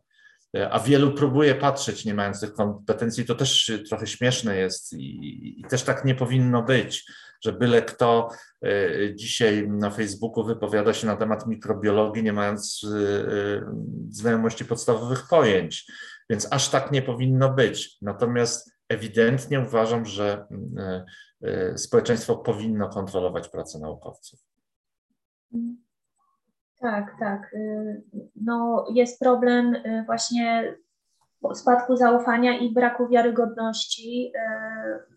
a 0.71 0.79
wielu 0.79 1.11
próbuje 1.11 1.55
patrzeć, 1.55 2.05
nie 2.05 2.13
mając 2.13 2.39
tych 2.39 2.53
kompetencji. 2.53 3.25
To 3.25 3.35
też 3.35 3.71
trochę 3.89 4.07
śmieszne 4.07 4.57
jest 4.57 4.93
i, 4.93 5.59
i 5.59 5.63
też 5.63 5.83
tak 5.83 6.05
nie 6.05 6.15
powinno 6.15 6.63
być, 6.63 7.05
że 7.43 7.53
byle 7.53 7.81
kto 7.81 8.29
e, 8.65 9.15
dzisiaj 9.15 9.67
na 9.69 9.89
Facebooku 9.89 10.43
wypowiada 10.43 10.93
się 10.93 11.07
na 11.07 11.17
temat 11.17 11.47
mikrobiologii, 11.47 12.23
nie 12.23 12.33
mając 12.33 12.81
e, 12.83 12.97
e, 12.97 13.73
znajomości 14.09 14.65
podstawowych 14.65 15.27
pojęć. 15.29 15.91
Więc 16.29 16.47
aż 16.51 16.69
tak 16.69 16.91
nie 16.91 17.01
powinno 17.01 17.53
być. 17.53 17.97
Natomiast 18.01 18.71
ewidentnie 18.89 19.59
uważam, 19.59 20.05
że 20.05 20.45
społeczeństwo 21.75 22.37
powinno 22.37 22.89
kontrolować 22.89 23.49
pracę 23.49 23.79
naukowców. 23.79 24.39
Tak, 26.81 27.15
tak. 27.19 27.53
Y, 27.53 28.01
no, 28.35 28.85
jest 28.93 29.19
problem 29.19 29.75
y, 29.75 30.03
właśnie 30.05 30.75
spadku 31.53 31.95
zaufania 31.95 32.57
i 32.57 32.73
braku 32.73 33.07
wiarygodności 33.07 34.31
y, 34.35 35.11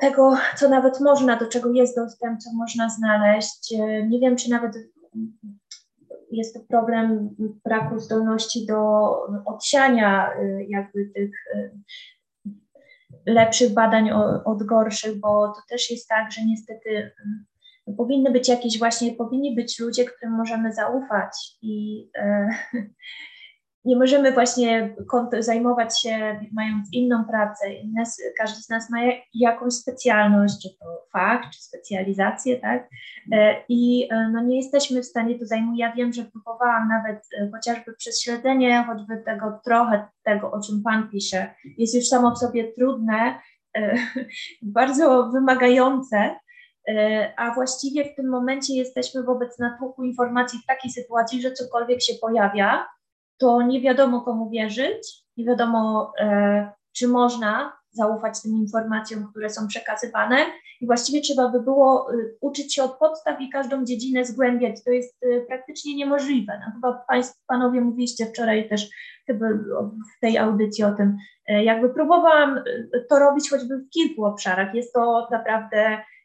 tego, 0.00 0.36
co 0.56 0.68
nawet 0.68 1.00
można, 1.00 1.36
do 1.36 1.46
czego 1.46 1.72
jest 1.72 1.96
dostęp, 1.96 2.40
co 2.40 2.52
można 2.52 2.88
znaleźć. 2.88 3.74
Nie 4.08 4.20
wiem, 4.20 4.36
czy 4.36 4.50
nawet 4.50 4.72
jest 6.30 6.54
to 6.54 6.60
problem 6.68 7.36
braku 7.64 7.98
zdolności 7.98 8.66
do 8.66 9.10
odsiania 9.46 10.30
jakby 10.68 11.06
tych 11.14 11.30
lepszych 13.26 13.74
badań 13.74 14.10
od 14.44 14.62
gorszych, 14.62 15.20
bo 15.20 15.48
to 15.48 15.60
też 15.68 15.90
jest 15.90 16.08
tak, 16.08 16.32
że 16.32 16.44
niestety 16.44 17.12
powinny 17.96 18.30
być 18.30 18.48
jakieś 18.48 18.78
właśnie, 18.78 19.12
powinni 19.12 19.54
być 19.54 19.78
ludzie, 19.78 20.04
którym 20.04 20.34
możemy 20.34 20.72
zaufać 20.72 21.32
i 21.62 22.04
e, 22.18 22.48
nie 23.84 23.96
możemy 23.96 24.32
właśnie 24.32 24.96
zajmować 25.38 26.02
się, 26.02 26.40
mając 26.52 26.88
inną 26.92 27.24
pracę, 27.24 27.72
inne, 27.72 28.02
każdy 28.38 28.62
z 28.62 28.68
nas 28.68 28.90
ma 28.90 28.98
jakąś 29.34 29.74
specjalność, 29.74 30.62
czy 30.62 30.68
to 30.78 30.86
fach, 31.12 31.50
czy 31.50 31.62
specjalizację, 31.62 32.60
tak? 32.60 32.88
E, 33.32 33.54
I 33.68 34.08
e, 34.10 34.30
no, 34.32 34.42
nie 34.42 34.56
jesteśmy 34.56 35.02
w 35.02 35.06
stanie 35.06 35.38
to 35.38 35.46
zajmować. 35.46 35.78
Ja 35.78 35.92
wiem, 35.92 36.12
że 36.12 36.24
próbowałam 36.24 36.88
nawet 36.88 37.28
chociażby 37.52 37.94
przez 37.94 38.22
śledzenie 38.22 38.84
choćby 38.86 39.22
tego 39.26 39.60
trochę 39.64 40.08
tego, 40.22 40.52
o 40.52 40.60
czym 40.60 40.82
Pan 40.82 41.08
pisze, 41.08 41.54
jest 41.78 41.94
już 41.94 42.08
samo 42.08 42.34
w 42.34 42.38
sobie 42.38 42.72
trudne, 42.72 43.38
bardzo 44.62 45.30
wymagające, 45.30 46.36
a 47.36 47.54
właściwie 47.54 48.04
w 48.04 48.14
tym 48.16 48.28
momencie 48.28 48.74
jesteśmy 48.74 49.22
wobec 49.22 49.58
natłoku 49.58 50.04
informacji 50.04 50.58
w 50.58 50.66
takiej 50.66 50.90
sytuacji, 50.90 51.42
że 51.42 51.52
cokolwiek 51.52 52.02
się 52.02 52.14
pojawia, 52.20 52.86
to 53.38 53.62
nie 53.62 53.80
wiadomo 53.80 54.20
komu 54.20 54.50
wierzyć, 54.50 55.24
nie 55.36 55.44
wiadomo, 55.44 56.12
e, 56.20 56.70
czy 56.96 57.08
można 57.08 57.78
zaufać 57.90 58.42
tym 58.42 58.52
informacjom, 58.52 59.28
które 59.30 59.50
są 59.50 59.66
przekazywane 59.68 60.36
i 60.80 60.86
właściwie 60.86 61.20
trzeba 61.20 61.48
by 61.48 61.60
było 61.60 62.12
e, 62.12 62.16
uczyć 62.40 62.74
się 62.74 62.82
od 62.82 62.98
podstaw 62.98 63.40
i 63.40 63.50
każdą 63.50 63.84
dziedzinę 63.84 64.24
zgłębiać. 64.24 64.84
To 64.84 64.90
jest 64.90 65.18
praktycznie 65.48 65.96
niemożliwe. 65.96 66.60
No, 66.66 66.72
chyba 66.74 67.04
Państwo, 67.08 67.40
Panowie 67.46 67.80
mówiliście 67.80 68.26
wczoraj 68.26 68.68
też 68.68 68.88
chyba 69.26 69.46
w 70.16 70.20
tej 70.20 70.38
audycji 70.38 70.84
o 70.84 70.92
tym. 70.92 71.16
Jakby 71.48 71.88
próbowałam 71.90 72.60
to 73.08 73.18
robić 73.18 73.50
choćby 73.50 73.78
w 73.78 73.90
kilku 73.90 74.24
obszarach. 74.24 74.74
Jest 74.74 74.92
to 74.92 75.28
naprawdę 75.30 75.98
Y, 75.98 76.17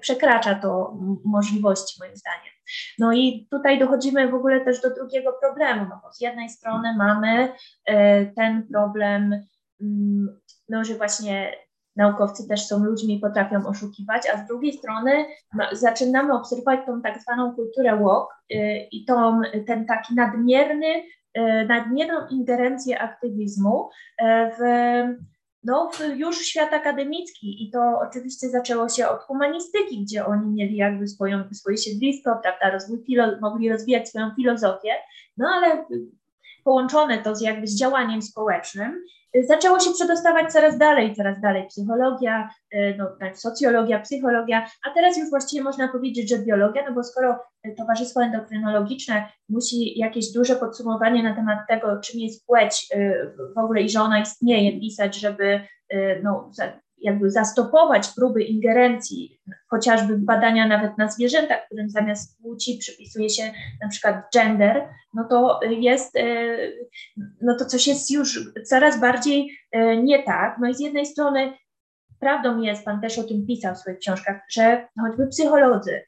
przekracza 0.00 0.54
to 0.54 0.96
możliwości 1.24 2.00
moim 2.00 2.16
zdaniem. 2.16 2.52
No 2.98 3.12
i 3.12 3.48
tutaj 3.50 3.78
dochodzimy 3.78 4.28
w 4.28 4.34
ogóle 4.34 4.64
też 4.64 4.82
do 4.82 4.94
drugiego 4.94 5.32
problemu, 5.42 5.86
no 5.90 6.00
bo 6.02 6.12
z 6.12 6.20
jednej 6.20 6.48
strony 6.48 6.96
mamy 6.96 7.48
y, 7.48 8.32
ten 8.36 8.66
problem, 8.72 9.46
mm, 9.80 10.40
no, 10.68 10.84
że 10.84 10.94
właśnie 10.94 11.52
naukowcy 11.96 12.48
też 12.48 12.66
są 12.66 12.84
ludźmi 12.84 13.14
i 13.14 13.20
potrafią 13.20 13.66
oszukiwać, 13.66 14.22
a 14.34 14.44
z 14.44 14.46
drugiej 14.46 14.72
strony 14.72 15.24
zaczynamy 15.72 16.34
obserwować 16.34 16.80
tą 16.86 17.02
tak 17.02 17.22
zwaną 17.22 17.54
kulturę 17.54 17.96
walk 17.96 18.28
y, 18.52 18.88
i 18.92 19.04
tą, 19.04 19.40
ten 19.66 19.86
taki 19.86 20.14
nadmierny, 20.14 21.02
nadmierną 21.68 22.28
ingerencję 22.30 23.00
aktywizmu 23.00 23.90
w 24.58 24.62
no, 25.64 25.90
już 26.16 26.38
świat 26.38 26.72
akademicki 26.72 27.64
i 27.64 27.70
to 27.70 28.00
oczywiście 28.08 28.48
zaczęło 28.48 28.88
się 28.88 29.08
od 29.08 29.22
humanistyki, 29.22 30.02
gdzie 30.02 30.26
oni 30.26 30.50
mieli 30.50 30.76
jakby 30.76 31.08
swoją, 31.08 31.44
swoje 31.52 31.76
siedlisko, 31.76 32.38
prawda, 32.42 32.70
rozwój 32.70 33.04
filo, 33.06 33.24
mogli 33.40 33.70
rozwijać 33.70 34.08
swoją 34.08 34.34
filozofię, 34.36 34.90
no 35.36 35.48
ale 35.48 35.84
połączone 36.64 37.18
to 37.18 37.36
z 37.36 37.40
jakby 37.40 37.66
z 37.66 37.78
działaniem 37.78 38.22
społecznym, 38.22 39.04
zaczęło 39.48 39.80
się 39.80 39.90
przedostawać 39.92 40.52
coraz 40.52 40.78
dalej, 40.78 41.14
coraz 41.14 41.40
dalej 41.40 41.66
psychologia, 41.66 42.50
e, 42.70 42.96
no, 42.96 43.06
tak, 43.20 43.38
socjologia, 43.38 44.00
psychologia, 44.00 44.66
a 44.86 44.94
teraz 44.94 45.18
już 45.18 45.30
właściwie 45.30 45.62
można 45.62 45.88
powiedzieć, 45.88 46.30
że 46.30 46.38
biologia, 46.38 46.82
no 46.88 46.94
bo 46.94 47.04
skoro 47.04 47.38
Towarzystwo 47.76 48.22
Endokrynologiczne 48.22 49.28
musi 49.48 49.98
jakieś 49.98 50.32
duże 50.32 50.56
podsumowanie 50.56 51.22
na 51.22 51.34
temat 51.34 51.58
tego, 51.68 52.00
czym 52.00 52.20
jest 52.20 52.46
płeć 52.46 52.88
w 53.54 53.58
ogóle 53.58 53.82
i 53.82 53.90
że 53.90 54.00
ona 54.00 54.20
istnieje, 54.20 54.80
pisać, 54.80 55.16
żeby 55.16 55.60
no, 56.22 56.50
jakby 57.02 57.30
zastopować 57.30 58.08
próby 58.08 58.42
ingerencji, 58.42 59.40
chociażby 59.68 60.18
badania 60.18 60.66
nawet 60.66 60.98
na 60.98 61.08
zwierzętach, 61.08 61.66
którym 61.66 61.90
zamiast 61.90 62.42
płci 62.42 62.78
przypisuje 62.78 63.30
się 63.30 63.42
na 63.82 63.88
przykład 63.88 64.16
gender, 64.34 64.88
no 65.14 65.24
to 65.30 65.60
jest, 65.62 66.16
e, 66.16 66.56
no 67.42 67.56
to 67.58 67.64
coś 67.64 67.86
jest 67.86 68.10
już 68.10 68.52
coraz 68.64 69.00
bardziej 69.00 69.50
e, 69.72 69.96
nie 69.96 70.22
tak. 70.22 70.56
No 70.60 70.68
i 70.68 70.74
z 70.74 70.80
jednej 70.80 71.06
strony 71.06 71.52
prawdą 72.20 72.60
jest, 72.60 72.84
Pan 72.84 73.00
też 73.00 73.18
o 73.18 73.22
tym 73.22 73.46
pisał 73.46 73.74
w 73.74 73.78
swoich 73.78 73.98
książkach, 73.98 74.40
że 74.50 74.88
choćby 75.00 75.26
psycholodzy, 75.26 76.04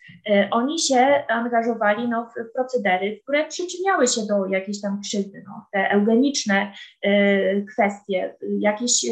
oni 0.51 0.79
się 0.79 1.25
angażowali 1.29 2.09
no, 2.09 2.31
w 2.31 2.53
procedery, 2.55 3.21
które 3.23 3.49
przyczyniały 3.49 4.09
się 4.09 4.21
do 4.29 4.47
jakiejś 4.47 4.81
tam 4.81 5.01
krzywdy, 5.01 5.45
no, 5.47 5.67
te 5.73 5.91
eugeniczne 5.91 6.73
kwestie, 7.73 8.37
jakieś 8.59 9.07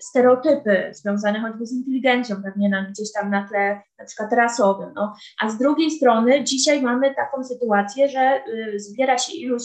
stereotypy 0.00 0.90
związane 0.92 1.40
choćby 1.40 1.66
z 1.66 1.72
inteligencją, 1.72 2.36
pewnie 2.42 2.68
na, 2.68 2.82
gdzieś 2.82 3.12
tam 3.12 3.30
na 3.30 3.48
tle 3.48 3.80
na 3.98 4.04
przykład 4.04 4.32
rasowym. 4.32 4.92
No. 4.94 5.14
A 5.40 5.50
z 5.50 5.58
drugiej 5.58 5.90
strony 5.90 6.44
dzisiaj 6.44 6.82
mamy 6.82 7.14
taką 7.14 7.44
sytuację, 7.44 8.08
że 8.08 8.42
zbiera 8.76 9.18
się 9.18 9.32
iluś 9.32 9.62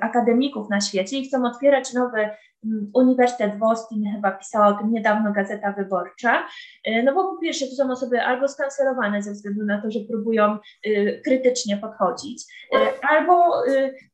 akademików 0.00 0.70
na 0.70 0.80
świecie 0.80 1.18
i 1.18 1.28
chcą 1.28 1.44
otwierać 1.44 1.92
nowe 1.92 2.36
Uniwersytet 2.94 3.58
w 3.58 3.62
Austin, 3.62 4.12
chyba 4.14 4.30
pisała 4.30 4.66
o 4.66 4.72
tym 4.72 4.92
niedawno 4.92 5.32
Gazeta 5.32 5.72
Wyborcza, 5.72 6.46
y, 6.88 7.02
no 7.02 7.14
bo 7.14 7.34
po 7.34 7.38
pierwsze 7.38 7.66
to 7.66 7.72
są 7.72 7.90
osoby 7.90 8.22
albo 8.22 8.48
skancerowane 8.48 9.22
ze 9.22 9.32
względu 9.32 9.64
na 9.64 9.82
to, 9.82 9.90
że 9.90 10.00
próbują 10.00 10.58
y, 10.86 11.20
krytycznie 11.24 11.76
podchodzić, 11.76 12.42
y, 12.74 12.78
albo 13.08 13.52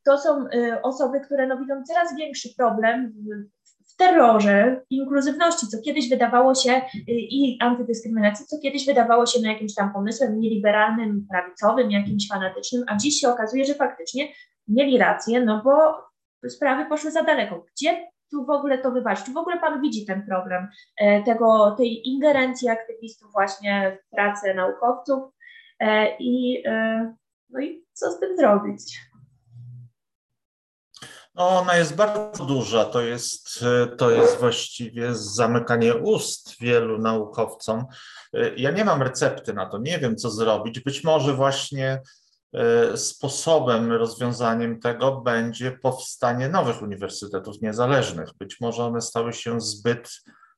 to 0.05 0.17
są 0.17 0.45
osoby, 0.83 1.19
które 1.19 1.47
no, 1.47 1.57
widzą 1.57 1.83
coraz 1.83 2.15
większy 2.17 2.49
problem 2.57 3.13
w 3.87 3.95
terrorze, 3.95 4.81
inkluzywności, 4.89 5.67
co 5.67 5.77
kiedyś 5.85 6.09
wydawało 6.09 6.55
się 6.55 6.81
i 7.07 7.57
antydyskryminacji, 7.61 8.45
co 8.45 8.57
kiedyś 8.63 8.85
wydawało 8.85 9.25
się 9.25 9.39
no, 9.41 9.51
jakimś 9.51 9.75
tam 9.75 9.93
pomysłem 9.93 10.39
nieliberalnym, 10.39 11.27
prawicowym, 11.29 11.91
jakimś 11.91 12.27
fanatycznym, 12.27 12.83
a 12.87 12.97
dziś 12.97 13.19
się 13.19 13.29
okazuje, 13.29 13.65
że 13.65 13.73
faktycznie 13.73 14.27
mieli 14.67 14.97
rację, 14.97 15.41
no 15.41 15.61
bo 15.63 15.95
sprawy 16.49 16.85
poszły 16.85 17.11
za 17.11 17.23
daleko. 17.23 17.65
Gdzie 17.71 18.07
tu 18.31 18.45
w 18.45 18.49
ogóle 18.49 18.77
to 18.77 18.91
wyważyć? 18.91 19.25
Czy 19.25 19.33
w 19.33 19.37
ogóle 19.37 19.59
Pan 19.59 19.81
widzi 19.81 20.05
ten 20.05 20.25
problem 20.25 20.67
e, 20.97 21.23
tego, 21.23 21.75
tej 21.77 22.07
ingerencji 22.07 22.69
aktywistów 22.69 23.31
właśnie 23.31 23.97
w 24.03 24.09
pracę 24.15 24.53
naukowców 24.53 25.23
e, 25.79 26.17
i, 26.17 26.63
e, 26.65 27.15
no 27.49 27.59
i 27.59 27.85
co 27.93 28.11
z 28.11 28.19
tym 28.19 28.37
zrobić? 28.37 28.99
No, 31.35 31.49
ona 31.49 31.75
jest 31.75 31.95
bardzo 31.95 32.45
duża. 32.45 32.85
To 32.85 33.01
jest, 33.01 33.65
to 33.97 34.11
jest 34.11 34.39
właściwie 34.39 35.15
zamykanie 35.15 35.95
ust 35.95 36.59
wielu 36.61 36.97
naukowcom. 36.97 37.85
Ja 38.57 38.71
nie 38.71 38.85
mam 38.85 39.01
recepty 39.01 39.53
na 39.53 39.65
to, 39.65 39.77
nie 39.77 39.99
wiem, 39.99 40.15
co 40.15 40.29
zrobić. 40.29 40.79
Być 40.79 41.03
może 41.03 41.33
właśnie 41.33 42.01
sposobem, 42.95 43.91
rozwiązaniem 43.91 44.79
tego 44.79 45.21
będzie 45.21 45.71
powstanie 45.71 46.49
nowych 46.49 46.81
uniwersytetów 46.81 47.61
niezależnych. 47.61 48.29
Być 48.39 48.59
może 48.61 48.83
one 48.83 49.01
stały 49.01 49.33
się 49.33 49.61
zbyt 49.61 50.09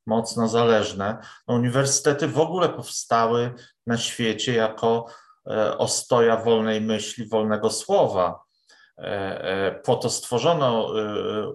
mocno 0.05 0.47
zależne. 0.47 1.17
No, 1.47 1.55
uniwersytety 1.55 2.27
w 2.27 2.39
ogóle 2.39 2.69
powstały 2.69 3.53
na 3.87 3.97
świecie 3.97 4.53
jako 4.53 5.05
e, 5.47 5.77
ostoja 5.77 6.37
wolnej 6.37 6.81
myśli, 6.81 7.29
wolnego 7.29 7.69
słowa. 7.69 8.39
E, 8.97 9.81
po 9.83 9.95
to 9.95 10.09
stworzono 10.09 10.93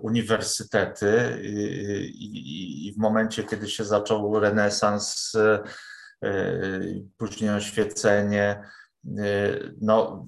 uniwersytety 0.00 1.40
i 2.14 2.92
w 2.96 3.00
momencie, 3.00 3.44
kiedy 3.44 3.68
się 3.68 3.84
zaczął 3.84 4.40
renesans, 4.40 5.32
później 7.16 7.50
oświecenie, 7.50 8.64
no, 9.80 10.26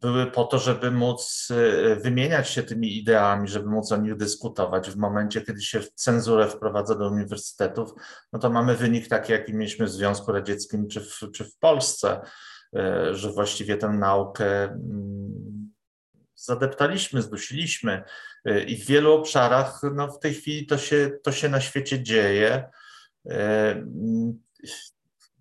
były 0.00 0.26
po 0.26 0.44
to, 0.44 0.58
żeby 0.58 0.90
móc 0.90 1.48
e, 1.50 1.96
wymieniać 1.96 2.48
się 2.48 2.62
tymi 2.62 2.98
ideami, 2.98 3.48
żeby 3.48 3.70
móc 3.70 3.92
o 3.92 3.96
nich 3.96 4.16
dyskutować. 4.16 4.90
W 4.90 4.96
momencie, 4.96 5.40
kiedy 5.40 5.62
się 5.62 5.80
cenzurę 5.94 6.48
wprowadza 6.48 6.94
do 6.94 7.10
uniwersytetów, 7.10 7.90
no 8.32 8.38
to 8.38 8.50
mamy 8.50 8.76
wynik 8.76 9.08
taki, 9.08 9.32
jaki 9.32 9.54
mieliśmy 9.54 9.86
w 9.86 9.90
Związku 9.90 10.32
Radzieckim 10.32 10.88
czy 10.88 11.00
w, 11.00 11.20
czy 11.34 11.44
w 11.44 11.56
Polsce, 11.56 12.20
e, 12.76 13.14
że 13.14 13.32
właściwie 13.32 13.76
tę 13.76 13.88
naukę 13.88 14.62
mm, 14.62 15.70
zadeptaliśmy, 16.34 17.22
zdusiliśmy 17.22 18.02
e, 18.44 18.62
i 18.62 18.76
w 18.76 18.86
wielu 18.86 19.12
obszarach 19.12 19.80
no, 19.94 20.08
w 20.08 20.18
tej 20.18 20.34
chwili 20.34 20.66
to 20.66 20.78
się, 20.78 21.10
to 21.22 21.32
się 21.32 21.48
na 21.48 21.60
świecie 21.60 22.02
dzieje 22.02 22.64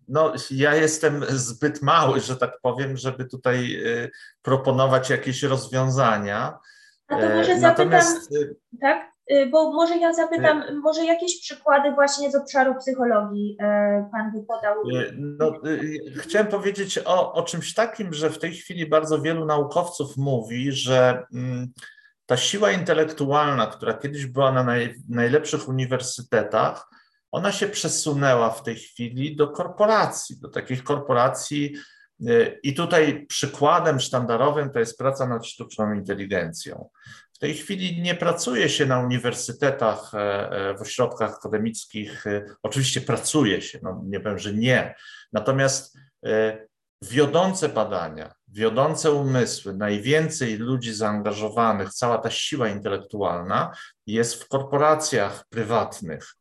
no, 0.09 0.33
ja 0.51 0.75
jestem 0.75 1.25
zbyt 1.29 1.81
mały, 1.81 2.19
że 2.19 2.35
tak 2.35 2.59
powiem, 2.61 2.97
żeby 2.97 3.25
tutaj 3.25 3.75
y, 3.85 4.11
proponować 4.41 5.09
jakieś 5.09 5.43
rozwiązania. 5.43 6.59
A 7.07 7.17
to 7.17 7.29
może 7.29 7.51
e, 7.51 7.59
Natomiast, 7.59 8.23
zapytam, 8.23 8.49
y, 8.49 8.79
tak? 8.81 9.11
Y, 9.31 9.45
bo 9.45 9.73
może 9.73 9.97
ja 9.97 10.13
zapytam, 10.13 10.81
może 10.81 11.05
jakieś 11.05 11.41
przykłady 11.41 11.91
właśnie 11.91 12.31
z 12.31 12.35
obszaru 12.35 12.75
psychologii 12.75 13.57
e, 13.59 14.09
Pan 14.11 14.31
by 14.31 14.43
podał? 14.43 14.75
No, 15.15 15.53
chciałem 16.17 16.47
powiedzieć 16.47 16.99
o, 17.05 17.33
o 17.33 17.43
czymś 17.43 17.73
takim, 17.73 18.13
że 18.13 18.29
w 18.29 18.39
tej 18.39 18.51
chwili 18.51 18.85
bardzo 18.85 19.21
wielu 19.21 19.45
naukowców 19.45 20.17
mówi, 20.17 20.71
że 20.71 21.23
mm, 21.33 21.67
ta 22.25 22.37
siła 22.37 22.71
intelektualna, 22.71 23.67
która 23.67 23.93
kiedyś 23.93 24.25
była 24.25 24.51
na 24.51 24.63
naj, 24.63 24.95
najlepszych 25.09 25.67
uniwersytetach, 25.67 26.89
ona 27.31 27.51
się 27.51 27.67
przesunęła 27.67 28.49
w 28.49 28.63
tej 28.63 28.75
chwili 28.75 29.35
do 29.35 29.47
korporacji, 29.47 30.39
do 30.39 30.49
takich 30.49 30.83
korporacji. 30.83 31.75
Y, 32.29 32.59
I 32.63 32.73
tutaj 32.73 33.25
przykładem 33.25 33.99
sztandarowym 33.99 34.69
to 34.69 34.79
jest 34.79 34.97
praca 34.97 35.27
nad 35.27 35.47
sztuczną 35.47 35.93
inteligencją. 35.93 36.89
W 37.39 37.41
tej 37.41 37.53
chwili 37.53 38.01
nie 38.01 38.15
pracuje 38.15 38.69
się 38.69 38.85
na 38.85 38.99
uniwersytetach, 38.99 40.13
e, 40.13 40.51
e, 40.51 40.77
w 40.77 40.81
ośrodkach 40.81 41.33
akademickich. 41.33 42.27
E, 42.27 42.45
oczywiście 42.63 43.01
pracuje 43.01 43.61
się, 43.61 43.79
no 43.83 44.01
nie 44.05 44.19
powiem, 44.19 44.39
że 44.39 44.53
nie. 44.53 44.95
Natomiast 45.33 45.97
wiodące 47.01 47.69
badania, 47.69 48.33
wiodące 48.47 49.11
umysły, 49.11 49.73
najwięcej 49.73 50.57
ludzi 50.57 50.93
zaangażowanych, 50.93 51.93
cała 51.93 52.17
ta 52.17 52.29
siła 52.29 52.67
intelektualna 52.67 53.71
jest 54.07 54.43
w 54.43 54.47
korporacjach 54.47 55.45
prywatnych, 55.49 56.35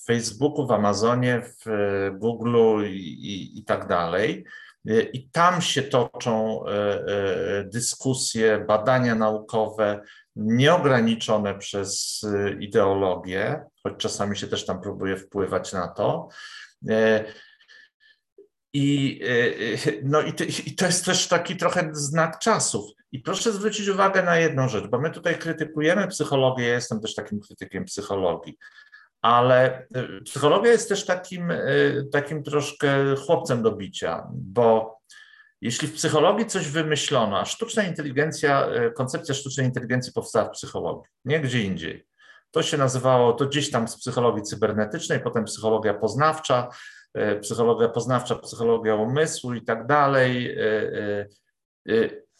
w 0.00 0.06
Facebooku, 0.06 0.66
w 0.66 0.72
Amazonie, 0.72 1.42
w 1.42 1.68
e, 1.68 2.10
Google 2.18 2.56
i, 2.86 2.96
i, 2.96 3.58
i 3.58 3.64
tak 3.64 3.86
dalej. 3.86 4.44
E, 4.88 5.02
I 5.02 5.28
tam 5.28 5.62
się 5.62 5.82
toczą 5.82 6.64
e, 6.66 7.64
dyskusje, 7.64 8.64
badania 8.68 9.14
naukowe, 9.14 10.00
nieograniczone 10.36 11.58
przez 11.58 12.20
ideologię, 12.60 13.64
choć 13.82 13.94
czasami 13.96 14.36
się 14.36 14.46
też 14.46 14.66
tam 14.66 14.80
próbuje 14.80 15.16
wpływać 15.16 15.72
na 15.72 15.88
to. 15.88 16.28
I, 18.72 19.20
no 20.02 20.20
i, 20.20 20.32
i 20.66 20.74
to 20.74 20.86
jest 20.86 21.04
też 21.04 21.28
taki 21.28 21.56
trochę 21.56 21.90
znak 21.92 22.38
czasów. 22.38 22.90
I 23.12 23.20
proszę 23.20 23.52
zwrócić 23.52 23.88
uwagę 23.88 24.22
na 24.22 24.36
jedną 24.36 24.68
rzecz, 24.68 24.86
bo 24.86 25.00
my 25.00 25.10
tutaj 25.10 25.38
krytykujemy 25.38 26.08
psychologię, 26.08 26.68
ja 26.68 26.74
jestem 26.74 27.00
też 27.00 27.14
takim 27.14 27.40
krytykiem 27.40 27.84
psychologii, 27.84 28.58
ale 29.22 29.86
y, 29.96 30.24
psychologia 30.24 30.72
jest 30.72 30.88
też 30.88 31.06
takim, 31.06 31.50
y, 31.50 32.08
takim 32.12 32.42
troszkę 32.42 33.16
chłopcem 33.16 33.62
do 33.62 33.72
bicia, 33.72 34.26
bo 34.32 35.00
jeśli 35.60 35.88
w 35.88 35.94
psychologii 35.94 36.46
coś 36.46 36.68
wymyślono, 36.68 37.38
a 37.38 37.44
sztuczna 37.44 37.82
inteligencja, 37.82 38.68
y, 38.68 38.92
koncepcja 38.92 39.34
sztucznej 39.34 39.66
inteligencji 39.66 40.12
powstała 40.12 40.48
w 40.48 40.50
psychologii, 40.50 41.10
nie 41.24 41.40
gdzie 41.40 41.62
indziej. 41.62 42.06
To 42.50 42.62
się 42.62 42.76
nazywało, 42.76 43.32
to 43.32 43.46
gdzieś 43.46 43.70
tam 43.70 43.88
z 43.88 43.96
psychologii 43.96 44.42
cybernetycznej, 44.42 45.20
potem 45.20 45.44
psychologia 45.44 45.94
poznawcza, 45.94 46.68
psychologia 47.42 47.88
poznawcza, 47.88 48.36
psychologia 48.36 48.94
umysłu 48.94 49.54
i 49.54 49.64
tak 49.64 49.86
dalej. 49.86 50.56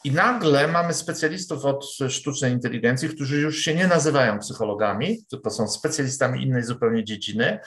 I 0.05 0.13
nagle 0.13 0.69
mamy 0.69 0.95
specjalistów 0.95 1.65
od 1.65 1.85
sztucznej 2.09 2.53
inteligencji, 2.53 3.09
którzy 3.09 3.41
już 3.41 3.59
się 3.59 3.75
nie 3.75 3.87
nazywają 3.87 4.39
psychologami, 4.39 5.25
tylko 5.31 5.51
są 5.51 5.69
specjalistami 5.69 6.43
innej 6.43 6.63
zupełnie 6.63 7.05
dziedziny. 7.05 7.59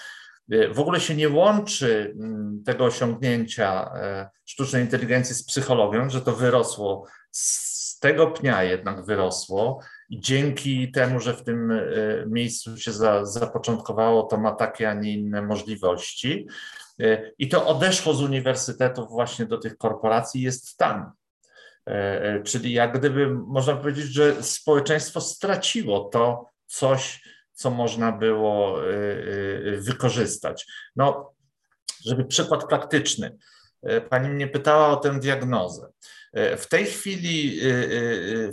W 0.73 0.79
ogóle 0.79 0.99
się 0.99 1.15
nie 1.15 1.29
łączy 1.29 2.15
mm, 2.19 2.63
tego 2.65 2.85
osiągnięcia 2.85 3.91
e, 3.95 4.29
sztucznej 4.45 4.81
inteligencji 4.81 5.35
z 5.35 5.45
psychologią, 5.45 6.09
że 6.09 6.21
to 6.21 6.35
wyrosło 6.35 7.07
z 7.31 7.99
tego 7.99 8.27
pnia 8.27 8.63
jednak 8.63 9.05
wyrosło 9.05 9.79
i 10.09 10.19
dzięki 10.19 10.91
temu, 10.91 11.19
że 11.19 11.33
w 11.33 11.43
tym 11.43 11.71
e, 11.71 11.81
miejscu 12.27 12.77
się 12.77 12.91
za, 12.91 13.25
zapoczątkowało, 13.25 14.23
to 14.23 14.37
ma 14.37 14.51
takie, 14.51 14.89
a 14.89 14.93
nie 14.93 15.13
inne 15.13 15.41
możliwości. 15.41 16.47
E, 16.99 17.31
I 17.39 17.49
to 17.49 17.67
odeszło 17.67 18.13
z 18.13 18.21
uniwersytetów 18.21 19.09
właśnie 19.09 19.45
do 19.45 19.57
tych 19.57 19.77
korporacji, 19.77 20.41
jest 20.41 20.77
tam. 20.77 21.11
E, 21.89 22.23
e, 22.23 22.43
czyli 22.43 22.73
jak 22.73 22.99
gdyby 22.99 23.29
można 23.29 23.75
powiedzieć, 23.75 24.05
że 24.05 24.43
społeczeństwo 24.43 25.21
straciło 25.21 25.99
to 25.99 26.49
coś, 26.65 27.23
co 27.53 27.71
można 27.71 28.11
było 28.11 28.83
e, 28.83 28.93
wykorzystać. 29.77 30.65
No, 30.95 31.33
żeby 32.05 32.25
przykład 32.25 32.67
praktyczny. 32.67 33.37
Pani 34.09 34.29
mnie 34.29 34.47
pytała 34.47 34.87
o 34.87 34.95
tę 34.95 35.19
diagnozę. 35.19 35.87
W 36.33 36.65
tej 36.69 36.85
chwili 36.85 37.59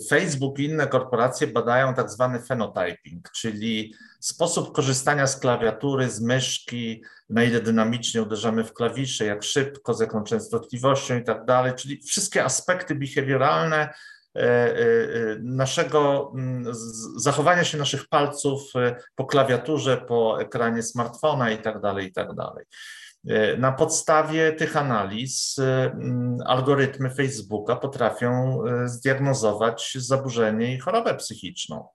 Facebook 0.09 0.59
i 0.59 0.65
inne 0.65 0.87
korporacje 0.87 1.47
badają 1.47 1.95
tak 1.95 2.11
zwany 2.11 2.41
phenotyping, 2.43 3.31
czyli 3.31 3.95
sposób 4.21 4.73
korzystania 4.73 5.27
z 5.27 5.41
klawiatury, 5.41 6.11
z 6.11 6.21
myszki, 6.21 7.03
na 7.29 7.45
ile 7.45 7.61
dynamicznie 7.61 8.23
uderzamy 8.23 8.65
w 8.65 8.73
klawisze, 8.73 9.25
jak 9.25 9.43
szybko, 9.43 9.95
z 9.95 10.01
jaką 10.01 10.25
częstotliwością 10.25 11.19
i 11.19 11.25
tak 11.25 11.45
dalej, 11.45 11.73
czyli 11.75 12.03
wszystkie 12.03 12.45
aspekty 12.45 12.95
behawioralne 12.95 13.89
E, 14.37 14.43
e, 14.43 14.77
e, 14.77 15.39
naszego 15.43 16.33
mm, 16.35 16.75
zachowania 17.17 17.65
się 17.65 17.79
naszych 17.79 18.09
palców 18.09 18.73
po 19.15 19.25
klawiaturze, 19.25 19.97
po 19.97 20.41
ekranie 20.41 20.83
smartfona 20.83 21.51
i 21.51 21.59
tak 21.59 21.81
dalej, 21.81 22.07
i 22.07 22.13
tak 22.13 22.35
dalej. 22.35 22.65
Na 23.59 23.73
podstawie 23.73 24.53
tych 24.53 24.77
analiz 24.77 25.57
mm, 25.59 26.37
algorytmy 26.47 27.11
Facebooka 27.11 27.77
potrafią 27.77 28.63
zdiagnozować 28.85 29.97
zaburzenie 30.01 30.75
i 30.75 30.79
chorobę 30.79 31.15
psychiczną. 31.15 31.89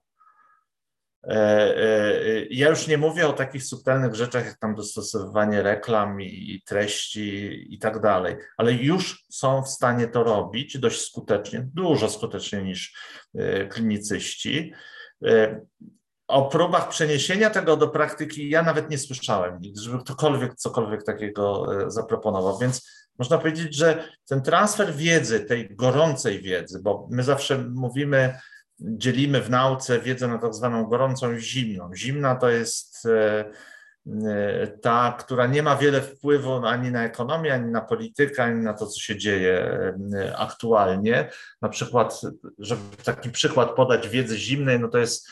E, 1.28 1.76
e, 1.76 2.46
ja 2.50 2.68
już 2.68 2.86
nie 2.86 2.98
mówię 2.98 3.28
o 3.28 3.32
takich 3.32 3.64
subtelnych 3.64 4.14
rzeczach, 4.14 4.46
jak 4.46 4.58
tam 4.58 4.74
dostosowywanie 4.74 5.62
reklam 5.62 6.20
i 6.20 6.62
treści 6.66 7.74
i 7.74 7.78
tak 7.78 8.00
dalej, 8.00 8.36
ale 8.56 8.72
już 8.72 9.24
są 9.30 9.62
w 9.62 9.68
stanie 9.68 10.08
to 10.08 10.24
robić 10.24 10.78
dość 10.78 11.00
skutecznie, 11.00 11.68
dużo 11.74 12.10
skuteczniej 12.10 12.64
niż 12.64 12.94
e, 13.34 13.66
klinicyści. 13.66 14.72
O 16.28 16.48
próbach 16.48 16.88
przeniesienia 16.88 17.50
tego 17.50 17.76
do 17.76 17.88
praktyki 17.88 18.50
ja 18.50 18.62
nawet 18.62 18.90
nie 18.90 18.98
słyszałem 18.98 19.60
żeby 19.82 19.98
ktokolwiek 19.98 20.54
cokolwiek 20.54 21.04
takiego 21.04 21.66
zaproponował, 21.86 22.58
więc 22.58 22.90
można 23.18 23.38
powiedzieć, 23.38 23.74
że 23.74 24.08
ten 24.28 24.42
transfer 24.42 24.94
wiedzy, 24.94 25.40
tej 25.40 25.76
gorącej 25.76 26.42
wiedzy, 26.42 26.80
bo 26.82 27.08
my 27.10 27.22
zawsze 27.22 27.58
mówimy, 27.58 28.38
dzielimy 28.80 29.40
w 29.40 29.50
nauce 29.50 30.00
wiedzę 30.00 30.28
na 30.28 30.38
tak 30.38 30.54
zwaną 30.54 30.84
gorącą 30.84 31.32
i 31.32 31.40
zimną. 31.40 31.90
Zimna 31.96 32.34
to 32.34 32.50
jest 32.50 33.06
e, 33.06 33.44
e, 34.06 34.66
ta, 34.66 35.16
która 35.20 35.46
nie 35.46 35.62
ma 35.62 35.76
wiele 35.76 36.02
wpływu 36.02 36.66
ani 36.66 36.90
na 36.90 37.04
ekonomię, 37.04 37.54
ani 37.54 37.72
na 37.72 37.80
politykę, 37.80 38.44
ani 38.44 38.64
na 38.64 38.72
to, 38.74 38.86
co 38.86 39.00
się 39.00 39.16
dzieje 39.16 39.58
e, 40.14 40.36
aktualnie. 40.36 41.30
Na 41.62 41.68
przykład, 41.68 42.20
żeby 42.58 42.82
taki 43.04 43.30
przykład 43.30 43.70
podać 43.70 44.08
wiedzy 44.08 44.38
zimnej, 44.38 44.80
no 44.80 44.88
to 44.88 44.98
jest 44.98 45.28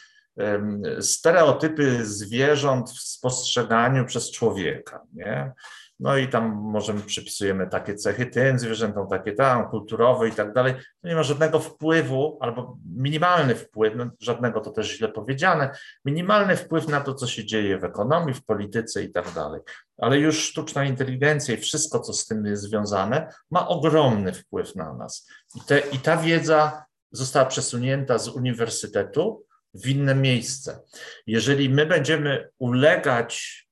stereotypy 1.00 2.06
zwierząt 2.06 2.90
w 2.90 3.00
spostrzeganiu 3.00 4.04
przez 4.04 4.30
człowieka. 4.30 5.00
Nie? 5.12 5.52
No 6.00 6.16
i 6.16 6.28
tam 6.28 6.52
możemy 6.54 7.00
przypisujemy 7.00 7.66
takie 7.66 7.94
cechy 7.94 8.26
tym 8.26 8.58
zwierzętom, 8.58 9.08
takie 9.08 9.32
tam, 9.32 9.70
kulturowe 9.70 10.28
i 10.28 10.32
tak 10.32 10.52
dalej. 10.52 10.74
To 10.74 11.08
nie 11.08 11.14
ma 11.14 11.22
żadnego 11.22 11.60
wpływu, 11.60 12.38
albo 12.40 12.78
minimalny 12.96 13.54
wpływ, 13.54 13.94
no 13.96 14.10
żadnego 14.20 14.60
to 14.60 14.70
też 14.70 14.96
źle 14.96 15.08
powiedziane, 15.08 15.70
minimalny 16.04 16.56
wpływ 16.56 16.88
na 16.88 17.00
to, 17.00 17.14
co 17.14 17.26
się 17.26 17.44
dzieje 17.44 17.78
w 17.78 17.84
ekonomii, 17.84 18.34
w 18.34 18.44
polityce 18.44 19.02
i 19.02 19.12
tak 19.12 19.32
dalej. 19.34 19.60
Ale 19.98 20.18
już 20.18 20.38
sztuczna 20.38 20.84
inteligencja 20.84 21.54
i 21.54 21.58
wszystko, 21.58 22.00
co 22.00 22.12
z 22.12 22.26
tym 22.26 22.46
jest 22.46 22.62
związane, 22.62 23.32
ma 23.50 23.68
ogromny 23.68 24.32
wpływ 24.32 24.76
na 24.76 24.92
nas. 24.92 25.28
I, 25.54 25.60
te, 25.60 25.78
i 25.78 25.98
ta 25.98 26.16
wiedza 26.16 26.84
została 27.12 27.46
przesunięta 27.46 28.18
z 28.18 28.28
uniwersytetu 28.28 29.44
w 29.74 29.88
inne 29.88 30.14
miejsce. 30.14 30.80
Jeżeli 31.26 31.70
my 31.70 31.86
będziemy 31.86 32.48
ulegać 32.58 33.64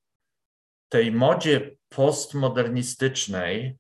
tej 0.89 1.13
modzie 1.13 1.71
postmodernistycznej, 1.97 3.79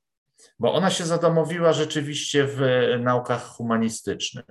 bo 0.58 0.74
ona 0.74 0.90
się 0.90 1.04
zadomowiła 1.04 1.72
rzeczywiście 1.72 2.44
w 2.46 2.60
naukach 3.00 3.46
humanistycznych. 3.46 4.46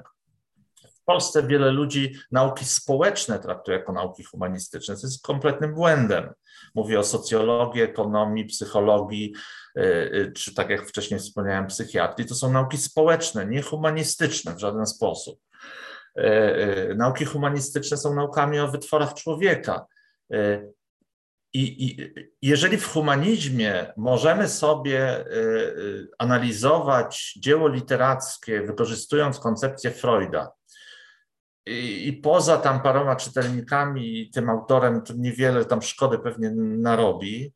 W 1.02 1.04
Polsce 1.06 1.44
wiele 1.44 1.72
ludzi 1.72 2.16
nauki 2.32 2.66
społeczne 2.66 3.40
traktuje 3.40 3.78
jako 3.78 3.94
nauki 3.94 4.24
humanistyczne, 4.24 4.96
co 4.96 5.08
jest 5.08 5.24
kompletnym 5.24 5.74
błędem. 5.74 6.34
Mówię 6.76 7.00
o 7.00 7.04
socjologii, 7.04 7.82
ekonomii, 7.82 8.46
psychologii, 8.46 9.34
y, 9.78 9.82
y, 9.82 10.32
czy 10.36 10.56
tak 10.56 10.70
jak 10.70 10.88
wcześniej 10.88 11.20
wspomniałem, 11.20 11.68
psychiatrii. 11.68 12.28
To 12.28 12.36
są 12.36 12.52
nauki 12.52 12.78
społeczne, 12.78 13.46
nie 13.46 13.62
humanistyczne 13.62 14.56
w 14.56 14.60
żaden 14.60 14.86
sposób. 14.86 15.40
Y, 16.18 16.96
nauki 16.98 17.26
humanistyczne 17.26 17.98
są 17.98 18.16
naukami 18.16 18.60
o 18.60 18.68
wytworach 18.68 19.14
człowieka. 19.14 19.86
I, 21.54 21.86
I, 21.86 22.14
jeżeli 22.42 22.78
w 22.78 22.88
humanizmie 22.88 23.94
możemy 23.98 24.48
sobie 24.48 25.28
y, 25.28 26.08
analizować 26.18 27.34
dzieło 27.40 27.68
literackie, 27.68 28.62
wykorzystując 28.62 29.40
koncepcję 29.40 29.92
Freuda, 29.92 30.52
i, 31.66 32.08
i 32.08 32.14
poza 32.14 32.58
tam 32.58 32.82
paroma 32.82 33.16
czytelnikami 33.16 34.20
i 34.22 34.32
tym 34.32 34.50
autorem 34.50 35.02
to 35.02 35.14
niewiele 35.18 35.66
tam 35.66 35.82
szkody 35.82 36.20
pewnie 36.20 36.52
narobi, 36.56 37.54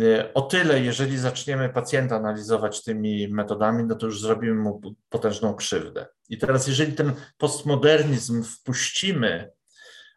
y, 0.00 0.32
o 0.34 0.42
tyle, 0.42 0.80
jeżeli 0.80 1.18
zaczniemy 1.18 1.68
pacjenta 1.68 2.16
analizować 2.16 2.84
tymi 2.84 3.28
metodami, 3.28 3.84
no 3.84 3.94
to 3.94 4.06
już 4.06 4.20
zrobimy 4.20 4.54
mu 4.54 4.80
potężną 5.08 5.54
krzywdę. 5.54 6.06
I 6.28 6.38
teraz, 6.38 6.68
jeżeli 6.68 6.92
ten 6.92 7.12
postmodernizm 7.38 8.44
wpuścimy 8.44 9.50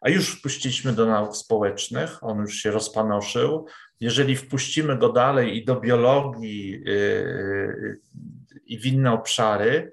a 0.04 0.10
już 0.10 0.38
wpuściliśmy 0.38 0.92
do 0.92 1.06
nauk 1.06 1.36
społecznych, 1.36 2.24
on 2.24 2.38
już 2.38 2.54
się 2.54 2.70
rozpanoszył. 2.70 3.66
Jeżeli 4.00 4.36
wpuścimy 4.36 4.98
go 4.98 5.12
dalej 5.12 5.56
i 5.56 5.64
do 5.64 5.80
biologii 5.80 6.70
yy, 6.70 8.00
i 8.66 8.78
w 8.78 8.86
inne 8.86 9.12
obszary, 9.12 9.92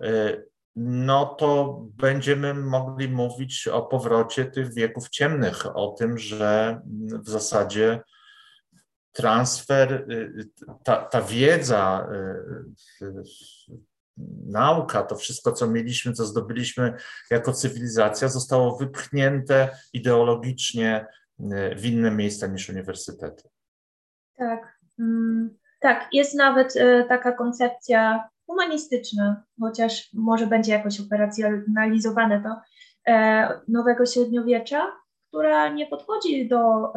yy, 0.00 0.48
no 0.76 1.26
to 1.26 1.80
będziemy 1.96 2.54
mogli 2.54 3.08
mówić 3.08 3.68
o 3.68 3.82
powrocie 3.82 4.44
tych 4.44 4.74
wieków 4.74 5.08
ciemnych, 5.08 5.76
o 5.76 5.88
tym, 5.88 6.18
że 6.18 6.80
w 7.24 7.28
zasadzie 7.28 8.00
transfer, 9.12 10.06
yy, 10.08 10.48
ta, 10.84 10.96
ta 10.96 11.22
wiedza 11.22 12.08
nauka, 14.46 15.02
to 15.02 15.16
wszystko, 15.16 15.52
co 15.52 15.66
mieliśmy, 15.66 16.12
co 16.12 16.24
zdobyliśmy 16.24 16.94
jako 17.30 17.52
cywilizacja, 17.52 18.28
zostało 18.28 18.76
wypchnięte 18.76 19.68
ideologicznie 19.92 21.06
e, 21.52 21.76
w 21.76 21.86
inne 21.86 22.10
miejsca 22.10 22.46
niż 22.46 22.68
uniwersytety. 22.68 23.48
Tak, 24.36 24.78
mm, 24.98 25.58
tak. 25.80 26.08
Jest 26.12 26.34
nawet 26.34 26.76
e, 26.76 27.04
taka 27.04 27.32
koncepcja 27.32 28.28
humanistyczna, 28.46 29.42
chociaż 29.60 30.10
może 30.14 30.46
będzie 30.46 30.72
jakoś 30.72 31.00
operacjonalizowane 31.00 32.42
to 32.42 32.60
e, 33.12 33.60
nowego 33.68 34.06
średniowiecza, 34.06 34.92
która 35.28 35.68
nie 35.68 35.86
podchodzi 35.86 36.48
do 36.48 36.92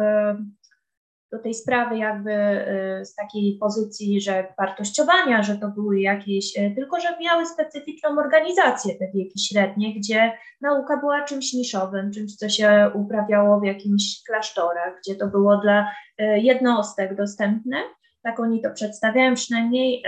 do 1.32 1.40
tej 1.40 1.54
sprawy 1.54 1.98
jakby 1.98 2.32
y, 2.32 3.06
z 3.06 3.16
takiej 3.16 3.58
pozycji, 3.60 4.22
że 4.22 4.54
wartościowania, 4.58 5.44
że 5.44 5.58
to 5.58 5.68
były 5.68 6.00
jakieś, 6.00 6.58
y, 6.58 6.74
tylko 6.76 7.00
że 7.00 7.18
miały 7.22 7.46
specyficzną 7.46 8.10
organizację 8.10 8.96
te 8.96 9.12
wieki 9.14 9.40
średnie, 9.40 9.96
gdzie 9.96 10.32
nauka 10.62 10.98
była 10.98 11.24
czymś 11.24 11.54
niszowym, 11.54 12.12
czymś, 12.12 12.36
co 12.36 12.50
się 12.50 12.92
uprawiało 12.94 13.60
w 13.60 13.64
jakimś 13.64 14.24
klasztorach, 14.28 15.00
gdzie 15.00 15.16
to 15.16 15.28
było 15.28 15.58
dla 15.58 15.92
y, 16.22 16.40
jednostek 16.40 17.16
dostępne, 17.16 17.78
tak 18.24 18.40
oni 18.40 18.62
to 18.62 18.72
przedstawiają 18.72 19.36
przynajmniej, 19.36 20.04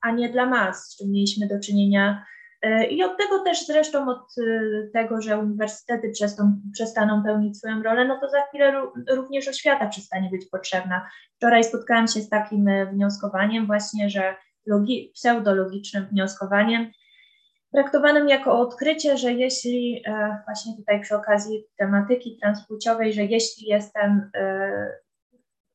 a 0.00 0.10
nie 0.10 0.28
dla 0.28 0.46
mas, 0.46 0.84
z 0.84 0.96
czym 0.96 1.10
mieliśmy 1.10 1.48
do 1.48 1.60
czynienia 1.60 2.24
E, 2.24 2.39
I 2.90 3.04
od 3.04 3.18
tego 3.18 3.38
też 3.38 3.66
zresztą, 3.66 4.08
od 4.08 4.18
e, 4.38 4.88
tego, 4.92 5.20
że 5.20 5.38
uniwersytety 5.38 6.12
przestaną 6.72 7.22
pełnić 7.22 7.58
swoją 7.58 7.82
rolę, 7.82 8.04
no 8.04 8.20
to 8.20 8.28
za 8.28 8.40
chwilę 8.42 8.82
również 9.10 9.48
oświata 9.48 9.88
przestanie 9.88 10.30
być 10.30 10.46
potrzebna. 10.46 11.08
Wczoraj 11.36 11.64
spotkałam 11.64 12.08
się 12.08 12.20
z 12.20 12.28
takim 12.28 12.68
e, 12.68 12.86
wnioskowaniem 12.86 13.66
właśnie, 13.66 14.10
że 14.10 14.36
logi, 14.66 15.12
pseudologicznym 15.14 16.06
wnioskowaniem, 16.06 16.90
traktowanym 17.72 18.28
jako 18.28 18.58
odkrycie, 18.58 19.16
że 19.16 19.32
jeśli, 19.32 20.04
właśnie 20.44 20.76
tutaj 20.76 21.00
przy 21.00 21.16
okazji 21.16 21.64
tematyki 21.76 22.38
transpłciowej, 22.42 23.12
że 23.12 23.24
jeśli 23.24 23.66
jestem 23.66 24.30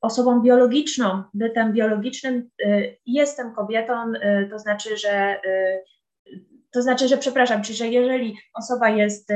osobą 0.02 0.42
biologiczną, 0.42 1.24
bytem 1.34 1.74
biologicznym, 1.74 2.50
jestem 3.06 3.56
kobietą, 3.56 4.12
to 4.52 4.60
znaczy, 4.60 4.98
że 4.98 5.40
to 6.76 6.82
znaczy, 6.82 7.08
że 7.08 7.18
przepraszam, 7.18 7.62
czyli 7.62 7.78
że 7.78 7.88
jeżeli 7.88 8.38
osoba 8.54 8.90
jest, 8.90 9.30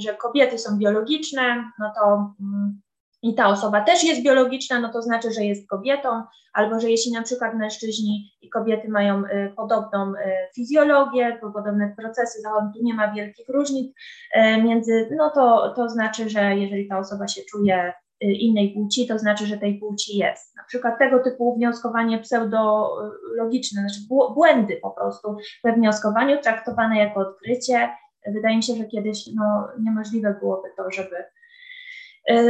że 0.00 0.14
kobiety 0.14 0.58
są 0.58 0.78
biologiczne, 0.78 1.72
no 1.78 1.92
to 1.96 2.34
mm, 2.40 2.80
i 3.22 3.34
ta 3.34 3.48
osoba 3.48 3.80
też 3.80 4.04
jest 4.04 4.22
biologiczna, 4.22 4.80
no 4.80 4.92
to 4.92 5.02
znaczy, 5.02 5.32
że 5.32 5.44
jest 5.44 5.68
kobietą, 5.68 6.22
albo 6.52 6.80
że 6.80 6.90
jeśli 6.90 7.12
na 7.12 7.22
przykład 7.22 7.54
mężczyźni 7.54 8.30
i 8.40 8.50
kobiety 8.50 8.88
mają 8.88 9.24
y, 9.24 9.52
podobną 9.56 10.12
y, 10.12 10.14
fizjologię, 10.54 11.38
podobne 11.40 11.94
procesy 11.98 12.40
zachodu, 12.40 12.70
nie 12.82 12.94
ma 12.94 13.12
wielkich 13.12 13.48
różnic 13.48 13.96
y, 14.36 14.62
między, 14.62 15.08
no 15.16 15.30
to, 15.30 15.72
to 15.76 15.88
znaczy, 15.88 16.30
że 16.30 16.56
jeżeli 16.56 16.88
ta 16.88 16.98
osoba 16.98 17.28
się 17.28 17.42
czuje 17.50 17.92
innej 18.20 18.74
płci, 18.74 19.06
to 19.06 19.18
znaczy, 19.18 19.46
że 19.46 19.58
tej 19.58 19.78
płci 19.78 20.16
jest. 20.16 20.56
Na 20.56 20.64
przykład 20.64 20.98
tego 20.98 21.18
typu 21.18 21.54
wnioskowanie 21.56 22.18
pseudologiczne, 22.18 23.80
znaczy 23.80 24.00
błędy 24.34 24.78
po 24.82 24.90
prostu 24.90 25.36
we 25.64 25.72
wnioskowaniu 25.72 26.40
traktowane 26.42 26.98
jako 26.98 27.20
odkrycie. 27.20 27.90
Wydaje 28.26 28.56
mi 28.56 28.62
się, 28.62 28.74
że 28.74 28.84
kiedyś 28.84 29.26
no, 29.34 29.68
niemożliwe 29.80 30.36
byłoby 30.40 30.68
to, 30.76 30.90
żeby, 30.90 31.16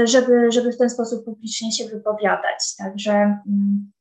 żeby, 0.07 0.53
żeby 0.53 0.73
w 0.73 0.79
ten 0.79 0.91
sposób 0.91 1.25
publicznie 1.25 1.73
się 1.73 1.85
wypowiadać. 1.85 2.77
Także 2.79 3.13
mm, 3.13 3.93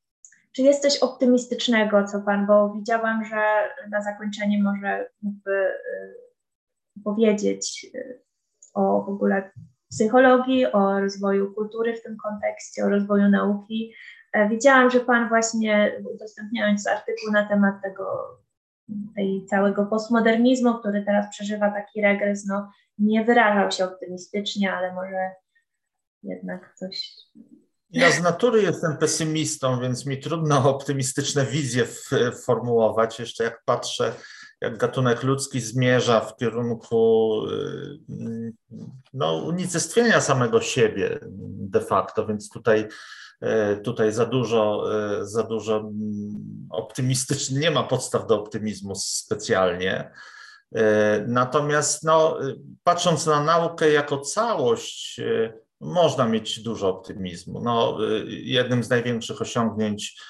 czy 0.58 0.62
jest 0.62 0.82
coś 0.82 0.98
optymistycznego, 0.98 2.04
co 2.04 2.22
Pan, 2.22 2.48
bo 2.48 2.74
widziałam, 2.74 3.26
że 3.26 3.44
na 3.90 4.02
zakończenie 4.02 4.64
może 4.64 5.10
mógłby 5.22 5.52
y, 5.52 7.04
powiedzieć 7.04 7.86
y, 7.96 8.22
o 8.74 9.04
w 9.04 9.10
ogóle 9.10 9.52
psychologii, 9.90 10.66
o 10.66 11.00
rozwoju 11.00 11.54
kultury 11.54 11.96
w 11.96 12.04
tym 12.04 12.18
kontekście, 12.18 12.86
o 12.86 12.90
rozwoju 12.90 13.30
nauki. 13.30 13.94
E, 14.34 14.50
widziałam, 14.50 14.90
że 14.90 15.00
Pan 15.00 15.30
właśnie 15.30 16.02
udostępniając 16.14 16.88
artykuł 16.88 17.32
na 17.32 17.46
temat 17.50 17.76
tego 17.84 18.38
tej 19.16 19.46
całego 19.46 19.86
postmodernizmu, 19.86 20.80
który 20.80 21.04
teraz 21.06 21.30
przeżywa 21.30 21.72
taki 21.72 22.02
regres, 22.02 22.46
no 22.46 22.72
nie 22.98 23.26
wyrażał 23.26 23.72
się 23.72 23.86
optymistycznie, 23.86 24.74
ale 24.74 24.94
może 24.94 25.32
jednak 26.24 26.76
coś 26.76 27.16
ja 27.90 28.12
z 28.12 28.22
natury 28.22 28.62
jestem 28.62 28.98
pesymistą, 28.98 29.82
więc 29.82 30.06
mi 30.06 30.20
trudno 30.20 30.70
optymistyczne 30.70 31.46
wizje 31.46 31.86
formułować. 32.46 33.20
Jeszcze 33.20 33.44
jak 33.44 33.64
patrzę, 33.66 34.14
jak 34.62 34.78
gatunek 34.78 35.24
ludzki 35.24 35.60
zmierza 35.60 36.20
w 36.20 36.38
kierunku 36.38 37.42
y, 38.10 38.54
no, 39.14 39.36
unicestwienia 39.36 40.22
samego 40.22 40.62
siebie 40.62 41.20
de 41.70 41.82
facto, 41.82 42.26
więc 42.26 42.50
tutaj, 42.50 42.88
y, 43.44 43.78
tutaj 43.82 44.12
za 44.12 44.26
dużo, 44.26 44.84
y, 45.22 45.26
za 45.26 45.44
dużo 45.44 45.78
mm, 45.78 46.68
optymistycznie, 46.70 47.60
nie 47.60 47.72
ma 47.72 47.84
podstaw 47.84 48.28
do 48.28 48.40
optymizmu 48.40 48.96
specjalnie. 48.96 50.12
Natomiast 51.28 52.04
no, 52.04 52.38
patrząc 52.84 53.26
na 53.26 53.44
naukę 53.44 53.92
jako 53.92 54.18
całość, 54.18 55.22
można 55.80 56.26
mieć 56.26 56.60
dużo 56.60 56.90
optymizmu. 56.90 57.62
No, 57.64 57.98
jednym 58.28 58.84
z 58.84 58.90
największych 58.90 59.42
osiągnięć 59.42 60.22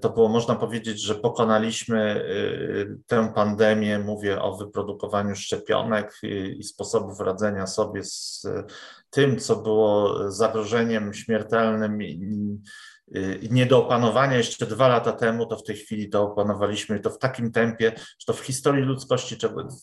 to 0.00 0.10
było, 0.10 0.28
można 0.28 0.54
powiedzieć, 0.54 1.02
że 1.02 1.14
pokonaliśmy 1.14 2.24
tę 3.06 3.32
pandemię. 3.34 3.98
Mówię 3.98 4.42
o 4.42 4.56
wyprodukowaniu 4.56 5.36
szczepionek 5.36 6.18
i 6.58 6.64
sposobów 6.64 7.20
radzenia 7.20 7.66
sobie 7.66 8.04
z 8.04 8.46
tym, 9.10 9.38
co 9.38 9.56
było 9.56 10.14
zagrożeniem 10.30 11.14
śmiertelnym 11.14 12.02
i 12.02 13.48
nie 13.50 13.66
do 13.66 13.84
opanowania 13.84 14.36
jeszcze 14.36 14.66
dwa 14.66 14.88
lata 14.88 15.12
temu, 15.12 15.46
to 15.46 15.56
w 15.56 15.64
tej 15.64 15.76
chwili 15.76 16.08
to 16.08 16.22
opanowaliśmy 16.22 17.00
to 17.00 17.10
w 17.10 17.18
takim 17.18 17.52
tempie, 17.52 17.92
że 17.96 18.26
to 18.26 18.32
w 18.32 18.40
historii 18.40 18.84
ludzkości 18.84 19.36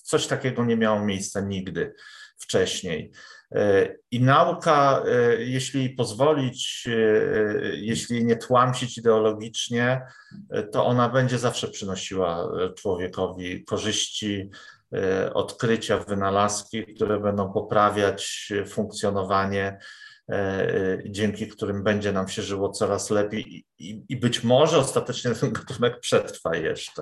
coś 0.04 0.28
takiego 0.28 0.66
nie 0.66 0.78
miało 0.78 1.06
miejsca 1.06 1.42
nigdy 1.42 1.94
wcześniej. 2.38 3.12
I 4.12 4.22
nauka, 4.22 5.04
e, 5.08 5.44
jeśli 5.44 5.90
pozwolić, 5.90 6.88
e, 6.88 6.94
jeśli 7.76 8.26
nie 8.26 8.36
tłamsić 8.36 8.98
ideologicznie, 8.98 10.02
e, 10.50 10.64
to 10.64 10.86
ona 10.86 11.10
będzie 11.10 11.38
zawsze 11.38 11.68
przynosiła 11.68 12.50
człowiekowi 12.78 13.64
korzyści, 13.64 14.50
odkrycia, 15.34 15.98
wynalazki, 15.98 16.96
które 16.96 17.20
będą 17.20 17.54
poprawiać 17.54 18.54
funkcjonowanie 18.68 19.78
E, 19.78 19.78
dzięki 21.06 21.48
którym 21.48 21.84
będzie 21.84 22.12
nam 22.12 22.28
się 22.28 22.42
żyło 22.42 22.70
coraz 22.70 23.10
lepiej 23.10 23.66
i, 23.80 24.06
i 24.10 24.18
być 24.18 24.44
może 24.44 24.78
ostatecznie 24.78 25.32
ten 25.32 25.54
gatunek 25.54 26.00
przetrwa 26.00 26.56
jeszcze. 26.56 27.02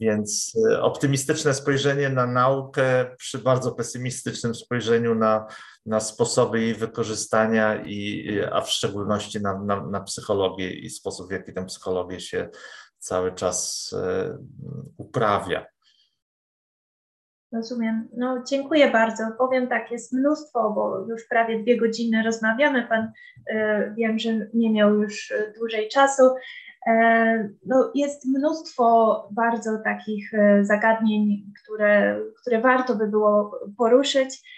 Więc 0.00 0.52
e, 0.70 0.82
optymistyczne 0.82 1.54
spojrzenie 1.54 2.08
na 2.08 2.26
naukę 2.26 3.16
przy 3.18 3.38
bardzo 3.38 3.72
pesymistycznym 3.72 4.54
spojrzeniu 4.54 5.14
na, 5.14 5.46
na 5.86 6.00
sposoby 6.00 6.60
jej 6.60 6.74
wykorzystania, 6.74 7.82
i, 7.84 8.40
a 8.52 8.60
w 8.60 8.70
szczególności 8.70 9.40
na, 9.40 9.58
na, 9.58 9.86
na 9.86 10.00
psychologię 10.00 10.70
i 10.70 10.90
sposób, 10.90 11.28
w 11.28 11.32
jaki 11.32 11.52
tę 11.52 11.66
psychologię 11.66 12.20
się 12.20 12.48
cały 12.98 13.34
czas 13.34 13.90
e, 13.92 14.38
uprawia. 14.96 15.66
Rozumiem. 17.52 18.08
No, 18.16 18.42
dziękuję 18.48 18.90
bardzo. 18.90 19.24
Powiem 19.38 19.68
tak, 19.68 19.90
jest 19.90 20.12
mnóstwo, 20.12 20.70
bo 20.70 21.06
już 21.08 21.24
prawie 21.28 21.62
dwie 21.62 21.76
godziny 21.76 22.22
rozmawiamy. 22.22 22.86
Pan 22.88 23.04
y, 23.04 23.94
wiem, 23.96 24.18
że 24.18 24.30
nie 24.54 24.70
miał 24.70 24.94
już 24.94 25.30
e, 25.32 25.52
dłużej 25.58 25.88
czasu. 25.88 26.22
E, 26.86 27.48
no, 27.66 27.90
jest 27.94 28.24
mnóstwo 28.24 29.28
bardzo 29.32 29.78
takich 29.84 30.30
zagadnień, 30.62 31.44
które, 31.62 32.20
które 32.40 32.60
warto 32.60 32.94
by 32.94 33.06
było 33.06 33.58
poruszyć. 33.78 34.52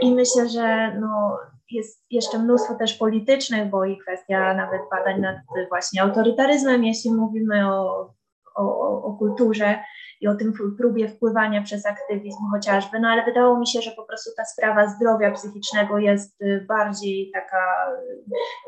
I 0.00 0.14
myślę, 0.14 0.48
że 0.48 0.96
no, 1.00 1.38
jest 1.70 2.04
jeszcze 2.10 2.38
mnóstwo 2.38 2.74
też 2.74 2.94
politycznych, 2.94 3.70
bo 3.70 3.84
i 3.84 3.98
kwestia 3.98 4.54
nawet 4.54 4.80
badań 4.90 5.20
nad 5.20 5.36
właśnie 5.68 6.02
autorytaryzmem, 6.02 6.84
jeśli 6.84 7.14
mówimy 7.14 7.74
o, 7.74 8.10
o, 8.56 9.02
o 9.02 9.12
kulturze 9.12 9.78
i 10.20 10.28
o 10.28 10.34
tym 10.34 10.52
próbie 10.78 11.08
wpływania 11.08 11.62
przez 11.62 11.86
aktywizm 11.86 12.38
chociażby, 12.52 13.00
no 13.00 13.08
ale 13.08 13.24
wydało 13.24 13.58
mi 13.58 13.66
się, 13.66 13.80
że 13.80 13.90
po 13.90 14.02
prostu 14.02 14.30
ta 14.36 14.44
sprawa 14.44 14.88
zdrowia 14.88 15.32
psychicznego 15.32 15.98
jest 15.98 16.42
y, 16.42 16.64
bardziej 16.68 17.30
taka 17.34 17.92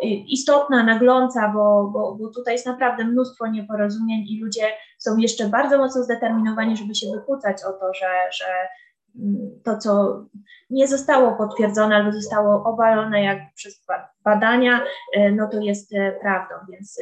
y, 0.05 0.07
istotna, 0.07 0.83
nagląca, 0.83 1.49
bo, 1.49 1.91
bo, 1.93 2.15
bo 2.15 2.29
tutaj 2.29 2.55
jest 2.55 2.67
naprawdę 2.67 3.05
mnóstwo 3.05 3.47
nieporozumień 3.47 4.21
i 4.29 4.41
ludzie 4.43 4.63
są 4.99 5.17
jeszcze 5.17 5.49
bardzo 5.49 5.79
mocno 5.79 6.03
zdeterminowani, 6.03 6.77
żeby 6.77 6.95
się 6.95 7.07
wykłócać 7.15 7.57
o 7.65 7.73
to, 7.73 7.95
że, 7.95 8.09
że 8.33 8.47
mm, 9.23 9.61
to, 9.65 9.79
co 9.79 10.23
nie 10.71 10.89
zostało 10.89 11.33
potwierdzone 11.33 11.97
albo 11.97 12.13
zostało 12.13 12.65
obalone 12.65 13.25
jak 13.25 13.39
przez 13.55 13.87
badania, 14.25 14.85
y, 15.17 15.33
no 15.37 15.49
to 15.49 15.61
jest 15.61 15.93
prawdą, 16.21 16.55
więc 16.71 17.01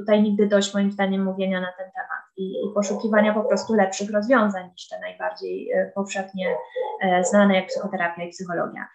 tutaj 0.00 0.22
nigdy 0.22 0.46
dość 0.46 0.74
moim 0.74 0.92
zdaniem 0.92 1.24
mówienia 1.24 1.60
na 1.60 1.72
ten 1.78 1.90
temat 1.92 2.24
i, 2.36 2.52
i 2.52 2.74
poszukiwania 2.74 3.34
po 3.34 3.44
prostu 3.44 3.74
lepszych 3.74 4.10
rozwiązań 4.10 4.70
niż 4.72 4.88
te 4.88 5.00
najbardziej 5.00 5.70
e, 5.70 5.92
powszechnie 5.94 6.56
e, 7.02 7.24
znane 7.24 7.54
jak 7.54 7.66
psychoterapia 7.66 8.24
i 8.24 8.30
psychologia. 8.30 8.88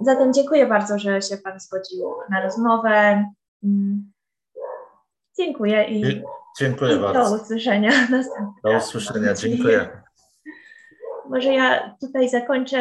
Zatem 0.00 0.32
dziękuję 0.32 0.66
bardzo, 0.66 0.98
że 0.98 1.22
się 1.22 1.36
Pan 1.36 1.60
zgodził 1.60 2.14
na 2.30 2.42
rozmowę. 2.42 3.24
Mm. 3.64 4.12
Dziękuję 5.38 5.84
i, 5.84 6.22
dziękuję 6.60 6.96
i 6.96 6.98
bardzo. 6.98 7.30
do 7.36 7.42
usłyszenia. 7.42 7.90
Do 8.64 8.76
usłyszenia, 8.76 9.34
dziękuję. 9.34 9.88
Może 11.28 11.54
ja 11.54 11.96
tutaj 12.00 12.28
zakończę 12.28 12.78